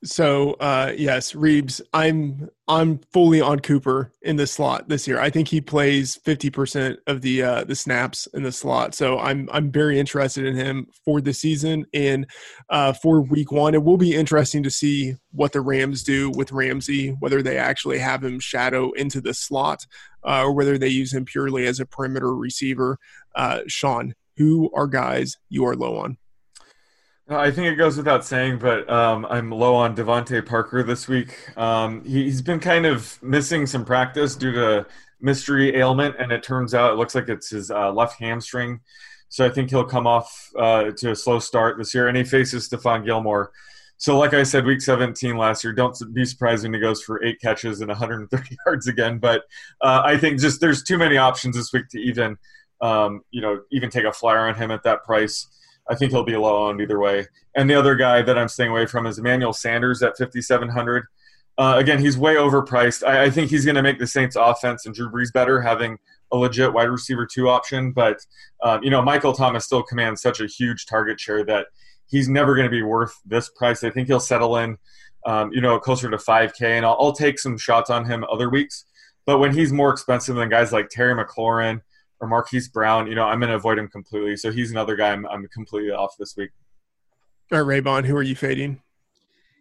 So 0.03 0.53
uh, 0.55 0.95
yes, 0.97 1.33
Reebs, 1.33 1.83
I'm 1.93 2.49
I'm 2.67 3.01
fully 3.13 3.43
on 3.43 3.61
Cooper 3.61 4.13
in 4.23 4.37
the 4.37 4.47
slot 4.47 4.89
this 4.89 5.07
year. 5.07 5.21
I 5.21 5.29
think 5.29 5.49
he 5.49 5.61
plays 5.61 6.19
50% 6.25 6.97
of 7.07 7.21
the 7.21 7.43
uh, 7.43 7.65
the 7.65 7.75
snaps 7.75 8.27
in 8.33 8.43
the 8.43 8.53
slot. 8.53 8.95
So 8.95 9.19
I'm 9.19 9.47
I'm 9.53 9.71
very 9.71 9.99
interested 9.99 10.47
in 10.47 10.57
him 10.57 10.87
for 11.05 11.21
the 11.21 11.35
season 11.35 11.85
and 11.93 12.27
uh, 12.71 12.95
for 12.95 13.21
week 13.21 13.53
one. 13.53 13.75
It 13.75 13.83
will 13.83 13.99
be 13.99 14.15
interesting 14.15 14.63
to 14.63 14.71
see 14.71 15.17
what 15.33 15.53
the 15.53 15.61
Rams 15.61 16.03
do 16.03 16.31
with 16.31 16.51
Ramsey, 16.51 17.11
whether 17.21 17.43
they 17.43 17.59
actually 17.59 17.99
have 17.99 18.25
him 18.25 18.41
shadow 18.41 18.93
into 18.93 19.21
the 19.21 19.35
slot 19.35 19.85
uh, 20.27 20.45
or 20.45 20.53
whether 20.55 20.79
they 20.79 20.89
use 20.89 21.13
him 21.13 21.27
purely 21.27 21.67
as 21.67 21.79
a 21.79 21.85
perimeter 21.85 22.35
receiver. 22.35 22.97
Uh, 23.35 23.61
Sean, 23.67 24.15
who 24.39 24.71
are 24.75 24.87
guys 24.87 25.37
you 25.51 25.67
are 25.67 25.77
low 25.77 25.99
on? 25.99 26.17
I 27.33 27.53
think 27.53 27.69
it 27.69 27.77
goes 27.77 27.97
without 27.97 28.25
saying, 28.25 28.59
but 28.59 28.91
um, 28.91 29.25
I'm 29.31 29.53
low 29.53 29.77
on 29.77 29.95
DeVante 29.95 30.45
Parker 30.45 30.83
this 30.83 31.07
week. 31.07 31.57
Um, 31.57 32.05
he, 32.05 32.25
has 32.25 32.43
been 32.43 32.59
kind 32.59 32.87
of 32.87 33.23
missing 33.23 33.67
some 33.67 33.85
practice 33.85 34.35
due 34.35 34.51
to 34.53 34.87
mystery 35.21 35.77
ailment, 35.77 36.17
and 36.19 36.33
it 36.33 36.43
turns 36.43 36.75
out 36.75 36.93
it 36.93 36.97
looks 36.97 37.15
like 37.15 37.29
it's 37.29 37.51
his 37.51 37.71
uh, 37.71 37.93
left 37.93 38.19
hamstring. 38.19 38.81
So 39.29 39.47
I 39.47 39.49
think 39.49 39.71
he'll 39.71 39.85
come 39.85 40.09
off 40.09 40.51
uh, 40.59 40.91
to 40.91 41.13
a 41.13 41.17
slow 41.17 41.39
start 41.39 41.79
this 41.79 41.95
year, 41.95 42.09
and 42.09 42.17
he 42.17 42.25
faces 42.25 42.69
Stephon 42.69 43.05
Gilmore. 43.05 43.53
So, 43.97 44.19
like 44.19 44.35
I 44.35 44.43
said, 44.43 44.65
week 44.65 44.81
17 44.81 45.37
last 45.37 45.63
year, 45.63 45.73
don't 45.73 45.97
be 46.13 46.25
surprised 46.25 46.65
when 46.65 46.75
he 46.75 46.81
goes 46.81 47.01
for 47.01 47.23
eight 47.23 47.41
catches 47.41 47.81
and 47.81 47.89
130 47.91 48.57
yards 48.67 48.89
again. 48.89 49.19
But 49.19 49.43
uh, 49.81 50.03
I 50.05 50.17
think 50.17 50.41
just 50.41 50.61
there's 50.61 50.83
too 50.83 50.99
many 50.99 51.17
options 51.17 51.55
this 51.55 51.73
week 51.73 51.87
to 51.91 52.01
even, 52.01 52.39
um, 52.81 53.21
you 53.31 53.41
know, 53.41 53.61
even 53.71 53.89
take 53.89 54.05
a 54.05 54.13
flyer 54.13 54.49
on 54.49 54.57
him 54.57 54.73
at 54.73 54.83
that 54.83 55.05
price. 55.05 55.47
I 55.91 55.97
think 55.97 56.13
he'll 56.13 56.23
be 56.23 56.37
low 56.37 56.69
on 56.69 56.81
either 56.81 56.99
way. 56.99 57.27
And 57.57 57.69
the 57.69 57.75
other 57.75 57.97
guy 57.97 58.23
that 58.23 58.39
I'm 58.39 58.49
staying 58.49 58.71
away 58.71 58.87
from 58.87 59.07
is 59.07 59.19
Emmanuel 59.19 59.53
Sanders 59.53 60.03
at 60.03 60.17
5,700. 60.17 61.05
Uh, 61.59 61.75
again, 61.77 61.99
he's 61.99 62.17
way 62.17 62.37
overpriced. 62.37 63.07
I, 63.07 63.25
I 63.25 63.31
think 63.31 63.51
he's 63.51 63.65
going 63.65 63.75
to 63.75 63.83
make 63.83 63.99
the 63.99 64.07
Saints' 64.07 64.37
offense 64.37 64.87
and 64.87 64.95
Drew 64.95 65.11
Brees 65.11 65.33
better, 65.33 65.61
having 65.61 65.99
a 66.33 66.37
legit 66.37 66.73
wide 66.73 66.89
receiver 66.89 67.27
two 67.27 67.49
option. 67.49 67.93
But 67.93 68.19
um, 68.63 68.83
you 68.83 68.91
know, 68.91 69.03
Michael 69.03 69.33
Thomas 69.33 69.65
still 69.65 69.83
commands 69.83 70.23
such 70.23 70.41
a 70.41 70.47
huge 70.47 70.87
target 70.87 71.21
share 71.21 71.45
that 71.45 71.67
he's 72.07 72.29
never 72.29 72.55
going 72.55 72.67
to 72.67 72.71
be 72.71 72.83
worth 72.83 73.15
this 73.27 73.51
price. 73.51 73.85
I 73.85 73.91
think 73.91 74.09
he'll 74.09 74.21
settle 74.21 74.57
in, 74.57 74.79
um, 75.27 75.53
you 75.53 75.61
know, 75.61 75.79
closer 75.79 76.09
to 76.09 76.17
5K, 76.17 76.63
and 76.63 76.87
I'll, 76.87 76.97
I'll, 77.01 77.13
take 77.13 77.39
some 77.39 77.59
shots 77.59 77.91
on 77.91 78.05
him 78.05 78.25
other 78.31 78.49
weeks. 78.49 78.85
But 79.27 79.39
when 79.39 79.53
he's 79.53 79.73
more 79.73 79.91
expensive 79.91 80.37
than 80.37 80.49
guys 80.49 80.73
like 80.73 80.89
Terry 80.89 81.15
McLaurin 81.15 81.83
or 82.21 82.29
Marquise 82.29 82.69
Brown, 82.69 83.07
you 83.07 83.15
know, 83.15 83.25
I'm 83.25 83.41
going 83.41 83.51
to 83.51 83.57
avoid 83.57 83.79
him 83.79 83.89
completely. 83.89 84.37
So 84.37 84.53
he's 84.53 84.71
another 84.71 84.97
guy 84.97 85.11
I'm, 85.11 85.27
I'm 85.27 85.47
completely 85.49 85.91
off 85.91 86.17
this 86.19 86.37
week. 86.37 86.51
All 87.53 87.63
right, 87.63 87.83
Raybon, 87.83 88.05
who 88.05 88.17
are 88.17 88.23
you 88.23 88.37
fading? 88.37 88.81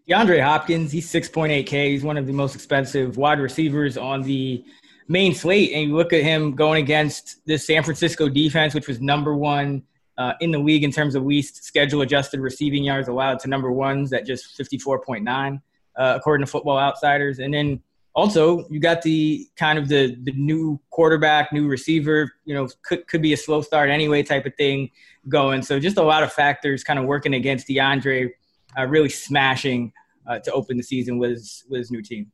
DeAndre 0.09 0.43
Hopkins, 0.43 0.91
he's 0.91 1.11
6.8K. 1.11 1.89
He's 1.89 2.03
one 2.03 2.17
of 2.17 2.27
the 2.27 2.33
most 2.33 2.55
expensive 2.55 3.17
wide 3.17 3.39
receivers 3.39 3.97
on 3.97 4.23
the 4.23 4.63
main 5.07 5.33
slate. 5.33 5.71
And 5.73 5.89
you 5.89 5.95
look 5.95 6.13
at 6.13 6.23
him 6.23 6.55
going 6.55 6.83
against 6.83 7.45
the 7.45 7.57
San 7.57 7.83
Francisco 7.83 8.27
defense, 8.27 8.73
which 8.73 8.87
was 8.87 8.99
number 8.99 9.35
one 9.35 9.83
uh, 10.17 10.33
in 10.41 10.51
the 10.51 10.59
league 10.59 10.83
in 10.83 10.91
terms 10.91 11.15
of 11.15 11.25
least 11.25 11.63
schedule 11.63 12.01
adjusted 12.01 12.39
receiving 12.39 12.83
yards 12.83 13.07
allowed 13.07 13.39
to 13.39 13.47
number 13.47 13.71
ones 13.71 14.11
at 14.11 14.25
just 14.25 14.57
54.9, 14.59 15.61
uh, 15.97 16.13
according 16.17 16.45
to 16.45 16.51
Football 16.51 16.77
Outsiders. 16.77 17.39
And 17.39 17.53
then 17.53 17.81
also 18.15 18.67
you 18.69 18.79
got 18.79 19.01
the 19.01 19.47
kind 19.55 19.79
of 19.79 19.87
the 19.87 20.17
the 20.23 20.31
new 20.33 20.79
quarterback, 20.89 21.53
new 21.53 21.67
receiver, 21.67 22.31
you 22.45 22.53
know, 22.53 22.67
could 22.83 23.07
could 23.07 23.21
be 23.21 23.33
a 23.33 23.37
slow 23.37 23.61
start 23.61 23.89
anyway 23.89 24.23
type 24.23 24.45
of 24.45 24.55
thing 24.55 24.89
going. 25.27 25.61
So 25.61 25.79
just 25.79 25.97
a 25.97 26.03
lot 26.03 26.23
of 26.23 26.31
factors 26.31 26.83
kind 26.83 26.99
of 26.99 27.05
working 27.05 27.33
against 27.33 27.67
DeAndre, 27.67 28.29
uh, 28.77 28.87
really 28.87 29.09
smashing 29.09 29.91
uh, 30.27 30.39
to 30.39 30.51
open 30.51 30.77
the 30.77 30.83
season 30.83 31.17
with 31.17 31.31
his, 31.31 31.65
with 31.69 31.79
his 31.79 31.91
new 31.91 32.01
team. 32.01 32.31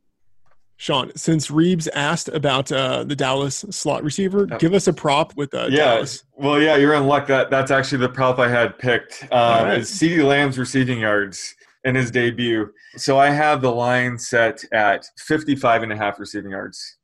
Sean, 0.78 1.10
since 1.16 1.48
Reebs 1.48 1.88
asked 1.94 2.28
about 2.28 2.70
uh, 2.70 3.02
the 3.04 3.16
Dallas 3.16 3.64
slot 3.70 4.04
receiver, 4.04 4.44
give 4.44 4.74
us 4.74 4.86
a 4.86 4.92
prop 4.92 5.34
with 5.34 5.54
uh, 5.54 5.68
yeah. 5.70 5.94
Dallas. 5.94 6.24
Well, 6.34 6.60
yeah, 6.60 6.76
you're 6.76 6.92
in 6.92 7.06
luck. 7.06 7.26
That 7.28 7.48
that's 7.48 7.70
actually 7.70 7.98
the 7.98 8.10
prop 8.10 8.38
I 8.38 8.48
had 8.48 8.78
picked. 8.78 9.22
Um, 9.32 9.64
right. 9.64 9.78
Is 9.78 9.90
CeeDee 9.90 10.22
Lamb's 10.22 10.58
receiving 10.58 11.00
yards 11.00 11.55
in 11.86 11.94
his 11.94 12.10
debut. 12.10 12.72
So 12.96 13.18
I 13.18 13.30
have 13.30 13.62
the 13.62 13.70
line 13.70 14.18
set 14.18 14.62
at 14.72 15.06
55 15.18 15.84
and 15.84 15.92
a 15.92 15.96
half 15.96 16.18
receiving 16.18 16.50
yards. 16.50 16.98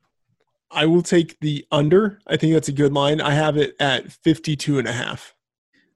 I 0.70 0.86
will 0.86 1.02
take 1.02 1.38
the 1.40 1.64
under. 1.70 2.18
I 2.26 2.36
think 2.36 2.52
that's 2.52 2.68
a 2.68 2.72
good 2.72 2.92
line. 2.92 3.20
I 3.20 3.32
have 3.32 3.56
it 3.56 3.74
at 3.78 4.10
52 4.10 4.80
and 4.80 4.88
a 4.88 4.92
half. 4.92 5.34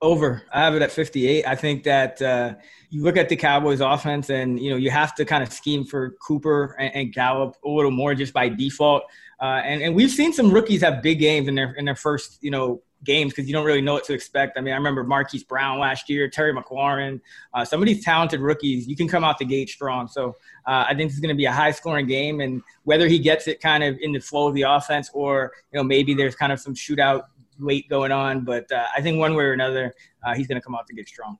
Over. 0.03 0.43
I 0.53 0.61
have 0.61 0.75
it 0.75 0.83
at 0.83 0.93
58. 0.93 1.47
I 1.47 1.57
think 1.57 1.83
that 1.85 2.23
uh, 2.23 2.55
you 2.91 3.03
look 3.03 3.17
at 3.17 3.29
the 3.29 3.37
Cowboys 3.37 3.81
offense 3.81 4.31
and, 4.31 4.61
you 4.61 4.71
know, 4.71 4.77
you 4.77 4.91
have 4.91 5.15
to 5.17 5.25
kind 5.25 5.43
of 5.43 5.53
scheme 5.53 5.85
for 5.85 6.11
Cooper 6.23 6.77
and, 6.79 6.95
and 6.95 7.13
Gallup 7.13 7.57
a 7.65 7.69
little 7.69 7.91
more 7.91 8.15
just 8.15 8.33
by 8.33 8.49
default. 8.49 9.03
Uh, 9.41 9.63
and, 9.65 9.83
and 9.83 9.95
we've 9.95 10.11
seen 10.11 10.33
some 10.33 10.51
rookies 10.51 10.83
have 10.83 11.03
big 11.03 11.19
games 11.19 11.49
in 11.49 11.55
their 11.55 11.73
in 11.73 11.85
their 11.85 11.95
first, 11.97 12.39
you 12.43 12.51
know, 12.51 12.83
games 13.07 13.33
because 13.33 13.49
you 13.49 13.55
don't 13.55 13.65
really 13.65 13.81
know 13.81 13.95
what 13.95 14.05
to 14.05 14.13
expect. 14.13 14.59
I 14.59 14.61
mean, 14.61 14.75
I 14.75 14.77
remember 14.77 15.05
Marquise 15.05 15.45
Brown 15.45 15.79
last 15.79 16.11
year, 16.11 16.29
Terry 16.29 16.53
McLaurin, 16.53 17.21
uh, 17.55 17.65
some 17.65 17.81
of 17.81 17.87
these 17.87 18.05
talented 18.05 18.41
rookies. 18.41 18.87
You 18.87 18.97
can 18.97 19.09
come 19.09 19.25
out 19.25 19.39
the 19.39 19.45
gate 19.45 19.71
strong. 19.71 20.09
So 20.09 20.31
uh, 20.67 20.85
I 20.89 20.95
think 20.95 21.11
it's 21.11 21.21
going 21.21 21.35
to 21.35 21.37
be 21.37 21.47
a 21.47 21.53
high 21.53 21.71
scoring 21.71 22.07
game, 22.07 22.41
and 22.41 22.63
whether 22.85 23.09
he 23.09 23.19
gets 23.19 23.49
it 23.49 23.61
kind 23.61 23.83
of 23.83 23.97
in 24.01 24.13
the 24.13 24.21
flow 24.21 24.49
of 24.49 24.55
the 24.55 24.63
offense 24.63 25.11
or 25.15 25.53
you 25.73 25.79
know 25.79 25.85
maybe 25.85 26.13
there's 26.13 26.35
kind 26.35 26.53
of 26.53 26.61
some 26.61 26.75
shootout 26.75 27.23
late 27.59 27.89
going 27.89 28.13
on, 28.13 28.45
but 28.45 28.71
uh, 28.71 28.85
I 28.95 29.01
think 29.01 29.19
one 29.19 29.35
way 29.35 29.45
or 29.45 29.53
another 29.53 29.95
uh, 30.25 30.35
he's 30.35 30.47
going 30.47 30.61
to 30.61 30.65
come 30.65 30.75
out 30.75 30.87
to 30.89 30.95
get 30.95 31.09
strong. 31.09 31.39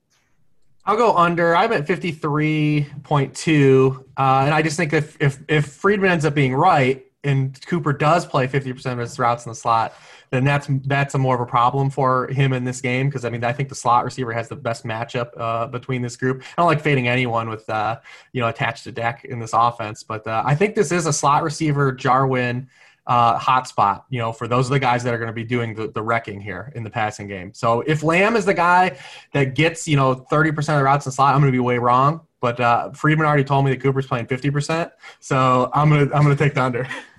I'll 0.87 0.97
go 0.97 1.15
under. 1.17 1.57
I'm 1.57 1.73
at 1.73 1.85
53.2, 1.85 3.97
uh, 3.97 4.01
and 4.17 4.55
I 4.55 4.63
just 4.63 4.77
think 4.77 4.93
if 4.93 5.21
if 5.21 5.41
if 5.49 5.67
Freedman 5.67 6.13
ends 6.13 6.25
up 6.25 6.35
being 6.35 6.55
right 6.55 7.03
and 7.27 7.61
Cooper 7.67 7.93
does 7.93 8.25
play 8.25 8.47
50% 8.47 8.93
of 8.93 8.99
his 8.99 9.19
routes 9.19 9.45
in 9.45 9.51
the 9.51 9.57
slot 9.57 9.95
then 10.31 10.45
that's 10.45 10.69
that's 10.85 11.15
a 11.15 11.19
more 11.19 11.35
of 11.35 11.41
a 11.41 11.47
problem 11.47 11.91
for 11.91 12.29
him 12.29 12.53
in 12.53 12.65
this 12.65 12.81
game 12.81 13.09
because 13.09 13.25
I 13.25 13.31
mean 13.31 13.45
I 13.45 13.53
think 13.53 13.69
the 13.69 13.75
slot 13.75 14.05
receiver 14.05 14.33
has 14.33 14.49
the 14.49 14.57
best 14.57 14.85
matchup 14.85 15.31
uh, 15.37 15.67
between 15.67 16.03
this 16.03 16.17
group. 16.17 16.43
I 16.43 16.63
don't 16.63 16.67
like 16.67 16.81
fading 16.81 17.09
anyone 17.09 17.49
with 17.49 17.69
uh, 17.69 18.01
you 18.33 18.41
know 18.41 18.49
attached 18.49 18.85
to 18.85 18.93
Dak 18.93 19.25
in 19.25 19.39
this 19.39 19.53
offense, 19.53 20.03
but 20.03 20.27
uh, 20.27 20.43
I 20.45 20.55
think 20.55 20.75
this 20.75 20.93
is 20.93 21.07
a 21.07 21.13
slot 21.13 21.43
receiver 21.43 21.93
Jarwin 21.93 22.69
uh, 23.07 23.39
hotspot. 23.39 24.03
You 24.09 24.19
know, 24.19 24.33
for 24.33 24.49
those 24.49 24.67
of 24.67 24.73
the 24.73 24.81
guys 24.81 25.05
that 25.05 25.15
are 25.15 25.19
going 25.19 25.29
to 25.29 25.35
be 25.35 25.45
doing 25.45 25.75
the, 25.75 25.89
the 25.89 26.03
wrecking 26.03 26.41
here 26.41 26.73
in 26.75 26.83
the 26.83 26.91
passing 26.91 27.29
game. 27.29 27.53
So 27.55 27.83
if 27.83 28.03
Lamb 28.03 28.37
is 28.37 28.45
the 28.45 28.55
guy 28.55 28.99
that 29.33 29.55
gets 29.55 29.87
you 29.87 29.97
know 29.97 30.15
thirty 30.15 30.53
percent 30.53 30.77
of 30.77 30.81
the 30.81 30.85
routes 30.85 31.07
in 31.07 31.13
slot, 31.13 31.35
I'm 31.35 31.41
going 31.41 31.53
to 31.53 31.57
be 31.57 31.61
way 31.61 31.79
wrong. 31.79 32.23
But 32.41 32.61
uh, 32.61 32.91
Freedman 32.93 33.27
already 33.27 33.45
told 33.45 33.65
me 33.65 33.71
that 33.73 33.81
Cooper's 33.81 34.07
playing 34.07 34.27
fifty 34.27 34.51
percent, 34.51 34.91
so 35.21 35.71
I'm 35.73 35.89
gonna 35.89 36.03
I'm 36.15 36.23
gonna 36.23 36.37
take 36.37 36.55
the 36.55 36.63
under. 36.63 36.89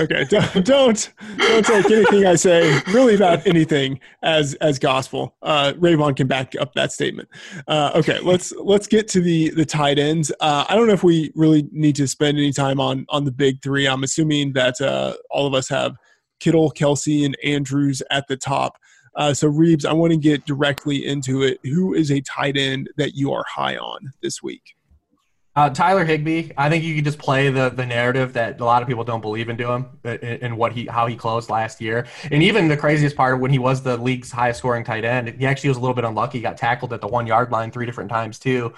okay, 0.00 0.24
don't, 0.28 0.64
don't 0.64 1.12
don't 1.38 1.66
take 1.66 1.90
anything 1.90 2.26
I 2.26 2.34
say 2.34 2.80
really 2.92 3.14
about 3.14 3.46
anything 3.46 4.00
as 4.22 4.54
as 4.54 4.78
gospel. 4.78 5.36
Uh, 5.42 5.72
Raybon 5.76 6.16
can 6.16 6.26
back 6.26 6.54
up 6.60 6.74
that 6.74 6.92
statement. 6.92 7.28
Uh, 7.66 7.92
okay, 7.94 8.18
let's 8.20 8.52
let's 8.52 8.86
get 8.86 9.08
to 9.08 9.20
the 9.20 9.50
the 9.50 9.64
tight 9.64 9.98
ends. 9.98 10.30
Uh, 10.40 10.64
I 10.68 10.76
don't 10.76 10.86
know 10.86 10.92
if 10.92 11.02
we 11.02 11.32
really 11.34 11.68
need 11.72 11.96
to 11.96 12.06
spend 12.06 12.38
any 12.38 12.52
time 12.52 12.80
on 12.80 13.06
on 13.08 13.24
the 13.24 13.32
big 13.32 13.62
three. 13.62 13.86
I'm 13.86 14.04
assuming 14.04 14.52
that 14.54 14.80
uh, 14.80 15.14
all 15.30 15.46
of 15.46 15.54
us 15.54 15.68
have 15.68 15.96
Kittle, 16.40 16.70
Kelsey, 16.70 17.24
and 17.24 17.36
Andrews 17.44 18.02
at 18.10 18.26
the 18.28 18.36
top. 18.36 18.78
Uh, 19.14 19.34
so 19.34 19.50
Reebs, 19.50 19.84
I 19.84 19.92
want 19.92 20.12
to 20.12 20.16
get 20.18 20.46
directly 20.46 21.06
into 21.06 21.42
it. 21.42 21.58
Who 21.64 21.94
is 21.94 22.10
a 22.10 22.20
tight 22.22 22.56
end 22.56 22.88
that 22.96 23.14
you 23.14 23.32
are 23.32 23.44
high 23.46 23.76
on 23.76 24.12
this 24.22 24.42
week? 24.42 24.74
Uh, 25.54 25.68
Tyler 25.68 26.06
Higbee, 26.06 26.50
I 26.56 26.70
think 26.70 26.82
you 26.82 26.94
could 26.94 27.04
just 27.04 27.18
play 27.18 27.50
the 27.50 27.68
the 27.68 27.84
narrative 27.84 28.32
that 28.32 28.58
a 28.58 28.64
lot 28.64 28.80
of 28.80 28.88
people 28.88 29.04
don't 29.04 29.20
believe 29.20 29.50
into 29.50 29.70
him 29.70 29.86
and 30.02 30.56
what 30.56 30.72
he 30.72 30.86
how 30.86 31.06
he 31.06 31.14
closed 31.14 31.50
last 31.50 31.78
year. 31.78 32.06
And 32.30 32.42
even 32.42 32.68
the 32.68 32.76
craziest 32.76 33.16
part 33.16 33.38
when 33.38 33.50
he 33.50 33.58
was 33.58 33.82
the 33.82 33.98
league's 33.98 34.30
highest 34.30 34.60
scoring 34.60 34.82
tight 34.82 35.04
end, 35.04 35.28
he 35.28 35.44
actually 35.44 35.68
was 35.68 35.76
a 35.76 35.80
little 35.80 35.94
bit 35.94 36.04
unlucky. 36.04 36.38
He 36.38 36.42
got 36.42 36.56
tackled 36.56 36.94
at 36.94 37.02
the 37.02 37.06
one 37.06 37.26
yard 37.26 37.50
line 37.50 37.70
three 37.70 37.84
different 37.84 38.08
times 38.08 38.38
too. 38.38 38.72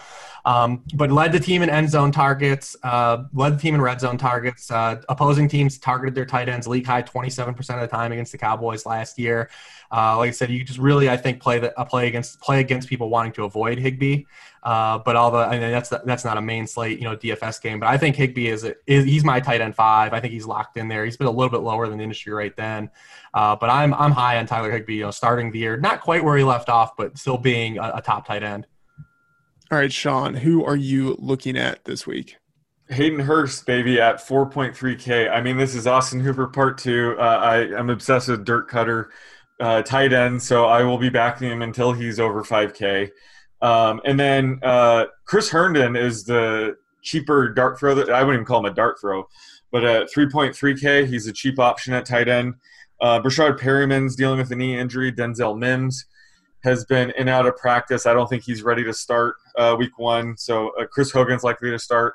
Um, 0.44 0.82
but 0.94 1.10
led 1.12 1.32
the 1.32 1.40
team 1.40 1.62
in 1.62 1.70
end 1.70 1.88
zone 1.90 2.10
targets, 2.10 2.76
uh, 2.82 3.24
led 3.32 3.54
the 3.54 3.62
team 3.62 3.76
in 3.76 3.80
red 3.80 4.00
zone 4.00 4.18
targets. 4.18 4.70
Uh, 4.70 5.00
opposing 5.08 5.48
teams 5.48 5.78
targeted 5.78 6.14
their 6.14 6.26
tight 6.26 6.48
ends 6.48 6.66
league 6.66 6.86
high 6.86 7.02
27% 7.02 7.58
of 7.58 7.80
the 7.80 7.86
time 7.86 8.10
against 8.10 8.32
the 8.32 8.38
Cowboys 8.38 8.84
last 8.84 9.18
year. 9.18 9.48
Uh, 9.94 10.16
like 10.16 10.28
I 10.28 10.30
said, 10.32 10.50
you 10.50 10.64
just 10.64 10.80
really, 10.80 11.08
I 11.08 11.16
think, 11.16 11.40
play 11.40 11.60
the 11.60 11.78
uh, 11.78 11.84
play 11.84 12.08
against 12.08 12.40
play 12.40 12.58
against 12.58 12.88
people 12.88 13.10
wanting 13.10 13.30
to 13.32 13.44
avoid 13.44 13.78
Higbee. 13.78 14.24
Uh, 14.64 14.98
but 14.98 15.14
all 15.14 15.30
the, 15.30 15.38
I 15.38 15.52
mean, 15.52 15.70
that's 15.70 15.88
that's 15.88 16.24
not 16.24 16.36
a 16.36 16.42
main 16.42 16.66
slate, 16.66 16.98
you 16.98 17.04
know, 17.04 17.16
DFS 17.16 17.62
game. 17.62 17.78
But 17.78 17.90
I 17.90 17.96
think 17.96 18.16
Higbee 18.16 18.48
is, 18.48 18.68
is 18.88 19.04
he's 19.04 19.22
my 19.22 19.38
tight 19.38 19.60
end 19.60 19.76
five. 19.76 20.12
I 20.12 20.18
think 20.18 20.32
he's 20.32 20.46
locked 20.46 20.76
in 20.78 20.88
there. 20.88 21.04
He's 21.04 21.16
been 21.16 21.28
a 21.28 21.30
little 21.30 21.50
bit 21.50 21.60
lower 21.60 21.86
than 21.86 21.98
the 21.98 22.02
industry 22.02 22.32
right 22.32 22.56
then. 22.56 22.90
Uh, 23.34 23.54
but 23.54 23.70
I'm 23.70 23.94
I'm 23.94 24.10
high 24.10 24.38
on 24.38 24.46
Tyler 24.46 24.72
Higbee. 24.72 24.96
You 24.96 25.04
know, 25.04 25.10
starting 25.12 25.52
the 25.52 25.60
year, 25.60 25.76
not 25.76 26.00
quite 26.00 26.24
where 26.24 26.36
he 26.36 26.42
left 26.42 26.68
off, 26.68 26.96
but 26.96 27.16
still 27.16 27.38
being 27.38 27.78
a, 27.78 27.92
a 27.96 28.02
top 28.02 28.26
tight 28.26 28.42
end. 28.42 28.66
All 29.70 29.78
right, 29.78 29.92
Sean, 29.92 30.34
who 30.34 30.64
are 30.64 30.76
you 30.76 31.16
looking 31.20 31.56
at 31.56 31.84
this 31.84 32.04
week? 32.04 32.36
Hayden 32.88 33.20
Hurst, 33.20 33.64
baby, 33.64 34.00
at 34.00 34.16
4.3K. 34.16 35.30
I 35.30 35.40
mean, 35.40 35.56
this 35.56 35.74
is 35.74 35.86
Austin 35.86 36.20
Hooper 36.20 36.48
part 36.48 36.78
two. 36.78 37.16
Uh, 37.18 37.22
I, 37.22 37.78
I'm 37.78 37.88
obsessed 37.88 38.28
with 38.28 38.44
Dirk 38.44 38.70
Koetter 38.70 39.06
uh, 39.60 39.82
tight 39.82 40.12
end, 40.12 40.42
so 40.42 40.66
I 40.66 40.82
will 40.82 40.98
be 40.98 41.10
backing 41.10 41.50
him 41.50 41.62
until 41.62 41.92
he's 41.92 42.18
over 42.18 42.42
5K. 42.42 43.10
Um, 43.62 44.00
and 44.04 44.18
then 44.18 44.58
uh, 44.62 45.06
Chris 45.24 45.48
Herndon 45.48 45.96
is 45.96 46.24
the 46.24 46.76
cheaper 47.02 47.48
dart 47.52 47.78
throw. 47.78 47.94
That, 47.94 48.10
I 48.10 48.22
wouldn't 48.22 48.40
even 48.40 48.44
call 48.44 48.60
him 48.60 48.72
a 48.72 48.74
dart 48.74 49.00
throw, 49.00 49.28
but 49.70 49.84
at 49.84 50.10
3.3K, 50.10 51.06
he's 51.06 51.26
a 51.26 51.32
cheap 51.32 51.58
option 51.58 51.94
at 51.94 52.06
tight 52.06 52.28
end. 52.28 52.54
Uh, 53.00 53.20
Breshad 53.20 53.58
Perriman's 53.58 54.16
dealing 54.16 54.38
with 54.38 54.50
a 54.50 54.56
knee 54.56 54.78
injury. 54.78 55.12
Denzel 55.12 55.58
Mims 55.58 56.06
has 56.62 56.84
been 56.86 57.12
in 57.18 57.28
out 57.28 57.46
of 57.46 57.56
practice. 57.56 58.06
I 58.06 58.14
don't 58.14 58.28
think 58.28 58.42
he's 58.42 58.62
ready 58.62 58.82
to 58.84 58.92
start 58.94 59.36
uh, 59.56 59.76
week 59.78 59.98
one. 59.98 60.36
So 60.36 60.70
uh, 60.80 60.86
Chris 60.86 61.10
Hogan's 61.10 61.44
likely 61.44 61.70
to 61.70 61.78
start. 61.78 62.14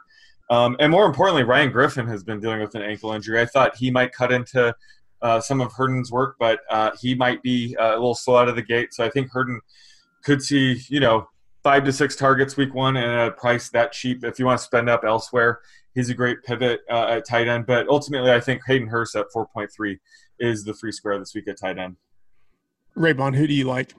Um, 0.50 0.76
and 0.80 0.92
more 0.92 1.06
importantly, 1.06 1.44
Ryan 1.44 1.72
Griffin 1.72 2.08
has 2.08 2.24
been 2.24 2.40
dealing 2.40 2.60
with 2.60 2.74
an 2.74 2.82
ankle 2.82 3.12
injury. 3.12 3.40
I 3.40 3.46
thought 3.46 3.76
he 3.76 3.92
might 3.92 4.12
cut 4.12 4.32
into 4.32 4.76
uh, 5.22 5.40
some 5.40 5.62
of 5.62 5.74
Herndon's 5.74 6.12
work, 6.12 6.36
but 6.40 6.60
uh, 6.70 6.92
he 7.00 7.16
might 7.16 7.42
be 7.42 7.76
uh, 7.78 7.92
a 7.92 7.98
little 7.98 8.16
slow 8.16 8.38
out 8.38 8.48
of 8.48 8.56
the 8.56 8.62
gate. 8.62 8.94
So 8.94 9.04
I 9.04 9.10
think 9.10 9.32
Herndon 9.32 9.62
could 10.24 10.42
see, 10.42 10.82
you 10.88 11.00
know, 11.00 11.28
five 11.64 11.84
to 11.86 11.94
six 11.94 12.16
targets 12.16 12.58
week 12.58 12.74
one 12.74 12.98
and 12.98 13.30
a 13.30 13.32
price 13.32 13.70
that 13.70 13.92
cheap. 13.92 14.24
If 14.24 14.40
you 14.40 14.46
want 14.46 14.60
to 14.60 14.66
spend 14.66 14.90
up 14.90 15.04
elsewhere, 15.04 15.60
he's 15.94 16.10
a 16.10 16.14
great 16.14 16.44
pivot 16.44 16.82
uh, 16.90 17.08
at 17.10 17.26
tight 17.26 17.48
end. 17.48 17.66
But 17.66 17.88
ultimately, 17.90 18.32
I 18.32 18.40
think 18.40 18.62
Hayden 18.68 18.88
Hurst 18.88 19.16
at 19.16 19.26
4.3 19.36 19.98
is 20.40 20.64
the 20.64 20.74
free 20.74 20.92
square 20.92 21.20
this 21.20 21.34
week 21.36 21.48
at 21.48 21.60
tight 21.60 21.78
end. 21.78 21.98
Raybon, 22.98 23.36
who 23.36 23.48
do 23.48 23.54
you 23.54 23.66
like? 23.66 23.94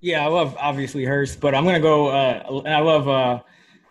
Yeah, 0.00 0.24
I 0.24 0.28
love 0.28 0.56
obviously 0.58 1.04
Hurst, 1.04 1.40
but 1.40 1.54
I'm 1.54 1.64
gonna 1.64 1.78
go. 1.78 2.08
Uh, 2.08 2.62
I 2.66 2.80
love 2.80 3.08
uh, 3.08 3.40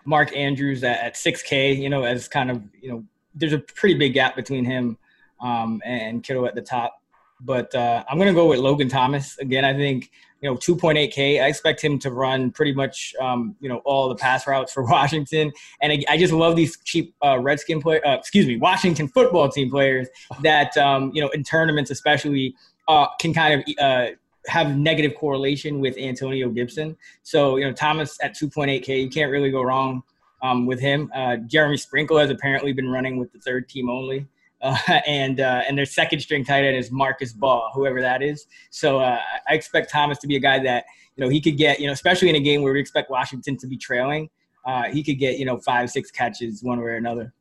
Mark 0.04 0.36
Andrews 0.36 0.84
at, 0.84 1.00
at 1.00 1.14
6K. 1.16 1.78
You 1.78 1.90
know, 1.90 2.04
as 2.04 2.28
kind 2.28 2.52
of 2.52 2.62
you 2.82 2.90
know, 2.90 3.06
there's 3.34 3.54
a 3.54 3.60
pretty 3.60 3.96
big 3.96 4.14
gap 4.14 4.36
between 4.36 4.66
him 4.66 4.98
um, 5.42 5.82
and 5.86 6.24
Kittle 6.24 6.46
at 6.46 6.56
the 6.56 6.62
top. 6.62 6.98
But 7.40 7.74
uh, 7.74 8.04
I'm 8.08 8.18
gonna 8.20 8.34
go 8.34 8.48
with 8.48 8.60
Logan 8.60 8.90
Thomas 8.90 9.38
again. 9.40 9.66
I 9.66 9.74
think 9.74 10.12
you 10.42 10.50
know 10.50 10.56
2.8K. 10.58 11.42
I 11.42 11.48
expect 11.48 11.82
him 11.82 11.98
to 12.00 12.12
run 12.12 12.52
pretty 12.52 12.74
much 12.74 13.16
um, 13.20 13.56
you 13.60 13.68
know 13.68 13.78
all 13.78 14.10
the 14.10 14.16
pass 14.16 14.46
routes 14.46 14.72
for 14.72 14.84
Washington, 14.88 15.52
and 15.82 15.92
I, 15.92 16.04
I 16.14 16.18
just 16.18 16.34
love 16.34 16.56
these 16.56 16.78
cheap 16.84 17.16
uh, 17.26 17.40
Redskin 17.40 17.82
play. 17.82 18.00
Uh, 18.02 18.14
excuse 18.14 18.46
me, 18.46 18.58
Washington 18.58 19.08
football 19.08 19.50
team 19.50 19.72
players 19.72 20.08
that 20.44 20.78
um, 20.78 21.12
you 21.16 21.22
know 21.22 21.30
in 21.30 21.44
tournaments 21.44 21.90
especially 21.90 22.56
uh, 22.88 23.08
can 23.20 23.34
kind 23.34 23.60
of 23.60 23.76
uh, 23.80 24.12
have 24.48 24.78
negative 24.78 25.16
correlation 25.16 25.80
with 25.80 25.98
Antonio 25.98 26.50
Gibson. 26.50 26.98
So, 27.24 27.58
you 27.58 27.66
know, 27.66 27.74
Thomas 27.74 28.18
at 28.22 28.36
2.8K, 28.36 29.04
you 29.04 29.10
can't 29.10 29.32
really 29.32 29.52
go 29.52 29.62
wrong 29.62 30.04
um, 30.42 30.66
with 30.66 30.80
him. 30.80 31.12
Uh, 31.14 31.38
Jeremy 31.38 31.78
Sprinkle 31.78 32.18
has 32.18 32.30
apparently 32.30 32.74
been 32.74 32.90
running 32.90 33.18
with 33.18 33.32
the 33.32 33.40
third 33.40 33.70
team 33.70 33.90
only. 33.90 34.28
Uh, 34.62 34.78
and 35.08 35.40
uh, 35.40 35.64
and 35.68 35.78
their 35.78 35.86
second 35.86 36.20
string 36.20 36.44
tight 36.46 36.64
end 36.64 36.78
is 36.78 36.92
Marcus 36.92 37.34
Baugh, 37.34 37.72
whoever 37.74 38.02
that 38.02 38.22
is. 38.22 38.46
So 38.70 39.00
uh, 39.00 39.20
I 39.48 39.54
expect 39.54 39.90
Thomas 39.90 40.20
to 40.20 40.28
be 40.28 40.36
a 40.36 40.40
guy 40.40 40.60
that 40.64 40.86
you 41.16 41.24
know 41.24 41.30
he 41.30 41.42
could 41.42 41.58
get 41.58 41.80
you 41.80 41.88
know 41.88 41.94
especially 41.94 42.30
in 42.30 42.36
a 42.36 42.40
game 42.40 42.62
where 42.62 42.74
we 42.74 42.80
expect 42.80 43.10
Washington 43.10 43.58
to 43.58 43.68
be 43.68 43.78
trailing, 43.78 44.30
uh, 44.66 44.84
he 44.84 45.04
could 45.04 45.20
get 45.20 45.38
you 45.38 45.46
know 45.46 45.58
five 45.58 45.90
six 45.90 46.12
catches 46.12 46.64
one 46.64 46.80
way 46.80 46.86
or 46.86 46.96
another. 46.96 47.34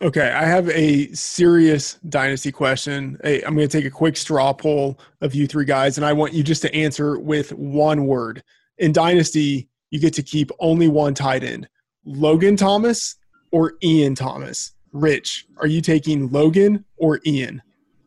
Okay, 0.00 0.30
I 0.30 0.44
have 0.44 0.68
a 0.70 1.12
serious 1.12 1.94
dynasty 2.08 2.50
question. 2.50 3.18
Hey, 3.22 3.42
I'm 3.42 3.54
going 3.54 3.68
to 3.68 3.78
take 3.78 3.86
a 3.86 3.90
quick 3.90 4.16
straw 4.16 4.52
poll 4.52 4.98
of 5.20 5.34
you 5.34 5.46
three 5.46 5.66
guys, 5.66 5.96
and 5.96 6.04
I 6.04 6.12
want 6.12 6.32
you 6.32 6.42
just 6.42 6.62
to 6.62 6.74
answer 6.74 7.18
with 7.20 7.52
one 7.52 8.06
word. 8.06 8.42
In 8.78 8.90
dynasty, 8.90 9.68
you 9.90 10.00
get 10.00 10.14
to 10.14 10.22
keep 10.22 10.50
only 10.58 10.88
one 10.88 11.14
tight 11.14 11.44
end: 11.44 11.68
Logan 12.04 12.56
Thomas 12.56 13.16
or 13.52 13.74
Ian 13.82 14.14
Thomas. 14.14 14.72
Rich, 14.92 15.46
are 15.58 15.66
you 15.66 15.80
taking 15.80 16.30
Logan 16.30 16.84
or 16.96 17.20
Ian? 17.26 17.62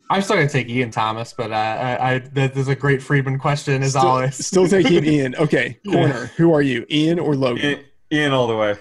I'm 0.09 0.21
still 0.21 0.35
going 0.35 0.47
to 0.47 0.53
take 0.53 0.69
Ian 0.69 0.91
Thomas, 0.91 1.33
but 1.33 1.51
uh, 1.51 1.55
I, 1.55 2.13
I, 2.13 2.19
that 2.19 2.55
is 2.55 2.67
a 2.67 2.75
great 2.75 3.01
Freedman 3.01 3.39
question 3.39 3.81
as 3.81 3.91
still, 3.91 4.07
always. 4.07 4.45
still 4.45 4.67
taking 4.67 5.03
Ian. 5.05 5.35
Okay, 5.35 5.79
Koerner. 5.85 6.09
Yeah. 6.09 6.25
Who 6.37 6.53
are 6.53 6.61
you, 6.61 6.85
Ian 6.91 7.17
or 7.17 7.35
Logan? 7.35 7.65
Ian, 7.65 7.79
Ian 8.11 8.31
all 8.31 8.47
the 8.47 8.55
way. 8.55 8.75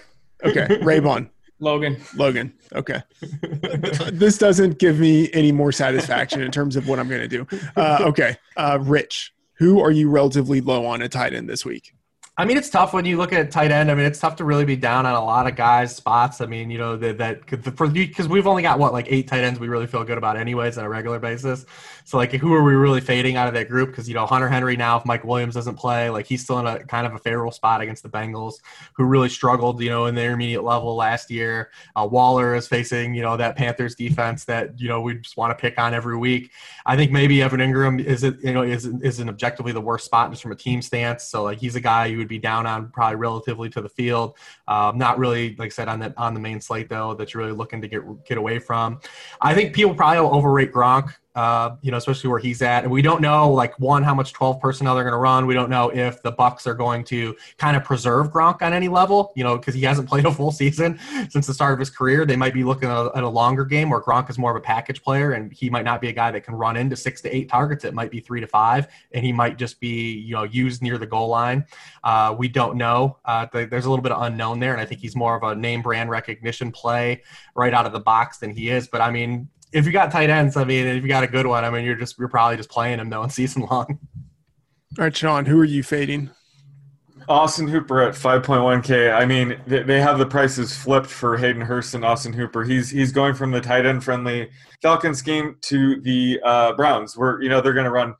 Okay, 0.44 0.66
Raybon. 0.82 1.30
Logan. 1.60 1.96
Logan. 2.14 2.52
Okay. 2.74 3.00
this 4.12 4.36
doesn't 4.36 4.78
give 4.78 4.98
me 4.98 5.30
any 5.32 5.50
more 5.50 5.72
satisfaction 5.72 6.42
in 6.42 6.50
terms 6.50 6.76
of 6.76 6.88
what 6.88 6.98
I'm 6.98 7.08
going 7.08 7.22
to 7.22 7.28
do. 7.28 7.46
Uh, 7.76 7.98
okay. 8.02 8.36
Uh, 8.56 8.78
Rich, 8.82 9.32
who 9.54 9.80
are 9.80 9.92
you 9.92 10.10
relatively 10.10 10.60
low 10.60 10.84
on 10.84 11.00
a 11.00 11.08
tight 11.08 11.32
end 11.32 11.48
this 11.48 11.64
week? 11.64 11.93
I 12.36 12.44
mean, 12.44 12.56
it's 12.56 12.68
tough 12.68 12.92
when 12.92 13.04
you 13.04 13.16
look 13.16 13.32
at 13.32 13.52
tight 13.52 13.70
end. 13.70 13.92
I 13.92 13.94
mean, 13.94 14.06
it's 14.06 14.18
tough 14.18 14.34
to 14.36 14.44
really 14.44 14.64
be 14.64 14.74
down 14.74 15.06
on 15.06 15.14
a 15.14 15.24
lot 15.24 15.46
of 15.46 15.54
guys' 15.54 15.94
spots. 15.94 16.40
I 16.40 16.46
mean, 16.46 16.68
you 16.68 16.78
know 16.78 16.96
that 16.96 17.18
that 17.18 17.46
because 17.46 18.26
we've 18.26 18.46
only 18.48 18.62
got 18.62 18.80
what 18.80 18.92
like 18.92 19.06
eight 19.08 19.28
tight 19.28 19.44
ends 19.44 19.60
we 19.60 19.68
really 19.68 19.86
feel 19.86 20.02
good 20.02 20.18
about 20.18 20.36
anyways 20.36 20.76
on 20.76 20.84
a 20.84 20.88
regular 20.88 21.20
basis. 21.20 21.64
So 22.06 22.18
like, 22.18 22.32
who 22.32 22.52
are 22.52 22.62
we 22.62 22.74
really 22.74 23.00
fading 23.00 23.36
out 23.36 23.48
of 23.48 23.54
that 23.54 23.68
group? 23.68 23.88
Because 23.90 24.06
you 24.08 24.14
know 24.14 24.26
Hunter 24.26 24.48
Henry 24.48 24.76
now, 24.76 24.98
if 24.98 25.06
Mike 25.06 25.24
Williams 25.24 25.54
doesn't 25.54 25.76
play, 25.76 26.10
like 26.10 26.26
he's 26.26 26.42
still 26.42 26.58
in 26.58 26.66
a 26.66 26.84
kind 26.84 27.06
of 27.06 27.14
a 27.14 27.18
favorable 27.18 27.50
spot 27.50 27.80
against 27.80 28.02
the 28.02 28.10
Bengals, 28.10 28.56
who 28.92 29.04
really 29.04 29.30
struggled, 29.30 29.80
you 29.80 29.88
know, 29.88 30.04
in 30.04 30.14
the 30.14 30.22
intermediate 30.22 30.62
level 30.62 30.94
last 30.94 31.30
year. 31.30 31.70
Uh, 31.96 32.06
Waller 32.10 32.54
is 32.54 32.68
facing 32.68 33.14
you 33.14 33.22
know 33.22 33.38
that 33.38 33.56
Panthers 33.56 33.94
defense 33.94 34.44
that 34.44 34.78
you 34.78 34.86
know 34.86 35.00
we 35.00 35.14
just 35.14 35.38
want 35.38 35.56
to 35.56 35.60
pick 35.60 35.78
on 35.78 35.94
every 35.94 36.16
week. 36.16 36.50
I 36.84 36.94
think 36.94 37.10
maybe 37.10 37.40
Evan 37.42 37.60
Engram 37.60 38.04
is 38.04 38.22
it 38.22 38.36
you 38.42 38.52
know 38.52 38.62
is 38.62 38.84
is 38.84 39.18
an 39.20 39.30
objectively 39.30 39.72
the 39.72 39.80
worst 39.80 40.04
spot 40.04 40.30
just 40.30 40.42
from 40.42 40.52
a 40.52 40.56
team 40.56 40.82
stance. 40.82 41.24
So 41.24 41.42
like 41.42 41.58
he's 41.58 41.74
a 41.74 41.80
guy 41.80 42.06
you 42.06 42.18
would 42.18 42.28
be 42.28 42.38
down 42.38 42.66
on 42.66 42.90
probably 42.90 43.16
relatively 43.16 43.70
to 43.70 43.80
the 43.80 43.88
field. 43.88 44.36
Um, 44.68 44.98
not 44.98 45.18
really, 45.18 45.56
like 45.56 45.66
I 45.66 45.70
said, 45.70 45.88
on 45.88 46.00
the 46.00 46.12
on 46.18 46.34
the 46.34 46.40
main 46.40 46.60
slate 46.60 46.90
though 46.90 47.14
that 47.14 47.32
you're 47.32 47.42
really 47.42 47.56
looking 47.56 47.80
to 47.80 47.88
get 47.88 48.02
get 48.26 48.36
away 48.36 48.58
from. 48.58 49.00
I 49.40 49.54
think 49.54 49.74
people 49.74 49.94
probably 49.94 50.18
overrate 50.18 50.70
Gronk 50.70 51.14
uh, 51.34 51.76
you 51.82 51.90
know, 51.90 51.96
especially 51.96 52.30
where 52.30 52.38
he's 52.38 52.62
at. 52.62 52.84
And 52.84 52.92
we 52.92 53.02
don't 53.02 53.20
know, 53.20 53.50
like, 53.50 53.78
one, 53.80 54.02
how 54.02 54.14
much 54.14 54.32
12 54.32 54.60
personnel 54.60 54.94
they're 54.94 55.04
going 55.04 55.14
to 55.14 55.18
run. 55.18 55.46
We 55.46 55.54
don't 55.54 55.70
know 55.70 55.90
if 55.90 56.22
the 56.22 56.32
Bucs 56.32 56.66
are 56.66 56.74
going 56.74 57.04
to 57.04 57.34
kind 57.58 57.76
of 57.76 57.82
preserve 57.82 58.30
Gronk 58.30 58.62
on 58.62 58.72
any 58.72 58.88
level, 58.88 59.32
you 59.34 59.42
know, 59.42 59.58
because 59.58 59.74
he 59.74 59.82
hasn't 59.82 60.08
played 60.14 60.26
a 60.26 60.32
full 60.32 60.52
season 60.52 60.98
since 61.28 61.46
the 61.46 61.54
start 61.54 61.72
of 61.72 61.78
his 61.78 61.90
career. 61.90 62.24
They 62.24 62.36
might 62.36 62.54
be 62.54 62.62
looking 62.64 62.88
at 62.88 63.22
a, 63.22 63.34
longer 63.34 63.64
game 63.64 63.90
where 63.90 64.00
Gronk 64.00 64.30
is 64.30 64.38
more 64.38 64.52
of 64.52 64.56
a 64.56 64.60
package 64.60 65.02
player 65.02 65.32
and 65.32 65.52
he 65.52 65.68
might 65.68 65.84
not 65.84 66.00
be 66.00 66.08
a 66.08 66.12
guy 66.12 66.30
that 66.30 66.44
can 66.44 66.54
run 66.54 66.76
into 66.76 66.94
six 66.94 67.20
to 67.22 67.34
eight 67.34 67.48
targets. 67.48 67.84
It 67.84 67.94
might 67.94 68.12
be 68.12 68.20
three 68.20 68.40
to 68.40 68.46
five, 68.46 68.86
and 69.10 69.24
he 69.24 69.32
might 69.32 69.58
just 69.58 69.80
be, 69.80 70.12
you 70.12 70.34
know, 70.34 70.44
used 70.44 70.82
near 70.82 70.98
the 70.98 71.06
goal 71.06 71.28
line. 71.28 71.64
Uh, 72.04 72.34
we 72.38 72.46
don't 72.46 72.76
know. 72.76 73.18
Uh, 73.24 73.46
there's 73.52 73.86
a 73.86 73.90
little 73.90 74.02
bit 74.02 74.12
of 74.12 74.22
unknown 74.22 74.60
there, 74.60 74.72
and 74.72 74.80
I 74.80 74.84
think 74.84 75.00
he's 75.00 75.16
more 75.16 75.34
of 75.34 75.42
a 75.42 75.54
name 75.58 75.82
brand 75.82 76.10
recognition 76.10 76.70
play 76.70 77.22
right 77.56 77.74
out 77.74 77.86
of 77.86 77.92
the 77.92 78.00
box 78.00 78.38
than 78.38 78.50
he 78.50 78.68
is. 78.68 78.86
But 78.86 79.00
I 79.00 79.10
mean, 79.10 79.48
if 79.74 79.84
you 79.84 79.92
got 79.92 80.12
tight 80.12 80.30
ends, 80.30 80.56
I 80.56 80.64
mean, 80.64 80.86
if 80.86 81.02
you 81.02 81.08
got 81.08 81.24
a 81.24 81.26
good 81.26 81.46
one, 81.46 81.64
I 81.64 81.70
mean, 81.70 81.84
you're 81.84 81.96
just 81.96 82.16
you're 82.18 82.28
probably 82.28 82.56
just 82.56 82.70
playing 82.70 83.00
him 83.00 83.10
though 83.10 83.24
in 83.24 83.30
season 83.40 83.62
long. 83.62 83.98
All 84.96 85.04
right, 85.04 85.14
Sean, 85.14 85.44
who 85.44 85.60
are 85.60 85.64
you 85.64 85.82
fading? 85.82 86.30
Austin 87.26 87.66
Hooper 87.66 88.02
at 88.02 88.14
5.1K. 88.14 89.14
I 89.14 89.24
mean, 89.24 89.58
they 89.66 90.00
have 90.00 90.18
the 90.18 90.26
prices 90.26 90.76
flipped 90.76 91.06
for 91.06 91.38
Hayden 91.38 91.62
Hurst 91.62 91.94
and 91.94 92.04
Austin 92.04 92.34
Hooper. 92.34 92.64
He's 92.64 92.90
he's 92.90 93.12
going 93.12 93.34
from 93.34 93.50
the 93.50 93.60
tight 93.60 93.86
end 93.86 94.04
friendly 94.04 94.50
Falcons 94.82 95.22
game 95.22 95.56
to 95.62 96.00
the 96.02 96.38
uh, 96.44 96.74
Browns, 96.74 97.16
where 97.16 97.42
you 97.42 97.48
know 97.48 97.60
they're 97.60 97.72
going 97.72 97.86
to 97.86 97.90
run 97.90 98.14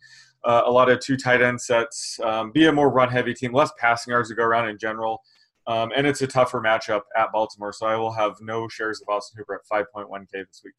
uh, 0.45 0.63
a 0.67 0.71
lot 0.71 0.89
of 0.89 1.01
two 1.01 1.17
tight 1.17 1.43
end 1.43 1.61
sets, 1.61 2.19
um, 2.25 2.51
be 2.51 2.67
a 2.67 2.73
more 2.73 2.91
run 2.91 3.11
heavy 3.11 3.35
team, 3.35 3.53
less 3.53 3.71
passing 3.79 4.11
yards 4.11 4.31
to 4.31 4.35
go 4.35 4.43
around 4.43 4.69
in 4.69 4.79
general. 4.79 5.23
Um, 5.67 5.93
and 5.97 6.07
it's 6.07 6.21
a 6.21 6.27
tougher 6.27 6.61
matchup 6.61 7.03
at 7.17 7.31
Baltimore, 7.33 7.73
so 7.73 7.87
I 7.87 7.97
will 7.97 8.13
have 8.13 8.37
no 8.41 8.69
shares 8.69 9.01
of 9.01 9.09
Austin 9.09 9.39
Hooper 9.39 9.55
at 9.55 9.87
5.1K 9.95 10.27
this 10.33 10.61
week. 10.65 10.75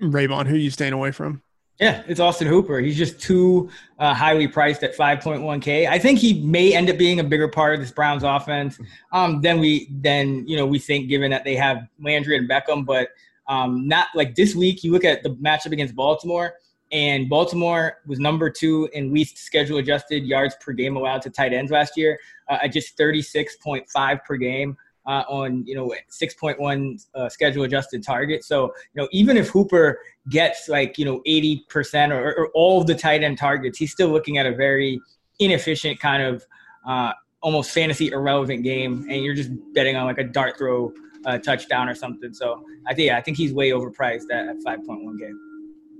Raybon, 0.00 0.46
who 0.46 0.54
are 0.54 0.58
you 0.58 0.70
staying 0.70 0.92
away 0.92 1.10
from? 1.10 1.42
Yeah, 1.80 2.04
it's 2.06 2.20
Austin 2.20 2.46
Hooper. 2.46 2.78
He's 2.78 2.96
just 2.96 3.20
too 3.20 3.68
uh, 3.98 4.14
highly 4.14 4.46
priced 4.46 4.84
at 4.84 4.96
5.1k. 4.96 5.88
I 5.88 5.98
think 5.98 6.20
he 6.20 6.40
may 6.42 6.72
end 6.72 6.88
up 6.88 6.96
being 6.96 7.18
a 7.18 7.24
bigger 7.24 7.48
part 7.48 7.74
of 7.74 7.80
this 7.80 7.90
Browns 7.90 8.22
offense 8.22 8.78
um, 9.12 9.40
than 9.40 9.58
we 9.58 9.88
than 9.90 10.46
you 10.46 10.56
know 10.56 10.66
we 10.66 10.78
think, 10.78 11.08
given 11.08 11.32
that 11.32 11.42
they 11.42 11.56
have 11.56 11.88
Landry 12.00 12.36
and 12.36 12.48
Beckham. 12.48 12.86
But 12.86 13.08
um, 13.48 13.88
not 13.88 14.06
like 14.14 14.36
this 14.36 14.54
week. 14.54 14.84
You 14.84 14.92
look 14.92 15.04
at 15.04 15.24
the 15.24 15.30
matchup 15.30 15.72
against 15.72 15.96
Baltimore, 15.96 16.54
and 16.92 17.28
Baltimore 17.28 17.98
was 18.06 18.20
number 18.20 18.50
two 18.50 18.88
in 18.92 19.12
least 19.12 19.38
schedule 19.38 19.78
adjusted 19.78 20.24
yards 20.24 20.54
per 20.60 20.72
game 20.72 20.96
allowed 20.96 21.22
to 21.22 21.30
tight 21.30 21.52
ends 21.52 21.72
last 21.72 21.96
year 21.96 22.18
uh, 22.48 22.58
at 22.62 22.68
just 22.68 22.96
36.5 22.96 24.24
per 24.24 24.36
game 24.36 24.76
uh, 25.06 25.24
on 25.28 25.64
you 25.66 25.74
know 25.74 25.94
6.1 26.10 27.06
uh, 27.14 27.28
schedule 27.28 27.64
adjusted 27.64 28.02
target. 28.02 28.44
So 28.44 28.72
you 28.94 29.02
know 29.02 29.08
even 29.12 29.36
if 29.36 29.48
Hooper 29.48 29.98
gets 30.28 30.68
like 30.68 30.98
you 30.98 31.04
know 31.04 31.20
80 31.26 31.64
percent 31.68 32.12
or, 32.12 32.34
or, 32.34 32.48
all 32.54 32.80
of 32.80 32.86
the 32.86 32.94
tight 32.94 33.22
end 33.22 33.38
targets, 33.38 33.78
he's 33.78 33.92
still 33.92 34.08
looking 34.08 34.38
at 34.38 34.46
a 34.46 34.54
very 34.54 35.00
inefficient 35.38 36.00
kind 36.00 36.22
of 36.22 36.46
uh, 36.86 37.12
almost 37.40 37.70
fantasy 37.70 38.08
irrelevant 38.08 38.62
game, 38.62 39.06
and 39.10 39.22
you're 39.22 39.34
just 39.34 39.50
betting 39.74 39.96
on 39.96 40.06
like 40.06 40.18
a 40.18 40.24
dart 40.24 40.56
throw 40.56 40.92
uh, 41.26 41.38
touchdown 41.38 41.88
or 41.88 41.94
something. 41.94 42.32
So 42.32 42.64
I 42.86 42.94
think 42.94 43.06
yeah, 43.06 43.18
I 43.18 43.20
think 43.20 43.36
he's 43.36 43.52
way 43.52 43.70
overpriced 43.70 44.30
at, 44.32 44.48
at 44.48 44.56
5.1 44.58 45.18
game. 45.18 45.38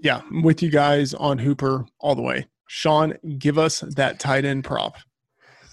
Yeah, 0.03 0.21
I'm 0.31 0.43
with 0.43 0.63
you 0.63 0.71
guys 0.71 1.15
on 1.15 1.39
Hooper 1.39 1.87
all 1.99 2.15
the 2.15 2.23
way. 2.23 2.47
Sean, 2.67 3.15
give 3.39 3.59
us 3.59 3.81
that 3.81 4.19
tight 4.19 4.45
end 4.45 4.65
prop. 4.65 4.97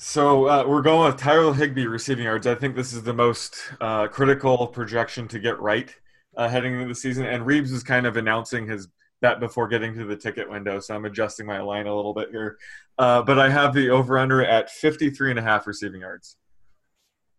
So 0.04 0.48
uh, 0.48 0.64
we're 0.68 0.82
going 0.82 1.12
with 1.12 1.22
Tyler 1.22 1.54
Higbee 1.54 1.86
receiving 1.86 2.24
yards. 2.24 2.48
I 2.48 2.56
think 2.56 2.76
this 2.76 2.92
is 2.92 3.04
the 3.04 3.14
most 3.14 3.72
uh, 3.80 4.08
critical 4.08 4.66
projection 4.66 5.28
to 5.28 5.38
get 5.38 5.60
right 5.60 5.96
uh, 6.36 6.50
heading 6.50 6.74
into 6.74 6.88
the 6.88 6.96
season. 6.96 7.28
And 7.28 7.46
Reebs 7.46 7.72
is 7.72 7.84
kind 7.84 8.08
of 8.08 8.18
announcing 8.18 8.66
his 8.68 8.88
bet 9.22 9.40
before 9.40 9.68
getting 9.68 9.94
to 9.94 10.06
the 10.06 10.16
ticket 10.16 10.50
window, 10.50 10.80
so 10.80 10.96
I'm 10.96 11.06
adjusting 11.06 11.46
my 11.46 11.62
line 11.62 11.86
a 11.86 11.96
little 11.96 12.16
bit 12.16 12.30
here. 12.32 12.58
Uh, 12.98 13.22
but 13.22 13.38
I 13.38 13.52
have 13.52 13.76
the 13.76 13.92
over/under 13.92 14.44
at 14.44 14.72
53 14.72 15.30
and 15.30 15.40
a 15.40 15.44
half 15.44 15.68
receiving 15.68 16.02
yards. 16.02 16.36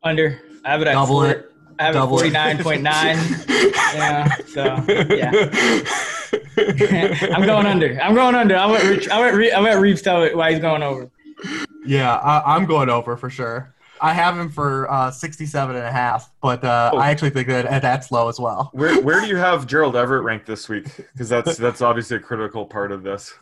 Under. 0.04 0.40
I 0.64 0.70
have 0.70 0.82
it 0.82 0.86
at 0.86 0.92
Double 0.92 1.06
four, 1.06 1.30
it. 1.30 1.52
I 1.80 1.86
have 1.86 1.94
Double 1.94 2.20
it 2.20 2.26
it. 2.26 2.32
49.9. 2.32 2.84
yeah. 3.96 4.36
So, 4.46 4.62
yeah. 5.16 5.32
I'm 7.36 7.44
going 7.44 7.66
under. 7.66 8.00
I'm 8.00 8.14
going 8.14 8.36
under. 8.36 8.56
I'll 8.56 8.68
let, 8.68 8.84
Rich, 8.84 9.08
I'll 9.08 9.22
let, 9.22 9.34
Re- 9.34 9.50
I'll 9.50 9.62
let 9.62 9.78
Reebs 9.78 10.04
tell 10.04 10.22
it 10.22 10.36
why 10.36 10.52
he's 10.52 10.60
going 10.60 10.84
over. 10.84 11.10
Yeah, 11.84 12.14
I, 12.16 12.56
I'm 12.56 12.66
going 12.66 12.88
over 12.88 13.16
for 13.16 13.30
sure. 13.30 13.74
I 14.00 14.12
have 14.14 14.36
him 14.36 14.48
for 14.48 14.90
uh, 14.90 15.10
67 15.12 15.76
and 15.76 15.84
a 15.84 15.92
half, 15.92 16.30
but 16.40 16.64
uh, 16.64 16.90
Oh. 16.92 16.98
I 16.98 17.10
actually 17.10 17.30
think 17.30 17.46
that 17.48 17.66
at 17.66 17.82
that's 17.82 18.10
low 18.10 18.28
as 18.28 18.40
well. 18.40 18.70
Where 18.72 19.00
where 19.00 19.20
do 19.20 19.28
you 19.28 19.36
have 19.36 19.66
Gerald 19.66 19.94
Everett 19.94 20.24
ranked 20.24 20.46
this 20.46 20.68
week? 20.68 20.86
Because 20.96 21.28
that's 21.28 21.56
that's 21.56 21.80
obviously 21.80 22.16
a 22.16 22.20
critical 22.20 22.66
part 22.66 22.90
of 22.90 23.02
this. 23.04 23.32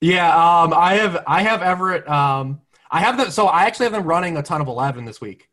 Yeah, 0.00 0.28
um, 0.28 0.72
I 0.74 0.94
have 0.94 1.22
I 1.26 1.42
have 1.42 1.62
Everett. 1.62 2.08
Um, 2.08 2.60
I 2.90 3.00
have 3.00 3.18
them. 3.18 3.30
So 3.30 3.46
I 3.46 3.64
actually 3.64 3.84
have 3.84 3.92
them 3.92 4.04
running 4.04 4.36
a 4.38 4.42
ton 4.42 4.60
of 4.60 4.68
11 4.68 5.04
this 5.04 5.20
week. 5.20 5.48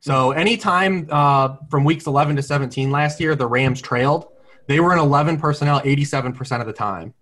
So 0.00 0.30
anytime 0.30 1.08
uh, 1.10 1.56
from 1.68 1.84
weeks 1.84 2.06
11 2.06 2.36
to 2.36 2.42
17 2.42 2.90
last 2.90 3.20
year, 3.20 3.34
the 3.34 3.46
Rams 3.46 3.80
trailed. 3.82 4.28
They 4.68 4.80
were 4.80 4.92
in 4.92 4.98
11 4.98 5.38
personnel 5.38 5.80
87% 5.80 6.60
of 6.60 6.66
the 6.66 6.72
time. 6.72 7.12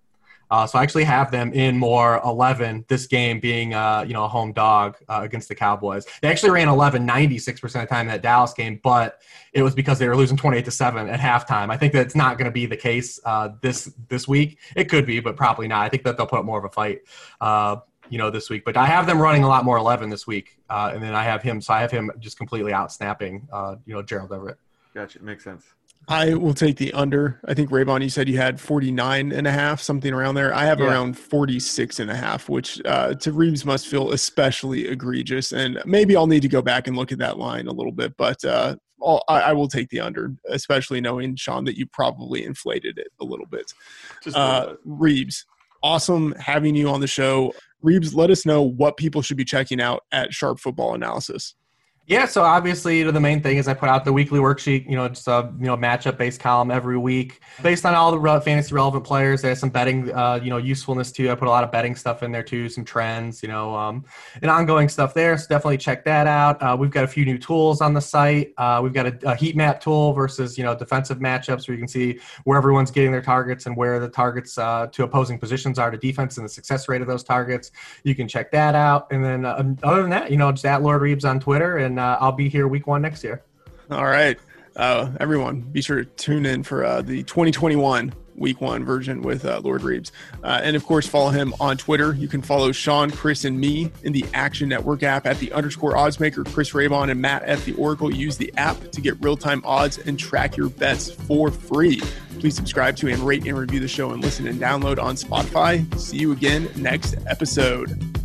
Uh, 0.51 0.67
so 0.67 0.77
I 0.77 0.83
actually 0.83 1.03
have 1.05 1.31
them 1.31 1.53
in 1.53 1.77
more 1.77 2.21
11 2.23 2.85
this 2.87 3.07
game 3.07 3.39
being 3.39 3.73
uh, 3.73 4.03
you 4.07 4.13
know 4.13 4.25
a 4.25 4.27
home 4.27 4.53
dog 4.53 4.97
uh, 5.09 5.21
against 5.23 5.47
the 5.47 5.55
Cowboys. 5.55 6.05
They 6.21 6.27
actually 6.27 6.51
ran 6.51 6.67
11 6.67 7.07
96% 7.07 7.63
of 7.63 7.71
the 7.71 7.85
time 7.85 8.01
in 8.01 8.07
that 8.07 8.21
Dallas 8.21 8.53
game, 8.53 8.79
but 8.83 9.21
it 9.53 9.63
was 9.63 9.73
because 9.73 9.99
they 9.99 10.07
were 10.07 10.15
losing 10.15 10.37
28 10.37 10.65
to 10.65 10.71
7 10.71 11.09
at 11.09 11.19
halftime. 11.19 11.71
I 11.71 11.77
think 11.77 11.93
that's 11.93 12.15
not 12.15 12.37
going 12.37 12.45
to 12.45 12.51
be 12.51 12.65
the 12.65 12.77
case 12.77 13.19
uh, 13.25 13.49
this 13.61 13.93
this 14.07 14.27
week. 14.27 14.59
It 14.75 14.85
could 14.85 15.05
be, 15.05 15.19
but 15.19 15.35
probably 15.35 15.67
not. 15.67 15.83
I 15.83 15.89
think 15.89 16.03
that 16.03 16.17
they'll 16.17 16.27
put 16.27 16.39
up 16.39 16.45
more 16.45 16.59
of 16.59 16.65
a 16.65 16.69
fight. 16.69 17.01
Uh, 17.41 17.77
you 18.07 18.19
know, 18.19 18.29
this 18.29 18.51
week, 18.51 18.63
but 18.63 18.77
I 18.77 18.85
have 18.85 19.07
them 19.07 19.19
running 19.19 19.43
a 19.43 19.47
lot 19.47 19.65
more 19.65 19.77
11 19.77 20.11
this 20.11 20.27
week, 20.27 20.59
uh, 20.69 20.91
and 20.93 21.01
then 21.01 21.15
I 21.15 21.23
have 21.23 21.41
him, 21.41 21.59
so 21.59 21.73
I 21.73 21.81
have 21.81 21.89
him 21.89 22.11
just 22.19 22.37
completely 22.37 22.71
out 22.71 22.91
snapping, 22.91 23.47
you 23.87 23.95
know, 23.95 24.03
Gerald 24.03 24.31
Everett. 24.31 24.59
Gotcha. 24.93 25.23
Makes 25.23 25.43
sense. 25.43 25.65
I 26.07 26.35
will 26.35 26.53
take 26.53 26.77
the 26.77 26.93
under. 26.93 27.39
I 27.45 27.53
think 27.53 27.69
Raybon, 27.71 28.03
you 28.03 28.09
said 28.09 28.29
you 28.29 28.37
had 28.37 28.59
49 28.59 29.31
and 29.31 29.47
a 29.47 29.51
half, 29.51 29.81
something 29.81 30.13
around 30.13 30.35
there. 30.35 30.53
I 30.53 30.65
have 30.65 30.79
Yeah. 30.79 30.87
around 30.87 31.17
46 31.17 31.99
and 31.99 32.11
a 32.11 32.15
half, 32.15 32.47
which 32.47 32.79
uh, 32.85 33.15
to 33.15 33.31
Reebs 33.31 33.65
must 33.65 33.87
feel 33.87 34.11
especially 34.11 34.87
egregious. 34.87 35.51
And 35.51 35.81
maybe 35.85 36.15
I'll 36.15 36.27
need 36.27 36.41
to 36.43 36.47
go 36.47 36.61
back 36.61 36.87
and 36.87 36.95
look 36.95 37.11
at 37.11 37.17
that 37.19 37.37
line 37.39 37.67
a 37.67 37.71
little 37.73 37.91
bit, 37.91 38.15
but 38.17 38.43
uh, 38.45 38.75
I'll, 39.03 39.23
I, 39.27 39.41
I 39.41 39.53
will 39.53 39.67
take 39.67 39.89
the 39.89 39.99
under, 39.99 40.33
especially 40.49 41.01
knowing, 41.01 41.35
Sean, 41.35 41.65
that 41.65 41.77
you 41.77 41.85
probably 41.87 42.43
inflated 42.45 42.97
it 42.99 43.07
a 43.19 43.25
little 43.25 43.47
bit. 43.47 43.73
Just 44.23 44.37
Uh, 44.37 44.73
Reebs, 44.87 45.43
awesome 45.81 46.33
having 46.39 46.75
you 46.75 46.87
on 46.89 46.99
the 47.01 47.07
show. 47.07 47.51
Reebs, 47.83 48.15
let 48.15 48.29
us 48.31 48.45
know 48.45 48.61
what 48.61 48.97
people 48.97 49.21
should 49.21 49.37
be 49.37 49.45
checking 49.45 49.81
out 49.81 50.03
at 50.11 50.33
Sharp 50.33 50.59
Football 50.59 50.95
Analysis. 50.95 51.55
Yeah, 52.07 52.25
so 52.27 52.43
obviously 52.43 52.99
you 52.99 53.05
know, 53.05 53.11
the 53.11 53.19
main 53.19 53.41
thing 53.41 53.57
is 53.57 53.67
I 53.67 53.73
put 53.73 53.89
out 53.89 54.05
the 54.05 54.13
weekly 54.13 54.39
worksheet, 54.39 54.87
you 54.87 54.95
know, 54.95 55.07
just 55.09 55.27
a 55.27 55.51
you 55.57 55.65
know 55.65 55.75
matchup 55.75 56.17
based 56.17 56.39
column 56.39 56.69
every 56.69 56.99
week 56.99 57.41
based 57.63 57.83
on 57.83 57.95
all 57.95 58.11
the 58.11 58.41
fantasy 58.41 58.75
relevant 58.75 59.03
players. 59.03 59.41
There's 59.41 59.57
some 59.57 59.71
betting, 59.71 60.13
uh, 60.13 60.39
you 60.43 60.51
know, 60.51 60.57
usefulness 60.57 61.11
too. 61.11 61.31
I 61.31 61.35
put 61.35 61.47
a 61.47 61.51
lot 61.51 61.63
of 61.63 61.71
betting 61.71 61.95
stuff 61.95 62.21
in 62.21 62.31
there 62.31 62.43
too, 62.43 62.69
some 62.69 62.85
trends, 62.85 63.41
you 63.41 63.49
know, 63.49 63.75
um, 63.75 64.05
and 64.43 64.51
ongoing 64.51 64.87
stuff 64.87 65.15
there. 65.15 65.35
So 65.35 65.47
definitely 65.49 65.79
check 65.79 66.05
that 66.05 66.27
out. 66.27 66.61
Uh, 66.61 66.77
we've 66.79 66.91
got 66.91 67.05
a 67.05 67.07
few 67.07 67.25
new 67.25 67.39
tools 67.39 67.81
on 67.81 67.95
the 67.95 68.01
site. 68.01 68.53
Uh, 68.59 68.81
we've 68.83 68.93
got 68.93 69.07
a, 69.07 69.31
a 69.31 69.35
heat 69.35 69.55
map 69.55 69.81
tool 69.81 70.13
versus 70.13 70.59
you 70.59 70.63
know 70.63 70.75
defensive 70.75 71.17
matchups 71.17 71.67
where 71.67 71.73
you 71.73 71.81
can 71.81 71.87
see 71.87 72.19
where 72.43 72.59
everyone's 72.59 72.91
getting 72.91 73.11
their 73.11 73.21
targets 73.21 73.65
and 73.65 73.75
where 73.75 73.99
the 73.99 74.09
targets 74.09 74.59
uh, 74.59 74.85
to 74.91 75.03
opposing 75.03 75.39
positions 75.39 75.79
are 75.79 75.89
to 75.89 75.97
defense 75.97 76.37
and 76.37 76.45
the 76.45 76.49
success 76.49 76.87
rate 76.87 77.01
of 77.01 77.07
those 77.07 77.23
targets. 77.23 77.71
You 78.03 78.13
can 78.13 78.27
check 78.27 78.51
that 78.51 78.75
out. 78.75 79.07
And 79.11 79.25
then 79.25 79.43
uh, 79.43 79.73
other 79.81 80.01
than 80.03 80.11
that, 80.11 80.29
you 80.29 80.37
know, 80.37 80.51
just 80.51 80.65
at 80.65 80.83
Lord 80.83 81.01
Reebs 81.01 81.27
on 81.27 81.39
Twitter, 81.39 81.79
and 81.95 81.99
uh, 82.01 82.17
I'll 82.19 82.33
be 82.33 82.49
here 82.49 82.67
week 82.67 82.87
one 82.87 83.01
next 83.01 83.23
year. 83.23 83.41
All 83.89 84.03
right. 84.05 84.37
Uh, 84.75 85.11
everyone, 85.21 85.61
be 85.61 85.81
sure 85.81 86.03
to 86.03 86.05
tune 86.05 86.45
in 86.45 86.61
for 86.61 86.83
uh, 86.83 87.01
the 87.01 87.23
2021 87.23 88.13
week 88.35 88.59
one 88.59 88.83
version 88.83 89.21
with 89.21 89.45
uh, 89.45 89.61
Lord 89.63 89.81
Reebs. 89.81 90.11
Uh, 90.43 90.59
and 90.61 90.75
of 90.75 90.83
course, 90.83 91.07
follow 91.07 91.29
him 91.29 91.53
on 91.61 91.77
Twitter. 91.77 92.13
You 92.13 92.27
can 92.27 92.41
follow 92.41 92.73
Sean, 92.73 93.09
Chris, 93.09 93.45
and 93.45 93.57
me 93.57 93.93
in 94.03 94.11
the 94.11 94.25
Action 94.33 94.67
Network 94.67 95.03
app 95.03 95.25
at 95.25 95.39
the 95.39 95.53
underscore 95.53 95.93
oddsmaker. 95.93 96.45
Chris 96.53 96.71
Raybon 96.71 97.09
and 97.09 97.21
Matt 97.21 97.43
at 97.43 97.59
the 97.59 97.71
Oracle 97.75 98.13
use 98.13 98.35
the 98.35 98.53
app 98.57 98.91
to 98.91 98.99
get 98.99 99.15
real 99.23 99.37
time 99.37 99.61
odds 99.63 99.97
and 99.99 100.19
track 100.19 100.57
your 100.57 100.67
bets 100.67 101.09
for 101.09 101.49
free. 101.49 102.01
Please 102.39 102.57
subscribe 102.57 102.97
to 102.97 103.07
and 103.07 103.19
rate 103.19 103.47
and 103.47 103.57
review 103.57 103.79
the 103.79 103.87
show 103.87 104.11
and 104.11 104.21
listen 104.21 104.45
and 104.47 104.59
download 104.59 105.01
on 105.01 105.15
Spotify. 105.15 105.97
See 105.97 106.17
you 106.17 106.33
again 106.33 106.69
next 106.75 107.15
episode. 107.27 108.24